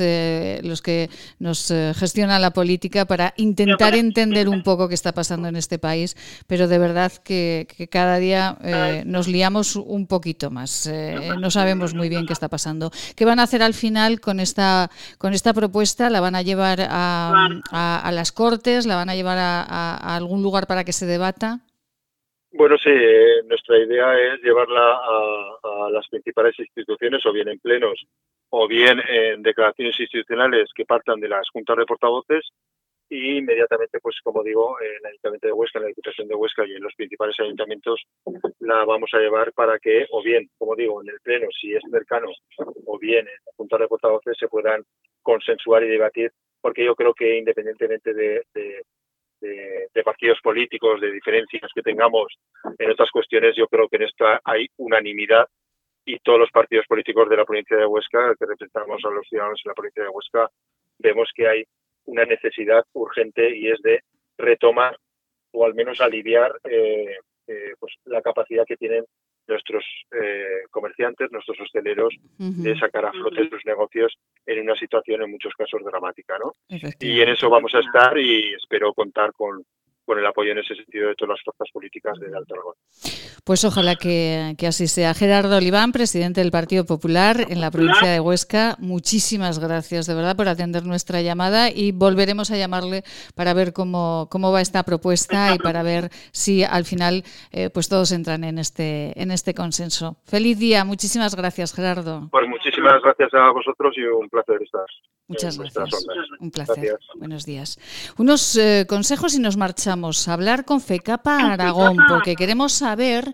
los 0.64 0.84
que 0.84 1.10
nos 1.40 1.74
gestionan 1.96 2.44
la 2.44 2.52
política, 2.52 3.06
para 3.06 3.34
intentar 3.38 3.96
entender 3.96 4.50
un 4.50 4.62
poco 4.62 4.88
qué 4.88 4.94
está 4.94 5.14
pasando 5.14 5.48
en 5.48 5.56
este 5.56 5.80
país. 5.80 6.16
Pero 6.46 6.68
de 6.68 6.78
verdad 6.78 7.12
que, 7.12 7.68
que 7.76 7.88
cada 7.88 8.20
día 8.20 8.60
nos 9.04 9.28
liamos 9.28 9.76
un 9.76 10.06
poquito 10.06 10.52
más. 10.52 10.88
no 11.40 11.50
sabemos 11.50 11.96
muy 11.96 12.08
bien 12.08 12.28
qué 12.28 12.34
está 12.34 12.50
pasando. 12.50 12.92
¿Qué 13.16 13.26
van 13.26 13.40
a 13.40 13.44
hacer 13.44 13.64
al 13.64 13.74
final? 13.74 13.95
Con 14.22 14.40
esta, 14.40 14.90
con 15.18 15.34
esta 15.34 15.54
propuesta 15.54 16.10
la 16.10 16.20
van 16.20 16.36
a 16.36 16.42
llevar 16.42 16.80
a, 16.82 18.12
las 18.12 18.32
Cortes, 18.32 18.86
la 18.86 18.96
van 18.96 19.10
a 19.10 19.16
llevar 19.16 19.38
a, 19.40 20.16
algún 20.16 20.44
lugar 20.44 20.68
para 20.68 20.84
que 20.84 20.92
se 20.92 21.06
debata. 21.06 21.60
Bueno, 22.52 22.78
sí, 22.78 22.90
eh, 22.90 23.42
nuestra 23.48 23.78
idea 23.78 24.14
es 24.18 24.42
llevarla 24.42 25.00
a, 25.64 25.90
las 25.92 26.08
principales 26.08 26.58
instituciones, 26.60 27.26
o 27.26 27.32
bien 27.32 27.48
en 27.50 27.60
plenos, 27.60 28.06
o 28.50 28.68
bien 28.68 29.02
en 29.08 29.42
declaraciones 29.42 30.00
institucionales 30.00 30.70
que 30.74 30.86
partan 30.86 31.20
de 31.20 31.30
las 31.30 31.50
juntas 31.50 31.78
de 31.78 31.86
portavoces, 31.86 32.46
y 33.16 33.38
inmediatamente, 33.38 34.00
pues 34.02 34.18
como 34.24 34.44
digo, 34.44 34.78
en 34.82 34.98
el 35.00 35.06
Ayuntamiento 35.06 35.48
de 35.48 35.54
Huesca, 35.54 35.80
en 35.80 35.84
la 35.84 35.90
Diputación 35.90 36.28
de 36.28 36.36
Huesca 36.36 36.66
y 36.66 36.74
en 36.74 36.84
los 36.84 36.94
principales 36.96 37.40
ayuntamientos 37.40 38.04
la 38.60 38.84
vamos 38.84 39.10
a 39.14 39.20
llevar 39.20 39.54
para 39.54 39.80
que, 39.80 40.06
o 40.12 40.22
bien, 40.22 40.50
como 40.58 40.76
digo, 40.76 41.02
en 41.02 41.10
el 41.10 41.20
Pleno, 41.22 41.48
si 41.60 41.74
es 41.74 41.82
cercano, 41.90 42.28
o 42.86 43.00
bien 43.00 43.28
en 43.28 43.34
la 43.46 43.52
Junta 43.56 43.78
de 43.78 43.88
Portavoces 43.88 44.38
se 44.38 44.50
puedan 44.50 44.84
consensuar 45.22 45.84
y 45.84 45.88
debatir, 45.88 46.32
porque 46.60 46.84
yo 46.84 46.94
creo 46.94 47.14
que 47.14 47.38
independientemente 47.38 48.14
de, 48.14 48.44
de 49.42 50.04
partidos 50.04 50.40
políticos, 50.44 51.00
de 51.00 51.12
diferencias 51.12 51.72
que 51.74 51.82
tengamos 51.82 52.28
en 52.78 52.92
otras 52.92 53.10
cuestiones, 53.12 53.56
yo 53.56 53.68
creo 53.68 53.88
que 53.88 53.96
en 53.96 54.04
esta 54.04 54.42
hay 54.44 54.68
unanimidad 54.78 55.48
y 56.06 56.20
todos 56.20 56.40
los 56.40 56.52
partidos 56.52 56.86
políticos 56.86 57.30
de 57.30 57.38
la 57.38 57.46
provincia 57.46 57.78
de 57.78 57.86
Huesca, 57.86 58.36
que 58.38 58.46
representamos 58.46 59.02
a 59.06 59.10
los 59.10 59.26
ciudadanos 59.28 59.62
en 59.64 59.70
la 59.70 59.74
provincia 59.74 60.04
de 60.04 60.10
Huesca, 60.10 60.50
vemos 61.00 61.30
que 61.34 61.48
hay 61.48 61.64
una 62.06 62.26
necesidad 62.26 62.86
urgente 62.94 63.56
y 63.56 63.70
es 63.70 63.82
de 63.82 64.02
retomar 64.38 64.98
o 65.52 65.66
al 65.66 65.74
menos 65.74 66.02
aliviar 66.02 66.54
eh, 66.64 67.18
eh, 67.48 67.74
pues 67.80 67.94
la 68.06 68.22
capacidad 68.22 68.66
que 68.66 68.78
tienen 68.78 69.06
nuestros 69.48 69.86
eh, 70.12 70.64
comerciantes, 70.72 71.32
nuestros 71.32 71.60
hosteleros, 71.60 72.16
de 72.38 72.78
sacar 72.80 73.06
a 73.06 73.12
flote 73.12 73.48
sus 73.48 73.64
negocios 73.66 74.18
en 74.46 74.62
una 74.62 74.76
situación 74.76 75.22
en 75.22 75.30
muchos 75.30 75.54
casos 75.54 75.84
dramática, 75.84 76.40
¿no? 76.40 76.54
Y 77.00 77.22
en 77.22 77.30
eso 77.30 77.48
vamos 77.50 77.74
a 77.76 77.80
estar 77.80 78.18
y 78.18 78.56
espero 78.56 78.92
contar 78.94 79.34
con, 79.34 79.64
con 80.06 80.20
el 80.20 80.26
apoyo 80.26 80.52
en 80.52 80.60
ese 80.60 80.76
sentido 80.76 81.10
de 81.10 81.16
todas 81.16 81.38
las 81.38 81.44
fuerzas 81.44 81.68
políticas 81.74 82.20
del 82.20 82.36
Alto 82.36 82.54
Aragón. 82.54 82.76
Pues 83.44 83.64
ojalá 83.64 83.96
que, 83.96 84.56
así 84.68 84.88
sea. 84.88 85.14
Gerardo 85.14 85.58
Oliván, 85.58 85.92
presidente 85.92 86.42
del 86.42 86.52
Partido 86.52 86.86
Popular 86.86 87.46
en 87.50 87.62
la 87.62 87.72
provincia 87.72 88.10
de 88.10 88.20
Huesca, 88.20 88.76
muchísimas 88.80 89.60
gracias 89.60 90.08
de 90.08 90.16
verdad 90.16 90.36
por 90.36 90.48
atender 90.48 90.84
nuestra 90.84 91.22
llamada 91.22 91.70
y 91.70 91.92
volveremos 91.92 92.52
a 92.52 92.58
llamarle 92.58 93.04
para 93.36 93.54
ver 93.54 93.74
cómo, 93.74 94.28
cómo 94.32 94.52
va 94.52 94.62
esta 94.62 94.84
propuesta 94.84 95.54
y 95.54 95.60
para 95.60 95.84
ver 95.84 96.10
si 96.32 96.64
al 96.64 96.86
final 96.86 97.24
eh, 97.52 97.70
pues 97.70 97.88
todos 97.90 98.12
entran 98.12 98.44
en 98.44 98.58
este, 98.58 99.20
en 99.22 99.32
este 99.32 99.54
consenso. 99.54 100.18
Feliz 100.26 100.58
día, 100.58 100.84
muchísimas 100.86 101.36
gracias 101.36 101.74
Gerardo. 101.74 102.28
Pues 102.32 102.48
muchísimas 102.48 102.75
gracias 103.04 103.34
a 103.34 103.52
vosotros 103.52 103.94
y 103.98 104.02
un 104.04 104.30
placer 104.30 104.62
estar. 104.62 104.86
Muchas 105.28 105.58
gracias. 105.58 105.90
Un 106.40 106.52
placer. 106.52 107.00
Buenos 107.16 107.46
días. 107.46 107.80
Unos 108.18 108.56
eh, 108.58 108.86
consejos 108.88 109.34
y 109.36 109.40
nos 109.40 109.58
marchamos 109.58 110.28
a 110.28 110.34
hablar 110.34 110.66
con 110.66 110.82
FECAPA 110.82 111.54
Aragón, 111.54 111.98
porque 112.08 112.36
queremos 112.36 112.74
saber 112.74 113.34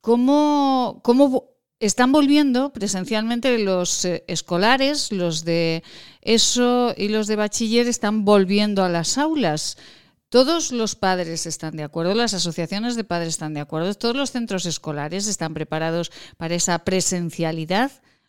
cómo, 0.00 1.00
cómo 1.04 1.50
están 1.80 2.12
volviendo 2.12 2.72
presencialmente 2.72 3.58
los 3.58 4.04
eh, 4.04 4.24
escolares, 4.26 5.12
los 5.12 5.44
de 5.44 5.82
ESO 6.22 6.94
y 6.96 7.08
los 7.08 7.26
de 7.26 7.36
bachiller 7.36 7.86
están 7.86 8.24
volviendo 8.24 8.82
a 8.82 8.88
las 8.88 9.18
aulas. 9.18 9.76
Todos 10.30 10.72
los 10.72 10.94
padres 10.94 11.46
están 11.46 11.76
de 11.76 11.84
acuerdo, 11.84 12.14
las 12.14 12.34
asociaciones 12.34 12.96
de 12.96 13.04
padres 13.04 13.28
están 13.28 13.54
de 13.54 13.60
acuerdo, 13.60 13.94
todos 13.94 14.14
los 14.14 14.30
centros 14.30 14.66
escolares 14.66 15.26
están 15.26 15.54
preparados 15.54 16.10
para 16.36 16.54
esa 16.54 16.78
presencialidad. 16.80 17.90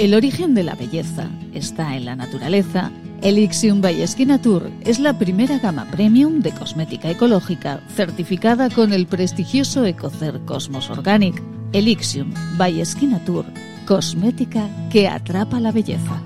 El 0.00 0.14
origen 0.14 0.54
de 0.54 0.62
la 0.62 0.74
belleza 0.74 1.28
está 1.52 1.94
en 1.94 2.06
la 2.06 2.16
naturaleza 2.16 2.90
Elixium 3.20 3.82
by 3.82 4.02
Tour 4.42 4.70
es 4.80 4.98
la 4.98 5.18
primera 5.18 5.58
gama 5.58 5.84
premium 5.90 6.40
de 6.40 6.52
cosmética 6.52 7.10
ecológica 7.10 7.82
certificada 7.94 8.70
con 8.70 8.94
el 8.94 9.06
prestigioso 9.06 9.84
Ecocer 9.84 10.40
Cosmos 10.46 10.88
Organic. 10.88 11.42
Elixium 11.74 12.32
by 12.56 12.82
Tour, 13.26 13.44
cosmética 13.86 14.70
que 14.90 15.06
atrapa 15.06 15.60
la 15.60 15.70
belleza. 15.70 16.22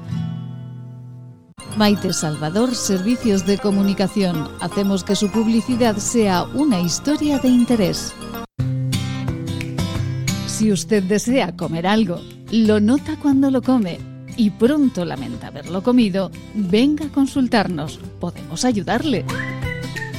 Maite 1.76 2.12
Salvador, 2.12 2.76
Servicios 2.76 3.44
de 3.44 3.58
Comunicación. 3.58 4.50
Hacemos 4.60 5.02
que 5.02 5.16
su 5.16 5.32
publicidad 5.32 5.96
sea 5.96 6.44
una 6.44 6.78
historia 6.78 7.40
de 7.40 7.48
interés. 7.48 8.14
Si 10.46 10.70
usted 10.70 11.02
desea 11.02 11.56
comer 11.56 11.88
algo, 11.88 12.20
lo 12.54 12.78
nota 12.78 13.16
cuando 13.16 13.50
lo 13.50 13.62
come 13.62 13.98
y 14.36 14.50
pronto 14.50 15.04
lamenta 15.04 15.48
haberlo 15.48 15.82
comido, 15.82 16.30
venga 16.54 17.06
a 17.06 17.08
consultarnos. 17.08 17.98
Podemos 18.20 18.64
ayudarle. 18.64 19.24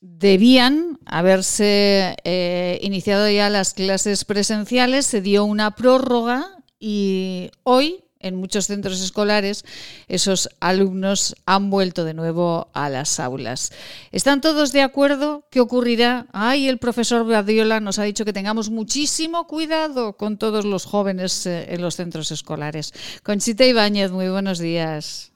debían 0.00 0.98
haberse 1.04 2.16
eh, 2.24 2.78
iniciado 2.82 3.28
ya 3.30 3.50
las 3.50 3.74
clases 3.74 4.24
presenciales, 4.24 5.06
se 5.06 5.20
dio 5.20 5.44
una 5.44 5.74
prórroga 5.74 6.46
y 6.78 7.50
hoy 7.62 8.04
en 8.20 8.36
muchos 8.36 8.66
centros 8.66 9.00
escolares 9.00 9.64
esos 10.06 10.50
alumnos 10.60 11.34
han 11.46 11.70
vuelto 11.70 12.04
de 12.04 12.14
nuevo 12.14 12.68
a 12.74 12.88
las 12.88 13.18
aulas. 13.18 13.72
¿Están 14.12 14.40
todos 14.40 14.72
de 14.72 14.82
acuerdo? 14.82 15.46
¿Qué 15.50 15.60
ocurrirá? 15.60 16.26
Ay, 16.32 16.68
el 16.68 16.78
profesor 16.78 17.26
Badiola 17.26 17.80
nos 17.80 17.98
ha 17.98 18.04
dicho 18.04 18.24
que 18.24 18.32
tengamos 18.32 18.70
muchísimo 18.70 19.46
cuidado 19.46 20.16
con 20.16 20.36
todos 20.36 20.64
los 20.64 20.84
jóvenes 20.84 21.46
eh, 21.46 21.74
en 21.74 21.80
los 21.80 21.96
centros 21.96 22.30
escolares. 22.30 22.92
Conchita 23.22 23.64
Ibáñez, 23.64 24.10
muy 24.10 24.28
buenos 24.28 24.58
días. 24.58 25.32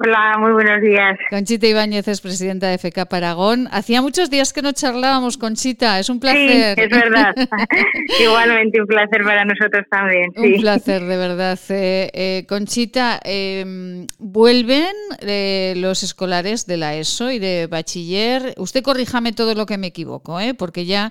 Hola, 0.00 0.36
muy 0.38 0.52
buenos 0.52 0.80
días. 0.80 1.18
Conchita 1.28 1.66
Ibáñez 1.66 2.06
es 2.06 2.20
presidenta 2.20 2.68
de 2.68 2.78
FK 2.78 3.06
Paragón. 3.06 3.66
Hacía 3.72 4.00
muchos 4.00 4.30
días 4.30 4.52
que 4.52 4.62
no 4.62 4.70
charlábamos, 4.70 5.36
Conchita. 5.36 5.98
Es 5.98 6.08
un 6.08 6.20
placer. 6.20 6.76
Sí, 6.76 6.82
es 6.82 6.88
verdad. 6.88 7.34
Igualmente 8.20 8.80
un 8.80 8.86
placer 8.86 9.24
para 9.24 9.44
nosotros 9.44 9.84
también. 9.90 10.30
Un 10.36 10.60
placer, 10.60 11.02
de 11.02 11.16
verdad. 11.16 11.58
Eh, 11.70 12.10
eh, 12.14 12.46
Conchita, 12.48 13.18
em, 13.24 14.06
vuelven 14.20 14.94
eh, 15.20 15.74
los 15.76 16.04
escolares 16.04 16.64
de 16.68 16.76
la 16.76 16.94
ESO 16.94 17.32
y 17.32 17.40
de 17.40 17.66
bachiller. 17.66 18.54
Usted 18.56 18.84
corríjame 18.84 19.32
todo 19.32 19.56
lo 19.56 19.66
que 19.66 19.78
me 19.78 19.88
equivoco, 19.88 20.38
¿eh? 20.38 20.54
porque 20.54 20.86
ya, 20.86 21.10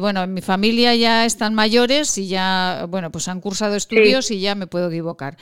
bueno, 0.00 0.22
en 0.22 0.32
mi 0.32 0.42
familia 0.42 0.94
ya 0.94 1.24
están 1.24 1.54
mayores 1.54 2.16
y 2.18 2.28
ya, 2.28 2.86
bueno, 2.88 3.10
pues 3.10 3.26
han 3.26 3.40
cursado 3.40 3.74
estudios 3.74 4.30
y 4.30 4.40
ya 4.40 4.54
me 4.54 4.68
puedo 4.68 4.88
equivocar. 4.90 5.36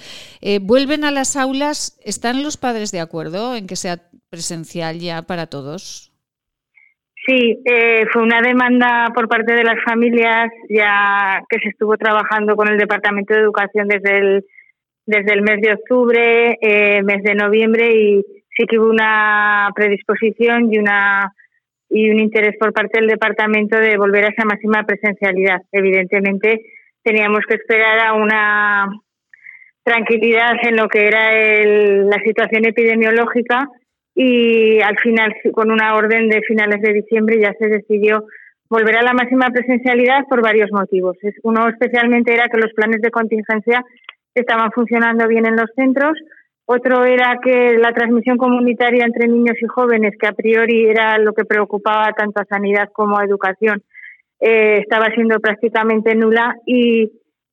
vuelven 0.63 1.05
a 1.05 1.11
las 1.11 1.37
aulas, 1.37 1.99
están 2.07 2.43
los 2.43 2.57
padres 2.57 2.70
de 2.73 3.01
acuerdo 3.01 3.55
en 3.57 3.67
que 3.67 3.77
sea 3.77 3.99
presencial 4.31 4.99
ya 4.99 5.23
para 5.23 5.47
todos? 5.47 6.11
Sí, 7.27 7.61
eh, 7.65 8.07
fue 8.13 8.23
una 8.23 8.41
demanda 8.41 9.09
por 9.15 9.29
parte 9.29 9.53
de 9.53 9.65
las 9.65 9.83
familias 9.85 10.51
ya 10.69 11.43
que 11.49 11.59
se 11.59 11.69
estuvo 11.69 11.97
trabajando 11.97 12.57
con 12.57 12.69
el 12.69 12.79
Departamento 12.79 13.35
de 13.35 13.41
Educación 13.41 13.89
desde 13.89 14.19
el, 14.19 14.45
desde 15.05 15.35
el 15.35 15.43
mes 15.43 15.61
de 15.61 15.75
octubre, 15.75 16.59
eh, 16.63 17.03
mes 17.03 17.23
de 17.23 17.35
noviembre 17.35 17.95
y 17.95 18.25
sí 18.57 18.65
que 18.67 18.79
hubo 18.79 18.89
una 18.89 19.71
predisposición 19.75 20.73
y 20.73 20.79
una 20.79 21.35
y 21.91 22.09
un 22.09 22.21
interés 22.21 22.57
por 22.59 22.73
parte 22.73 23.01
del 23.01 23.09
departamento 23.09 23.77
de 23.77 23.97
volver 23.99 24.25
a 24.25 24.29
esa 24.29 24.45
máxima 24.45 24.85
presencialidad. 24.85 25.61
Evidentemente 25.73 26.61
teníamos 27.03 27.41
que 27.49 27.57
esperar 27.57 27.99
a 27.99 28.15
una 28.15 28.87
tranquilidad 29.91 30.53
en 30.63 30.77
lo 30.77 30.89
que 30.89 31.05
era 31.05 31.33
la 32.05 32.23
situación 32.25 32.65
epidemiológica 32.65 33.69
y 34.15 34.81
al 34.81 34.97
final 34.99 35.35
con 35.53 35.71
una 35.71 35.97
orden 35.97 36.29
de 36.29 36.43
finales 36.43 36.81
de 36.81 36.93
diciembre 36.93 37.41
ya 37.41 37.53
se 37.59 37.67
decidió 37.67 38.25
volver 38.69 38.97
a 38.97 39.03
la 39.03 39.15
máxima 39.15 39.49
presencialidad 39.51 40.27
por 40.29 40.43
varios 40.43 40.71
motivos. 40.71 41.17
Uno 41.43 41.69
especialmente 41.69 42.33
era 42.33 42.49
que 42.49 42.59
los 42.59 42.73
planes 42.73 43.03
de 43.03 43.11
contingencia 43.11 43.85
estaban 44.33 44.71
funcionando 44.71 45.27
bien 45.27 45.45
en 45.47 45.57
los 45.57 45.71
centros, 45.75 46.13
otro 46.67 47.05
era 47.05 47.41
que 47.43 47.77
la 47.77 47.93
transmisión 47.93 48.39
comunitaria 48.39 49.05
entre 49.05 49.27
niños 49.27 49.57
y 49.61 49.67
jóvenes, 49.67 50.15
que 50.21 50.29
a 50.29 50.33
priori 50.33 50.89
era 50.89 51.19
lo 51.19 51.33
que 51.33 51.45
preocupaba 51.45 52.13
tanto 52.13 52.41
a 52.41 52.45
sanidad 52.45 52.91
como 52.93 53.19
a 53.19 53.25
educación, 53.25 53.83
eh, 54.39 54.79
estaba 54.79 55.07
siendo 55.17 55.41
prácticamente 55.41 56.15
nula 56.15 56.55
y 56.65 57.11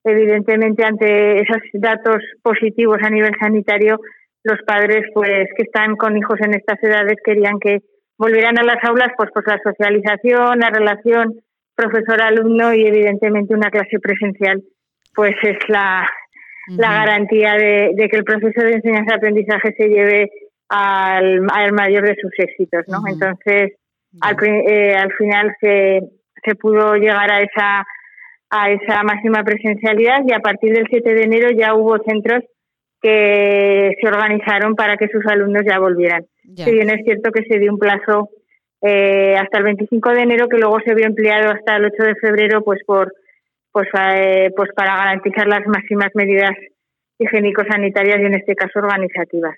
evidentemente 0.07 0.83
ante 0.83 1.41
esos 1.41 1.61
datos 1.73 2.17
positivos 2.41 2.97
a 3.01 3.09
nivel 3.09 3.33
sanitario, 3.39 3.99
los 4.43 4.57
padres 4.65 5.05
pues 5.13 5.47
que 5.55 5.63
están 5.63 5.95
con 5.95 6.17
hijos 6.17 6.39
en 6.41 6.53
estas 6.53 6.81
edades 6.81 7.17
querían 7.23 7.59
que 7.59 7.79
volvieran 8.17 8.57
a 8.57 8.63
las 8.63 8.83
aulas 8.83 9.09
pues 9.17 9.29
pues 9.33 9.45
la 9.47 9.59
socialización, 9.63 10.59
la 10.59 10.69
relación 10.69 11.35
profesor-alumno 11.75 12.73
y 12.73 12.87
evidentemente 12.87 13.53
una 13.53 13.69
clase 13.69 13.99
presencial 13.99 14.63
pues 15.13 15.35
es 15.43 15.57
la, 15.67 16.09
la 16.69 16.93
garantía 16.93 17.53
de, 17.53 18.07
que 18.09 18.17
el 18.17 18.23
proceso 18.23 18.61
de 18.61 18.73
enseñanza-aprendizaje 18.73 19.73
se 19.75 19.87
lleve 19.87 20.29
al, 20.69 21.41
mayor 21.41 22.03
de 22.03 22.15
sus 22.21 22.31
éxitos, 22.37 22.83
¿no? 22.87 22.99
Entonces, 23.07 23.73
al, 24.21 24.35
eh, 24.43 24.95
al 24.95 25.11
final 25.13 25.55
se, 25.59 26.01
se 26.43 26.55
pudo 26.55 26.95
llegar 26.95 27.31
a 27.31 27.41
esa 27.41 27.85
a 28.49 28.71
esa 28.71 29.03
máxima 29.03 29.43
presencialidad 29.43 30.21
y 30.25 30.33
a 30.33 30.39
partir 30.39 30.73
del 30.73 30.87
7 30.89 31.13
de 31.13 31.23
enero 31.23 31.49
ya 31.51 31.73
hubo 31.73 31.97
centros 32.03 32.43
que 33.01 33.91
se 34.01 34.07
organizaron 34.07 34.75
para 34.75 34.97
que 34.97 35.07
sus 35.09 35.25
alumnos 35.27 35.63
ya 35.67 35.79
volvieran. 35.79 36.25
Si 36.55 36.71
bien 36.71 36.89
es 36.89 37.03
cierto 37.03 37.31
que 37.31 37.43
se 37.43 37.59
dio 37.59 37.71
un 37.71 37.77
plazo 37.77 38.29
eh, 38.81 39.35
hasta 39.37 39.57
el 39.57 39.65
25 39.65 40.09
de 40.11 40.21
enero 40.21 40.47
que 40.47 40.57
luego 40.57 40.79
se 40.85 40.95
vio 40.95 41.05
empleado 41.05 41.51
hasta 41.51 41.75
el 41.75 41.85
8 41.85 42.03
de 42.03 42.15
febrero 42.15 42.63
pues 42.63 42.79
por 42.85 43.13
pues, 43.71 43.87
eh, 43.93 44.51
pues 44.55 44.69
para 44.75 44.95
garantizar 44.95 45.47
las 45.47 45.65
máximas 45.67 46.09
medidas 46.15 46.53
higiénico-sanitarias 47.19 48.19
y 48.21 48.25
en 48.25 48.35
este 48.35 48.55
caso 48.55 48.79
organizativas. 48.79 49.55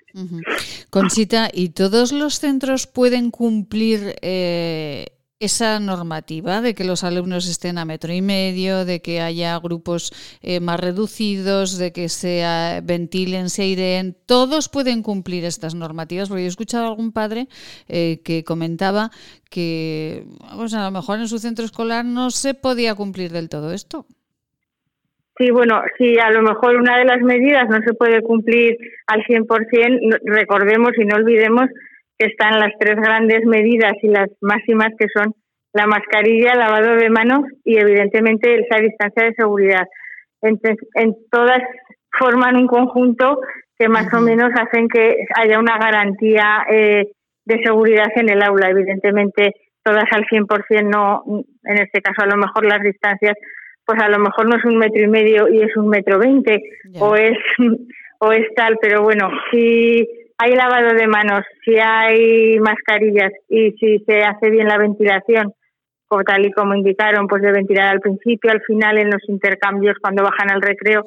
Conchita, 0.90 1.48
¿y 1.52 1.70
todos 1.70 2.12
los 2.12 2.34
centros 2.38 2.86
pueden 2.86 3.30
cumplir 3.30 4.14
eh, 4.22 5.06
esa 5.40 5.80
normativa 5.80 6.60
de 6.60 6.74
que 6.74 6.84
los 6.84 7.02
alumnos 7.02 7.48
estén 7.48 7.78
a 7.78 7.86
metro 7.86 8.12
y 8.12 8.20
medio, 8.20 8.84
de 8.84 9.00
que 9.00 9.20
haya 9.20 9.58
grupos 9.58 10.12
eh, 10.42 10.60
más 10.60 10.78
reducidos, 10.78 11.78
de 11.78 11.92
que 11.92 12.10
se 12.10 12.44
ventilen, 12.84 13.48
se 13.48 13.62
aireen, 13.62 14.14
todos 14.26 14.68
pueden 14.68 15.02
cumplir 15.02 15.46
estas 15.46 15.74
normativas, 15.74 16.28
porque 16.28 16.42
yo 16.42 16.46
he 16.46 16.48
escuchado 16.48 16.84
a 16.84 16.88
algún 16.88 17.12
padre 17.12 17.48
eh, 17.88 18.20
que 18.22 18.44
comentaba 18.44 19.10
que 19.50 20.24
pues 20.54 20.74
a 20.74 20.84
lo 20.84 20.90
mejor 20.90 21.18
en 21.18 21.28
su 21.28 21.38
centro 21.38 21.64
escolar 21.64 22.04
no 22.04 22.30
se 22.30 22.52
podía 22.52 22.94
cumplir 22.94 23.32
del 23.32 23.48
todo 23.48 23.72
esto. 23.72 24.06
Sí, 25.38 25.50
bueno, 25.50 25.80
si 25.96 26.18
a 26.18 26.30
lo 26.30 26.42
mejor 26.42 26.76
una 26.76 26.98
de 26.98 27.06
las 27.06 27.22
medidas 27.22 27.66
no 27.70 27.78
se 27.80 27.94
puede 27.94 28.20
cumplir 28.20 28.76
al 29.06 29.22
100%, 29.24 30.20
recordemos 30.22 30.90
y 30.98 31.06
no 31.06 31.16
olvidemos 31.16 31.64
están 32.26 32.58
las 32.58 32.72
tres 32.78 32.96
grandes 32.96 33.44
medidas 33.44 33.94
y 34.02 34.08
las 34.08 34.28
máximas 34.40 34.90
que 34.98 35.06
son 35.14 35.34
la 35.72 35.86
mascarilla, 35.86 36.54
lavado 36.54 36.96
de 36.96 37.10
manos 37.10 37.42
y 37.64 37.78
evidentemente 37.78 38.60
esa 38.60 38.80
distancia 38.80 39.24
de 39.24 39.34
seguridad. 39.34 39.86
Entonces, 40.42 40.78
en 40.94 41.14
todas 41.30 41.60
forman 42.18 42.56
un 42.56 42.66
conjunto 42.66 43.40
que 43.78 43.88
más 43.88 44.12
o 44.12 44.20
menos 44.20 44.50
hacen 44.54 44.88
que 44.88 45.24
haya 45.36 45.58
una 45.58 45.78
garantía 45.78 46.66
eh, 46.68 47.12
de 47.44 47.62
seguridad 47.62 48.08
en 48.16 48.28
el 48.28 48.42
aula. 48.42 48.68
Evidentemente, 48.68 49.54
todas 49.82 50.04
al 50.12 50.24
100% 50.26 50.82
no, 50.82 51.22
en 51.64 51.78
este 51.78 52.02
caso 52.02 52.22
a 52.22 52.26
lo 52.26 52.36
mejor 52.36 52.66
las 52.66 52.82
distancias, 52.82 53.34
pues 53.84 54.00
a 54.02 54.08
lo 54.08 54.18
mejor 54.18 54.48
no 54.48 54.56
es 54.56 54.64
un 54.64 54.76
metro 54.76 55.02
y 55.02 55.08
medio 55.08 55.48
y 55.48 55.62
es 55.62 55.76
un 55.76 55.88
metro 55.88 56.18
veinte 56.18 56.62
o 56.98 57.16
es 57.16 57.38
o 58.20 58.32
es 58.32 58.46
tal, 58.54 58.76
pero 58.80 59.02
bueno, 59.02 59.30
si 59.50 60.06
hay 60.42 60.54
lavado 60.54 60.94
de 60.94 61.06
manos, 61.06 61.42
si 61.64 61.76
hay 61.78 62.58
mascarillas 62.60 63.30
y 63.48 63.72
si 63.72 63.98
se 64.06 64.22
hace 64.22 64.48
bien 64.48 64.68
la 64.68 64.78
ventilación, 64.78 65.52
como 66.06 66.24
tal 66.24 66.46
y 66.46 66.52
como 66.52 66.74
indicaron, 66.74 67.26
pues 67.26 67.42
de 67.42 67.52
ventilar 67.52 67.88
al 67.88 68.00
principio, 68.00 68.50
al 68.50 68.62
final, 68.62 68.96
en 68.96 69.10
los 69.10 69.22
intercambios 69.28 69.96
cuando 70.00 70.22
bajan 70.22 70.50
al 70.50 70.62
recreo, 70.62 71.06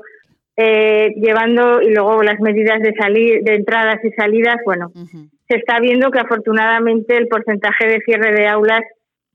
eh, 0.55 1.15
llevando 1.15 1.81
y 1.81 1.91
luego 1.91 2.22
las 2.22 2.39
medidas 2.41 2.80
de 2.81 2.93
salir, 2.93 3.41
de 3.41 3.55
entradas 3.55 3.97
y 4.03 4.11
salidas, 4.11 4.57
bueno, 4.65 4.91
se 5.47 5.57
está 5.57 5.80
viendo 5.80 6.11
que 6.11 6.19
afortunadamente 6.19 7.18
el 7.18 7.27
porcentaje 7.27 7.88
de 7.88 8.01
cierre 8.01 8.34
de 8.34 8.47
aulas 8.47 8.84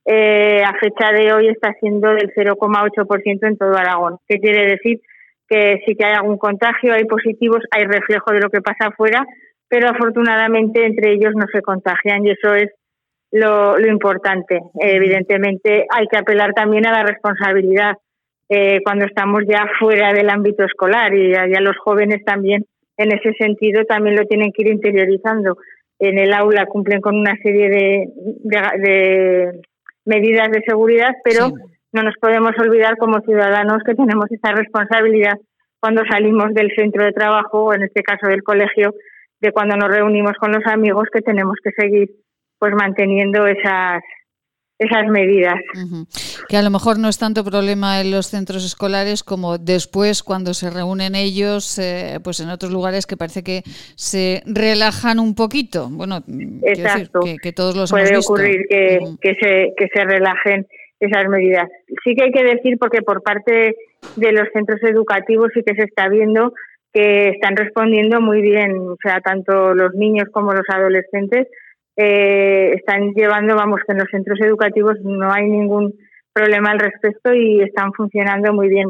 eh, 0.04 0.62
a 0.64 0.74
fecha 0.74 1.12
de 1.12 1.32
hoy 1.32 1.48
está 1.48 1.74
siendo 1.80 2.10
del 2.10 2.32
0,8% 2.34 3.48
en 3.48 3.58
todo 3.58 3.76
Aragón. 3.76 4.18
¿Qué 4.28 4.38
quiere 4.38 4.64
decir? 4.70 5.00
Que 5.48 5.82
sí 5.84 5.96
que 5.96 6.06
hay 6.06 6.14
algún 6.14 6.38
contagio, 6.38 6.94
hay 6.94 7.04
positivos, 7.04 7.64
hay 7.72 7.84
reflejo 7.84 8.32
de 8.32 8.40
lo 8.40 8.48
que 8.48 8.60
pasa 8.60 8.86
afuera, 8.86 9.26
pero 9.68 9.90
afortunadamente 9.90 10.84
entre 10.84 11.12
ellos 11.12 11.32
no 11.34 11.46
se 11.52 11.62
contagian 11.62 12.24
y 12.24 12.30
eso 12.30 12.54
es 12.54 12.70
lo, 13.30 13.78
importante. 13.86 14.60
evidentemente 14.80 15.86
hay 15.90 16.06
que 16.06 16.16
apelar 16.16 16.54
también 16.54 16.86
a 16.86 16.92
la 16.92 17.02
responsabilidad 17.02 17.96
eh, 18.48 18.80
cuando 18.82 19.04
estamos 19.04 19.42
ya 19.46 19.66
fuera 19.78 20.12
del 20.14 20.30
ámbito 20.30 20.64
escolar 20.64 21.14
y 21.14 21.32
ya, 21.32 21.60
los 21.60 21.76
jóvenes 21.78 22.24
también 22.24 22.64
en 22.96 23.12
ese 23.12 23.32
sentido 23.34 23.84
también 23.84 24.16
lo 24.16 24.24
tienen 24.24 24.50
que 24.52 24.62
ir 24.62 24.68
interiorizando. 24.68 25.58
En 26.00 26.18
el 26.18 26.32
aula 26.32 26.66
cumplen 26.66 27.00
con 27.00 27.16
una 27.16 27.36
serie 27.42 27.68
de, 27.68 28.08
de, 28.44 29.60
medidas 30.04 30.50
de 30.50 30.62
seguridad, 30.66 31.12
pero 31.22 31.50
no 31.92 32.02
nos 32.02 32.14
podemos 32.20 32.52
olvidar 32.58 32.96
como 32.96 33.20
ciudadanos 33.20 33.82
que 33.84 33.94
tenemos 33.94 34.30
esa 34.30 34.52
responsabilidad 34.52 35.34
cuando 35.80 36.02
salimos 36.10 36.54
del 36.54 36.70
centro 36.74 37.04
de 37.04 37.12
trabajo 37.12 37.64
o 37.64 37.74
en 37.74 37.82
este 37.82 38.02
caso 38.02 38.26
del 38.26 38.42
colegio, 38.42 38.94
de 39.40 39.52
cuando 39.52 39.76
nos 39.76 39.88
reunimos 39.88 40.32
con 40.38 40.52
los 40.52 40.64
amigos 40.66 41.08
que 41.12 41.20
tenemos 41.20 41.56
que 41.62 41.70
seguir 41.70 42.10
pues 42.58 42.72
manteniendo 42.74 43.46
esas 43.46 44.02
esas 44.78 45.08
medidas. 45.08 45.56
Que 46.48 46.56
a 46.56 46.62
lo 46.62 46.70
mejor 46.70 46.98
no 46.98 47.08
es 47.08 47.18
tanto 47.18 47.44
problema 47.44 48.00
en 48.00 48.12
los 48.12 48.28
centros 48.28 48.64
escolares 48.64 49.24
como 49.24 49.58
después 49.58 50.22
cuando 50.22 50.54
se 50.54 50.70
reúnen 50.70 51.14
ellos, 51.16 51.78
eh, 51.78 52.20
pues 52.22 52.40
en 52.40 52.48
otros 52.48 52.72
lugares 52.72 53.06
que 53.06 53.16
parece 53.16 53.42
que 53.42 53.62
se 53.96 54.42
relajan 54.46 55.18
un 55.18 55.34
poquito. 55.34 55.88
Bueno, 55.90 56.22
Exacto. 56.62 57.20
que, 57.42 57.52
todos 57.52 57.76
los 57.76 57.90
puede 57.90 58.10
hemos 58.10 58.26
ocurrir 58.26 58.66
que, 58.68 59.00
que, 59.20 59.34
se 59.40 59.72
que 59.76 59.88
se 59.92 60.04
relajen 60.04 60.66
esas 61.00 61.28
medidas. 61.28 61.68
Sí 62.04 62.14
que 62.14 62.24
hay 62.24 62.32
que 62.32 62.44
decir 62.44 62.78
porque 62.78 63.02
por 63.02 63.22
parte 63.22 63.74
de 64.14 64.32
los 64.32 64.48
centros 64.52 64.80
educativos 64.84 65.50
sí 65.54 65.62
que 65.66 65.74
se 65.74 65.84
está 65.84 66.08
viendo 66.08 66.52
que 66.92 67.28
están 67.30 67.56
respondiendo 67.56 68.20
muy 68.20 68.40
bien, 68.40 68.78
o 68.78 68.96
sea, 69.02 69.20
tanto 69.20 69.74
los 69.74 69.94
niños 69.94 70.28
como 70.32 70.52
los 70.52 70.64
adolescentes 70.68 71.48
eh, 71.96 72.72
están 72.76 73.12
llevando, 73.14 73.56
vamos, 73.56 73.80
que 73.86 73.92
en 73.92 73.98
los 73.98 74.08
centros 74.10 74.40
educativos 74.40 74.96
no 75.02 75.32
hay 75.32 75.48
ningún 75.48 75.92
problema 76.32 76.70
al 76.70 76.78
respecto 76.78 77.34
y 77.34 77.60
están 77.60 77.92
funcionando 77.92 78.52
muy 78.52 78.68
bien. 78.68 78.86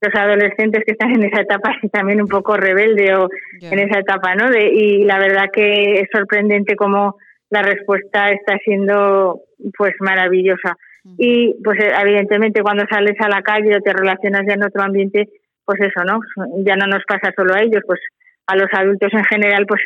los 0.00 0.14
adolescentes 0.14 0.84
que 0.86 0.92
están 0.92 1.10
en 1.10 1.24
esa 1.24 1.42
etapa 1.42 1.72
y 1.82 1.88
también 1.90 2.22
un 2.22 2.28
poco 2.28 2.56
rebelde 2.56 3.14
o 3.16 3.28
en 3.60 3.78
esa 3.80 3.98
etapa, 3.98 4.34
¿no? 4.36 4.48
De, 4.50 4.68
y 4.72 5.04
la 5.04 5.18
verdad 5.18 5.46
que 5.52 6.00
es 6.00 6.08
sorprendente 6.12 6.76
cómo 6.76 7.16
la 7.50 7.62
respuesta 7.62 8.28
está 8.30 8.56
siendo 8.64 9.40
pues 9.76 9.94
maravillosa. 10.00 10.76
Y 11.16 11.54
pues 11.64 11.78
evidentemente 11.80 12.62
cuando 12.62 12.84
sales 12.88 13.14
a 13.20 13.28
la 13.28 13.40
calle 13.40 13.74
o 13.74 13.80
te 13.80 13.92
relacionas 13.94 14.42
ya 14.46 14.54
en 14.54 14.64
otro 14.64 14.82
ambiente, 14.82 15.28
pues 15.68 15.82
eso, 15.82 16.02
¿no? 16.02 16.18
Ya 16.64 16.76
no 16.76 16.86
nos 16.86 17.04
pasa 17.06 17.30
solo 17.36 17.52
a 17.52 17.60
ellos, 17.60 17.82
pues 17.86 18.00
a 18.46 18.56
los 18.56 18.68
adultos 18.72 19.12
en 19.12 19.24
general, 19.24 19.66
pues 19.66 19.82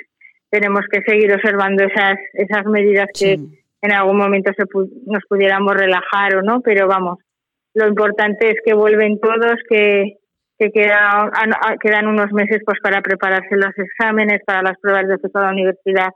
tenemos 0.48 0.82
que 0.88 1.02
seguir 1.02 1.34
observando 1.34 1.82
esas, 1.82 2.14
esas 2.34 2.64
medidas 2.66 3.08
que 3.18 3.32
en 3.32 3.92
algún 3.92 4.16
momento 4.16 4.52
se 4.56 4.62
nos 5.06 5.24
pudiéramos 5.28 5.74
relajar 5.74 6.36
o 6.36 6.42
no, 6.42 6.60
pero 6.60 6.86
vamos, 6.86 7.18
lo 7.74 7.88
importante 7.88 8.50
es 8.50 8.58
que 8.64 8.74
vuelven 8.74 9.18
todos, 9.18 9.58
que, 9.68 10.18
que 10.56 10.70
quedan, 10.70 11.32
quedan 11.80 12.06
unos 12.06 12.30
meses 12.30 12.62
pues 12.64 12.78
para 12.80 13.00
prepararse 13.00 13.56
los 13.56 13.76
exámenes, 13.76 14.40
para 14.46 14.62
las 14.62 14.78
pruebas 14.78 15.08
de 15.08 15.14
acceso 15.14 15.36
a 15.40 15.46
la 15.46 15.50
universidad 15.50 16.10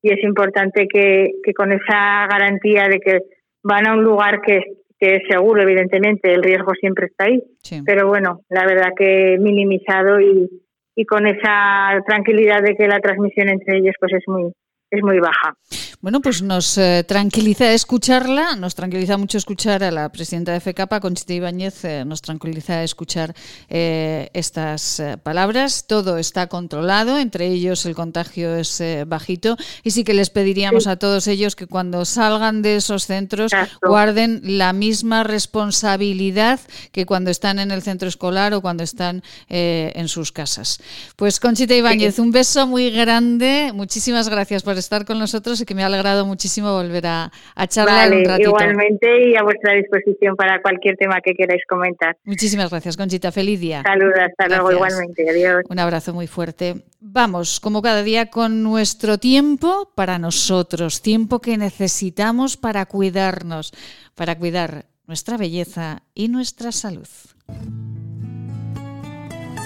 y 0.00 0.14
es 0.14 0.24
importante 0.24 0.86
que, 0.90 1.32
que 1.44 1.52
con 1.52 1.72
esa 1.72 2.26
garantía 2.26 2.88
de 2.88 3.00
que 3.00 3.18
van 3.62 3.86
a 3.86 3.92
un 3.92 4.02
lugar 4.02 4.40
que, 4.40 4.62
que 5.00 5.16
es 5.16 5.22
seguro, 5.28 5.62
evidentemente, 5.62 6.32
el 6.32 6.42
riesgo 6.42 6.72
siempre 6.78 7.06
está 7.06 7.24
ahí, 7.24 7.42
pero 7.86 8.06
bueno, 8.06 8.42
la 8.50 8.66
verdad 8.66 8.90
que 8.94 9.38
minimizado 9.40 10.20
y, 10.20 10.48
y 10.94 11.04
con 11.06 11.26
esa 11.26 12.02
tranquilidad 12.06 12.62
de 12.62 12.76
que 12.76 12.86
la 12.86 13.00
transmisión 13.00 13.48
entre 13.48 13.78
ellos 13.78 13.94
pues 13.98 14.12
es 14.12 14.24
muy 14.28 14.52
es 14.90 15.02
muy 15.02 15.18
baja. 15.20 15.54
Bueno, 16.02 16.20
pues 16.22 16.40
nos 16.40 16.78
eh, 16.78 17.04
tranquiliza 17.06 17.72
escucharla, 17.72 18.56
nos 18.56 18.74
tranquiliza 18.74 19.18
mucho 19.18 19.36
escuchar 19.36 19.84
a 19.84 19.90
la 19.90 20.10
presidenta 20.10 20.52
de 20.52 20.60
FECAPA, 20.60 20.98
Conchita 20.98 21.34
Ibáñez, 21.34 21.84
eh, 21.84 22.04
nos 22.06 22.22
tranquiliza 22.22 22.82
escuchar 22.82 23.34
eh, 23.68 24.30
estas 24.32 25.02
palabras. 25.22 25.86
Todo 25.86 26.16
está 26.16 26.46
controlado, 26.48 27.18
entre 27.18 27.48
ellos 27.48 27.84
el 27.84 27.94
contagio 27.94 28.56
es 28.56 28.82
bajito 29.06 29.56
y 29.84 29.90
sí 29.90 30.02
que 30.02 30.14
les 30.14 30.30
pediríamos 30.30 30.86
a 30.86 30.96
todos 30.96 31.26
ellos 31.26 31.54
que 31.54 31.66
cuando 31.66 32.06
salgan 32.06 32.62
de 32.62 32.76
esos 32.76 33.04
centros 33.04 33.52
guarden 33.82 34.40
la 34.42 34.72
misma 34.72 35.22
responsabilidad 35.22 36.60
que 36.92 37.04
cuando 37.04 37.30
están 37.30 37.58
en 37.58 37.70
el 37.70 37.82
centro 37.82 38.08
escolar 38.08 38.54
o 38.54 38.62
cuando 38.62 38.82
están 38.82 39.22
en 39.48 40.08
sus 40.08 40.32
casas. 40.32 40.80
Pues 41.16 41.40
Conchita 41.40 41.74
Ibáñez, 41.74 42.18
un 42.18 42.32
beso 42.32 42.66
muy 42.66 42.90
grande, 42.90 43.72
muchísimas 43.74 44.28
gracias 44.28 44.62
por 44.62 44.79
estar 44.80 45.04
con 45.04 45.18
nosotros 45.18 45.60
y 45.60 45.64
que 45.64 45.74
me 45.74 45.82
ha 45.82 45.86
alegrado 45.86 46.26
muchísimo 46.26 46.72
volver 46.72 47.06
a, 47.06 47.30
charlar 47.68 48.12
un 48.12 48.24
ratito. 48.24 48.50
Igualmente 48.50 49.30
y 49.30 49.36
a 49.36 49.42
vuestra 49.42 49.74
disposición 49.74 50.36
para 50.36 50.60
cualquier 50.60 50.96
tema 50.96 51.20
que 51.20 51.34
queráis 51.34 51.62
comentar. 51.68 52.16
Muchísimas 52.24 52.70
gracias, 52.70 52.96
Conchita. 52.96 53.30
Feliz 53.30 53.60
día. 53.60 53.82
Saludos, 53.82 54.18
hasta 54.18 54.48
luego 54.48 54.72
igualmente. 54.72 55.28
Adiós. 55.28 55.62
Un 55.68 55.78
abrazo 55.78 56.12
muy 56.12 56.26
fuerte. 56.26 56.82
Vamos, 57.00 57.60
como 57.60 57.80
cada 57.82 58.02
día, 58.02 58.26
con 58.26 58.62
nuestro 58.62 59.18
tiempo 59.18 59.92
para 59.94 60.18
nosotros, 60.18 61.02
tiempo 61.02 61.40
que 61.40 61.56
necesitamos 61.56 62.56
para 62.56 62.86
cuidarnos, 62.86 63.72
para 64.14 64.36
cuidar 64.36 64.86
nuestra 65.06 65.36
belleza 65.36 66.02
y 66.14 66.28
nuestra 66.28 66.72
salud. 66.72 67.08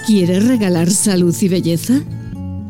¿Quieres 0.05 0.47
regalar 0.47 0.89
salud 0.89 1.35
y 1.41 1.49
belleza? 1.49 2.01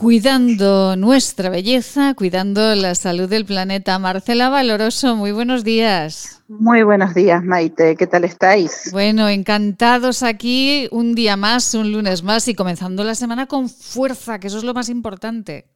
cuidando 0.00 0.96
nuestra 0.96 1.50
belleza, 1.50 2.14
cuidando 2.14 2.74
la 2.74 2.94
salud 2.94 3.28
del 3.28 3.44
planeta. 3.44 3.98
Marcela 3.98 4.48
Valoroso, 4.48 5.14
muy 5.14 5.30
buenos 5.30 5.62
días. 5.62 6.42
Muy 6.48 6.82
buenos 6.84 7.12
días, 7.12 7.44
Maite. 7.44 7.96
¿Qué 7.96 8.06
tal 8.06 8.24
estáis? 8.24 8.88
Bueno, 8.92 9.28
encantados 9.28 10.22
aquí 10.22 10.88
un 10.90 11.14
día 11.14 11.36
más, 11.36 11.74
un 11.74 11.92
lunes 11.92 12.22
más 12.22 12.48
y 12.48 12.54
comenzando 12.54 13.04
la 13.04 13.14
semana 13.14 13.46
con 13.46 13.68
fuerza, 13.68 14.40
que 14.40 14.46
eso 14.46 14.56
es 14.56 14.64
lo 14.64 14.72
más 14.72 14.88
importante. 14.88 15.66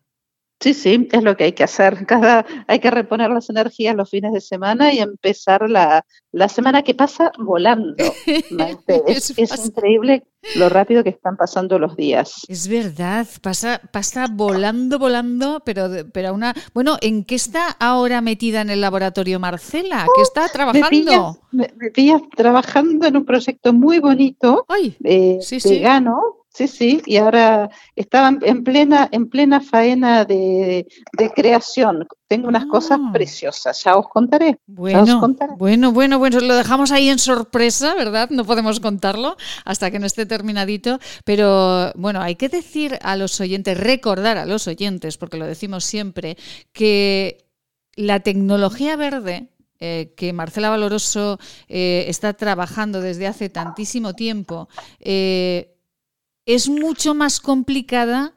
Sí, 0.65 0.73
sí, 0.73 1.09
es 1.13 1.23
lo 1.23 1.37
que 1.37 1.45
hay 1.45 1.53
que 1.53 1.65
hacer. 1.65 2.07
Cada, 2.07 2.47
hay 2.67 2.79
que 2.79 2.91
reponer 2.91 3.31
las 3.31 3.51
energías 3.51 3.95
los 3.95 4.09
fines 4.09 4.33
de 4.33 4.41
semana 4.41 4.95
y 4.95 4.99
empezar 4.99 5.69
la, 5.69 6.07
la 6.33 6.49
semana 6.49 6.81
que 6.81 6.95
pasa 6.95 7.33
volando. 7.37 7.97
es, 9.07 9.35
es, 9.37 9.67
increíble 9.67 10.27
lo 10.57 10.71
rápido 10.71 11.05
que 11.05 11.11
están 11.11 11.37
pasando 11.37 11.79
los 11.79 11.97
días. 11.97 12.47
Es 12.49 12.67
verdad, 12.67 13.27
pasa, 13.43 13.79
pasa 13.93 14.27
volando, 14.31 14.99
volando, 14.99 15.61
pero, 15.67 15.91
pero 16.15 16.33
una. 16.33 16.55
Bueno, 16.73 16.97
¿en 17.03 17.25
qué 17.27 17.35
está 17.35 17.69
ahora 17.79 18.23
metida 18.23 18.63
en 18.63 18.71
el 18.71 18.81
laboratorio 18.81 19.39
Marcela? 19.39 20.07
¿Qué 20.17 20.23
está 20.23 20.49
trabajando? 20.49 21.41
Me 21.53 21.91
pillas, 21.93 22.23
trabajando 22.35 23.07
en 23.07 23.19
un 23.19 23.27
proyecto 23.27 23.75
muy 23.75 23.99
bonito, 23.99 24.65
Ay, 24.67 24.97
eh, 25.05 25.41
sí, 25.43 25.59
vegano, 25.63 26.23
Sí, 26.23 26.44
sí, 26.55 27.03
y 27.05 27.17
ahora 27.17 27.69
estaban 27.97 28.39
en 28.43 28.63
plena, 28.63 29.09
en 29.11 29.29
plena 29.29 29.61
faena 29.61 30.25
de, 30.25 30.87
creación. 31.35 32.07
Tengo 32.29 32.49
unas 32.49 32.67
cosas 32.67 33.01
ah. 33.03 33.11
preciosas, 33.13 33.83
ya 33.83 33.97
os 33.97 34.09
contaré. 34.09 34.59
Bueno, 34.67 35.21
bueno, 35.59 35.93
bueno, 35.93 36.19
bueno, 36.19 36.41
lo 36.41 36.55
dejamos 36.55 36.93
ahí 36.93 37.09
en 37.09 37.19
sorpresa, 37.19 37.95
¿verdad? 37.95 38.31
No 38.31 38.45
podemos 38.45 38.79
contarlo 38.79 39.37
hasta 39.65 39.91
que 39.91 39.99
no 39.99 40.07
esté 40.07 40.27
terminadito, 40.27 41.01
pero 41.25 41.93
bueno, 41.97 42.21
hay 42.21 42.37
que 42.37 42.49
decir 42.49 42.99
a 43.03 43.17
los 43.17 43.41
oyentes, 43.41 43.79
recordar 43.79 44.39
a 44.39 44.47
los 44.47 44.69
oyentes, 44.69 45.19
porque 45.19 45.37
lo 45.37 45.47
decimos 45.47 45.85
siempre, 45.85 46.37
que 46.73 47.49
la 47.97 48.21
tecnología 48.21 48.97
verde 48.97 49.49
eh, 49.81 50.15
que 50.17 50.33
Marcela 50.33 50.71
Valoroso 50.71 51.39
eh, 51.69 52.07
está 52.09 52.33
trabajando 52.33 53.01
desde 53.01 53.27
hace 53.27 53.51
tantísimo 53.51 54.15
tiempo, 54.15 54.69
eh, 55.01 55.74
es 56.47 56.69
mucho 56.69 57.15
más 57.15 57.41
complicada 57.41 58.33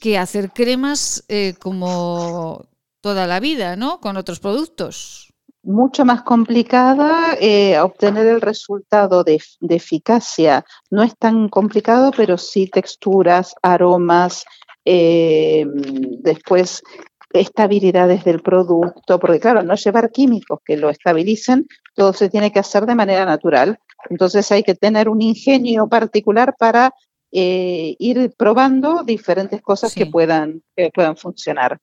que 0.00 0.18
hacer 0.18 0.50
cremas 0.52 1.24
eh, 1.28 1.54
como 1.58 2.66
toda 3.00 3.26
la 3.26 3.40
vida, 3.40 3.76
¿no? 3.76 4.00
Con 4.00 4.16
otros 4.16 4.40
productos. 4.40 5.32
Mucho 5.62 6.04
más 6.04 6.22
complicada 6.22 7.36
eh, 7.40 7.78
obtener 7.80 8.26
el 8.26 8.40
resultado 8.40 9.24
de, 9.24 9.40
eficacia. 9.68 10.64
No 10.90 11.02
es 11.02 11.16
tan 11.16 11.48
complicado, 11.48 12.12
pero 12.16 12.38
sí 12.38 12.68
texturas, 12.68 13.54
aromas, 13.62 14.44
eh, 14.84 15.66
después 16.20 16.82
estabilidades 17.32 18.24
del 18.24 18.40
producto, 18.40 19.18
porque 19.18 19.40
claro, 19.40 19.62
no 19.62 19.74
llevar 19.74 20.10
químicos 20.10 20.60
que 20.64 20.76
lo 20.76 20.88
estabilicen, 20.88 21.66
todo 21.94 22.12
se 22.12 22.28
tiene 22.28 22.52
que 22.52 22.60
hacer 22.60 22.86
de 22.86 22.94
manera 22.94 23.24
natural. 23.24 23.78
Entonces 24.08 24.50
hay 24.52 24.62
que 24.62 24.74
tener 24.74 25.08
un 25.08 25.20
ingenio 25.20 25.88
particular 25.88 26.54
para 26.58 26.92
eh, 27.38 27.96
ir 27.98 28.32
probando 28.34 29.02
diferentes 29.04 29.60
cosas 29.60 29.94
que, 29.94 30.06
puedan, 30.06 30.62
que 30.74 30.90
puedan 30.90 31.18
funcionar, 31.18 31.78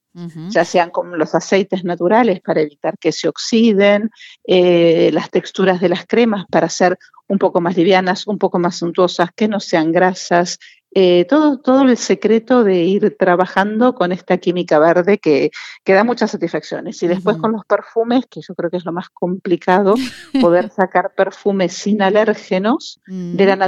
ya 0.49 0.65
sean 0.65 0.89
como 0.89 1.15
los 1.15 1.35
aceites 1.35 1.84
naturales 1.84 2.41
para 2.41 2.61
evitar 2.61 2.97
que 2.97 3.11
se 3.11 3.27
oxiden, 3.27 4.09
eh, 4.47 5.11
las 5.13 5.30
texturas 5.30 5.80
de 5.80 5.89
las 5.89 6.07
cremas 6.07 6.45
para 6.49 6.65
hacer 6.65 6.97
un 7.27 7.38
poco 7.38 7.61
más 7.61 7.77
livianas, 7.77 8.25
un 8.25 8.39
poco 8.39 8.57
más 8.57 8.77
suntuosas, 8.77 9.30
que 9.35 9.47
no 9.47 9.59
sean 9.59 9.91
grasas, 9.91 10.57
eh, 10.95 11.25
todo, 11.30 11.59
todo 11.59 11.84
el 11.84 11.97
secreto 11.97 12.63
de 12.63 12.84
ir 12.85 13.15
trabajando 13.15 13.93
con 13.93 14.11
esta 14.11 14.39
química 14.39 14.80
verde 14.80 15.19
que, 15.19 15.51
que 15.84 15.93
da 15.93 16.03
muchas 16.03 16.31
satisfacciones. 16.31 17.01
Y 17.03 17.07
después 17.07 17.38
con 17.38 17.51
los 17.51 17.63
perfumes, 17.65 18.25
que 18.27 18.41
yo 18.41 18.55
creo 18.55 18.71
que 18.71 18.77
es 18.77 18.85
lo 18.85 18.91
más 18.91 19.09
complicado, 19.09 19.93
poder 20.41 20.71
sacar 20.75 21.13
perfumes 21.15 21.73
sin 21.73 22.01
alérgenos 22.01 22.99
de 23.05 23.45
la 23.45 23.55
mm. 23.55 23.59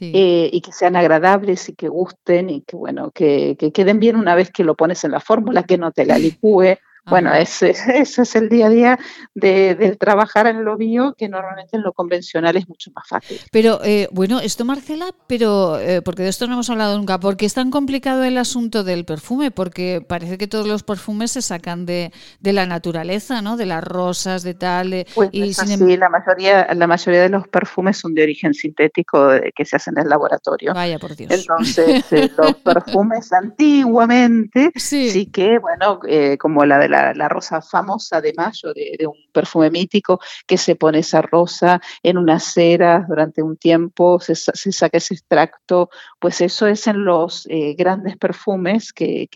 Eh, 0.00 0.50
y 0.52 0.60
que 0.60 0.72
sean 0.72 0.96
agradables 0.96 1.68
y 1.68 1.74
que 1.74 1.88
gusten 1.88 2.50
y 2.50 2.62
que 2.62 2.76
bueno 2.76 3.10
que, 3.10 3.56
que, 3.58 3.72
queden 3.72 4.00
bien 4.00 4.16
una 4.16 4.34
vez 4.34 4.50
que 4.50 4.64
lo 4.64 4.74
pones 4.74 5.04
en 5.04 5.12
la 5.12 5.20
fórmula, 5.20 5.62
que 5.62 5.78
no 5.78 5.92
te 5.92 6.04
la 6.04 6.18
licúe, 6.18 6.78
bueno, 7.06 7.34
ese, 7.34 7.70
ese, 7.94 8.22
es 8.22 8.34
el 8.34 8.48
día 8.48 8.66
a 8.66 8.70
día 8.70 8.98
de, 9.34 9.74
del 9.74 9.98
trabajar 9.98 10.46
en 10.46 10.64
lo 10.64 10.76
bio, 10.76 11.14
que 11.16 11.28
normalmente 11.28 11.76
en 11.76 11.82
lo 11.82 11.92
convencional 11.92 12.56
es 12.56 12.68
mucho 12.68 12.90
más 12.94 13.06
fácil. 13.08 13.40
Pero, 13.50 13.80
eh, 13.84 14.08
bueno, 14.12 14.40
esto, 14.40 14.64
Marcela, 14.64 15.06
pero 15.26 15.78
eh, 15.78 16.02
porque 16.02 16.22
de 16.22 16.28
esto 16.28 16.46
no 16.46 16.54
hemos 16.54 16.70
hablado 16.70 16.96
nunca, 16.96 17.20
¿por 17.20 17.36
qué 17.36 17.46
es 17.46 17.54
tan 17.54 17.70
complicado 17.70 18.24
el 18.24 18.38
asunto 18.38 18.84
del 18.84 19.04
perfume? 19.04 19.50
Porque 19.50 20.04
parece 20.06 20.38
que 20.38 20.46
todos 20.46 20.66
los 20.66 20.82
perfumes 20.82 21.32
se 21.32 21.42
sacan 21.42 21.86
de, 21.86 22.12
de 22.40 22.52
la 22.52 22.66
naturaleza, 22.66 23.42
¿no? 23.42 23.56
De 23.56 23.66
las 23.66 23.84
rosas, 23.84 24.42
de 24.42 24.54
tal. 24.54 24.92
Eh, 24.92 25.06
pues 25.14 25.30
y 25.32 25.52
sin 25.52 25.90
em 25.90 25.98
la 25.98 26.08
mayoría, 26.08 26.72
la 26.74 26.86
mayoría 26.86 27.22
de 27.22 27.28
los 27.28 27.48
perfumes 27.48 27.98
son 27.98 28.14
de 28.14 28.22
origen 28.22 28.54
sintético 28.54 29.28
que 29.54 29.64
se 29.64 29.76
hacen 29.76 29.94
en 29.98 30.04
el 30.04 30.08
laboratorio. 30.08 30.72
Vaya, 30.74 30.98
por 30.98 31.14
Dios. 31.14 31.30
Entonces, 31.30 32.04
los 32.38 32.54
perfumes 32.56 33.32
antiguamente 33.32 34.72
sí. 34.74 35.26
que, 35.26 35.58
bueno, 35.58 36.00
como 36.38 36.64
la 36.64 36.78
de 36.78 36.88
la, 37.14 37.28
rosa 37.28 37.60
famosa 37.60 38.20
de 38.20 38.32
mayo, 38.36 38.72
de, 38.72 39.06
un 39.06 39.16
perfume 39.32 39.70
mítico, 39.70 40.20
que 40.46 40.58
se 40.58 40.76
pone 40.76 41.00
esa 41.00 41.22
rosa 41.22 41.80
en 42.02 42.18
una 42.18 42.38
cera 42.40 43.04
durante 43.08 43.42
un 43.42 43.56
tiempo, 43.56 44.20
se, 44.20 44.34
saca 44.34 44.98
ese 44.98 45.14
extracto, 45.14 45.90
pues 46.18 46.40
eso 46.40 46.66
es 46.66 46.86
en 46.86 47.04
los 47.04 47.46
eh, 47.50 47.74
grandes 47.74 48.16
perfumes 48.16 48.92
que, 48.92 49.28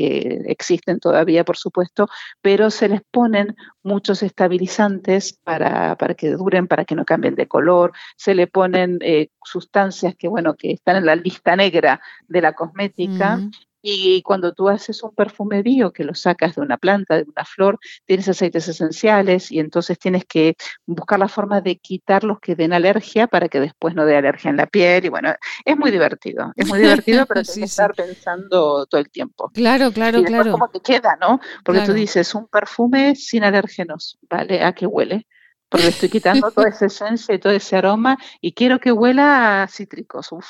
existen 0.47 1.01
todavía, 1.01 1.45
por 1.45 1.57
supuesto, 1.57 2.09
pero 2.41 2.71
se 2.71 2.89
les 2.89 3.03
ponen 3.11 3.57
muchos 3.83 4.23
estabilizantes 4.23 5.33
para, 5.33 5.97
que 6.17 6.31
duren, 6.31 6.67
para 6.67 6.85
que 6.85 6.95
no 6.95 7.05
cambien 7.05 7.35
de 7.35 7.49
color, 7.49 7.93
se 8.17 8.35
le 8.35 8.47
ponen 8.47 8.99
eh, 9.01 9.31
sustancias 9.43 10.15
que, 10.17 10.29
bueno, 10.29 10.55
que 10.55 10.73
están 10.73 10.97
en 10.97 11.07
la 11.07 11.17
lista 11.17 11.57
negra 11.57 12.01
de 12.29 12.41
la 12.43 12.53
cosmética 12.53 13.41
y 13.81 14.23
cuando 14.23 14.53
tú 14.53 14.69
haces 14.69 15.03
un 15.03 15.15
perfume 15.15 15.63
bio 15.63 15.93
que 15.93 16.05
lo 16.05 16.15
sacas 16.15 16.57
de 16.57 16.63
una 16.63 16.77
planta, 16.77 17.17
de 17.17 17.25
una 17.25 17.45
flor, 17.45 17.79
tienes 18.05 18.29
aceites 18.29 18.67
esenciales 18.69 19.53
y 19.53 19.61
entonces 19.61 19.99
tienes 19.99 20.25
que 20.25 20.57
buscar 20.87 21.19
la 21.19 21.29
forma 21.29 21.61
de 21.61 21.77
quitar 21.77 22.25
los 22.25 22.41
que 22.41 22.57
den 22.57 22.73
alergia 22.73 23.27
para 23.27 23.49
que 23.49 23.61
después 23.61 23.95
no 23.95 24.05
dé 24.05 24.17
alergia 24.17 24.51
en 24.51 24.57
la 24.57 24.67
piel. 24.67 25.05
Y 25.05 25.09
bueno, 25.09 25.33
es 25.65 25.77
muy 25.77 25.91
divertido, 25.91 26.53
es 26.57 26.67
muy 26.67 26.81
divertido, 26.81 27.25
pero 27.27 27.43
tienes 27.43 27.59
que 27.59 27.65
estar 27.65 27.95
pensando 27.95 28.87
todo 28.87 29.01
el 29.01 29.11
tiempo. 29.11 29.51
Claro, 29.51 29.93
claro, 29.93 30.19
y 30.21 30.25
claro. 30.25 30.51
como 30.51 30.71
que 30.71 30.81
queda, 30.81 31.17
¿no? 31.21 31.41
Porque 31.65 31.83
tú 31.83 31.93
dices, 31.93 32.35
un 32.35 32.49
perfume 32.49 33.15
sin 33.15 33.45
alérgenos, 33.45 34.19
¿vale? 34.29 34.63
¿A 34.63 34.73
qué 34.73 34.87
huele? 34.87 35.27
Porque 35.69 35.89
estoy 35.89 36.09
quitando 36.09 36.51
toda 36.51 36.69
esa 36.69 36.87
esencia 36.87 37.35
y 37.35 37.39
todo 37.39 37.53
ese 37.53 37.77
aroma 37.77 38.19
y 38.41 38.53
quiero 38.53 38.81
que 38.81 38.91
huela 38.91 39.63
a 39.63 39.69
cítricos. 39.69 40.33
Uf, 40.33 40.47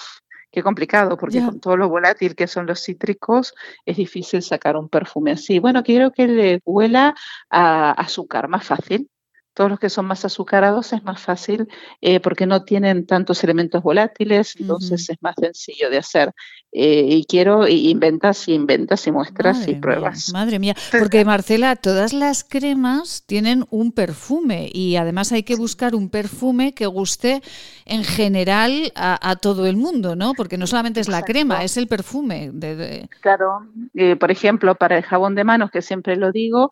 Qué 0.51 0.62
complicado, 0.62 1.16
porque 1.19 1.45
con 1.45 1.61
todo 1.61 1.77
lo 1.77 1.89
volátil 1.89 2.35
que 2.35 2.47
son 2.47 2.66
los 2.66 2.83
cítricos, 2.83 3.55
es 3.85 3.97
difícil 3.99 4.43
sacar 4.43 4.77
un 4.77 4.89
perfume 4.89 5.33
así. 5.33 5.59
Bueno, 5.59 5.83
quiero 5.83 6.11
que 6.11 6.27
le 6.27 6.61
huela 6.65 7.15
a 7.51 7.91
azúcar, 7.93 8.49
más 8.49 8.66
fácil 8.66 9.11
todos 9.59 9.70
los 9.70 9.80
que 9.80 9.90
son 9.90 10.06
más 10.06 10.24
azucarados 10.24 10.93
es 10.93 11.02
más 11.02 11.20
fácil 11.20 11.66
eh, 12.01 12.20
porque 12.20 12.47
no 12.47 12.62
tienen 12.62 13.06
tantos 13.06 13.43
elementos 13.43 13.82
volátiles, 13.82 14.55
entonces 14.56 15.10
es 15.10 15.16
más 15.20 15.35
sencillo 15.36 15.90
de 15.90 15.98
hacer. 15.98 16.32
Eh, 16.70 17.06
y 17.09 17.24
quiero, 17.24 17.66
y 17.66 17.90
inventas 17.90 18.47
y 18.47 18.52
inventas 18.52 19.05
y 19.09 19.10
muestras 19.10 19.66
y 19.66 19.74
pruebas. 19.74 20.30
madre 20.32 20.60
mía, 20.60 20.76
porque 20.97 21.24
Marcela, 21.24 21.74
todas 21.74 22.12
las 22.12 22.44
cremas 22.44 23.24
tienen 23.26 23.64
un 23.70 23.90
perfume 23.90 24.70
y 24.72 24.94
además 24.94 25.32
hay 25.32 25.43
que 25.43 25.56
buscar 25.56 25.97
un 25.97 26.09
perfume 26.09 26.72
que 26.72 26.86
guste 26.86 27.43
en 27.85 28.05
general 28.05 28.93
a, 28.94 29.35
todo 29.43 29.66
el 29.66 29.76
mundo, 29.76 30.14
¿no? 30.14 30.35
Porque 30.35 30.56
no 30.56 30.68
solamente 30.68 31.01
es 31.01 31.09
la 31.09 31.22
crema, 31.22 31.64
es 31.64 31.76
el 31.76 31.89
perfume. 31.89 32.51
De, 32.52 33.09
Claro, 33.22 33.66
eh, 33.94 34.14
por 34.14 34.30
ejemplo, 34.30 34.76
para 34.76 34.98
el 34.98 35.02
jabón 35.02 35.35
de 35.35 35.43
manos, 35.43 35.72
que 35.72 35.82
siempre 35.82 36.14
lo 36.14 36.30
digo, 36.30 36.70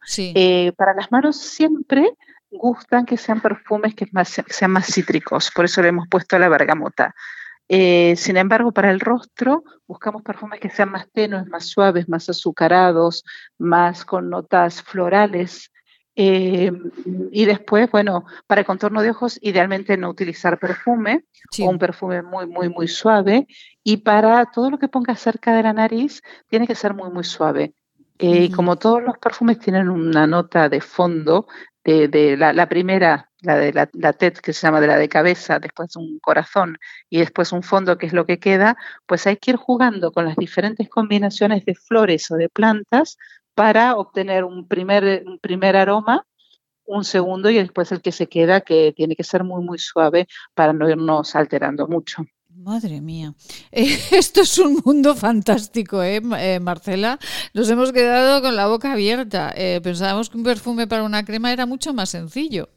para 0.77 0.95
las 0.95 1.11
manos 1.11 1.37
siempre 1.37 2.13
gustan 2.59 3.07
que 3.07 3.17
sean 3.17 3.41
perfumes 3.41 3.95
que 3.95 4.09
sean 4.49 4.71
más 4.71 4.87
cítricos, 4.87 5.51
por 5.55 5.65
eso 5.65 5.83
le 5.83 5.89
hemos 5.89 6.09
puesto 6.09 6.39
la 6.39 6.49
bergamota. 6.49 7.15
Eh, 7.69 8.15
sin 8.17 8.37
embargo, 8.37 8.73
para 8.73 8.91
el 8.91 9.01
rostro 9.01 9.65
buscamos 9.89 10.23
perfumes 10.23 10.61
que 10.61 10.71
sean 10.71 10.91
más 10.91 11.11
tenues, 11.11 11.47
más 11.49 11.67
suaves, 11.67 12.09
más 12.09 12.29
azucarados, 12.29 13.25
más 13.59 14.05
con 14.05 14.31
notas 14.31 14.83
florales. 14.83 15.73
Eh, 16.19 16.73
y 17.31 17.45
después, 17.45 17.91
bueno, 17.91 18.25
para 18.47 18.61
el 18.63 18.67
contorno 18.67 19.03
de 19.03 19.11
ojos, 19.11 19.39
idealmente 19.43 19.97
no 19.99 20.09
utilizar 20.09 20.59
perfume 20.59 21.25
o 21.61 21.69
un 21.69 21.79
perfume 21.79 22.23
muy, 22.23 22.47
muy, 22.47 22.69
muy 22.69 22.89
suave. 22.89 23.47
Y 23.83 23.99
para 23.99 24.47
todo 24.47 24.71
lo 24.71 24.79
que 24.79 24.89
ponga 24.89 25.15
cerca 25.17 25.55
de 25.55 25.63
la 25.63 25.73
nariz, 25.73 26.23
tiene 26.49 26.67
que 26.67 26.75
ser 26.75 26.95
muy, 26.95 27.11
muy 27.11 27.25
suave. 27.25 27.75
Eh, 28.19 28.45
y 28.45 28.51
como 28.51 28.77
todos 28.77 29.03
los 29.03 29.19
perfumes 29.19 29.59
tienen 29.59 29.91
una 29.91 30.27
nota 30.27 30.71
de 30.71 30.81
fondo, 30.81 31.47
de, 31.87 32.37
la, 32.37 32.69
primera, 32.69 33.31
la 33.41 33.57
de 33.57 33.73
la, 33.73 33.89
la, 33.93 34.13
TED 34.13 34.35
que 34.35 34.53
se 34.53 34.67
llama 34.67 34.81
de 34.81 34.89
la 34.89 34.99
de 34.99 35.09
cabeza, 35.09 35.59
después 35.61 35.95
un 35.97 36.19
corazón 36.19 36.79
y 37.09 37.19
después 37.19 37.53
un 37.53 37.63
fondo 37.63 37.97
que 37.97 38.07
es 38.07 38.13
lo 38.13 38.27
que 38.27 38.39
queda, 38.39 38.77
pues 39.07 39.27
hay 39.27 39.37
que 39.37 39.53
ir 39.53 39.57
jugando 39.57 40.13
con 40.13 40.25
las 40.25 40.37
diferentes 40.37 40.89
combinaciones 40.89 41.65
de 41.65 41.75
flores 41.75 42.31
o 42.31 42.37
de 42.37 42.49
plantas 42.49 43.19
para 43.55 43.97
obtener 43.97 44.45
un 44.45 44.67
primer, 44.67 45.23
un 45.27 45.39
primer 45.39 45.77
aroma 45.77 46.27
un 46.87 47.05
segundo 47.05 47.51
y 47.51 47.57
después 47.57 47.91
el 47.93 48.01
que 48.01 48.13
se 48.13 48.29
queda 48.29 48.61
que 48.61 48.93
tiene 48.97 49.17
que 49.17 49.25
ser 49.25 49.45
muy 49.45 49.63
muy 49.65 49.79
suave 49.79 50.29
para 50.55 50.73
no 50.73 50.89
irnos 50.89 51.35
alterando 51.35 51.89
mucho. 51.89 52.25
Madre 52.59 53.03
mía, 53.03 53.35
esto 53.71 54.41
es 54.41 54.59
un 54.59 54.81
mundo 54.83 55.15
fantástico, 55.15 56.03
¿eh, 56.03 56.23
¿eh, 56.39 56.59
Marcela? 56.59 57.19
Nos 57.53 57.69
hemos 57.69 57.93
quedado 57.93 58.41
con 58.41 58.57
la 58.57 58.67
boca 58.67 58.93
abierta. 58.93 59.53
Eh, 59.55 59.81
pensábamos 59.83 60.31
que 60.31 60.39
un 60.39 60.45
perfume 60.45 60.87
para 60.87 61.03
una 61.03 61.23
crema 61.23 61.53
era 61.53 61.67
mucho 61.67 61.93
más 61.93 62.09
sencillo. 62.09 62.71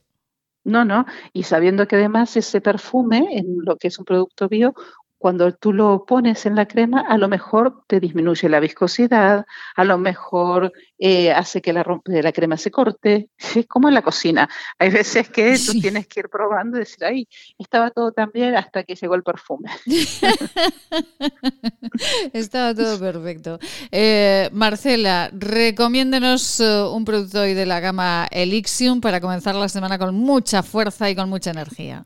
No, 0.65 0.83
no, 0.83 1.05
y 1.31 1.43
sabiendo 1.43 1.87
que 1.87 1.95
además 1.95 2.35
ese 2.35 2.59
perfume, 2.59 3.37
en 3.37 3.59
lo 3.63 3.77
que 3.77 3.87
es 3.87 3.97
un 3.97 4.03
producto 4.03 4.49
bio, 4.49 4.75
cuando 5.19 5.53
tú 5.53 5.73
lo 5.73 6.05
pones 6.05 6.45
en 6.45 6.55
la 6.55 6.65
crema, 6.65 7.01
a 7.01 7.17
lo 7.17 7.27
mejor 7.27 7.83
te 7.87 7.99
disminuye 7.99 8.47
la 8.47 8.61
viscosidad, 8.61 9.45
a 9.75 9.83
lo 9.83 9.97
mejor 9.97 10.71
eh, 10.97 11.33
hace 11.33 11.61
que 11.61 11.73
la, 11.73 11.85
la 12.05 12.31
crema 12.31 12.55
se 12.55 12.71
corte, 12.71 13.29
es 13.55 13.67
como 13.67 13.89
en 13.89 13.95
la 13.95 14.01
cocina. 14.01 14.49
Hay 14.79 14.89
veces 14.89 15.29
que 15.29 15.59
tú 15.65 15.79
tienes 15.79 16.07
que 16.07 16.21
ir 16.21 16.29
probando 16.29 16.77
y 16.77 16.81
decir, 16.81 17.03
ay, 17.03 17.27
estaba 17.57 17.91
todo 17.91 18.13
tan 18.13 18.31
bien 18.33 18.55
hasta 18.55 18.83
que 18.83 18.95
llegó 18.95 19.15
el 19.15 19.23
perfume. 19.23 19.69
estaba 22.33 22.73
todo 22.73 22.97
perfecto. 22.97 23.59
Eh, 23.91 24.49
Marcela, 24.53 25.29
recomiéndenos 25.33 26.61
eh, 26.61 26.83
un 26.83 27.03
producto 27.03 27.41
hoy 27.41 27.53
de 27.53 27.65
la 27.65 27.81
gama 27.81 28.25
Elixium 28.31 29.01
para 29.01 29.19
comenzar 29.19 29.55
la 29.55 29.67
semana 29.67 29.99
con 29.99 30.15
mucha 30.15 30.63
fuerza 30.63 31.09
y 31.09 31.15
con 31.15 31.29
mucha 31.29 31.51
energía. 31.51 32.05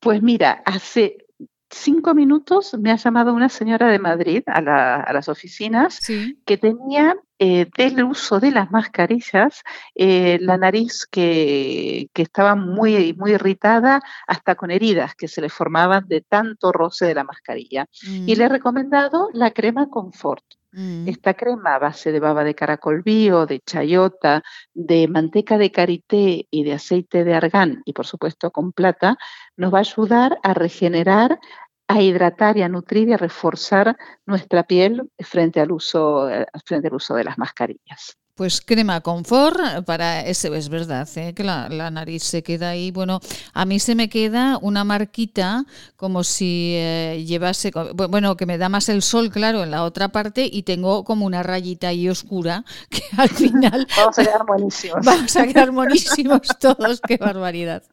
Pues 0.00 0.22
mira, 0.22 0.62
hace 0.64 1.25
cinco 1.70 2.14
minutos 2.14 2.74
me 2.78 2.90
ha 2.90 2.96
llamado 2.96 3.34
una 3.34 3.48
señora 3.48 3.88
de 3.88 3.98
Madrid 3.98 4.42
a, 4.46 4.60
las 4.60 5.28
oficinas 5.28 6.00
que 6.44 6.56
tenía 6.56 7.16
eh, 7.38 7.66
del 7.76 8.02
uso 8.04 8.40
de 8.40 8.50
las 8.50 8.70
mascarillas 8.70 9.62
eh, 9.94 10.38
la 10.40 10.56
nariz 10.56 11.06
que, 11.10 12.08
estaba 12.14 12.54
muy, 12.54 13.14
muy 13.14 13.32
irritada 13.32 14.00
hasta 14.26 14.54
con 14.54 14.70
heridas 14.70 15.14
que 15.14 15.28
se 15.28 15.40
le 15.40 15.48
formaban 15.48 16.06
de 16.08 16.22
tanto 16.22 16.72
roce 16.72 17.04
de 17.04 17.14
la 17.14 17.24
mascarilla. 17.24 17.86
Y 18.02 18.34
le 18.34 18.44
he 18.44 18.48
mm. 18.48 18.52
recomendado 18.52 19.28
la 19.32 19.50
crema 19.50 19.88
Confort. 19.88 20.44
Mm. 20.76 21.08
Esta 21.08 21.32
crema 21.32 21.74
a 21.74 21.78
base 21.78 22.12
de 22.12 22.20
baba 22.20 22.44
de 22.44 22.54
caracol 22.54 23.02
bio, 23.02 23.46
de 23.46 23.60
chayota, 23.60 24.42
de 24.74 25.08
manteca 25.08 25.56
de 25.56 25.72
karité 25.72 26.46
y 26.50 26.64
de 26.64 26.74
aceite 26.74 27.24
de 27.24 27.32
argán 27.32 27.80
y 27.86 27.94
por 27.94 28.04
supuesto 28.06 28.50
con 28.50 28.72
plata, 28.72 29.16
nos 29.56 29.72
va 29.72 29.78
a 29.78 29.80
ayudar 29.80 30.38
a 30.42 30.52
regenerar, 30.52 31.40
a 31.88 32.02
hidratar 32.02 32.58
y 32.58 32.62
a 32.62 32.68
nutrir 32.68 33.08
y 33.08 33.14
a 33.14 33.16
reforzar 33.16 33.96
nuestra 34.26 34.64
piel 34.64 35.10
frente 35.18 35.60
al 35.62 35.72
uso, 35.72 36.28
eh, 36.28 36.46
frente 36.66 36.88
al 36.88 36.94
uso 36.94 37.14
de 37.14 37.24
las 37.24 37.38
mascarillas. 37.38 38.18
Pues 38.36 38.60
crema 38.60 39.00
confort 39.00 39.58
para 39.86 40.20
ese, 40.20 40.54
es 40.54 40.68
verdad, 40.68 41.08
¿eh? 41.16 41.32
que 41.32 41.42
la, 41.42 41.90
nariz 41.90 42.22
se 42.22 42.42
queda 42.42 42.68
ahí. 42.68 42.90
Bueno, 42.90 43.20
a 43.54 43.64
mí 43.64 43.80
se 43.80 43.94
me 43.94 44.10
queda 44.10 44.58
una 44.60 44.84
marquita 44.84 45.64
como 45.96 46.22
si 46.22 46.74
eh, 46.74 47.24
llevase, 47.26 47.70
bueno, 47.94 48.36
que 48.36 48.44
me 48.44 48.58
da 48.58 48.68
más 48.68 48.90
el 48.90 49.00
sol, 49.00 49.30
claro, 49.30 49.62
en 49.62 49.70
la 49.70 49.84
otra 49.84 50.10
parte 50.10 50.46
y 50.52 50.64
tengo 50.64 51.02
como 51.04 51.24
una 51.24 51.42
rayita 51.42 51.88
ahí 51.88 52.10
oscura 52.10 52.66
que 52.90 53.00
al 53.16 53.30
final... 53.30 53.88
vamos 53.96 54.18
a 54.18 54.24
quedar 54.24 54.44
buenísimos. 54.44 54.98
Vamos 55.02 55.34
a 55.34 55.46
quedar 55.46 55.70
buenísimos 55.70 56.42
todos, 56.60 57.00
qué 57.08 57.16
barbaridad. 57.16 57.84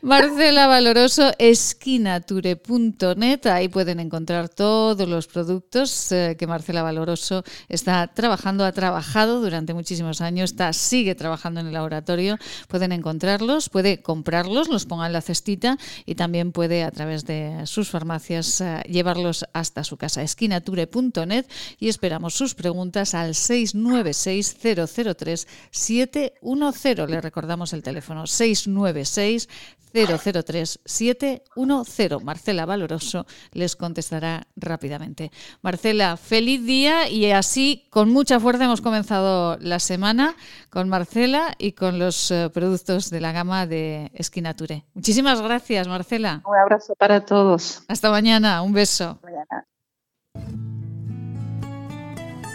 Marcela 0.00 0.68
Valoroso, 0.68 1.32
esquinature.net, 1.38 3.46
ahí 3.46 3.66
pueden 3.66 3.98
encontrar 3.98 4.48
todos 4.48 5.08
los 5.08 5.26
productos 5.26 6.12
eh, 6.12 6.36
que 6.38 6.46
Marcela 6.46 6.84
Valoroso 6.84 7.42
está 7.68 8.06
trabajando, 8.06 8.64
ha 8.64 8.70
trabajado 8.70 9.40
durante 9.40 9.71
muchísimos 9.74 10.20
años, 10.20 10.50
está, 10.50 10.72
sigue 10.72 11.14
trabajando 11.14 11.60
en 11.60 11.66
el 11.66 11.72
laboratorio. 11.72 12.38
Pueden 12.68 12.92
encontrarlos, 12.92 13.68
puede 13.68 14.02
comprarlos, 14.02 14.68
los 14.68 14.86
ponga 14.86 15.06
en 15.06 15.12
la 15.12 15.20
cestita 15.20 15.78
y 16.06 16.14
también 16.14 16.52
puede 16.52 16.84
a 16.84 16.90
través 16.90 17.24
de 17.24 17.66
sus 17.66 17.90
farmacias 17.90 18.60
eh, 18.60 18.82
llevarlos 18.88 19.44
hasta 19.52 19.84
su 19.84 19.96
casa. 19.96 20.22
esquinature.net 20.22 21.46
y 21.78 21.88
esperamos 21.88 22.34
sus 22.34 22.54
preguntas 22.54 23.14
al 23.14 23.34
696 23.34 24.56
003 24.62 25.48
710. 25.70 27.10
Le 27.10 27.20
recordamos 27.20 27.72
el 27.72 27.82
teléfono 27.82 28.26
696 28.26 29.48
003 29.92 30.80
710. 30.84 32.24
Marcela 32.24 32.66
Valoroso 32.66 33.26
les 33.52 33.76
contestará 33.76 34.46
rápidamente. 34.56 35.30
Marcela, 35.60 36.16
feliz 36.16 36.64
día 36.64 37.08
y 37.08 37.30
así 37.30 37.86
con 37.90 38.10
mucha 38.10 38.40
fuerza 38.40 38.64
hemos 38.64 38.80
comenzado 38.80 39.58
la 39.62 39.78
semana 39.78 40.34
con 40.70 40.88
Marcela 40.88 41.54
y 41.58 41.72
con 41.72 41.98
los 41.98 42.30
eh, 42.30 42.50
productos 42.52 43.10
de 43.10 43.20
la 43.20 43.32
gama 43.32 43.66
de 43.66 44.10
Esquinature. 44.14 44.84
Muchísimas 44.94 45.40
gracias, 45.40 45.88
Marcela. 45.88 46.42
Un 46.46 46.56
abrazo 46.56 46.94
para 46.96 47.24
todos. 47.24 47.82
Hasta 47.88 48.10
mañana, 48.10 48.62
un 48.62 48.72
beso. 48.72 49.18
Mañana. 49.22 49.66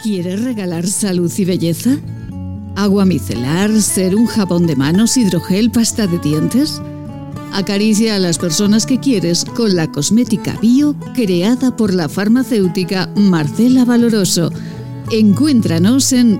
¿Quieres 0.03 0.43
regalar 0.43 0.85
salud 0.85 1.31
y 1.37 1.45
belleza? 1.45 1.91
¿Agua 2.75 3.05
micelar, 3.05 3.71
ser 3.81 4.15
un 4.15 4.27
jabón 4.27 4.67
de 4.67 4.75
manos, 4.75 5.17
hidrogel, 5.17 5.71
pasta 5.71 6.05
de 6.05 6.19
dientes? 6.19 6.81
Acaricia 7.53 8.15
a 8.15 8.19
las 8.19 8.37
personas 8.37 8.85
que 8.85 8.99
quieres 8.99 9.43
con 9.43 9.75
la 9.75 9.91
cosmética 9.91 10.55
bio 10.61 10.95
creada 11.15 11.75
por 11.75 11.93
la 11.93 12.07
farmacéutica 12.07 13.09
Marcela 13.15 13.83
Valoroso. 13.83 14.51
Encuéntranos 15.11 16.13
en 16.13 16.39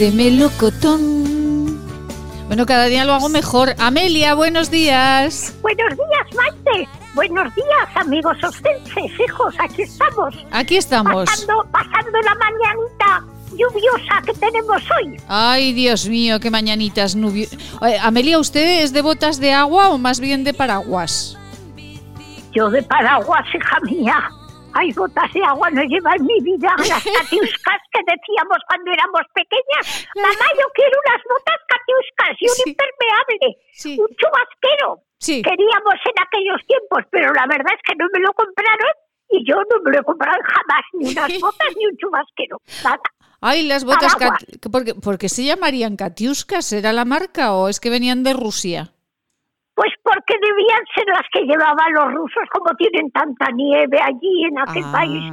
de 0.00 0.10
melocotón. 0.12 1.78
Bueno, 2.46 2.64
cada 2.64 2.86
día 2.86 3.04
lo 3.04 3.12
hago 3.12 3.28
mejor. 3.28 3.74
Amelia, 3.78 4.34
buenos 4.34 4.70
días. 4.70 5.54
Buenos 5.60 5.90
días, 5.90 6.34
Maite. 6.34 6.88
Buenos 7.14 7.54
días, 7.54 7.96
amigos 7.96 8.42
ostenses, 8.42 9.12
hijos. 9.20 9.54
Aquí 9.58 9.82
estamos. 9.82 10.34
Aquí 10.52 10.78
estamos. 10.78 11.26
Pasando, 11.26 11.66
pasando 11.70 12.18
la 12.22 12.34
mañanita 12.34 13.26
lluviosa 13.50 14.22
que 14.24 14.32
tenemos 14.32 14.82
hoy. 14.96 15.18
Ay, 15.28 15.74
Dios 15.74 16.08
mío, 16.08 16.40
qué 16.40 16.50
mañanitas 16.50 17.14
nubiosas. 17.14 17.58
Amelia, 18.02 18.38
¿usted 18.38 18.82
es 18.82 18.94
de 18.94 19.02
botas 19.02 19.38
de 19.38 19.52
agua 19.52 19.90
o 19.90 19.98
más 19.98 20.18
bien 20.18 20.44
de 20.44 20.54
paraguas? 20.54 21.36
Yo 22.52 22.70
de 22.70 22.82
paraguas, 22.82 23.44
hija 23.54 23.78
mía. 23.82 24.30
Hay 24.74 24.92
gotas 24.92 25.32
de 25.32 25.42
agua 25.42 25.70
no 25.70 25.82
lleva 25.82 26.14
en 26.14 26.26
mi 26.26 26.40
vida 26.40 26.70
las 26.78 27.02
catiuscas 27.02 27.80
que 27.90 28.00
decíamos 28.06 28.58
cuando 28.68 28.92
éramos 28.92 29.22
pequeñas. 29.34 30.06
Mamá, 30.14 30.46
yo 30.58 30.66
quiero 30.74 30.94
unas 31.06 31.22
botas 31.26 31.60
catiuscas 31.66 32.34
y 32.38 32.46
un 32.46 32.58
impermeable, 32.70 33.48
un 33.98 34.10
chubasquero. 34.16 35.02
Queríamos 35.20 35.98
en 36.06 36.16
aquellos 36.22 36.60
tiempos, 36.66 37.04
pero 37.10 37.32
la 37.34 37.46
verdad 37.46 37.74
es 37.74 37.82
que 37.84 37.94
no 37.96 38.06
me 38.12 38.20
lo 38.20 38.32
compraron 38.32 38.94
y 39.30 39.44
yo 39.46 39.56
no 39.56 39.82
me 39.82 39.92
lo 39.92 40.00
he 40.00 40.04
comprado 40.04 40.38
jamás, 40.42 40.84
ni 40.94 41.12
unas 41.12 41.28
botas 41.40 41.68
ni 41.76 41.86
un 41.86 41.96
chubasquero, 41.96 42.56
nada. 42.84 43.00
Ay, 43.42 43.66
las 43.66 43.84
botas, 43.84 44.16
porque, 44.70 44.94
porque 44.94 45.28
se 45.30 45.44
llamarían 45.44 45.96
Katiuskas, 45.96 46.72
¿era 46.72 46.92
la 46.92 47.06
marca 47.06 47.54
o 47.54 47.68
es 47.68 47.80
que 47.80 47.88
venían 47.88 48.22
de 48.22 48.34
Rusia? 48.34 48.92
Pues 49.80 49.94
porque 50.02 50.36
debían 50.36 50.84
ser 50.94 51.06
las 51.06 51.24
que 51.32 51.40
llevaban 51.40 51.94
los 51.94 52.12
rusos, 52.12 52.44
como 52.52 52.68
tienen 52.76 53.10
tanta 53.12 53.48
nieve 53.50 53.98
allí 53.98 54.44
en 54.44 54.58
aquel 54.58 54.84
ah. 54.84 54.92
país, 54.92 55.24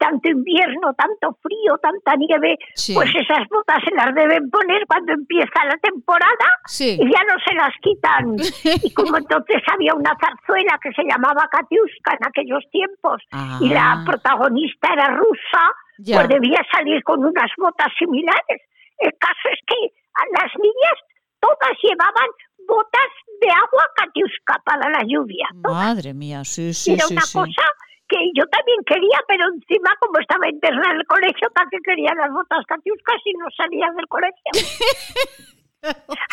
tanto 0.00 0.30
invierno, 0.30 0.92
tanto 0.94 1.38
frío, 1.40 1.78
tanta 1.78 2.16
nieve, 2.16 2.58
pues 2.92 3.08
esas 3.14 3.46
botas 3.48 3.78
se 3.86 3.94
las 3.94 4.12
deben 4.12 4.50
poner 4.50 4.84
cuando 4.88 5.12
empieza 5.12 5.64
la 5.70 5.78
temporada 5.78 6.48
y 6.80 7.06
ya 7.06 7.22
no 7.22 7.38
se 7.46 7.54
las 7.54 7.70
quitan. 7.80 8.34
y 8.82 8.92
como 8.94 9.16
entonces 9.16 9.62
había 9.72 9.94
una 9.94 10.18
zarzuela 10.18 10.76
que 10.82 10.90
se 10.90 11.04
llamaba 11.04 11.46
Katiuska 11.52 12.18
en 12.18 12.26
aquellos 12.26 12.64
tiempos 12.72 13.22
y 13.60 13.68
la 13.68 13.92
ah. 13.92 14.04
protagonista 14.04 14.92
era 14.92 15.14
rusa, 15.14 15.70
pues 16.02 16.28
debía 16.30 16.66
salir 16.72 17.00
con 17.04 17.24
unas 17.24 17.52
botas 17.56 17.92
similares. 17.96 18.58
El 18.98 19.14
caso 19.20 19.46
es 19.52 19.60
que 19.68 19.94
a 20.18 20.42
las 20.42 20.50
niñas 20.58 20.98
todas 21.38 21.78
llevaban 21.80 22.26
botas 22.66 23.10
de 23.44 23.50
agua 23.52 23.84
catiusca 23.96 24.60
para 24.64 24.88
la 24.90 25.02
lluvia. 25.06 25.46
Madre 25.54 26.14
mía, 26.14 26.44
sí, 26.44 26.72
sí, 26.72 26.94
Era 26.94 27.06
una 27.06 27.20
cosa 27.20 27.64
que 28.08 28.18
yo 28.34 28.44
también 28.48 28.78
quería, 28.86 29.18
pero 29.28 29.44
encima 29.52 29.94
como 30.00 30.18
estaba 30.18 30.48
internada 30.48 30.92
en 30.92 31.00
el 31.00 31.06
colegio, 31.06 31.50
¿para 31.54 31.68
qué 31.70 31.78
quería 31.84 32.14
las 32.14 32.30
botas 32.30 32.64
catiuscas 32.66 33.16
si 33.24 33.32
no 33.32 33.46
salía 33.56 33.88
del 33.96 34.08
colegio? 34.08 34.50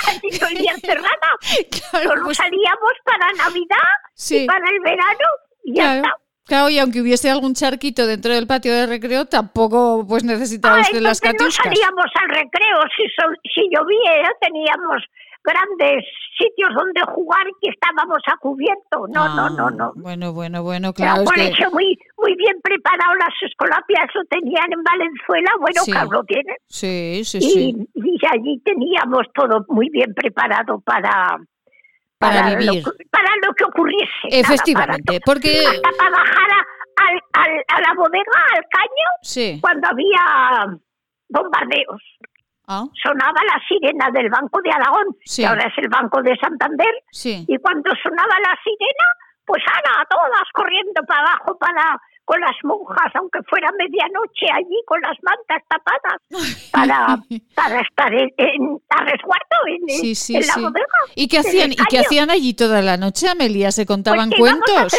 Así 0.08 0.40
todo 0.40 0.50
el 0.50 0.58
día 0.58 0.72
encerrada. 0.72 1.30
Solo 1.92 2.24
pues 2.24 2.38
salíamos 2.38 2.94
para 3.04 3.32
Navidad 3.34 3.92
y 4.30 4.48
para 4.48 4.66
el 4.70 4.80
verano 4.80 5.28
y 5.64 5.76
ya 5.76 5.98
está. 5.98 6.14
Claro, 6.46 6.70
y 6.70 6.80
aunque 6.80 7.02
hubiese 7.02 7.30
algún 7.30 7.54
charquito 7.54 8.08
dentro 8.08 8.34
del 8.34 8.48
patio 8.48 8.74
de 8.74 8.88
recreo, 8.88 9.26
tampoco 9.26 10.06
pues 10.08 10.24
necesitaba 10.24 10.82
usted 10.82 11.00
las 11.00 11.22
catiuscas. 11.22 11.66
no 11.66 11.72
salíamos 11.72 12.06
al 12.16 12.30
recreo, 12.30 12.80
si, 12.96 13.04
si 13.54 13.70
llovía 13.74 14.32
teníamos 14.42 15.04
grandes 15.44 16.06
sitios 16.38 16.70
donde 16.74 17.02
jugar 17.14 17.46
que 17.62 17.70
estábamos 17.70 18.20
a 18.28 18.38
cubierto. 18.38 19.08
No, 19.10 19.28
no, 19.36 19.50
no, 19.50 19.70
no. 19.70 19.86
Ah, 19.86 19.92
bueno, 19.96 20.34
bueno, 20.34 20.64
bueno, 20.64 20.94
claro. 20.94 21.24
por 21.24 21.38
eso 21.38 21.72
muy, 21.72 21.98
muy 22.18 22.36
bien 22.36 22.60
preparado 22.62 23.16
las 23.16 23.34
escolapias 23.42 24.06
lo 24.14 24.24
tenían 24.26 24.72
en 24.72 24.84
Valenzuela, 24.84 25.52
bueno, 25.60 25.82
sí. 25.84 25.92
lo 26.12 26.24
tienen. 26.24 26.56
Sí, 26.68 27.22
sí, 27.24 27.42
sí. 27.42 27.88
Y 27.94 28.20
allí 28.28 28.60
teníamos 28.64 29.28
todo 29.34 29.66
muy 29.70 29.90
bien 29.90 30.14
preparado 30.14 30.80
para... 30.82 31.38
Para, 32.18 32.56
vivir. 32.56 32.84
Lo, 32.86 32.92
para 33.10 33.30
lo 33.44 33.52
que 33.56 33.64
ocurriese. 33.64 34.28
Efectivamente, 34.30 35.20
porque... 35.26 35.64
Hasta 35.66 35.90
para 35.98 36.12
bajar 36.12 36.52
a, 36.52 37.76
a 37.76 37.82
la 37.82 37.94
bodega, 37.96 38.46
al 38.56 38.64
caño, 38.70 39.08
sí. 39.24 39.58
cuando 39.60 39.88
había 39.88 40.78
bombardeos. 41.30 42.02
Ah. 42.68 42.86
Sonaba 43.02 43.40
la 43.46 43.60
sirena 43.68 44.10
del 44.12 44.30
Banco 44.30 44.62
de 44.62 44.72
Aragón, 44.72 45.16
que 45.26 45.46
ahora 45.46 45.68
es 45.68 45.78
el 45.78 45.90
Banco 45.90 46.22
de 46.22 46.36
Santander, 46.38 46.94
y 47.14 47.58
cuando 47.58 47.92
sonaba 48.02 48.40
la 48.40 48.56
sirena, 48.64 49.08
pues 49.46 49.64
ahora 49.68 50.06
todas 50.10 50.44
corriendo 50.54 51.02
para 51.08 51.22
abajo 51.22 51.58
para 51.58 52.00
con 52.24 52.40
las 52.40 52.56
monjas, 52.64 53.12
aunque 53.16 53.40
fuera 53.50 53.70
medianoche 53.78 54.46
allí 54.54 54.80
con 54.86 55.02
las 55.02 55.18
mantas 55.22 55.62
tapadas, 55.68 56.22
para, 56.72 57.18
para 57.56 57.82
estar 57.82 58.14
en, 58.14 58.80
a 58.90 59.04
resguardo 59.04 59.58
en, 59.68 60.48
la 60.48 60.56
bodega. 60.56 60.86
¿Y 61.16 61.28
qué 61.28 61.40
hacían, 61.40 61.74
¿y 61.74 61.86
qué 61.90 62.00
hacían 62.00 62.30
allí 62.30 62.54
toda 62.54 62.82
la 62.82 62.96
noche, 62.96 63.28
Amelia? 63.28 63.72
¿Se 63.72 63.86
contaban 63.86 64.30
pues 64.30 64.40
cuentos? 64.40 64.94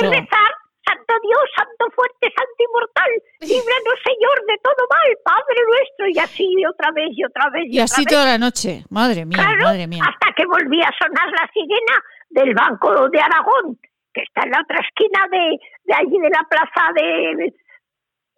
Santo 0.85 1.15
Dios, 1.23 1.45
Santo 1.57 1.85
fuerte, 1.95 2.33
Santo 2.35 2.59
inmortal, 2.59 3.13
líbranos 3.41 3.99
Señor 4.05 4.37
de 4.47 4.57
todo 4.63 4.83
mal, 4.91 5.11
Padre 5.25 5.59
nuestro, 5.69 6.03
y 6.09 6.19
así 6.19 6.47
otra 6.67 6.91
vez 6.93 7.11
y 7.13 7.25
otra 7.25 7.51
vez. 7.51 7.67
Y, 7.69 7.79
así 7.79 8.05
toda 8.05 8.25
la 8.25 8.39
noche, 8.39 8.85
madre 8.91 9.25
mía, 9.25 9.39
madre 9.61 9.87
mía. 9.87 10.03
Hasta 10.03 10.35
que 10.35 10.47
volvía 10.47 10.87
a 10.89 10.97
sonar 10.99 11.29
la 11.31 11.49
sirena 11.53 11.97
del 12.31 12.55
Banco 12.55 13.09
de 13.09 13.21
Aragón, 13.21 13.79
que 14.13 14.23
está 14.23 14.43
en 14.45 14.51
la 14.51 14.61
otra 14.61 14.81
esquina 14.81 15.27
de, 15.31 15.59
de 15.85 15.95
allí 15.95 16.19
de 16.19 16.31
la 16.31 16.45
plaza 16.49 16.93
de, 16.95 17.55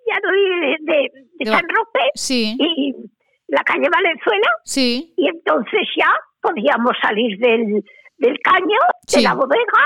ya 0.07 0.17
no, 0.23 0.31
de, 0.33 1.11
de, 1.39 1.47
San 1.47 1.65
Roque. 1.69 2.11
Sí. 2.15 2.57
Y, 2.59 2.95
la 3.49 3.63
calle 3.63 3.89
Valenzuela. 3.93 4.49
Sí. 4.65 5.13
Y 5.17 5.29
entonces 5.29 5.87
ya 5.97 6.11
podíamos 6.41 6.97
salir 7.01 7.39
del, 7.39 7.85
del 8.19 8.39
caño, 8.41 8.79
de 9.13 9.23
la 9.23 9.35
bodega 9.35 9.85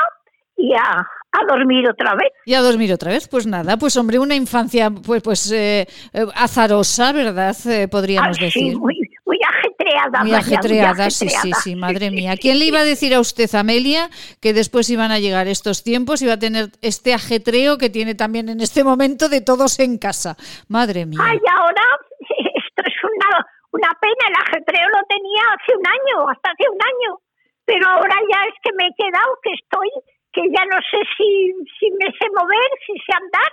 y 0.56 0.74
a, 0.74 1.06
a 1.32 1.44
dormir 1.46 1.88
otra 1.88 2.14
vez. 2.14 2.32
Y 2.46 2.54
a 2.54 2.60
dormir 2.60 2.92
otra 2.92 3.10
vez, 3.12 3.28
pues 3.28 3.46
nada, 3.46 3.76
pues 3.76 3.96
hombre, 3.96 4.18
una 4.18 4.34
infancia 4.34 4.90
pues 4.90 5.22
pues 5.22 5.50
eh, 5.52 5.86
eh 6.12 6.26
azarosa, 6.34 7.12
¿verdad? 7.12 7.54
Eh, 7.66 7.86
podríamos 7.88 8.30
Ah, 8.30 8.34
sí, 8.34 8.44
decir. 8.46 8.78
muy, 8.78 8.98
muy 9.26 9.38
ajetreada. 9.46 10.20
Muy 10.24 10.32
ajetreada, 10.34 11.10
sí, 11.10 11.28
sí, 11.28 11.34
ajetreada. 11.36 11.60
sí, 11.62 11.76
madre 11.76 12.10
mía. 12.10 12.34
¿Quién 12.40 12.58
le 12.58 12.64
iba 12.64 12.80
a 12.80 12.84
decir 12.84 13.14
a 13.14 13.20
usted, 13.20 13.52
Amelia, 13.54 14.08
que 14.40 14.52
después 14.54 14.88
iban 14.90 15.10
a 15.12 15.18
llegar 15.18 15.46
estos 15.48 15.82
tiempos, 15.84 16.22
iba 16.22 16.32
a 16.34 16.38
tener 16.38 16.70
este 16.82 17.12
ajetreo 17.12 17.76
que 17.78 17.90
tiene 17.90 18.14
también 18.14 18.48
en 18.48 18.60
este 18.60 18.82
momento 18.84 19.28
de 19.28 19.40
todos 19.42 19.78
en 19.80 19.98
casa? 19.98 20.36
Madre 20.68 21.04
mía. 21.06 21.20
Ay, 21.22 21.38
ahora 21.54 21.82
esto 22.20 22.82
es 22.86 22.94
una, 23.04 23.46
una 23.72 23.90
pena, 24.00 24.22
el 24.28 24.34
ajetreo 24.46 24.88
lo 24.88 25.02
tenía 25.08 25.42
hace 25.54 25.76
un 25.76 25.86
año, 25.86 26.28
hasta 26.30 26.50
hace 26.50 26.64
un 26.72 26.80
año, 26.80 27.20
pero 27.66 27.86
ahora 27.86 28.14
ya 28.32 28.44
es 28.48 28.54
que 28.62 28.70
me 28.76 28.86
he 28.86 28.94
quedado, 28.96 29.28
que 29.42 29.52
estoy, 29.52 29.88
que 30.32 30.42
ya 30.54 30.64
no 30.66 30.78
sé 30.90 30.98
si, 31.16 31.52
si 31.78 31.90
me 31.92 32.06
sé 32.12 32.26
mover, 32.36 32.70
si 32.86 32.92
sé 33.04 33.12
andar, 33.16 33.52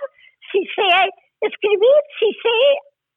si 0.52 0.60
sé 0.74 1.10
escribir, 1.40 2.00
si 2.18 2.26
sé 2.42 2.54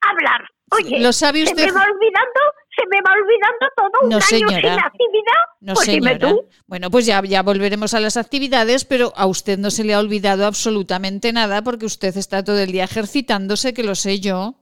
hablar. 0.02 0.42
Oye, 0.72 1.00
¿Lo 1.00 1.12
sabe 1.12 1.46
se 1.48 1.56
me 1.56 1.72
va 1.72 1.82
olvidando, 1.84 2.40
se 2.78 2.86
me 2.92 3.02
va 3.02 3.14
olvidando 3.14 3.68
todo 3.76 3.90
un 4.04 4.10
No, 4.10 4.16
año 4.18 4.22
señora. 4.22 4.56
sin 4.62 4.80
actividad. 4.80 5.42
No, 5.62 5.74
pues 5.74 5.88
dime 5.88 6.12
señora. 6.14 6.30
tú. 6.34 6.46
Bueno, 6.68 6.92
pues 6.92 7.06
ya, 7.08 7.22
ya 7.24 7.42
volveremos 7.42 7.94
a 7.96 8.00
las 8.00 8.18
actividades, 8.18 8.86
pero 8.86 9.12
a 9.16 9.26
usted 9.26 9.58
no 9.58 9.72
se 9.72 9.84
le 9.84 9.96
ha 9.96 10.00
olvidado 10.00 10.46
absolutamente 10.46 11.34
nada 11.34 11.64
porque 11.64 11.86
usted 11.88 12.16
está 12.16 12.44
todo 12.44 12.60
el 12.60 12.72
día 12.72 12.84
ejercitándose, 12.84 13.74
que 13.74 13.84
lo 13.84 13.96
sé 13.96 14.20
yo. 14.20 14.54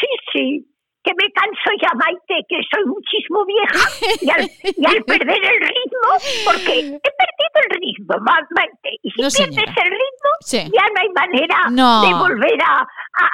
Sí, 0.00 0.06
sí, 0.32 0.67
que 1.08 1.14
me 1.24 1.32
canso 1.32 1.70
ya, 1.80 1.88
Maite, 1.94 2.44
que 2.48 2.56
soy 2.68 2.84
muchísimo 2.84 3.44
vieja 3.46 3.80
y 4.20 4.28
al, 4.30 4.44
y 4.76 4.84
al 4.86 5.02
perder 5.04 5.40
el 5.42 5.60
ritmo, 5.60 6.08
porque 6.44 6.72
he 6.80 7.12
perdido 7.16 7.56
el 7.64 7.70
ritmo, 7.80 8.14
Ma- 8.20 8.46
Maite, 8.54 8.90
y 9.02 9.10
si 9.10 9.22
No, 9.22 9.28
pierdes 9.30 9.74
el 9.84 9.90
ritmo, 9.90 10.30
Sí. 10.40 10.58
ya 10.58 10.84
no 10.92 11.00
hay 11.00 11.08
manera 11.16 11.56
No. 11.70 12.02
de 12.02 12.12
volver 12.14 12.60
a, 12.62 12.80
a- 12.82 12.84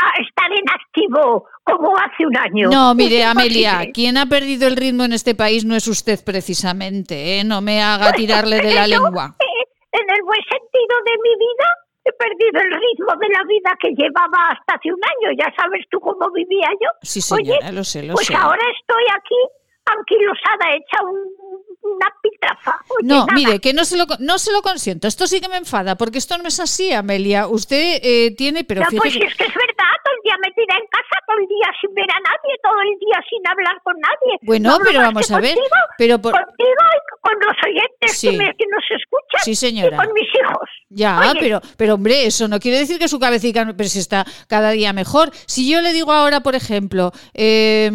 a 0.06 0.22
estar 0.22 0.52
en 0.52 0.64
activo 0.70 1.48
como 1.64 1.96
hace 1.98 2.24
un 2.26 2.36
año. 2.36 2.68
No, 2.70 2.94
mire, 2.94 3.24
Amelia, 3.24 3.90
quien 3.92 4.18
ha 4.18 4.26
perdido 4.26 4.68
el 4.68 4.76
ritmo 4.76 5.02
en 5.04 5.12
este 5.12 5.34
país 5.34 5.64
no 5.64 5.74
es 5.74 5.88
usted 5.88 6.20
precisamente, 6.24 7.40
¿eh? 7.40 7.44
No 7.44 7.60
me 7.60 7.82
haga 7.82 8.12
tirarle 8.12 8.56
de 8.60 8.72
la 8.74 8.86
Yo, 8.86 9.02
lengua. 9.02 9.34
eh, 9.40 9.44
en 9.92 10.10
el 10.14 10.22
buen 10.22 10.40
sentido 10.42 10.94
de 11.06 11.12
mi 11.22 11.30
vida, 11.38 11.66
he 12.04 12.12
perdido 12.12 12.60
el 12.60 12.70
ritmo 12.70 13.12
de 13.18 13.28
la 13.28 13.42
vida 13.44 13.70
que 13.80 13.90
llevaba 13.96 14.50
hasta 14.52 14.74
hace 14.74 14.92
un 14.92 15.00
año. 15.02 15.36
Ya 15.38 15.52
sabes 15.56 15.84
tú 15.90 15.98
cómo 16.00 16.30
vivía 16.32 16.68
yo. 16.80 16.88
Sí, 17.02 17.20
Oye, 17.34 17.44
señora, 17.56 17.72
lo 17.72 17.84
sé, 17.84 18.02
lo 18.02 18.14
pues 18.14 18.26
sé. 18.26 18.34
ahora 18.36 18.62
estoy 18.78 19.04
aquí, 19.16 19.40
anquilosada, 19.86 20.74
hecha 20.76 21.02
un- 21.04 21.43
una 21.84 22.06
piltrafa. 22.22 22.78
Oye, 22.88 23.06
No, 23.06 23.26
nada. 23.26 23.32
mire, 23.34 23.60
que 23.60 23.72
no 23.72 23.84
se 23.84 23.96
lo 23.96 24.06
no 24.18 24.38
se 24.38 24.52
lo 24.52 24.62
consiento. 24.62 25.06
Esto 25.08 25.26
sí 25.26 25.40
que 25.40 25.48
me 25.48 25.56
enfada, 25.56 25.96
porque 25.96 26.18
esto 26.18 26.38
no 26.38 26.48
es 26.48 26.58
así, 26.60 26.92
Amelia. 26.92 27.46
Usted 27.46 28.00
eh, 28.02 28.34
tiene, 28.36 28.64
pero 28.64 28.80
no, 28.82 28.86
pues 28.96 29.14
es 29.14 29.34
que 29.36 29.44
es 29.44 29.54
verdad, 29.54 29.94
todo 30.04 30.14
el 30.16 30.22
día 30.24 30.34
metida 30.42 30.74
en 30.80 30.86
casa, 30.90 31.16
todo 31.26 31.36
el 31.38 31.46
día 31.48 31.68
sin 31.80 31.94
ver 31.94 32.10
a 32.10 32.20
nadie, 32.20 32.52
todo 32.62 32.80
el 32.82 32.98
día 32.98 33.18
sin 33.28 33.46
hablar 33.48 33.80
con 33.82 33.94
nadie. 34.00 34.38
Bueno, 34.42 34.70
No 34.78 34.84
pero 34.84 35.00
vamos 35.00 35.30
a 35.30 35.40
ver, 35.40 35.54
Contigo, 35.54 35.76
pero 35.98 36.18
por- 36.20 36.32
contigo 36.32 36.84
y 36.94 37.20
con 37.20 37.32
los 37.40 37.56
oyentes 37.66 38.18
Sí. 38.18 38.30
que, 38.30 38.36
me- 38.36 38.54
que 38.56 38.64
nos 38.70 38.84
escuchan 38.90 39.40
Sí, 39.44 39.54
señora. 39.54 39.96
y 39.96 40.04
con 40.04 40.12
mis 40.14 40.28
hijos. 40.28 40.68
Ya, 40.90 41.18
Oye, 41.30 41.40
pero, 41.40 41.60
pero 41.76 41.94
hombre, 41.94 42.26
eso 42.26 42.46
no 42.48 42.60
quiere 42.60 42.78
decir 42.78 42.98
que 42.98 43.08
su 43.08 43.18
cabecita, 43.18 43.66
pero 43.76 43.88
si 43.88 43.98
está 43.98 44.24
cada 44.48 44.70
día 44.70 44.92
mejor. 44.92 45.30
Si 45.46 45.70
yo 45.70 45.80
le 45.82 45.92
digo 45.92 46.12
ahora, 46.12 46.40
por 46.40 46.54
ejemplo, 46.54 47.12
eh, 47.34 47.90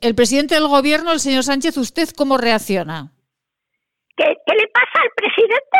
el 0.00 0.14
presidente 0.14 0.54
del 0.54 0.66
gobierno, 0.68 1.12
el 1.12 1.20
señor 1.20 1.44
Sánchez, 1.44 1.76
¿usted 1.76 2.08
cómo 2.16 2.38
reacciona? 2.38 3.12
¿Qué, 4.20 4.36
qué 4.46 4.54
le 4.54 4.68
pasa 4.68 5.00
al 5.02 5.10
presidente? 5.16 5.78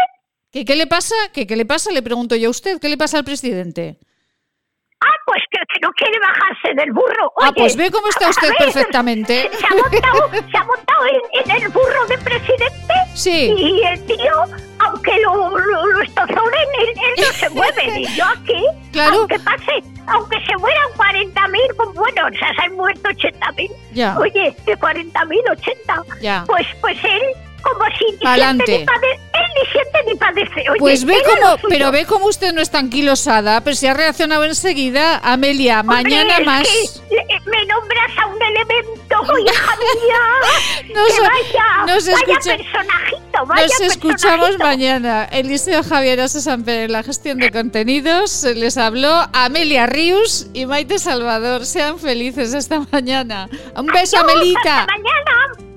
¿Qué, 0.50 0.64
qué 0.64 0.76
le 0.76 0.86
pasa? 0.86 1.14
¿Qué, 1.34 1.46
¿Qué 1.46 1.56
le 1.56 1.66
pasa? 1.66 1.90
Le 1.92 2.00
pregunto 2.02 2.34
yo 2.36 2.48
a 2.48 2.50
usted. 2.50 2.80
¿Qué 2.80 2.88
le 2.88 2.96
pasa 2.96 3.18
al 3.18 3.24
presidente? 3.24 3.98
Ah, 5.02 5.16
pues 5.26 5.42
que, 5.50 5.58
que 5.72 5.80
no 5.80 5.90
quiere 5.92 6.18
bajarse 6.20 6.74
del 6.74 6.92
burro. 6.92 7.32
Ah, 7.40 7.52
pues 7.56 7.76
ve 7.76 7.90
cómo 7.90 8.08
está 8.08 8.28
usted 8.30 8.48
ver, 8.48 8.56
perfectamente. 8.58 9.50
Se 9.52 9.66
ha 9.66 9.70
montado, 9.70 10.30
se 10.50 10.56
ha 10.58 10.64
montado 10.64 11.06
en, 11.06 11.50
en 11.50 11.62
el 11.62 11.68
burro 11.68 12.06
de 12.08 12.18
presidente 12.18 12.94
Sí. 13.14 13.54
y 13.56 13.82
el 13.82 14.04
tío, 14.06 14.44
aunque 14.78 15.20
lo, 15.22 15.56
lo, 15.58 15.86
lo 15.86 16.00
él, 16.02 16.08
él 16.80 17.14
no 17.18 17.32
se 17.32 17.48
mueve. 17.50 18.00
Y 18.00 18.06
yo 18.14 18.24
aquí, 18.26 18.62
Claro. 18.92 19.20
aunque 19.20 19.38
pase, 19.40 19.72
aunque 20.06 20.36
se 20.46 20.56
mueran 20.58 20.88
40.000, 20.96 21.76
pues 21.76 21.88
bueno, 21.94 22.22
o 22.26 22.38
sea, 22.38 22.54
se 22.54 22.62
han 22.62 22.72
muerto 22.76 23.08
80.000. 23.08 23.70
Ya. 23.92 24.18
Oye, 24.18 24.54
de 24.66 24.78
40.000, 24.78 25.50
80. 25.50 26.02
Ya. 26.20 26.44
Pues, 26.46 26.66
pues 26.82 26.98
él, 27.04 27.22
como 27.62 27.84
si 27.98 28.04
ni 28.12 28.18
Pa'lante. 28.18 28.64
siente 28.66 28.80
ni 28.80 28.86
padece, 28.86 29.20
él 29.34 29.50
ni 29.56 29.70
siente 29.72 29.98
ni 30.06 30.14
padece. 30.16 30.70
Oye, 30.70 30.78
Pues 30.78 31.04
ve 31.04 31.14
suyo. 31.14 31.56
pero 31.68 31.90
ve 31.92 32.04
cómo 32.06 32.26
usted 32.26 32.52
no 32.52 32.60
está 32.60 32.78
anquilosada, 32.78 33.60
pero 33.62 33.76
si 33.76 33.86
ha 33.86 33.94
reaccionado 33.94 34.44
enseguida, 34.44 35.18
Amelia, 35.22 35.80
Hombre, 35.80 35.96
mañana 36.02 36.38
es 36.38 36.46
más. 36.46 36.68
que 36.68 37.50
me 37.50 37.64
nombras 37.66 38.10
a 38.18 38.26
un 38.26 38.40
elemento, 38.42 39.16
hija 39.44 39.76
mía. 39.78 40.94
Nos- 40.94 41.12
que 41.14 41.20
vaya, 41.20 41.86
nos 41.86 42.06
vaya 42.06 42.16
escucha- 42.18 42.56
personajito, 42.56 43.46
vaya 43.46 43.62
Nos 43.62 43.80
escuchamos 43.80 44.46
personajito. 44.48 44.64
mañana. 44.64 45.24
Eliseo 45.32 45.82
Javier 45.82 46.28
Samper 46.28 46.80
en 46.84 46.92
la 46.92 47.02
gestión 47.02 47.38
de 47.38 47.50
contenidos. 47.50 48.42
Les 48.44 48.76
habló 48.76 49.28
Amelia 49.32 49.86
Rius 49.86 50.46
y 50.54 50.66
Maite 50.66 50.98
Salvador. 50.98 51.64
Sean 51.66 51.98
felices 51.98 52.54
esta 52.54 52.80
mañana. 52.92 53.48
Un 53.76 53.86
beso, 53.86 54.18
Amelita. 54.18 54.80
hasta 54.80 54.86
mañana. 54.96 55.69